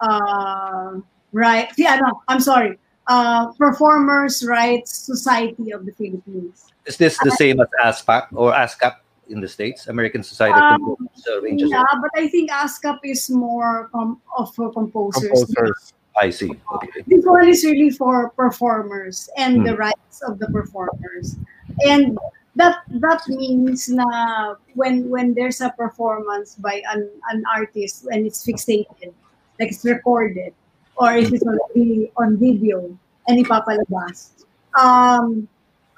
uh, 0.00 1.00
right. 1.32 1.68
Yeah, 1.78 1.96
no, 1.96 2.20
I'm 2.28 2.40
sorry. 2.40 2.78
Uh, 3.08 3.52
Performers 3.52 4.44
Rights 4.44 4.92
Society 4.92 5.70
of 5.72 5.86
the 5.86 5.92
Philippines. 5.92 6.66
Is 6.84 6.98
this 6.98 7.16
the 7.24 7.30
same 7.30 7.60
as 7.60 7.68
ASPAC 7.82 8.26
or 8.34 8.52
ASCAP 8.52 8.96
in 9.28 9.40
the 9.40 9.48
states, 9.48 9.86
American 9.88 10.22
Society 10.22 10.52
of 10.52 10.62
Um, 10.62 10.96
Composers? 10.96 11.62
Uh, 11.62 11.66
Yeah, 11.66 11.82
but 12.02 12.10
I 12.14 12.28
think 12.28 12.50
ASCAP 12.50 12.98
is 13.04 13.30
more 13.30 13.88
com- 13.90 14.20
of 14.36 14.54
for 14.54 14.70
composers. 14.70 15.22
Composers. 15.30 15.94
I 16.16 16.30
see. 16.30 16.50
Okay. 16.72 17.04
This 17.06 17.24
one 17.24 17.48
is 17.48 17.64
really 17.64 17.90
for 17.90 18.30
performers 18.30 19.28
and 19.36 19.64
the 19.66 19.72
Hmm. 19.72 19.92
rights 19.92 20.22
of 20.22 20.38
the 20.38 20.48
performers. 20.48 21.36
And 21.84 22.16
that 22.56 22.80
that 23.04 23.20
means 23.28 23.88
na 23.92 24.56
when 24.74 25.10
when 25.12 25.34
there's 25.36 25.60
a 25.60 25.68
performance 25.76 26.56
by 26.56 26.80
an, 26.88 27.04
an 27.30 27.44
artist 27.52 28.08
and 28.08 28.24
it's 28.24 28.40
fixated, 28.40 29.12
like 29.60 29.68
it's 29.68 29.84
recorded, 29.84 30.56
or 30.96 31.12
if 31.12 31.32
it's 31.36 31.44
on, 31.44 31.58
vi- 31.76 32.08
on 32.16 32.40
video 32.40 32.96
and 33.28 33.44
ipapalabas. 33.44 34.32
Um, 34.72 35.48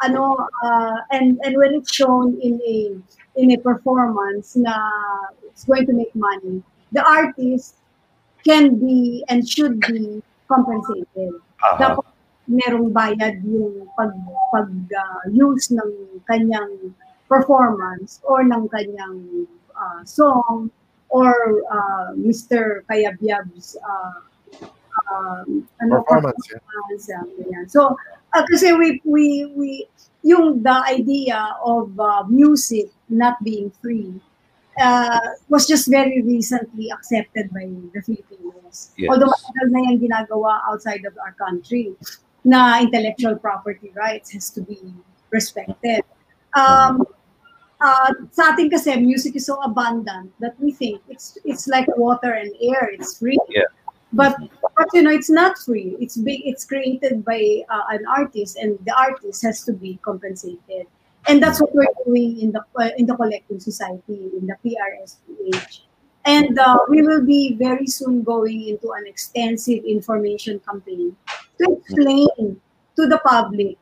ano, 0.03 0.35
uh, 0.66 0.97
and 1.15 1.39
and 1.47 1.55
when 1.55 1.74
it's 1.78 1.95
shown 1.95 2.35
in 2.43 2.59
a 2.66 2.99
in 3.39 3.55
a 3.55 3.59
performance 3.62 4.59
na 4.59 4.74
it's 5.47 5.62
going 5.62 5.86
to 5.86 5.95
make 5.95 6.11
money, 6.19 6.59
the 6.90 7.07
artist 7.07 7.78
can 8.48 8.80
be 8.80 9.20
and 9.28 9.44
should 9.44 9.76
be 9.84 10.24
compensated. 10.48 11.36
Uh-huh. 11.36 11.76
Dapat 11.76 12.06
merong 12.48 12.88
bayad 12.96 13.44
yung 13.44 13.84
pag 13.92 14.16
pag 14.48 14.72
uh, 14.72 15.22
use 15.28 15.68
ng 15.68 16.24
kanyang 16.24 16.96
performance 17.28 18.24
or 18.24 18.40
ng 18.40 18.64
kanyang 18.72 19.44
uh, 19.76 20.00
song 20.08 20.72
or 21.12 21.32
uh, 21.68 22.16
Mr. 22.16 22.88
Kayabyab's 22.88 23.76
uh, 23.84 24.24
um, 25.12 25.68
ano, 25.80 26.00
Performance, 26.04 26.44
yeah. 26.48 26.60
performance, 26.64 27.04
ah, 27.12 27.24
ganyan. 27.36 27.64
So, 27.68 27.96
uh, 28.32 28.44
kasi 28.48 28.72
we, 28.76 29.00
we, 29.04 29.52
we, 29.56 29.70
yung 30.24 30.60
the 30.60 30.76
idea 30.88 31.56
of 31.64 31.92
uh, 32.00 32.24
music 32.28 32.92
not 33.08 33.40
being 33.44 33.72
free 33.80 34.20
uh, 34.80 35.20
was 35.48 35.66
just 35.66 35.88
very 35.88 36.22
recently 36.22 36.90
accepted 36.90 37.50
by 37.52 37.66
the 37.94 38.02
Filipinos. 38.02 38.90
Yes. 38.96 39.09
Although 39.10 39.30
matagal 39.30 39.66
na 39.70 39.78
yung 39.90 39.98
ginagawa 40.00 40.60
outside 40.70 41.05
of 41.05 41.14
our 41.18 41.34
country 41.34 41.94
na 42.44 42.80
intellectual 42.80 43.36
property 43.36 43.92
rights 43.94 44.32
has 44.32 44.50
to 44.50 44.62
be 44.62 44.78
respected. 45.30 46.02
Um, 46.55 47.05
uh, 47.80 48.10
sa 48.30 48.55
atin 48.55 48.70
kasi, 48.70 48.96
music 48.96 49.36
is 49.36 49.46
so 49.46 49.60
abundant 49.62 50.32
that 50.40 50.55
we 50.60 50.72
think 50.72 51.02
it's 51.09 51.36
it's 51.44 51.68
like 51.68 51.86
water 51.96 52.32
and 52.32 52.50
air. 52.62 52.90
It's 52.92 53.18
free. 53.18 53.38
Yeah. 53.48 53.68
But 54.12 54.40
but 54.76 54.88
you 54.94 55.02
know, 55.02 55.12
it's 55.12 55.28
not 55.28 55.59
free. 55.59 55.96
It's 56.00 56.16
big. 56.16 56.40
It's 56.44 56.64
created 56.64 57.24
by 57.24 57.66
uh, 57.68 57.92
an 57.92 58.09
artist, 58.09 58.56
and 58.56 58.80
the 58.88 58.94
artist 58.96 59.44
has 59.44 59.62
to 59.68 59.72
be 59.76 60.00
compensated. 60.00 60.88
And 61.28 61.42
that's 61.42 61.60
what 61.60 61.74
we're 61.74 61.86
doing 62.06 62.40
in 62.40 62.52
the 62.52 62.62
in 62.96 63.06
the 63.06 63.14
collective 63.14 63.60
society 63.60 64.32
in 64.32 64.48
the 64.48 64.56
PRSPH. 64.64 65.80
And 66.24 66.59
uh, 66.59 66.78
we 66.88 67.02
will 67.02 67.24
be 67.24 67.55
very 67.55 67.86
soon 67.86 68.22
going 68.22 68.68
into 68.68 68.92
an 68.92 69.06
extensive 69.06 69.84
information 69.84 70.60
campaign 70.60 71.16
to 71.60 71.64
explain 71.76 72.60
to 72.96 73.06
the 73.06 73.20
public 73.24 73.76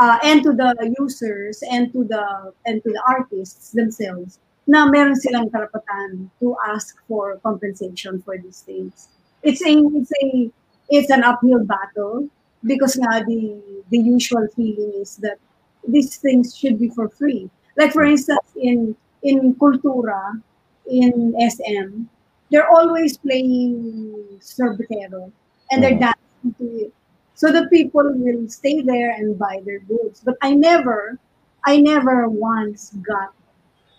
uh, 0.00 0.18
and 0.22 0.42
to 0.42 0.52
the 0.52 0.94
users 0.98 1.62
and 1.70 1.92
to 1.92 2.04
the 2.04 2.52
and 2.66 2.82
to 2.82 2.90
the 2.90 3.02
artists 3.06 3.72
themselves 3.72 4.40
na 4.70 4.86
meron 4.86 5.18
silang 5.18 5.50
karapatan 5.50 6.30
to 6.38 6.54
ask 6.70 6.94
for 7.10 7.42
compensation 7.42 8.22
for 8.22 8.38
these 8.38 8.62
things. 8.62 9.10
It's 9.42 9.60
a 9.66 9.72
it's 9.98 10.12
a 10.22 10.50
it's 10.88 11.10
an 11.10 11.26
uphill 11.26 11.66
battle 11.66 12.30
because 12.62 12.94
nga 12.94 13.26
the 13.26 13.58
the 13.90 13.98
usual 13.98 14.46
feeling 14.54 14.94
is 15.00 15.18
that 15.24 15.42
these 15.86 16.16
things 16.16 16.56
should 16.56 16.78
be 16.78 16.88
for 16.88 17.08
free. 17.08 17.50
Like 17.76 17.92
for 17.92 18.04
instance 18.04 18.52
in 18.56 18.96
in 19.22 19.54
Kultura 19.54 20.40
in 20.86 21.34
SM, 21.38 22.08
they're 22.50 22.68
always 22.68 23.16
playing 23.18 24.14
sorbetero 24.40 25.30
and 25.70 25.82
they're 25.82 25.96
Mhm. 25.96 26.00
dancing 26.00 26.54
to 26.58 26.66
it. 26.86 26.92
So 27.34 27.52
the 27.52 27.68
people 27.68 28.04
will 28.12 28.48
stay 28.48 28.82
there 28.82 29.12
and 29.16 29.38
buy 29.38 29.62
their 29.64 29.80
goods. 29.80 30.20
But 30.20 30.36
I 30.42 30.54
never, 30.54 31.18
I 31.64 31.80
never 31.80 32.28
once 32.28 32.92
got 33.00 33.32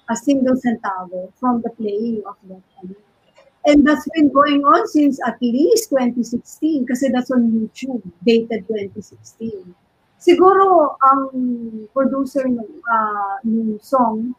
a 0.09 0.15
single 0.15 0.55
centavo 0.55 1.31
from 1.39 1.61
the 1.61 1.69
playing 1.71 2.21
of 2.27 2.35
that 2.49 2.61
ano. 2.83 2.95
And 3.65 3.85
that's 3.87 4.07
been 4.15 4.29
going 4.29 4.65
on 4.65 4.87
since 4.87 5.19
at 5.25 5.41
least 5.41 5.89
2016 5.89 6.85
kasi 6.85 7.09
that's 7.09 7.29
on 7.31 7.49
YouTube, 7.53 8.01
dated 8.25 8.67
2016. 8.67 9.73
Siguro 10.21 10.93
ang 11.01 11.33
producer 11.97 12.45
ng 12.45 12.61
uh, 12.85 13.41
ng 13.41 13.81
song 13.81 14.37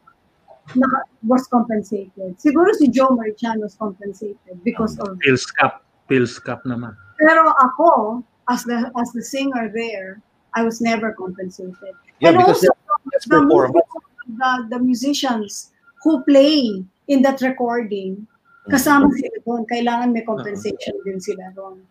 naka, 0.79 1.03
was 1.27 1.43
compensated. 1.51 2.39
Siguro 2.39 2.71
si 2.79 2.87
Joe 2.87 3.11
Marichan 3.11 3.59
was 3.59 3.75
compensated 3.75 4.55
because 4.63 4.95
of 5.03 5.19
Pills 5.19 5.43
Cup. 5.59 5.83
Pills 6.07 6.39
Cup 6.39 6.63
naman. 6.63 6.95
pero 7.19 7.51
ako, 7.51 8.23
as 8.49 8.63
the 8.63 8.91
as 8.99 9.11
the 9.11 9.23
singer 9.23 9.71
there, 9.71 10.19
I 10.55 10.63
was 10.63 10.81
never 10.81 11.13
compensated. 11.13 11.95
Yeah, 12.19 12.31
and 12.31 12.37
because 12.39 12.63
also, 12.63 12.71
that's 13.11 13.27
the, 13.27 13.39
the, 13.43 14.51
the 14.71 14.79
musicians 14.79 15.71
who 16.03 16.23
play 16.23 16.83
in 17.07 17.21
that 17.23 17.41
recording, 17.41 18.27
kasama 18.69 19.11
sila 19.15 19.37
doon. 19.43 19.61
Kailangan 19.67 20.15
may 20.15 20.23
compensation 20.23 20.95
din 21.03 21.19
sila 21.19 21.51
doon. 21.55 21.83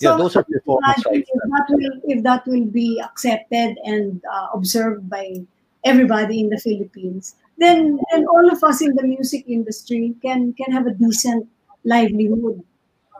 Yeah, 0.00 0.16
those 0.16 0.34
are 0.36 0.44
performance 0.44 1.04
rights. 1.06 1.28
if 1.30 1.40
that 1.50 1.66
will 1.68 1.96
if 2.08 2.18
that 2.24 2.42
will 2.46 2.66
be 2.66 2.98
accepted 3.02 3.78
and 3.84 4.22
uh, 4.24 4.48
observed 4.54 5.08
by 5.08 5.44
everybody 5.84 6.40
in 6.40 6.48
the 6.48 6.58
Philippines, 6.58 7.36
then 7.58 8.00
then 8.10 8.26
all 8.26 8.46
of 8.50 8.62
us 8.64 8.82
in 8.82 8.94
the 8.94 9.04
music 9.06 9.44
industry 9.46 10.14
can 10.22 10.54
can 10.54 10.70
have 10.72 10.86
a 10.86 10.94
decent 10.94 11.46
livelihood. 11.84 12.62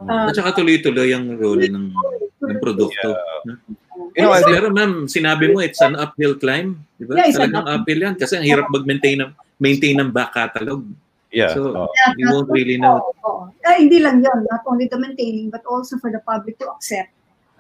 Uh, 0.03 0.31
At 0.31 0.35
saka 0.35 0.59
tuloy-tuloy 0.59 1.15
ang 1.15 1.39
role 1.39 1.63
ng, 1.63 1.95
ng 1.95 2.59
produkto. 2.59 3.15
You 4.19 4.27
know, 4.27 4.35
think, 4.35 4.51
Pero 4.51 4.69
ma'am, 4.75 5.07
sinabi 5.07 5.55
mo 5.55 5.63
it's 5.63 5.81
an 5.81 5.95
uphill 5.95 6.35
climb, 6.37 6.83
di 6.99 7.07
ba? 7.07 7.23
Yeah, 7.23 7.27
it's 7.31 7.39
an 7.39 7.55
Talagang 7.55 7.69
uphill 7.71 8.01
yan 8.03 8.15
kasi 8.19 8.33
ang 8.41 8.47
hirap 8.47 8.67
mag-maintain 8.73 9.23
ng 9.23 9.31
maintain 9.63 9.97
ng 10.03 10.11
back 10.11 10.35
catalog. 10.35 10.83
Yeah. 11.33 11.55
So, 11.55 11.75
uh, 11.75 11.87
Yeah, 11.91 12.13
you 12.17 12.27
won't 12.31 12.51
really 12.51 12.79
know. 12.79 13.13
Oo. 13.25 13.51
Eh, 13.65 13.77
hindi 13.81 13.99
lang 13.99 14.23
yun, 14.23 14.47
not 14.51 14.63
only 14.69 14.87
the 14.89 14.99
maintaining, 15.01 15.51
but 15.51 15.65
also 15.67 15.99
for 15.99 16.13
the 16.13 16.21
public 16.21 16.59
to 16.61 16.69
accept 16.71 17.11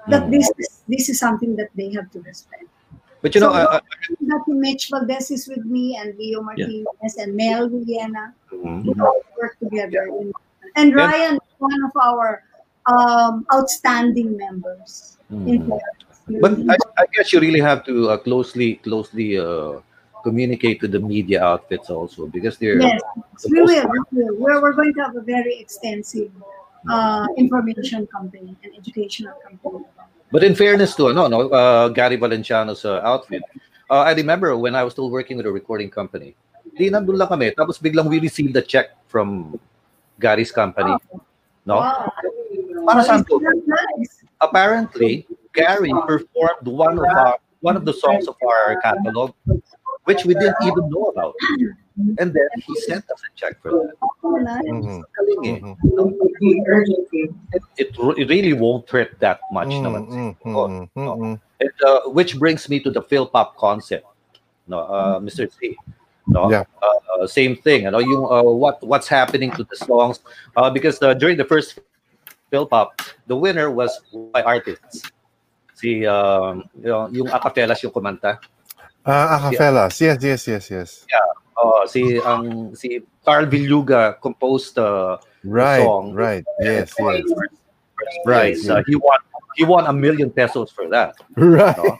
that 0.08 0.26
Mm. 0.26 0.30
this 0.34 0.46
is 0.58 0.68
this 0.88 1.04
is 1.08 1.18
something 1.18 1.56
that 1.56 1.70
they 1.74 1.90
have 1.96 2.10
to 2.12 2.20
respect. 2.22 2.66
but 3.22 3.34
you 3.34 3.40
know, 3.40 3.54
So, 3.54 3.78
I, 3.78 3.78
I, 3.78 3.80
That 4.26 4.44
Mitch 4.50 4.90
Valdez 4.90 5.30
is 5.30 5.46
with 5.46 5.62
me 5.62 5.94
and 5.94 6.18
Leo 6.18 6.42
Martinez 6.42 7.14
and 7.22 7.38
Mel 7.38 7.70
Villena. 7.70 8.34
Mhm. 8.50 8.82
We 8.82 8.98
all 8.98 9.22
work 9.38 9.54
together. 9.62 10.10
In, 10.10 10.34
and 10.74 10.90
Ryan 10.90 11.38
is 11.38 11.52
one 11.62 11.80
of 11.86 11.94
our 12.02 12.42
um, 12.90 13.46
outstanding 13.54 14.34
members. 14.36 15.22
in 15.30 15.70
Mhm. 15.70 15.78
But 16.42 16.58
I, 16.66 16.76
I 16.98 17.04
guess 17.14 17.30
you 17.30 17.38
really 17.38 17.62
have 17.62 17.86
to 17.86 18.10
uh, 18.10 18.18
closely 18.18 18.82
closely 18.82 19.38
uh, 19.38 19.78
communicate 20.22 20.80
to 20.80 20.88
the 20.88 20.98
media 20.98 21.42
outfits 21.42 21.90
also 21.90 22.26
because 22.26 22.58
they're 22.58 22.80
Yes, 22.80 23.00
we 23.50 23.62
will. 23.62 23.86
We 23.88 23.98
will. 24.12 24.34
We're, 24.38 24.62
we're 24.62 24.72
going 24.72 24.94
to 24.94 25.02
have 25.02 25.16
a 25.16 25.20
very 25.20 25.58
extensive 25.58 26.30
uh, 26.88 27.26
information 27.36 28.08
campaign 28.14 28.56
and 28.62 28.72
educational 28.76 29.34
campaign. 29.42 29.84
But 30.32 30.44
in 30.44 30.54
fairness 30.54 30.96
to 30.96 31.08
ano, 31.12 31.28
no, 31.28 31.50
uh, 31.50 31.88
Gary 31.88 32.16
Valenciano's 32.16 32.84
uh, 32.84 33.04
outfit, 33.04 33.42
uh, 33.90 34.00
I 34.08 34.12
remember 34.12 34.56
when 34.56 34.74
I 34.74 34.82
was 34.82 34.94
still 34.94 35.10
working 35.10 35.36
with 35.36 35.46
a 35.46 35.52
recording 35.52 35.90
company, 35.90 36.34
di 36.72 36.88
nandun 36.88 37.20
lang 37.20 37.28
kami, 37.28 37.52
tapos 37.52 37.76
biglang 37.76 38.08
we 38.08 38.18
received 38.18 38.56
a 38.56 38.64
check 38.64 38.96
from 39.12 39.60
Gary's 40.16 40.50
company. 40.50 40.96
No? 41.68 41.84
Wow. 41.84 42.08
Para 42.88 43.22
to? 43.22 43.34
Nice. 43.68 44.24
Apparently, 44.40 45.26
Gary 45.54 45.92
performed 46.08 46.66
one 46.66 46.98
of 46.98 47.04
our, 47.04 47.36
one 47.60 47.76
of 47.76 47.84
the 47.84 47.92
songs 47.92 48.26
of 48.26 48.34
our 48.40 48.80
catalog, 48.80 49.36
which 50.04 50.24
we 50.24 50.34
didn't 50.34 50.56
even 50.62 50.88
know 50.90 51.06
about. 51.14 51.34
And 52.18 52.32
then 52.32 52.48
he 52.64 52.74
sent 52.80 53.04
us 53.10 53.20
a 53.20 53.30
check 53.36 53.60
for 53.60 53.70
that. 53.70 53.94
Oh, 54.24 54.36
nice. 54.40 54.64
Mhm. 54.64 55.02
Galing 55.14 55.40
eh. 55.44 55.60
Mhm. 55.60 55.74
It, 57.52 57.62
it, 57.76 57.88
it 58.18 58.26
really 58.28 58.52
won't 58.54 58.88
hurt 58.88 59.18
that 59.20 59.40
much 59.52 59.68
Mm, 59.68 59.82
naman. 59.84 60.02
mm, 60.08 60.32
Oh, 60.56 60.66
mm. 60.96 61.40
And, 61.60 61.76
uh, 61.86 62.00
which 62.10 62.38
brings 62.38 62.68
me 62.68 62.80
to 62.80 62.90
the 62.90 63.02
Phil 63.02 63.26
Pop 63.26 63.56
concept, 63.56 64.06
no, 64.66 64.78
uh, 64.80 65.20
Mr. 65.20 65.46
C. 65.52 65.76
No, 66.26 66.50
Yeah. 66.50 66.64
uh, 66.82 67.26
same 67.26 67.54
thing. 67.56 67.86
Ano, 67.86 67.98
yung 67.98 68.24
uh, 68.24 68.42
what 68.46 68.78
what's 68.82 69.06
happening 69.10 69.50
to 69.58 69.62
the 69.66 69.76
songs? 69.76 70.22
Uh, 70.56 70.70
because 70.70 71.02
uh, 71.02 71.14
during 71.14 71.36
the 71.36 71.44
first 71.44 71.78
Phil 72.50 72.66
Pop, 72.66 72.94
the 73.26 73.36
winner 73.36 73.70
was 73.70 73.90
by 74.32 74.42
artists. 74.42 75.02
Si 75.74 76.06
um, 76.06 76.62
you 76.78 76.88
know, 76.90 77.06
yung, 77.10 77.26
yung 77.26 77.28
Acafelas 77.34 77.82
yung 77.82 77.90
kumanta. 77.92 78.38
Ah, 79.04 79.38
Acafellas. 79.38 79.98
Yes, 80.00 80.22
yes, 80.22 80.46
yes, 80.46 80.64
yes. 80.70 80.90
Uh, 81.58 81.86
si 81.86 82.18
ang 82.22 82.74
si 82.74 83.02
Carl 83.24 83.46
Villuga 83.46 84.18
composed 84.20 84.78
uh, 84.78 85.18
Right, 85.44 85.82
song. 85.82 86.14
right. 86.14 86.44
Yes, 86.62 86.94
yes. 86.94 87.22
first 87.26 87.54
prize. 88.24 88.62
Uh, 88.70 88.82
he 88.86 88.94
won 88.94 89.18
he 89.58 89.64
won 89.66 89.86
a 89.86 89.92
million 89.92 90.30
pesos 90.30 90.70
for 90.70 90.86
that. 90.90 91.14
Right. 91.36 91.74
Oh, 91.78 91.98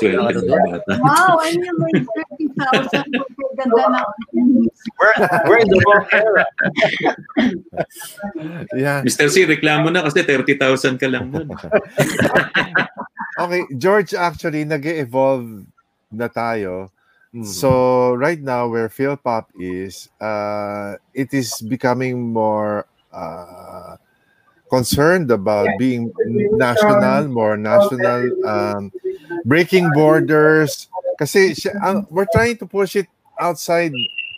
So, 0.00 0.08
doon. 0.08 0.80
Wow, 1.04 1.36
I 1.36 1.52
mean, 1.52 1.68
may 1.76 2.00
30,000. 2.00 3.12
Ganda 3.60 3.84
na. 3.92 4.00
We're, 4.32 5.12
we're 5.44 5.60
in 5.60 5.68
the 5.68 5.78
wrong 5.84 6.06
era. 6.16 6.44
Yeah. 8.72 9.04
Mr. 9.04 9.28
C, 9.28 9.44
reklamo 9.44 9.92
na 9.92 10.08
kasi 10.08 10.24
30,000 10.24 10.96
ka 10.96 11.06
lang 11.12 11.28
nun. 11.28 11.48
Okay, 13.40 13.64
George, 13.80 14.12
actually, 14.12 14.60
nag-evolve 14.68 15.64
na 16.12 16.28
tayo. 16.28 16.92
Mm-hmm. 17.32 17.48
So, 17.48 18.12
right 18.14 18.40
now, 18.40 18.68
where 18.68 18.88
Phil 18.92 19.16
Pop 19.16 19.48
is, 19.56 20.12
uh, 20.20 21.00
it 21.16 21.32
is 21.32 21.64
becoming 21.64 22.32
more 22.32 22.84
uh, 23.08 23.96
concerned 24.68 25.30
about 25.30 25.68
being 25.80 26.12
national, 26.56 27.28
more 27.28 27.56
national, 27.56 28.20
um, 28.44 28.92
breaking 29.44 29.88
borders. 29.96 30.88
Kasi 31.16 31.52
siya- 31.56 31.76
ang- 31.80 32.06
we're 32.12 32.28
trying 32.28 32.56
to 32.56 32.66
push 32.68 32.96
it 32.96 33.08
outside 33.40 33.92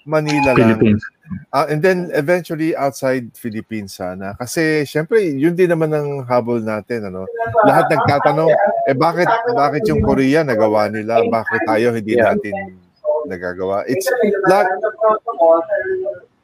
Manila 0.06 0.54
lang. 0.54 1.00
Ah, 1.48 1.64
and 1.70 1.80
then 1.80 2.12
eventually 2.12 2.76
outside 2.76 3.32
Philippines 3.32 3.96
sana. 3.96 4.36
Kasi 4.36 4.84
syempre, 4.84 5.24
yun 5.24 5.56
din 5.56 5.72
naman 5.72 5.88
ang 5.94 6.08
habol 6.28 6.60
natin. 6.60 7.08
Ano? 7.08 7.24
Lahat 7.64 7.88
nagtatanong, 7.88 8.52
eh 8.84 8.92
bakit, 8.92 9.28
bakit 9.56 9.88
yung 9.88 10.04
Korea 10.04 10.44
nagawa 10.44 10.92
nila? 10.92 11.24
Bakit 11.24 11.60
tayo 11.64 11.96
hindi 11.96 12.20
Yeah. 12.20 12.36
natin 12.36 12.76
nagagawa? 13.24 13.88
It's, 13.88 14.04
la- 14.44 14.68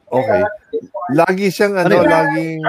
okay. 0.09 0.41
Lagi 1.13 1.53
siyang 1.53 1.77
ano, 1.77 2.01
Ano 2.01 2.09
laging 2.09 2.59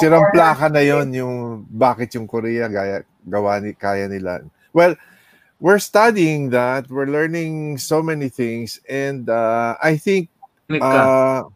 sirang 0.00 0.32
plaka 0.32 0.72
na 0.72 0.80
yon 0.80 1.12
yung 1.12 1.34
bakit 1.68 2.08
yung 2.16 2.24
Korea 2.24 2.72
gaya, 2.72 3.04
gawa 3.28 3.60
ni, 3.60 3.76
kaya 3.76 4.08
nila. 4.08 4.40
Well, 4.72 4.96
we're 5.60 5.82
studying 5.82 6.50
that. 6.56 6.88
We're 6.88 7.10
learning 7.10 7.76
so 7.82 8.00
many 8.00 8.32
things. 8.32 8.80
And 8.88 9.28
uh, 9.28 9.76
I 9.82 10.00
think. 10.00 10.32
Uh, 10.68 11.48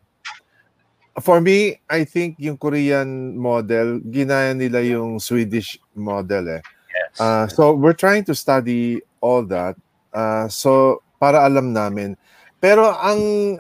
for 1.21 1.41
me, 1.45 1.77
I 1.85 2.09
think 2.09 2.41
yung 2.41 2.57
Korean 2.57 3.37
model, 3.37 4.01
ginaya 4.09 4.57
nila 4.57 4.81
yung 4.81 5.21
Swedish 5.21 5.77
model 5.93 6.61
eh. 6.61 6.63
Yes. 6.89 7.21
Uh, 7.21 7.45
so 7.49 7.77
we're 7.77 7.97
trying 7.97 8.25
to 8.25 8.35
study 8.35 9.05
all 9.21 9.45
that. 9.53 9.77
Uh, 10.13 10.49
so 10.49 11.03
para 11.21 11.45
alam 11.45 11.77
namin. 11.77 12.17
Pero 12.57 12.89
ang 12.89 13.57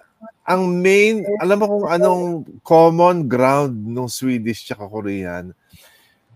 ang 0.48 0.62
main, 0.80 1.22
alam 1.38 1.60
mo 1.60 1.66
kung 1.68 1.86
anong 1.86 2.24
common 2.64 3.28
ground 3.28 3.76
ng 3.76 4.08
Swedish 4.08 4.66
tsaka 4.66 4.88
Korean, 4.88 5.52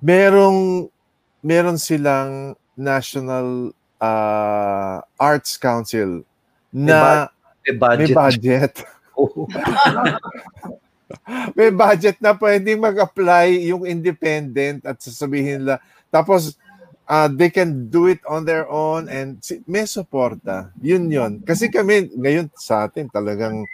merong 0.04 0.92
meron 1.40 1.80
silang 1.80 2.52
National 2.76 3.72
uh, 3.96 5.00
Arts 5.16 5.56
Council 5.56 6.20
na 6.68 7.26
May 7.66 7.74
may 7.74 8.14
budget. 8.14 8.78
may 11.58 11.72
budget 11.72 12.20
na 12.20 12.36
pwedeng 12.36 12.82
mag-apply 12.82 13.72
yung 13.72 13.88
independent 13.88 14.84
at 14.84 15.00
sasabihin 15.00 15.64
nila. 15.64 15.80
Tapos, 16.12 16.60
uh, 17.08 17.30
they 17.30 17.48
can 17.48 17.88
do 17.88 18.10
it 18.10 18.20
on 18.28 18.44
their 18.44 18.68
own 18.68 19.08
and 19.08 19.40
may 19.64 19.88
suporta. 19.88 20.70
Yun 20.82 21.08
yun. 21.08 21.32
Kasi 21.42 21.72
kami, 21.72 22.12
ngayon 22.14 22.52
sa 22.58 22.86
atin, 22.86 23.08
talagang 23.08 23.64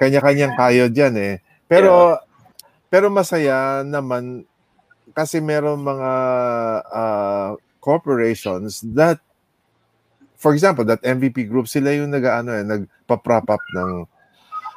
kanya-kanyang 0.00 0.56
kayo 0.56 0.84
dyan 0.88 1.14
eh. 1.20 1.34
Pero, 1.68 2.16
pero 2.88 3.12
masaya 3.12 3.86
naman 3.86 4.48
kasi 5.12 5.42
meron 5.42 5.82
mga 5.82 6.10
uh, 6.86 7.50
corporations 7.82 8.80
that 8.94 9.18
for 10.40 10.56
example, 10.56 10.88
that 10.88 11.04
MVP 11.04 11.52
group, 11.52 11.68
sila 11.68 11.92
yung 11.92 12.16
nag-ano 12.16 12.56
eh, 12.56 12.64
nagpa-prop 12.64 13.46
up 13.52 13.60
ng 13.76 14.08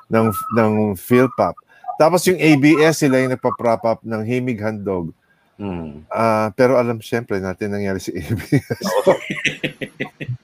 ng 0.10 0.34
ng 0.58 0.74
Philpop. 0.98 1.54
Tapos 2.02 2.26
yung 2.26 2.42
ABS 2.42 3.06
sila 3.06 3.22
yung 3.22 3.38
nagpa-prop 3.38 3.86
up 3.86 4.00
ng 4.02 4.26
Himig 4.26 4.60
Handog. 4.60 5.14
Mm. 5.62 6.10
Ah, 6.10 6.50
pero 6.58 6.82
alam 6.82 6.98
siyempre 6.98 7.38
natin 7.38 7.72
nangyari 7.72 8.02
si 8.02 8.12
ABS. 8.18 8.84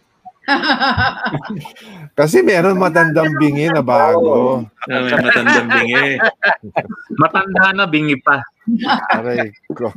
Kasi 2.18 2.42
meron 2.42 2.82
matandang 2.82 3.38
bingi 3.38 3.70
na 3.70 3.86
bago. 3.86 4.66
May 4.90 5.14
matandang 5.14 5.70
bingi. 5.70 6.18
Matanda 7.18 7.66
na, 7.74 7.86
bingi 7.86 8.18
pa. 8.18 8.42
Aray 9.14 9.54
ko. 9.74 9.94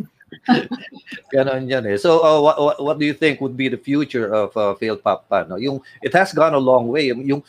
Ganon 1.33 1.69
yan 1.69 1.85
eh. 1.87 1.97
So, 2.01 2.25
uh, 2.25 2.41
what, 2.41 2.57
what, 2.59 2.77
what 2.81 2.97
do 2.99 3.05
you 3.05 3.15
think 3.15 3.41
would 3.41 3.57
be 3.57 3.69
the 3.69 3.81
future 3.81 4.33
of 4.33 4.57
uh, 4.57 4.75
failed 4.77 5.05
pop 5.05 5.29
pa? 5.29 5.45
No? 5.45 5.57
Yung, 5.57 5.81
it 6.01 6.13
has 6.17 6.33
gone 6.33 6.57
a 6.57 6.63
long 6.63 6.89
way. 6.89 7.13
Yung, 7.13 7.45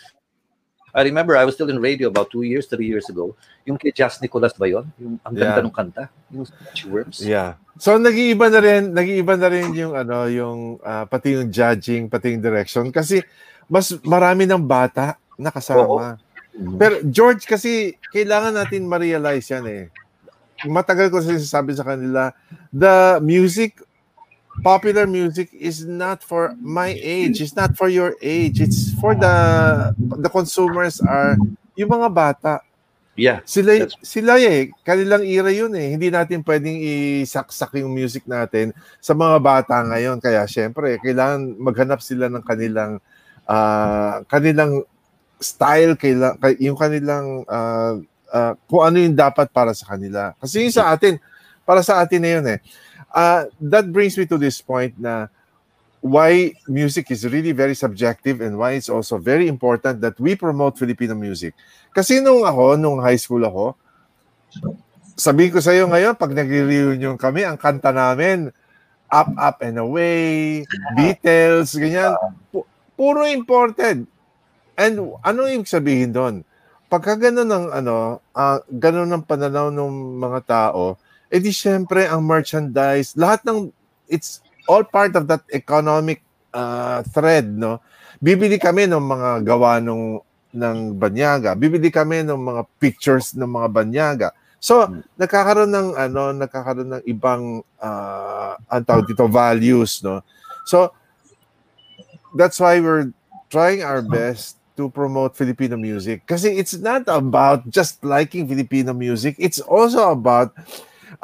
I 0.93 1.01
remember 1.01 1.33
I 1.33 1.41
was 1.41 1.57
still 1.57 1.73
in 1.73 1.81
radio 1.81 2.13
about 2.13 2.29
two 2.29 2.45
years, 2.45 2.69
three 2.69 2.85
years 2.85 3.09
ago. 3.09 3.33
Yung 3.65 3.81
kay 3.81 3.89
Jas 3.89 4.21
Nicolas 4.21 4.53
ba 4.53 4.69
yun? 4.69 4.85
Yung 5.01 5.17
ang 5.25 5.33
ganda 5.33 5.57
Yeah. 5.57 5.65
ng 5.65 5.73
kanta. 5.73 6.03
Yung 6.29 6.45
Worms. 6.93 7.17
Yeah. 7.25 7.57
So 7.81 7.97
nag-iiba 7.97 8.53
na 8.53 8.59
rin, 8.61 8.93
nag-iiba 8.93 9.33
na 9.33 9.47
rin 9.49 9.73
yung 9.73 9.97
ano, 9.97 10.29
yung 10.29 10.77
ah, 10.85 11.09
pati 11.09 11.33
yung 11.33 11.49
judging, 11.49 12.05
pati 12.13 12.37
yung 12.37 12.45
direction 12.45 12.93
kasi 12.93 13.25
mas 13.65 13.89
marami 14.05 14.45
ng 14.45 14.61
bata 14.61 15.17
na 15.33 15.49
kasama. 15.49 16.21
Mhm. 16.53 16.77
Pero 16.77 16.95
George 17.09 17.49
kasi 17.49 17.97
kailangan 18.13 18.53
natin 18.53 18.85
ma-realize 18.85 19.49
yan 19.49 19.65
eh. 19.65 19.83
Matagal 20.69 21.09
ko 21.09 21.17
sinasabi 21.19 21.73
sa 21.73 21.81
kanila, 21.83 22.29
the 22.69 23.17
music 23.25 23.81
popular 24.61 25.09
music 25.09 25.49
is 25.55 25.81
not 25.81 26.21
for 26.21 26.53
my 26.61 26.93
age, 26.93 27.41
it's 27.41 27.57
not 27.57 27.73
for 27.73 27.89
your 27.89 28.13
age, 28.21 28.61
it's 28.61 28.93
for 29.01 29.17
the 29.17 29.33
the 29.97 30.29
consumers 30.29 31.01
are 31.01 31.33
yung 31.73 31.89
mga 31.89 32.09
bata. 32.13 32.61
Yeah. 33.13 33.45
Sila, 33.45 33.77
That's- 33.85 33.97
sila 34.01 34.41
eh, 34.41 34.73
kanilang 34.81 35.21
era 35.25 35.53
yun 35.53 35.73
eh. 35.77 35.93
Hindi 35.93 36.09
natin 36.09 36.41
pwedeng 36.41 36.77
isaksak 37.21 37.77
yung 37.77 37.93
music 37.93 38.25
natin 38.25 38.73
sa 38.97 39.13
mga 39.13 39.37
bata 39.37 39.85
ngayon. 39.85 40.17
Kaya 40.17 40.49
syempre, 40.49 40.97
kailangan 40.97 41.53
maghanap 41.61 42.01
sila 42.01 42.25
ng 42.29 42.41
kanilang 42.41 42.97
ah, 43.45 44.25
kanilang 44.25 44.81
style, 45.37 45.93
kaila, 45.93 46.41
kay- 46.41 46.57
yung 46.65 46.73
kanilang 46.77 47.45
ah, 47.45 48.01
ah, 48.33 48.53
kung 48.65 48.81
ano 48.81 48.97
yung 48.97 49.13
dapat 49.13 49.45
para 49.53 49.77
sa 49.77 49.93
kanila. 49.93 50.33
Kasi 50.41 50.65
yung 50.65 50.73
sa 50.73 50.89
atin, 50.89 51.21
para 51.63 51.85
sa 51.85 52.01
atin 52.01 52.17
na 52.17 52.29
yun 52.33 52.45
eh. 52.49 52.59
Ah, 53.13 53.45
that 53.61 53.93
brings 53.93 54.17
me 54.17 54.25
to 54.25 54.41
this 54.41 54.57
point 54.57 54.97
na 54.97 55.29
why 56.03 56.51
music 56.67 57.13
is 57.13 57.23
really 57.29 57.55
very 57.55 57.77
subjective 57.77 58.41
and 58.43 58.59
why 58.59 58.75
it's 58.75 58.89
also 58.91 59.15
very 59.21 59.47
important 59.47 60.01
that 60.03 60.19
we 60.19 60.35
promote 60.35 60.75
Filipino 60.75 61.15
music. 61.15 61.55
Kasi 61.95 62.19
nung 62.19 62.43
ako, 62.43 62.75
nung 62.75 62.99
high 62.99 63.15
school 63.21 63.45
ako, 63.45 63.77
sabihin 65.15 65.53
ko 65.53 65.59
sa 65.61 65.71
iyo 65.71 65.87
ngayon, 65.87 66.17
pag 66.17 66.33
nagre-reunion 66.33 67.15
kami, 67.15 67.47
ang 67.47 67.55
kanta 67.55 67.93
namin, 67.93 68.51
Up, 69.13 69.29
Up 69.37 69.61
and 69.61 69.77
Away, 69.77 70.65
Beatles, 70.97 71.77
ganyan. 71.77 72.17
Pu- 72.49 72.65
puro 72.97 73.29
imported. 73.29 74.09
And 74.73 74.93
ano 75.21 75.39
yung 75.45 75.69
sabihin 75.69 76.11
doon? 76.11 76.41
Pagka 76.89 77.15
ganun 77.15 77.45
ng 77.45 77.65
ano, 77.69 78.19
ah, 78.33 78.59
ganun 78.67 79.07
ng 79.07 79.23
pananaw 79.23 79.69
ng 79.69 80.17
mga 80.17 80.39
tao, 80.49 80.97
edi 81.33 81.49
syempre 81.49 82.05
ang 82.05 82.21
merchandise, 82.21 83.17
lahat 83.17 83.41
ng 83.49 83.73
it's 84.05 84.45
all 84.69 84.85
part 84.85 85.17
of 85.17 85.25
that 85.25 85.41
economic 85.49 86.21
uh, 86.53 87.01
thread, 87.09 87.49
no? 87.49 87.81
Bibili 88.21 88.61
kami 88.61 88.85
ng 88.85 89.01
mga 89.01 89.29
gawa 89.41 89.81
nung 89.81 90.21
ng 90.53 90.93
banyaga. 90.93 91.57
Bibili 91.57 91.89
kami 91.89 92.21
ng 92.21 92.37
mga 92.37 92.61
pictures 92.77 93.33
ng 93.33 93.49
mga 93.49 93.67
banyaga. 93.73 94.27
So, 94.61 94.85
nagkakaroon 95.17 95.73
ng 95.73 95.89
ano, 95.97 96.31
nagkakaroon 96.37 96.89
ng 96.93 97.03
ibang 97.09 97.65
uh, 97.81 98.53
ang 98.69 98.83
tawag 98.85 99.09
dito 99.09 99.25
values, 99.25 100.05
no? 100.05 100.21
So, 100.69 100.93
that's 102.37 102.61
why 102.61 102.77
we're 102.79 103.09
trying 103.49 103.81
our 103.81 104.05
best 104.05 104.61
to 104.77 104.89
promote 104.89 105.37
Filipino 105.37 105.77
music 105.77 106.25
kasi 106.25 106.49
it's 106.57 106.73
not 106.73 107.05
about 107.05 107.61
just 107.69 108.01
liking 108.01 108.49
Filipino 108.49 108.89
music 108.89 109.37
it's 109.37 109.61
also 109.61 110.09
about 110.09 110.49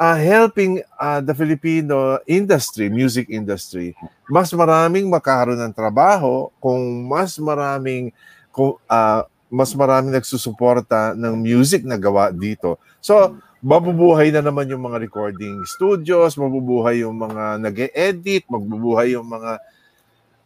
uh, 0.00 0.16
helping 0.16 0.80
uh, 0.96 1.20
the 1.20 1.36
Filipino 1.36 2.16
industry 2.24 2.88
music 2.88 3.28
industry 3.28 3.92
mas 4.32 4.48
maraming 4.56 5.04
makaroon 5.12 5.60
ng 5.60 5.76
trabaho 5.76 6.48
kung 6.56 7.04
mas 7.04 7.36
maraming 7.36 8.08
kung 8.48 8.80
uh, 8.88 9.22
mas 9.52 9.76
maraming 9.76 10.16
nagsusuporta 10.16 11.12
ng 11.12 11.36
music 11.36 11.84
na 11.84 12.00
gawa 12.00 12.32
dito 12.32 12.80
so 13.04 13.36
mabubuhay 13.60 14.32
na 14.32 14.40
naman 14.40 14.64
yung 14.72 14.80
mga 14.80 15.04
recording 15.04 15.60
studios 15.68 16.32
mabubuhay 16.40 17.04
yung 17.04 17.20
mga 17.20 17.60
nag-edit 17.60 18.48
mabubuhay 18.48 19.12
yung 19.12 19.28
mga 19.28 19.60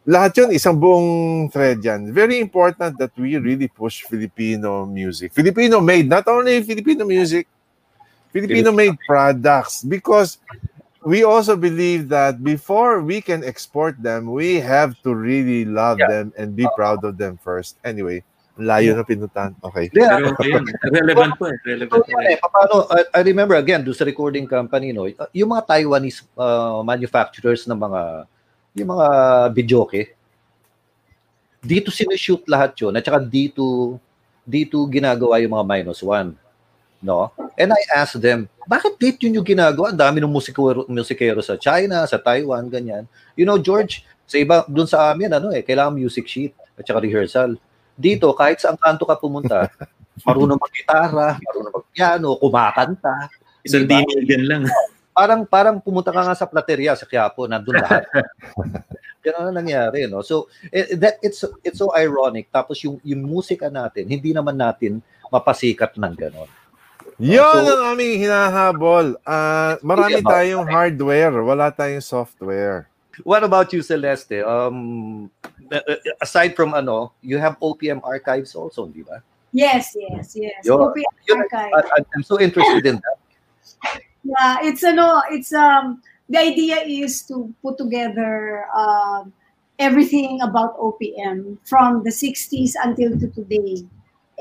lahat 0.05 0.37
yun, 0.37 0.53
isang 0.53 0.77
buong 0.77 1.49
thread 1.49 1.81
yan. 1.81 2.13
Very 2.13 2.37
important 2.37 2.93
that 3.01 3.09
we 3.17 3.41
really 3.41 3.65
push 3.65 4.05
Filipino 4.05 4.85
music. 4.85 5.33
Filipino 5.33 5.81
made, 5.81 6.05
not 6.05 6.21
only 6.29 6.61
Filipino 6.61 7.09
music, 7.09 7.49
Filipino 8.35 8.75
made 8.75 8.99
products 9.07 9.79
because 9.79 10.43
we 11.07 11.23
also 11.23 11.55
believe 11.55 12.11
that 12.11 12.43
before 12.43 12.99
we 12.99 13.23
can 13.23 13.47
export 13.47 13.95
them, 14.03 14.27
we 14.27 14.59
have 14.59 14.99
to 15.07 15.15
really 15.15 15.63
love 15.63 15.95
Yeah. 16.03 16.11
them 16.11 16.25
and 16.35 16.51
be 16.51 16.67
proud 16.75 16.99
of 17.07 17.15
them 17.15 17.39
first. 17.39 17.79
Anyway, 17.87 18.27
layo 18.59 18.91
na 18.91 19.07
pinutan. 19.07 19.55
Okay. 19.63 19.87
Yeah. 19.95 20.19
Relevant 20.91 21.39
po 21.39 21.47
eh. 21.47 21.55
Relevant 21.63 22.03
So, 22.03 22.19
eh. 22.19 22.35
eh, 22.35 22.39
paano, 22.43 22.91
I, 22.91 23.07
I 23.15 23.21
remember 23.23 23.55
again, 23.55 23.87
doon 23.87 23.95
sa 23.95 24.03
recording 24.03 24.43
company, 24.51 24.91
no, 24.91 25.07
yung 25.31 25.55
mga 25.55 25.63
Taiwanese 25.71 26.27
uh, 26.35 26.83
manufacturers 26.83 27.63
ng 27.63 27.79
mga 27.79 28.27
yung 28.75 28.89
mga 28.91 29.07
videoke, 29.55 30.11
dito 31.63 31.89
sinishoot 31.89 32.43
lahat 32.45 32.75
yun, 32.77 32.91
at 32.91 33.01
saka 33.07 33.23
dito, 33.23 33.95
dito 34.43 34.83
ginagawa 34.91 35.39
yung 35.39 35.55
mga 35.55 35.65
minus 35.65 36.03
one. 36.03 36.35
No? 37.05 37.29
And 37.53 37.69
I 37.69 37.81
asked 37.93 38.17
them, 38.17 38.49
bakit 38.65 38.97
dito 38.97 39.29
yun 39.29 39.37
yung 39.39 39.47
ginagawa? 39.47 39.93
Ang 39.93 40.01
dami 40.01 40.17
ng 40.25 40.33
musikero, 40.33 40.89
musikero 40.89 41.37
sa 41.45 41.53
China, 41.53 42.01
sa 42.09 42.17
Taiwan, 42.17 42.65
ganyan. 42.65 43.05
You 43.37 43.45
know, 43.45 43.61
George, 43.61 44.01
sa 44.25 44.41
iba, 44.41 44.65
doon 44.65 44.89
sa 44.89 45.13
amin, 45.13 45.29
ano 45.29 45.53
eh, 45.53 45.61
kailangan 45.61 45.93
music 45.93 46.25
sheet 46.25 46.57
at 46.73 46.81
saka 46.81 46.97
rehearsal. 46.97 47.61
Dito, 47.93 48.33
kahit 48.33 48.57
saan 48.57 48.75
kanto 48.75 49.05
ka 49.05 49.21
pumunta, 49.21 49.69
marunong 50.27 50.57
mag-gitara, 50.57 51.37
marunong 51.37 51.73
mag-piano, 51.77 52.41
kumakanta. 52.41 53.29
Isang 53.61 53.85
Diba? 53.85 54.01
dinigan 54.01 54.43
lang. 54.49 54.63
Parang 55.15 55.47
parang 55.47 55.79
pumunta 55.79 56.11
ka 56.11 56.27
nga 56.27 56.35
sa 56.35 56.49
plateria 56.49 56.91
sa 56.97 57.07
Quiapo, 57.07 57.47
nandun 57.47 57.79
lahat. 57.79 58.03
Ganun 59.25 59.47
ang 59.47 59.57
nangyari, 59.63 60.05
no? 60.11 60.21
So, 60.21 60.51
eh, 60.69 60.91
that 60.99 61.17
it's 61.23 61.41
it's 61.63 61.79
so 61.79 61.89
ironic. 61.95 62.51
Tapos 62.51 62.77
yung 62.83 62.99
yung 63.01 63.23
musika 63.25 63.71
natin, 63.71 64.11
hindi 64.11 64.35
naman 64.35 64.59
natin 64.59 64.99
mapasikat 65.31 65.97
ng 65.97 66.13
ganon. 66.13 66.49
Yun 67.19 67.39
So- 67.63 67.71
ang 67.71 67.95
aming 67.95 68.19
hinahabol. 68.19 69.15
Ah, 69.23 69.79
marami 69.79 70.19
tayong 70.19 70.67
hardware, 70.67 71.39
wala 71.43 71.71
tayong 71.71 72.03
software. 72.03 72.91
What 73.23 73.47
about 73.47 73.71
you, 73.71 73.79
Celeste? 73.79 74.43
Um, 74.43 75.31
uh, 75.71 75.79
uh, 75.87 75.99
aside 76.19 76.51
from 76.51 76.75
ano, 76.75 77.15
you 77.23 77.39
have 77.39 77.55
OPM 77.63 78.03
archives 78.03 78.51
also, 78.51 78.91
di 78.91 79.07
ba? 79.07 79.23
Yes, 79.55 79.95
yes, 79.95 80.35
yes. 80.35 80.59
Yo- 80.67 80.91
OPM 80.91 81.07
Yun, 81.31 81.39
archive. 81.47 81.71
I, 81.71 82.03
I'm 82.11 82.23
so 82.27 82.35
interested 82.39 82.83
in 82.85 82.99
that. 82.99 83.17
Yeah, 84.25 84.57
it's 84.65 84.81
ano, 84.81 85.21
it's 85.29 85.53
um 85.53 86.01
the 86.33 86.41
idea 86.41 86.81
is 86.81 87.21
to 87.29 87.53
put 87.61 87.77
together 87.77 88.65
um 88.73 89.29
everything 89.77 90.41
about 90.41 90.73
OPM 90.81 91.61
from 91.61 92.01
the 92.01 92.09
60s 92.09 92.73
until 92.81 93.13
to 93.21 93.29
today 93.37 93.85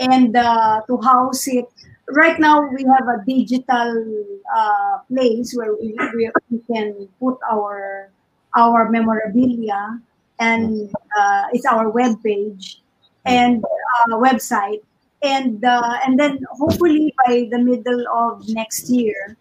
and 0.00 0.32
uh, 0.40 0.80
to 0.88 0.96
house 1.04 1.44
it 1.52 1.68
right 2.10 2.38
now 2.38 2.68
we 2.68 2.84
have 2.84 3.08
a 3.08 3.24
digital 3.26 4.24
uh, 4.54 4.98
place 5.08 5.54
where 5.54 5.74
we, 5.74 5.96
we, 6.14 6.30
we 6.50 6.58
can 6.72 7.08
put 7.18 7.38
our 7.50 8.10
our 8.56 8.88
memorabilia 8.90 10.00
and 10.38 10.92
uh, 11.18 11.44
it's 11.52 11.66
our 11.66 11.90
web 11.90 12.22
page 12.22 12.82
and 13.24 13.64
uh, 13.64 14.16
website. 14.16 14.80
And 15.22 15.64
uh, 15.64 15.98
and 16.04 16.20
then 16.20 16.38
hopefully 16.52 17.14
by 17.24 17.48
the 17.50 17.58
middle 17.58 18.04
of 18.12 18.46
next 18.48 18.90
year 18.90 19.38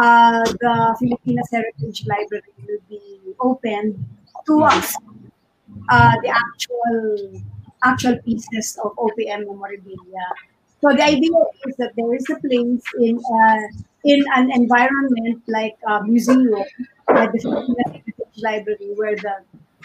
uh, 0.00 0.44
the 0.60 0.96
Filipinas 0.98 1.48
Heritage 1.52 2.06
Library 2.06 2.54
will 2.66 2.80
be 2.88 3.34
open 3.40 4.06
to 4.46 4.62
us. 4.62 4.96
Uh, 5.90 6.12
the 6.22 6.28
actual 6.28 7.42
actual 7.84 8.16
pieces 8.24 8.78
of 8.82 8.96
OPM 8.96 9.46
memorabilia. 9.46 10.26
So 10.80 10.94
the 10.94 11.02
idea 11.02 11.34
is 11.66 11.76
that 11.78 11.92
there 11.96 12.14
is 12.14 12.24
a 12.30 12.38
place 12.40 12.84
in 13.00 13.18
uh, 13.18 13.62
in 14.04 14.22
an 14.36 14.50
environment 14.52 15.42
like 15.48 15.74
a 15.86 16.04
museum, 16.04 16.54
like 17.10 17.32
the 17.32 17.98
Library, 18.38 18.94
where 18.94 19.16
the 19.16 19.34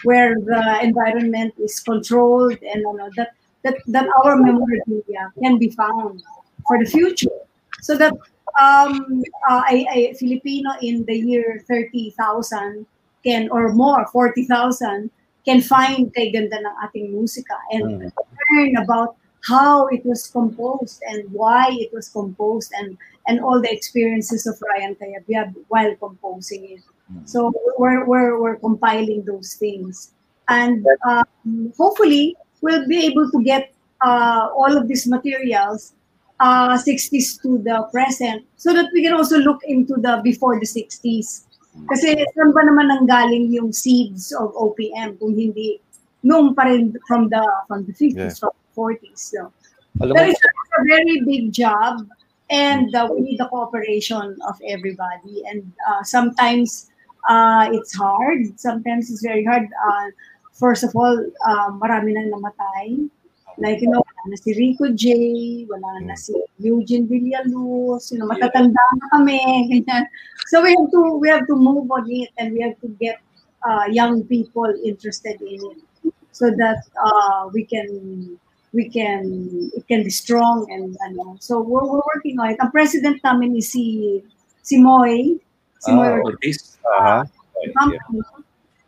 where 0.04 0.34
the 0.38 0.78
environment 0.82 1.54
is 1.58 1.80
controlled 1.80 2.58
and 2.62 2.80
you 2.82 2.96
know, 2.96 3.10
that 3.16 3.34
that 3.64 3.76
that 3.88 4.06
our 4.22 4.36
memorabilia 4.36 5.32
can 5.42 5.58
be 5.58 5.70
found 5.70 6.22
for 6.68 6.78
the 6.78 6.86
future, 6.86 7.38
so 7.82 7.96
that 7.98 8.12
um, 8.60 9.22
uh, 9.50 9.62
a, 9.70 9.86
a 9.90 10.14
Filipino 10.14 10.70
in 10.80 11.04
the 11.06 11.16
year 11.18 11.64
thirty 11.66 12.14
thousand 12.16 12.86
can 13.24 13.48
or 13.50 13.72
more 13.74 14.06
forty 14.12 14.44
thousand 14.46 15.10
can 15.44 15.60
find 15.60 16.14
kay 16.14 16.30
ganda 16.30 16.56
ng 16.56 16.76
ating 16.86 17.10
musika 17.12 17.58
and 17.72 17.82
Mm. 17.84 18.12
learn 18.54 18.72
about 18.78 19.16
how 19.46 19.86
it 19.88 20.04
was 20.04 20.26
composed 20.28 21.02
and 21.08 21.30
why 21.32 21.68
it 21.70 21.92
was 21.92 22.08
composed 22.08 22.72
and 22.78 22.96
and 23.28 23.40
all 23.40 23.60
the 23.60 23.72
experiences 23.72 24.46
of 24.46 24.60
Ryan 24.60 24.96
Tayabyab 24.96 25.54
while 25.68 25.94
composing 25.96 26.64
it. 26.76 26.80
So 27.24 27.52
we're, 27.78 28.04
we're, 28.06 28.40
we're 28.40 28.56
compiling 28.56 29.24
those 29.24 29.54
things. 29.54 30.12
And 30.48 30.86
um, 31.08 31.72
hopefully 31.76 32.36
we'll 32.60 32.86
be 32.86 33.06
able 33.06 33.30
to 33.30 33.42
get 33.42 33.72
uh, 34.04 34.48
all 34.54 34.76
of 34.76 34.88
these 34.88 35.06
materials 35.06 35.94
uh, 36.40 36.76
60s 36.76 37.40
to 37.42 37.58
the 37.58 37.88
present 37.92 38.44
so 38.56 38.72
that 38.72 38.90
we 38.92 39.02
can 39.02 39.14
also 39.14 39.38
look 39.38 39.60
into 39.64 39.94
the 39.96 40.20
before 40.22 40.58
the 40.60 40.66
60s. 40.66 41.44
Kasi 41.88 42.14
saan 42.36 42.54
ba 42.54 42.62
naman 42.62 42.86
nanggaling 42.86 43.50
yung 43.50 43.72
seeds 43.72 44.30
of 44.30 44.54
OPM 44.54 45.18
kung 45.18 45.34
hindi 45.34 45.80
nung 46.22 46.54
pa 46.54 46.70
rin 46.70 46.94
from 47.08 47.28
the 47.28 47.42
from 47.66 47.82
the 47.84 47.92
50s, 47.92 48.14
Yeah. 48.14 48.30
from 48.30 48.54
40s. 48.76 49.18
So, 49.18 49.52
Alam 50.00 50.10
mo, 50.10 50.14
that 50.14 50.28
is 50.28 50.38
a 50.78 50.84
very 50.84 51.20
big 51.22 51.52
job 51.52 52.06
and 52.50 52.94
uh, 52.94 53.08
we 53.10 53.20
need 53.20 53.38
the 53.38 53.48
cooperation 53.48 54.36
of 54.46 54.58
everybody 54.68 55.42
and 55.48 55.64
uh, 55.88 56.02
sometimes 56.02 56.90
uh, 57.28 57.68
it's 57.72 57.96
hard 57.96 58.52
sometimes 58.60 59.10
it's 59.10 59.22
very 59.22 59.44
hard 59.44 59.64
uh, 59.64 60.06
first 60.52 60.84
of 60.84 60.94
all 60.94 61.16
uh, 61.48 61.68
marami 61.80 62.12
nang 62.12 62.28
namatay 62.28 63.08
Like, 63.56 63.80
you 63.82 63.88
know, 63.88 64.02
wala 64.02 64.22
na 64.26 64.36
si 64.36 64.50
Rico 64.58 64.90
J, 64.90 65.66
wala 65.70 66.02
na 66.02 66.18
si 66.18 66.34
Eugene 66.58 67.06
Villaluz, 67.06 68.10
you 68.10 68.18
know, 68.18 68.26
matatanda 68.26 68.82
na 68.98 69.06
kami, 69.14 69.38
ganyan. 69.70 70.10
So 70.50 70.62
we 70.62 70.74
have 70.74 70.90
to, 70.90 71.00
we 71.22 71.28
have 71.30 71.46
to 71.46 71.54
move 71.54 71.86
on 71.90 72.10
it 72.10 72.34
and 72.38 72.50
we 72.50 72.66
have 72.66 72.74
to 72.82 72.88
get 72.98 73.22
uh, 73.62 73.86
young 73.86 74.26
people 74.26 74.66
interested 74.82 75.38
in 75.38 75.62
it 75.70 75.78
so 76.34 76.50
that 76.50 76.82
uh, 76.98 77.46
we 77.54 77.62
can 77.62 77.86
we 78.74 78.90
can 78.90 79.70
it 79.72 79.86
can 79.86 80.02
be 80.02 80.10
strong 80.10 80.66
and 80.68 80.96
ano. 81.06 81.38
So 81.40 81.62
we're, 81.62 81.86
we're 81.86 82.02
working 82.14 82.38
on 82.42 82.50
it. 82.50 82.58
Ang 82.60 82.74
president 82.74 83.22
namin 83.22 83.54
is 83.56 83.70
si 83.70 84.20
si 84.66 84.76
Moy, 84.82 85.38
si 85.78 85.90
Moy 85.94 86.18
Oh, 86.18 86.26
Ortiz. 86.26 86.76
Uh-huh. 86.82 87.22
Pamangkin, 87.78 88.20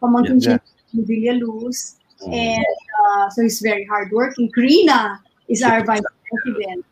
pamangkin 0.02 0.38
Yeah. 0.42 0.58
siya 0.58 0.92
ni 0.92 1.02
Villaluz. 1.06 2.02
Mm. 2.26 2.32
And 2.34 2.76
uh, 2.98 3.30
so 3.30 3.46
he's 3.46 3.62
very 3.62 3.86
hardworking. 3.86 4.50
Karina 4.50 5.20
is 5.48 5.62
our 5.62 5.84
vice 5.86 6.02
president. 6.26 6.82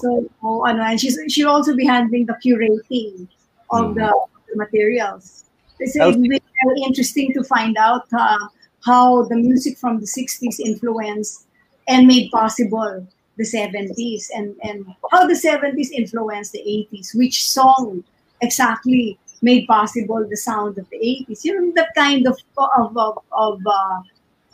So, 0.00 0.24
oh, 0.42 0.64
ano, 0.68 0.82
and 0.82 1.00
she's 1.00 1.18
she'll 1.28 1.48
also 1.50 1.74
be 1.74 1.84
handling 1.84 2.26
the 2.26 2.36
curating 2.44 3.26
of 3.70 3.94
the, 3.94 4.08
the 4.48 4.56
materials. 4.56 5.44
It's 5.80 5.96
Okay. 5.96 6.08
it'll 6.08 6.20
be 6.20 6.40
very 6.64 6.80
interesting 6.86 7.32
to 7.34 7.42
find 7.42 7.76
out 7.76 8.06
uh, 8.12 8.38
how 8.84 9.24
the 9.26 9.36
music 9.36 9.78
from 9.78 9.98
the 9.98 10.06
60s 10.06 10.60
influenced 10.60 11.47
and 11.88 12.06
made 12.06 12.30
possible 12.30 13.06
the 13.36 13.44
70s 13.44 14.28
and, 14.34 14.54
and 14.62 14.84
how 15.10 15.26
the 15.26 15.34
70s 15.34 15.90
influenced 15.90 16.52
the 16.52 16.58
80s, 16.92 17.16
which 17.16 17.48
song 17.48 18.04
exactly 18.42 19.18
made 19.42 19.66
possible 19.66 20.26
the 20.28 20.36
sound 20.36 20.76
of 20.78 20.88
the 20.90 20.96
80s. 20.96 21.44
You 21.44 21.60
know, 21.60 21.72
that 21.76 21.94
kind 21.94 22.26
of 22.26 22.38
of 22.58 22.96
of 22.96 23.18
of, 23.32 23.60
uh, 23.66 24.00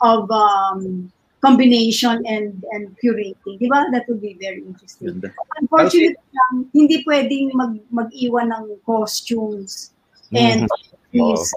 of 0.01 0.31
um, 0.31 1.11
combination 1.41 2.23
and 2.25 2.63
and 2.71 2.95
curating. 3.01 3.59
Di 3.59 3.67
ba? 3.67 3.89
That 3.91 4.05
would 4.07 4.21
be 4.21 4.37
very 4.39 4.61
interesting. 4.61 5.07
Ganda. 5.07 5.33
Unfortunately, 5.59 6.17
lang, 6.33 6.69
hindi 6.73 7.03
pwedeng 7.05 7.53
mag, 7.53 7.73
mag-iwan 7.89 8.53
ng 8.53 8.65
costumes 8.85 9.91
and 10.33 10.69
trees 11.09 11.53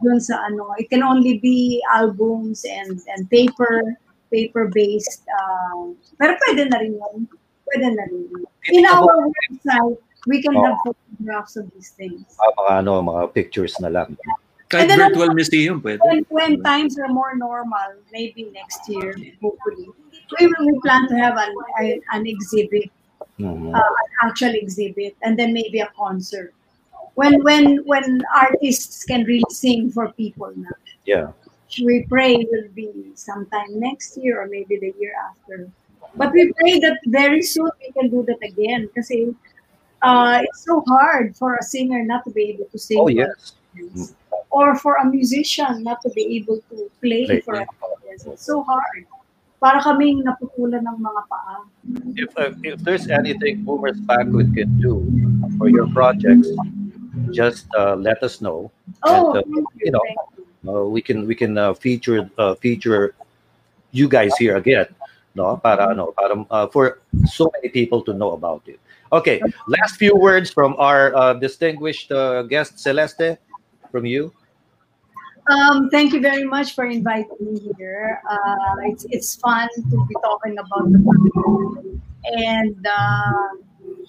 dun 0.00 0.20
sa 0.20 0.48
ano. 0.48 0.72
It 0.80 0.88
can 0.88 1.04
only 1.04 1.36
be 1.38 1.84
albums 1.92 2.64
and 2.64 3.00
and 3.16 3.28
paper 3.28 3.96
paper-based. 4.30 5.22
Uh, 5.28 5.92
pero 6.18 6.34
pwede 6.46 6.70
na 6.70 6.78
rin 6.78 6.94
yun. 6.94 7.28
Pwede 7.66 7.86
na 7.94 8.04
rin 8.08 8.22
yun. 8.30 8.44
In 8.72 8.86
our 8.86 9.28
website, 9.28 9.98
we 10.26 10.42
can 10.42 10.54
have 10.54 10.76
photographs 10.84 11.56
of 11.56 11.66
these 11.74 11.90
things. 11.98 12.24
Ah, 12.38 12.50
mga 12.56 12.72
ano, 12.86 13.02
mga 13.02 13.22
pictures 13.34 13.74
na 13.80 13.88
lang. 13.90 14.16
Kahit 14.70 14.86
And 14.86 14.90
then- 14.90 15.02
virtual 15.10 15.34
museum, 15.34 15.82
pwede. 15.82 15.98
When, 16.06 16.22
when 16.30 16.52
times 16.62 16.94
are 16.98 17.10
more 17.10 17.34
normal, 17.34 17.98
maybe 18.14 18.46
next 18.54 18.86
year, 18.86 19.18
hopefully, 19.42 19.90
we 20.38 20.46
will 20.46 20.66
we 20.70 20.74
plan 20.86 21.10
to 21.10 21.16
have 21.18 21.34
an, 21.36 21.50
an, 21.82 21.98
an 22.14 22.22
exhibit 22.26 22.86
Mhm. 23.40 23.72
uh, 23.74 23.80
an 23.80 24.08
actual 24.28 24.52
exhibit 24.54 25.16
and 25.24 25.34
then 25.34 25.50
maybe 25.56 25.80
a 25.80 25.88
concert 25.96 26.52
when 27.16 27.40
when 27.42 27.80
when 27.88 28.20
artists 28.36 29.02
can 29.08 29.24
really 29.24 29.48
sing 29.48 29.88
for 29.90 30.12
people 30.12 30.52
now 30.60 30.76
Yeah. 31.08 31.32
We 31.86 32.02
pray 32.08 32.36
will 32.50 32.68
be 32.74 32.90
sometime 33.14 33.70
next 33.78 34.16
year 34.18 34.40
or 34.42 34.46
maybe 34.48 34.76
the 34.78 34.92
year 34.98 35.12
after 35.30 35.70
but 36.16 36.32
we 36.32 36.50
pray 36.58 36.78
that 36.80 36.98
very 37.06 37.42
soon 37.42 37.70
we 37.80 37.92
can 37.92 38.10
do 38.10 38.24
that 38.26 38.40
again 38.42 38.88
because 38.88 39.10
uh, 40.02 40.40
it's 40.42 40.64
so 40.64 40.82
hard 40.88 41.36
for 41.36 41.54
a 41.56 41.62
singer 41.62 42.02
not 42.04 42.24
to 42.24 42.30
be 42.30 42.50
able 42.50 42.66
to 42.72 42.78
sing 42.78 42.98
Oh, 43.00 43.08
yes. 43.08 43.54
audience. 43.74 44.14
or 44.50 44.74
for 44.74 44.96
a 44.98 45.04
musician 45.06 45.82
not 45.86 46.02
to 46.02 46.10
be 46.10 46.24
able 46.42 46.58
to 46.70 46.90
play, 47.00 47.26
Play. 47.26 47.40
for 47.40 47.54
an 47.54 47.68
audience. 47.78 48.26
It's 48.26 48.42
so 48.46 48.62
hard. 48.66 49.06
Para 49.62 49.78
kaming 49.84 50.24
naputulan 50.26 50.82
ng 50.88 50.98
mga 50.98 51.22
paa. 51.30 51.62
If, 52.16 52.32
uh, 52.34 52.56
if 52.64 52.80
there's 52.82 53.06
anything 53.12 53.62
Boomers 53.62 54.00
Banquet 54.08 54.50
can 54.56 54.72
do 54.80 55.04
for 55.60 55.68
your 55.68 55.86
projects, 55.92 56.48
just 57.30 57.68
uh, 57.76 57.94
let 57.94 58.24
us 58.24 58.40
know. 58.40 58.72
Oh, 59.04 59.36
And, 59.36 59.38
uh, 59.38 59.42
thank 59.44 59.68
you. 59.76 59.84
you 59.84 59.92
know, 59.92 60.02
thank 60.02 60.18
you. 60.34 60.39
Uh, 60.66 60.84
we 60.84 61.00
can 61.00 61.26
we 61.26 61.34
can 61.34 61.56
uh, 61.56 61.72
feature 61.74 62.28
uh, 62.38 62.54
feature 62.54 63.14
you 63.92 64.08
guys 64.08 64.36
here 64.38 64.56
again, 64.56 64.86
no? 65.34 65.56
Para 65.56 65.90
ano, 65.90 66.12
para 66.12 66.44
uh, 66.50 66.66
for 66.68 67.00
so 67.24 67.50
many 67.56 67.68
people 67.68 68.02
to 68.02 68.12
know 68.12 68.32
about 68.32 68.62
it. 68.66 68.78
Okay, 69.12 69.40
last 69.66 69.96
few 69.96 70.14
words 70.14 70.50
from 70.50 70.76
our 70.78 71.14
uh, 71.16 71.34
distinguished 71.34 72.12
uh, 72.12 72.42
guest 72.44 72.78
Celeste, 72.78 73.40
from 73.90 74.06
you. 74.06 74.32
Um, 75.50 75.90
thank 75.90 76.12
you 76.12 76.20
very 76.20 76.44
much 76.44 76.74
for 76.74 76.86
inviting 76.86 77.36
me 77.40 77.58
here. 77.76 78.22
Uh, 78.30 78.74
it's 78.84 79.04
it's 79.10 79.34
fun 79.36 79.68
to 79.90 79.96
be 80.06 80.14
talking 80.22 80.54
about 80.58 80.92
the 80.92 81.00
past 81.02 81.90
and 82.36 82.86
uh, 82.86 83.48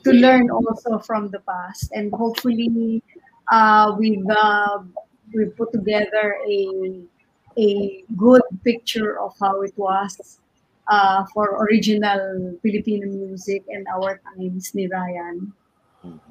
to 0.03 0.11
learn 0.11 0.51
also 0.51 0.99
from 0.99 1.29
the 1.29 1.39
past. 1.39 1.89
And 1.93 2.13
hopefully, 2.13 3.01
uh, 3.51 3.95
we've 3.97 4.27
we've 5.33 5.55
put 5.55 5.71
together 5.71 6.37
a 6.47 7.01
a 7.57 8.03
good 8.15 8.41
picture 8.63 9.19
of 9.19 9.33
how 9.39 9.61
it 9.61 9.73
was 9.75 10.39
uh, 10.87 11.25
for 11.33 11.63
original 11.65 12.57
Filipino 12.61 13.07
music 13.07 13.63
and 13.69 13.85
our 13.87 14.21
times 14.23 14.73
ni 14.73 14.87
Ryan. 14.87 15.51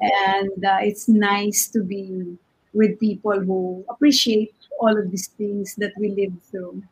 And 0.00 0.64
uh, 0.64 0.78
it's 0.80 1.08
nice 1.08 1.68
to 1.68 1.84
be 1.84 2.36
with 2.72 2.98
people 2.98 3.38
who 3.38 3.84
appreciate 3.88 4.54
all 4.80 4.96
of 4.96 5.10
these 5.10 5.28
things 5.28 5.74
that 5.76 5.92
we 5.98 6.10
live 6.10 6.32
through. 6.50 6.82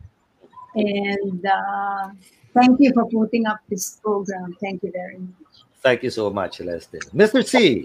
And 0.75 1.45
uh, 1.45 2.11
thank 2.55 2.79
you 2.81 2.93
for 2.93 3.09
putting 3.09 3.47
up 3.47 3.59
this 3.69 3.99
program. 4.03 4.57
Thank 4.61 4.83
you 4.83 4.93
very 4.93 5.19
much. 5.19 5.65
Thank 5.81 6.03
you 6.03 6.11
so 6.11 6.31
much, 6.31 6.57
Celeste. 6.59 7.01
Mr. 7.15 7.47
C. 7.47 7.85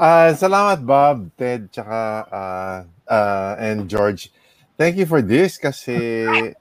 Ah, 0.00 0.32
salamat 0.32 0.80
Bob, 0.80 1.28
Ted, 1.36 1.68
tsaka 1.68 2.24
ah, 2.32 2.88
ah, 3.04 3.52
and 3.60 3.84
George. 3.84 4.32
Thank 4.80 4.96
you 4.96 5.04
for 5.04 5.20
this 5.20 5.60
kasi 5.60 5.92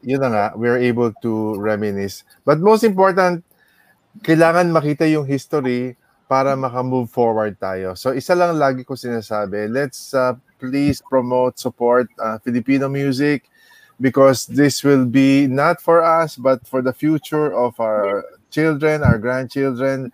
yun 0.03 0.19
na 0.19 0.27
nga, 0.27 0.45
we're 0.59 0.75
able 0.75 1.15
to 1.23 1.55
reminisce. 1.55 2.27
But 2.43 2.59
most 2.59 2.83
important, 2.83 3.47
kailangan 4.27 4.75
makita 4.75 5.07
yung 5.07 5.23
history 5.23 5.95
para 6.27 6.51
maka-move 6.59 7.07
forward 7.07 7.55
tayo. 7.55 7.95
So 7.95 8.11
isa 8.11 8.35
lang 8.35 8.59
lagi 8.59 8.83
ko 8.83 8.99
sinasabi, 8.99 9.71
let's 9.71 10.11
ah, 10.11 10.35
please 10.59 10.99
promote, 10.99 11.63
support 11.63 12.11
ah, 12.19 12.43
Filipino 12.43 12.91
music 12.91 13.47
because 14.03 14.51
this 14.51 14.83
will 14.83 15.07
be 15.07 15.47
not 15.47 15.79
for 15.79 16.03
us 16.03 16.35
but 16.35 16.67
for 16.67 16.83
the 16.83 16.91
future 16.91 17.55
of 17.55 17.79
our 17.79 18.19
children, 18.51 18.99
our 18.99 19.15
grandchildren 19.15 20.11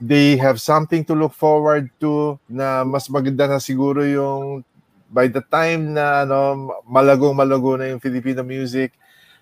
they 0.00 0.36
have 0.36 0.60
something 0.60 1.04
to 1.04 1.16
look 1.16 1.32
forward 1.32 1.88
to 2.00 2.36
na 2.48 2.84
mas 2.84 3.08
maganda 3.08 3.48
na 3.48 3.58
siguro 3.60 4.04
yung 4.04 4.60
by 5.08 5.30
the 5.30 5.40
time 5.40 5.96
na 5.96 6.26
ano 6.26 6.70
malagong 6.84 7.32
malago 7.32 7.78
na 7.78 7.88
yung 7.92 8.02
Filipino 8.02 8.44
music 8.44 8.92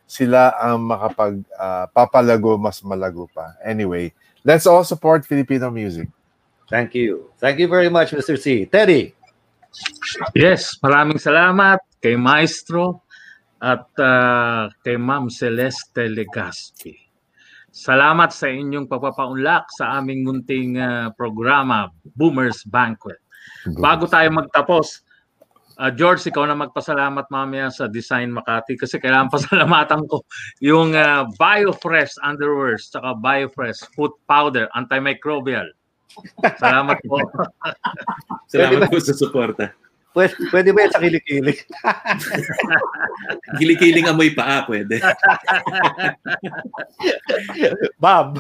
sila 0.05 0.53
ang 0.61 0.85
makapag 0.85 1.41
ah, 1.57 1.89
papalago 1.91 2.55
mas 2.61 2.85
malago 2.85 3.27
pa 3.33 3.57
anyway 3.65 4.13
let's 4.45 4.69
all 4.69 4.85
support 4.85 5.25
Filipino 5.25 5.73
music 5.73 6.07
Thank 6.69 6.95
you. 6.95 7.31
Thank 7.39 7.59
you 7.61 7.69
very 7.69 7.91
much, 7.93 8.13
Mr. 8.13 8.41
C. 8.41 8.65
Teddy. 8.65 9.13
Yes, 10.33 10.79
maraming 10.81 11.21
salamat 11.21 11.83
kay 12.01 12.17
Maestro 12.17 13.05
at 13.61 13.85
ah, 14.01 14.73
kay 14.81 14.97
Ma'am 14.97 15.29
Celeste 15.29 16.09
Legaspi. 16.09 17.04
Salamat 17.75 18.31
sa 18.31 18.47
inyong 18.47 18.87
pagpapaunlak 18.87 19.67
sa 19.75 19.99
aming 19.99 20.23
munting 20.23 20.79
ah, 20.79 21.11
programa, 21.11 21.91
Boomers 22.15 22.63
Banquet. 22.71 23.19
Bago 23.83 24.07
tayo 24.07 24.31
magtapos, 24.31 25.03
ah, 25.83 25.91
George, 25.91 26.23
ikaw 26.23 26.47
na 26.47 26.55
magpasalamat 26.55 27.27
mamaya 27.35 27.75
sa 27.75 27.91
Design 27.91 28.31
Makati 28.31 28.79
kasi 28.79 29.03
kailangan 29.03 29.27
pasalamatan 29.35 30.07
ko 30.07 30.23
yung 30.63 30.95
ah, 30.95 31.27
BioFresh 31.35 32.15
underwears 32.23 32.95
tsaka 32.95 33.19
BioFresh 33.19 33.91
foot 33.99 34.15
powder, 34.31 34.71
antimicrobial. 34.79 35.67
Salamat 36.63 37.03
po. 37.11 37.19
Salamat 38.55 38.87
po 38.87 39.03
sa 39.03 39.19
suporta. 39.19 39.75
Pwede, 40.15 40.39
pwede 40.55 40.71
ba 40.71 40.87
yan 40.87 40.93
sa 40.95 41.03
kilikili? 41.03 41.55
Gilikiling 43.59 44.07
amoy 44.07 44.31
paa, 44.31 44.63
pwede. 44.63 45.03
Bob. 48.05 48.39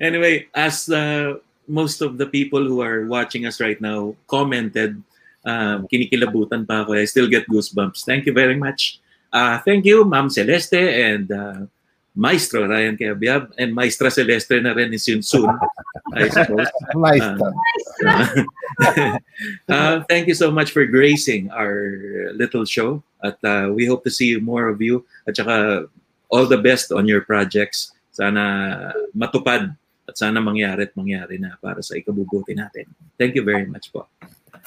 Anyway, 0.00 0.48
as 0.56 0.88
uh, 0.88 1.36
most 1.68 2.00
of 2.00 2.16
the 2.16 2.24
people 2.24 2.64
who 2.64 2.80
are 2.80 3.04
watching 3.04 3.44
us 3.44 3.60
right 3.60 3.76
now 3.84 4.16
commented, 4.32 4.96
um, 5.44 5.84
kinikilabutan 5.92 6.64
pa 6.64 6.82
ako. 6.82 6.96
I 6.96 7.04
still 7.04 7.28
get 7.28 7.44
goosebumps. 7.52 8.08
Thank 8.08 8.24
you 8.24 8.32
very 8.32 8.56
much. 8.56 9.04
Uh, 9.28 9.60
thank 9.60 9.84
you, 9.84 10.08
Ma'am 10.08 10.32
Celeste 10.32 10.80
and 10.80 11.28
uh, 11.28 11.68
Maestro 12.14 12.62
Ryan 12.70 12.94
Cabiab 12.94 13.50
and 13.58 13.74
Maestra 13.74 14.06
Celeste 14.06 14.62
na 14.62 14.70
rin 14.70 14.94
is 14.94 15.02
yun 15.10 15.18
soon, 15.18 15.50
I 16.14 16.30
suppose. 16.30 16.70
nice 16.94 17.26
Uh, 18.04 19.18
uh, 19.68 19.96
thank 20.10 20.26
you 20.26 20.34
so 20.34 20.50
much 20.50 20.70
for 20.70 20.86
gracing 20.86 21.50
our 21.50 21.90
little 22.34 22.64
show. 22.64 23.02
At 23.22 23.38
uh, 23.42 23.70
we 23.74 23.86
hope 23.86 24.02
to 24.04 24.10
see 24.10 24.38
more 24.38 24.70
of 24.70 24.82
you. 24.82 25.06
At 25.26 25.38
saka 25.38 25.86
all 26.30 26.46
the 26.46 26.58
best 26.58 26.90
on 26.90 27.06
your 27.06 27.22
projects. 27.22 27.94
Sana 28.14 28.94
matupad 29.14 29.74
at 30.06 30.14
sana 30.14 30.38
mangyari 30.38 30.86
at 30.86 30.94
mangyari 30.94 31.38
na 31.38 31.58
para 31.58 31.82
sa 31.82 31.98
ikabubuti 31.98 32.54
natin. 32.54 32.86
Thank 33.18 33.34
you 33.34 33.42
very 33.42 33.66
much 33.66 33.90
po. 33.90 34.06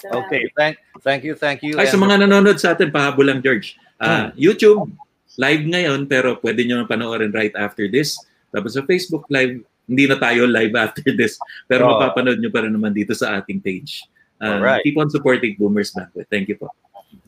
Okay, 0.04 0.52
thank 0.56 0.78
thank 1.02 1.24
you, 1.24 1.34
thank 1.34 1.64
you. 1.64 1.80
Ay, 1.80 1.88
sa 1.90 1.98
mga 1.98 2.28
nanonood 2.28 2.60
sa 2.60 2.76
atin, 2.76 2.92
pahabol 2.92 3.28
lang, 3.28 3.40
George. 3.42 3.80
Ah, 3.98 4.30
YouTube, 4.38 4.94
live 5.38 5.64
ngayon, 5.64 6.10
pero 6.10 6.36
pwede 6.42 6.66
nyo 6.66 6.84
panoorin 6.86 7.32
right 7.32 7.54
after 7.56 7.86
this. 7.88 8.18
Tapos 8.50 8.74
sa 8.74 8.82
Facebook 8.84 9.26
live, 9.30 9.62
hindi 9.88 10.04
na 10.10 10.18
tayo 10.18 10.44
live 10.50 10.74
after 10.84 11.06
this. 11.16 11.38
Pero 11.66 11.86
Oh. 11.88 11.96
mapapanood 11.96 12.42
nyo 12.42 12.50
pa 12.52 12.66
rin 12.66 12.74
naman 12.74 12.92
dito 12.92 13.14
sa 13.14 13.38
ating 13.40 13.62
page. 13.62 14.04
Ah, 14.38 14.58
Alright. 14.58 14.84
Keep 14.86 14.98
on 14.98 15.10
supporting 15.10 15.56
Boomers 15.58 15.94
Banquet. 15.94 16.28
Thank 16.30 16.50
you 16.50 16.58
po. 16.58 16.70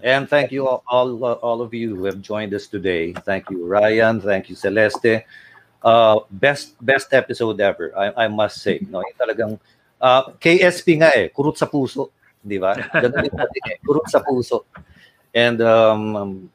And 0.03 0.27
thank 0.27 0.51
you 0.51 0.67
all, 0.67 0.83
all, 0.85 1.15
all 1.39 1.59
of 1.63 1.73
you 1.73 1.95
who 1.95 2.05
have 2.05 2.19
joined 2.21 2.53
us 2.53 2.67
today. 2.67 3.11
Thank 3.25 3.49
you, 3.49 3.63
Ryan. 3.65 4.19
Thank 4.21 4.49
you, 4.51 4.55
Celeste. 4.55 5.23
Uh, 5.79 6.19
best 6.27 6.75
best 6.83 7.07
episode 7.15 7.55
ever, 7.63 7.95
I, 7.95 8.25
I 8.25 8.27
must 8.27 8.59
say. 8.59 8.83
No, 8.91 8.99
yung 8.99 9.15
talagang 9.15 9.51
uh, 9.97 10.23
KSP 10.35 10.99
nga 10.99 11.15
eh, 11.15 11.31
kurot 11.31 11.55
sa 11.55 11.71
puso, 11.71 12.11
di 12.43 12.59
ba? 12.59 12.75
Ganun 13.03 13.23
din 13.23 13.31
natin 13.31 13.61
eh, 13.71 13.79
kurot 13.79 14.07
sa 14.11 14.19
puso. 14.19 14.67
And 15.29 15.61
um, 15.61 16.01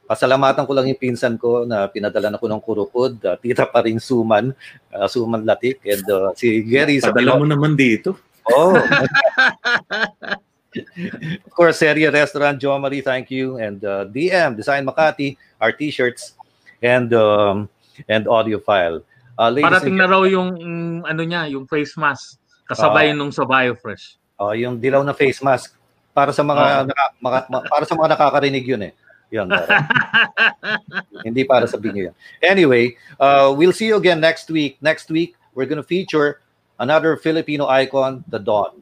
pasalamatan 0.03 0.67
ko 0.67 0.73
lang 0.75 0.91
yung 0.91 0.99
pinsan 0.99 1.39
ko 1.39 1.63
na 1.63 1.87
pinadala 1.87 2.35
na 2.35 2.41
ko 2.43 2.51
ng 2.51 2.59
kurukod, 2.59 3.23
uh, 3.23 3.39
tita 3.39 3.71
pa 3.71 3.87
rin 3.87 4.03
Suman, 4.03 4.51
uh, 4.91 5.07
Suman 5.07 5.47
Latik, 5.47 5.79
and 5.87 6.03
uh, 6.11 6.35
si 6.35 6.59
Gary 6.67 6.99
sa 6.99 7.15
Padala 7.15 7.39
mo 7.39 7.47
naman 7.47 7.79
dito. 7.79 8.19
Oh. 8.51 8.75
of 11.47 11.53
course, 11.55 11.79
Seria 11.79 12.11
Restaurant, 12.11 12.59
Jo 12.59 12.75
Marie, 12.79 13.01
thank 13.01 13.31
you. 13.31 13.63
And 13.63 13.79
uh, 13.85 14.11
DM, 14.11 14.59
Design 14.59 14.83
Makati, 14.87 15.39
our 15.63 15.71
t-shirts, 15.71 16.35
and 16.83 17.15
um, 17.15 17.71
and 18.11 18.27
audio 18.27 18.59
file. 18.59 19.01
Uh, 19.39 19.55
Parating 19.55 19.99
na 19.99 20.07
raw 20.07 20.23
yung 20.27 20.59
mm, 20.59 20.99
ano 21.07 21.23
niya, 21.23 21.47
yung 21.51 21.67
face 21.67 21.95
mask 21.95 22.39
kasabay 22.67 23.11
Ah. 23.11 23.17
nung 23.17 23.31
sa 23.31 23.47
BioFresh. 23.47 24.19
uh, 24.41 24.55
yung 24.55 24.83
dilaw 24.83 25.03
na 25.07 25.15
face 25.15 25.39
mask 25.43 25.79
para 26.15 26.31
sa 26.33 26.47
mga, 26.47 26.65
Oo. 26.65 26.87
naka- 26.89 27.13
maka- 27.21 27.47
ma- 27.51 27.67
para 27.67 27.85
sa 27.85 27.95
mga 27.99 28.09
nakakarinig 28.15 28.65
yun 28.65 28.83
eh. 28.87 28.93
Yun. 29.35 29.51
para- 29.51 29.83
Hindi 31.27 31.43
para 31.45 31.67
sa 31.67 31.77
binyo 31.77 32.09
yan. 32.11 32.15
Anyway, 32.41 32.95
uh, 33.19 33.51
we'll 33.51 33.75
see 33.75 33.91
you 33.91 33.97
again 33.99 34.21
next 34.23 34.47
week. 34.49 34.79
Next 34.81 35.11
week, 35.11 35.35
we're 35.55 35.67
going 35.67 35.81
to 35.81 35.87
feature 35.87 36.39
another 36.79 37.17
Filipino 37.19 37.67
icon, 37.67 38.23
the 38.31 38.39
Dawn. 38.39 38.79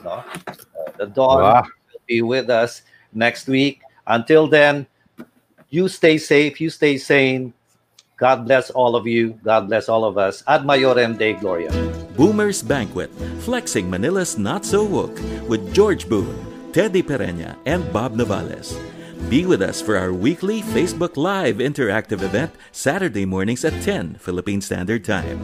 No? 0.00 0.24
Uh, 0.24 0.90
the 0.96 1.06
Dawn 1.06 1.40
Wow. 1.44 1.62
will 1.92 2.04
be 2.08 2.22
with 2.24 2.48
us 2.48 2.80
next 3.12 3.44
week. 3.46 3.84
Until 4.06 4.48
then, 4.48 4.86
you 5.68 5.86
stay 5.88 6.16
safe, 6.16 6.60
you 6.60 6.70
stay 6.72 6.96
sane. 6.96 7.52
God 8.16 8.44
bless 8.44 8.68
all 8.72 8.96
of 8.96 9.06
you. 9.06 9.36
God 9.44 9.68
bless 9.68 9.88
all 9.88 10.04
of 10.04 10.16
us. 10.16 10.42
Ad 10.48 10.64
Maiorem 10.64 11.16
Dei 11.16 11.32
Gloria. 11.34 11.72
Boomer's 12.16 12.60
Banquet, 12.60 13.08
flexing 13.40 13.88
Manila's 13.88 14.36
not 14.36 14.64
so 14.64 14.84
woke 14.84 15.16
with 15.48 15.72
George 15.72 16.04
Boone, 16.04 16.36
Teddy 16.72 17.02
Pereña, 17.02 17.56
and 17.66 17.92
Bob 17.92 18.14
Navales. 18.14 18.78
Be 19.28 19.44
with 19.44 19.60
us 19.60 19.82
for 19.82 19.96
our 19.96 20.12
weekly 20.12 20.62
Facebook 20.62 21.16
Live 21.16 21.56
interactive 21.56 22.22
event 22.22 22.54
Saturday 22.72 23.26
mornings 23.26 23.64
at 23.64 23.82
10 23.82 24.14
Philippine 24.14 24.60
Standard 24.60 25.04
Time. 25.04 25.38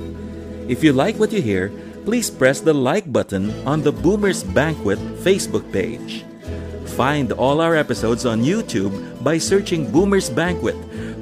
If 0.69 0.83
you 0.83 0.93
like 0.93 1.19
what 1.19 1.33
you 1.33 1.43
hear, 1.43 1.71
please 2.05 2.31
press 2.31 2.61
the 2.61 2.75
like 2.75 3.13
button 3.13 3.51
on 3.67 3.83
the 3.83 3.93
Boomers 3.93 4.43
Banquet 4.43 4.99
Facebook 5.23 5.71
page. 5.73 6.25
Find 6.97 7.33
all 7.33 7.61
our 7.61 7.75
episodes 7.75 8.25
on 8.25 8.43
YouTube 8.43 8.95
by 9.23 9.39
searching 9.39 9.91
Boomers 9.91 10.31
Banquet 10.31 10.77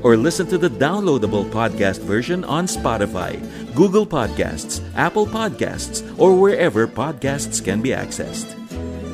or 0.05 0.17
listen 0.17 0.47
to 0.47 0.59
the 0.59 0.69
downloadable 0.69 1.49
podcast 1.51 2.01
version 2.01 2.45
on 2.45 2.67
Spotify, 2.67 3.41
Google 3.75 4.07
Podcasts, 4.07 4.85
Apple 4.95 5.27
Podcasts, 5.27 6.05
or 6.19 6.39
wherever 6.39 6.87
podcasts 6.87 7.65
can 7.65 7.81
be 7.81 7.91
accessed. 7.91 8.64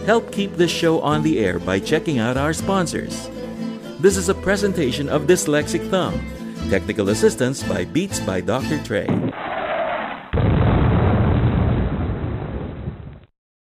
Help 0.07 0.33
keep 0.33 0.57
this 0.57 0.71
show 0.71 1.01
on 1.01 1.23
the 1.23 1.39
air 1.39 1.59
by 1.59 1.79
checking 1.79 2.19
out 2.19 2.37
our 2.37 2.53
sponsors. 2.53 3.29
This 4.01 4.17
is 4.17 4.31
a 4.31 4.35
presentation 4.35 5.09
of 5.09 5.27
Dyslexic 5.27 5.89
Thumb. 5.91 6.19
Technical 6.71 7.11
assistance 7.11 7.63
by 7.63 7.85
Beats 7.85 8.19
by 8.21 8.41
Dr. 8.41 8.83
Trey. 8.83 9.07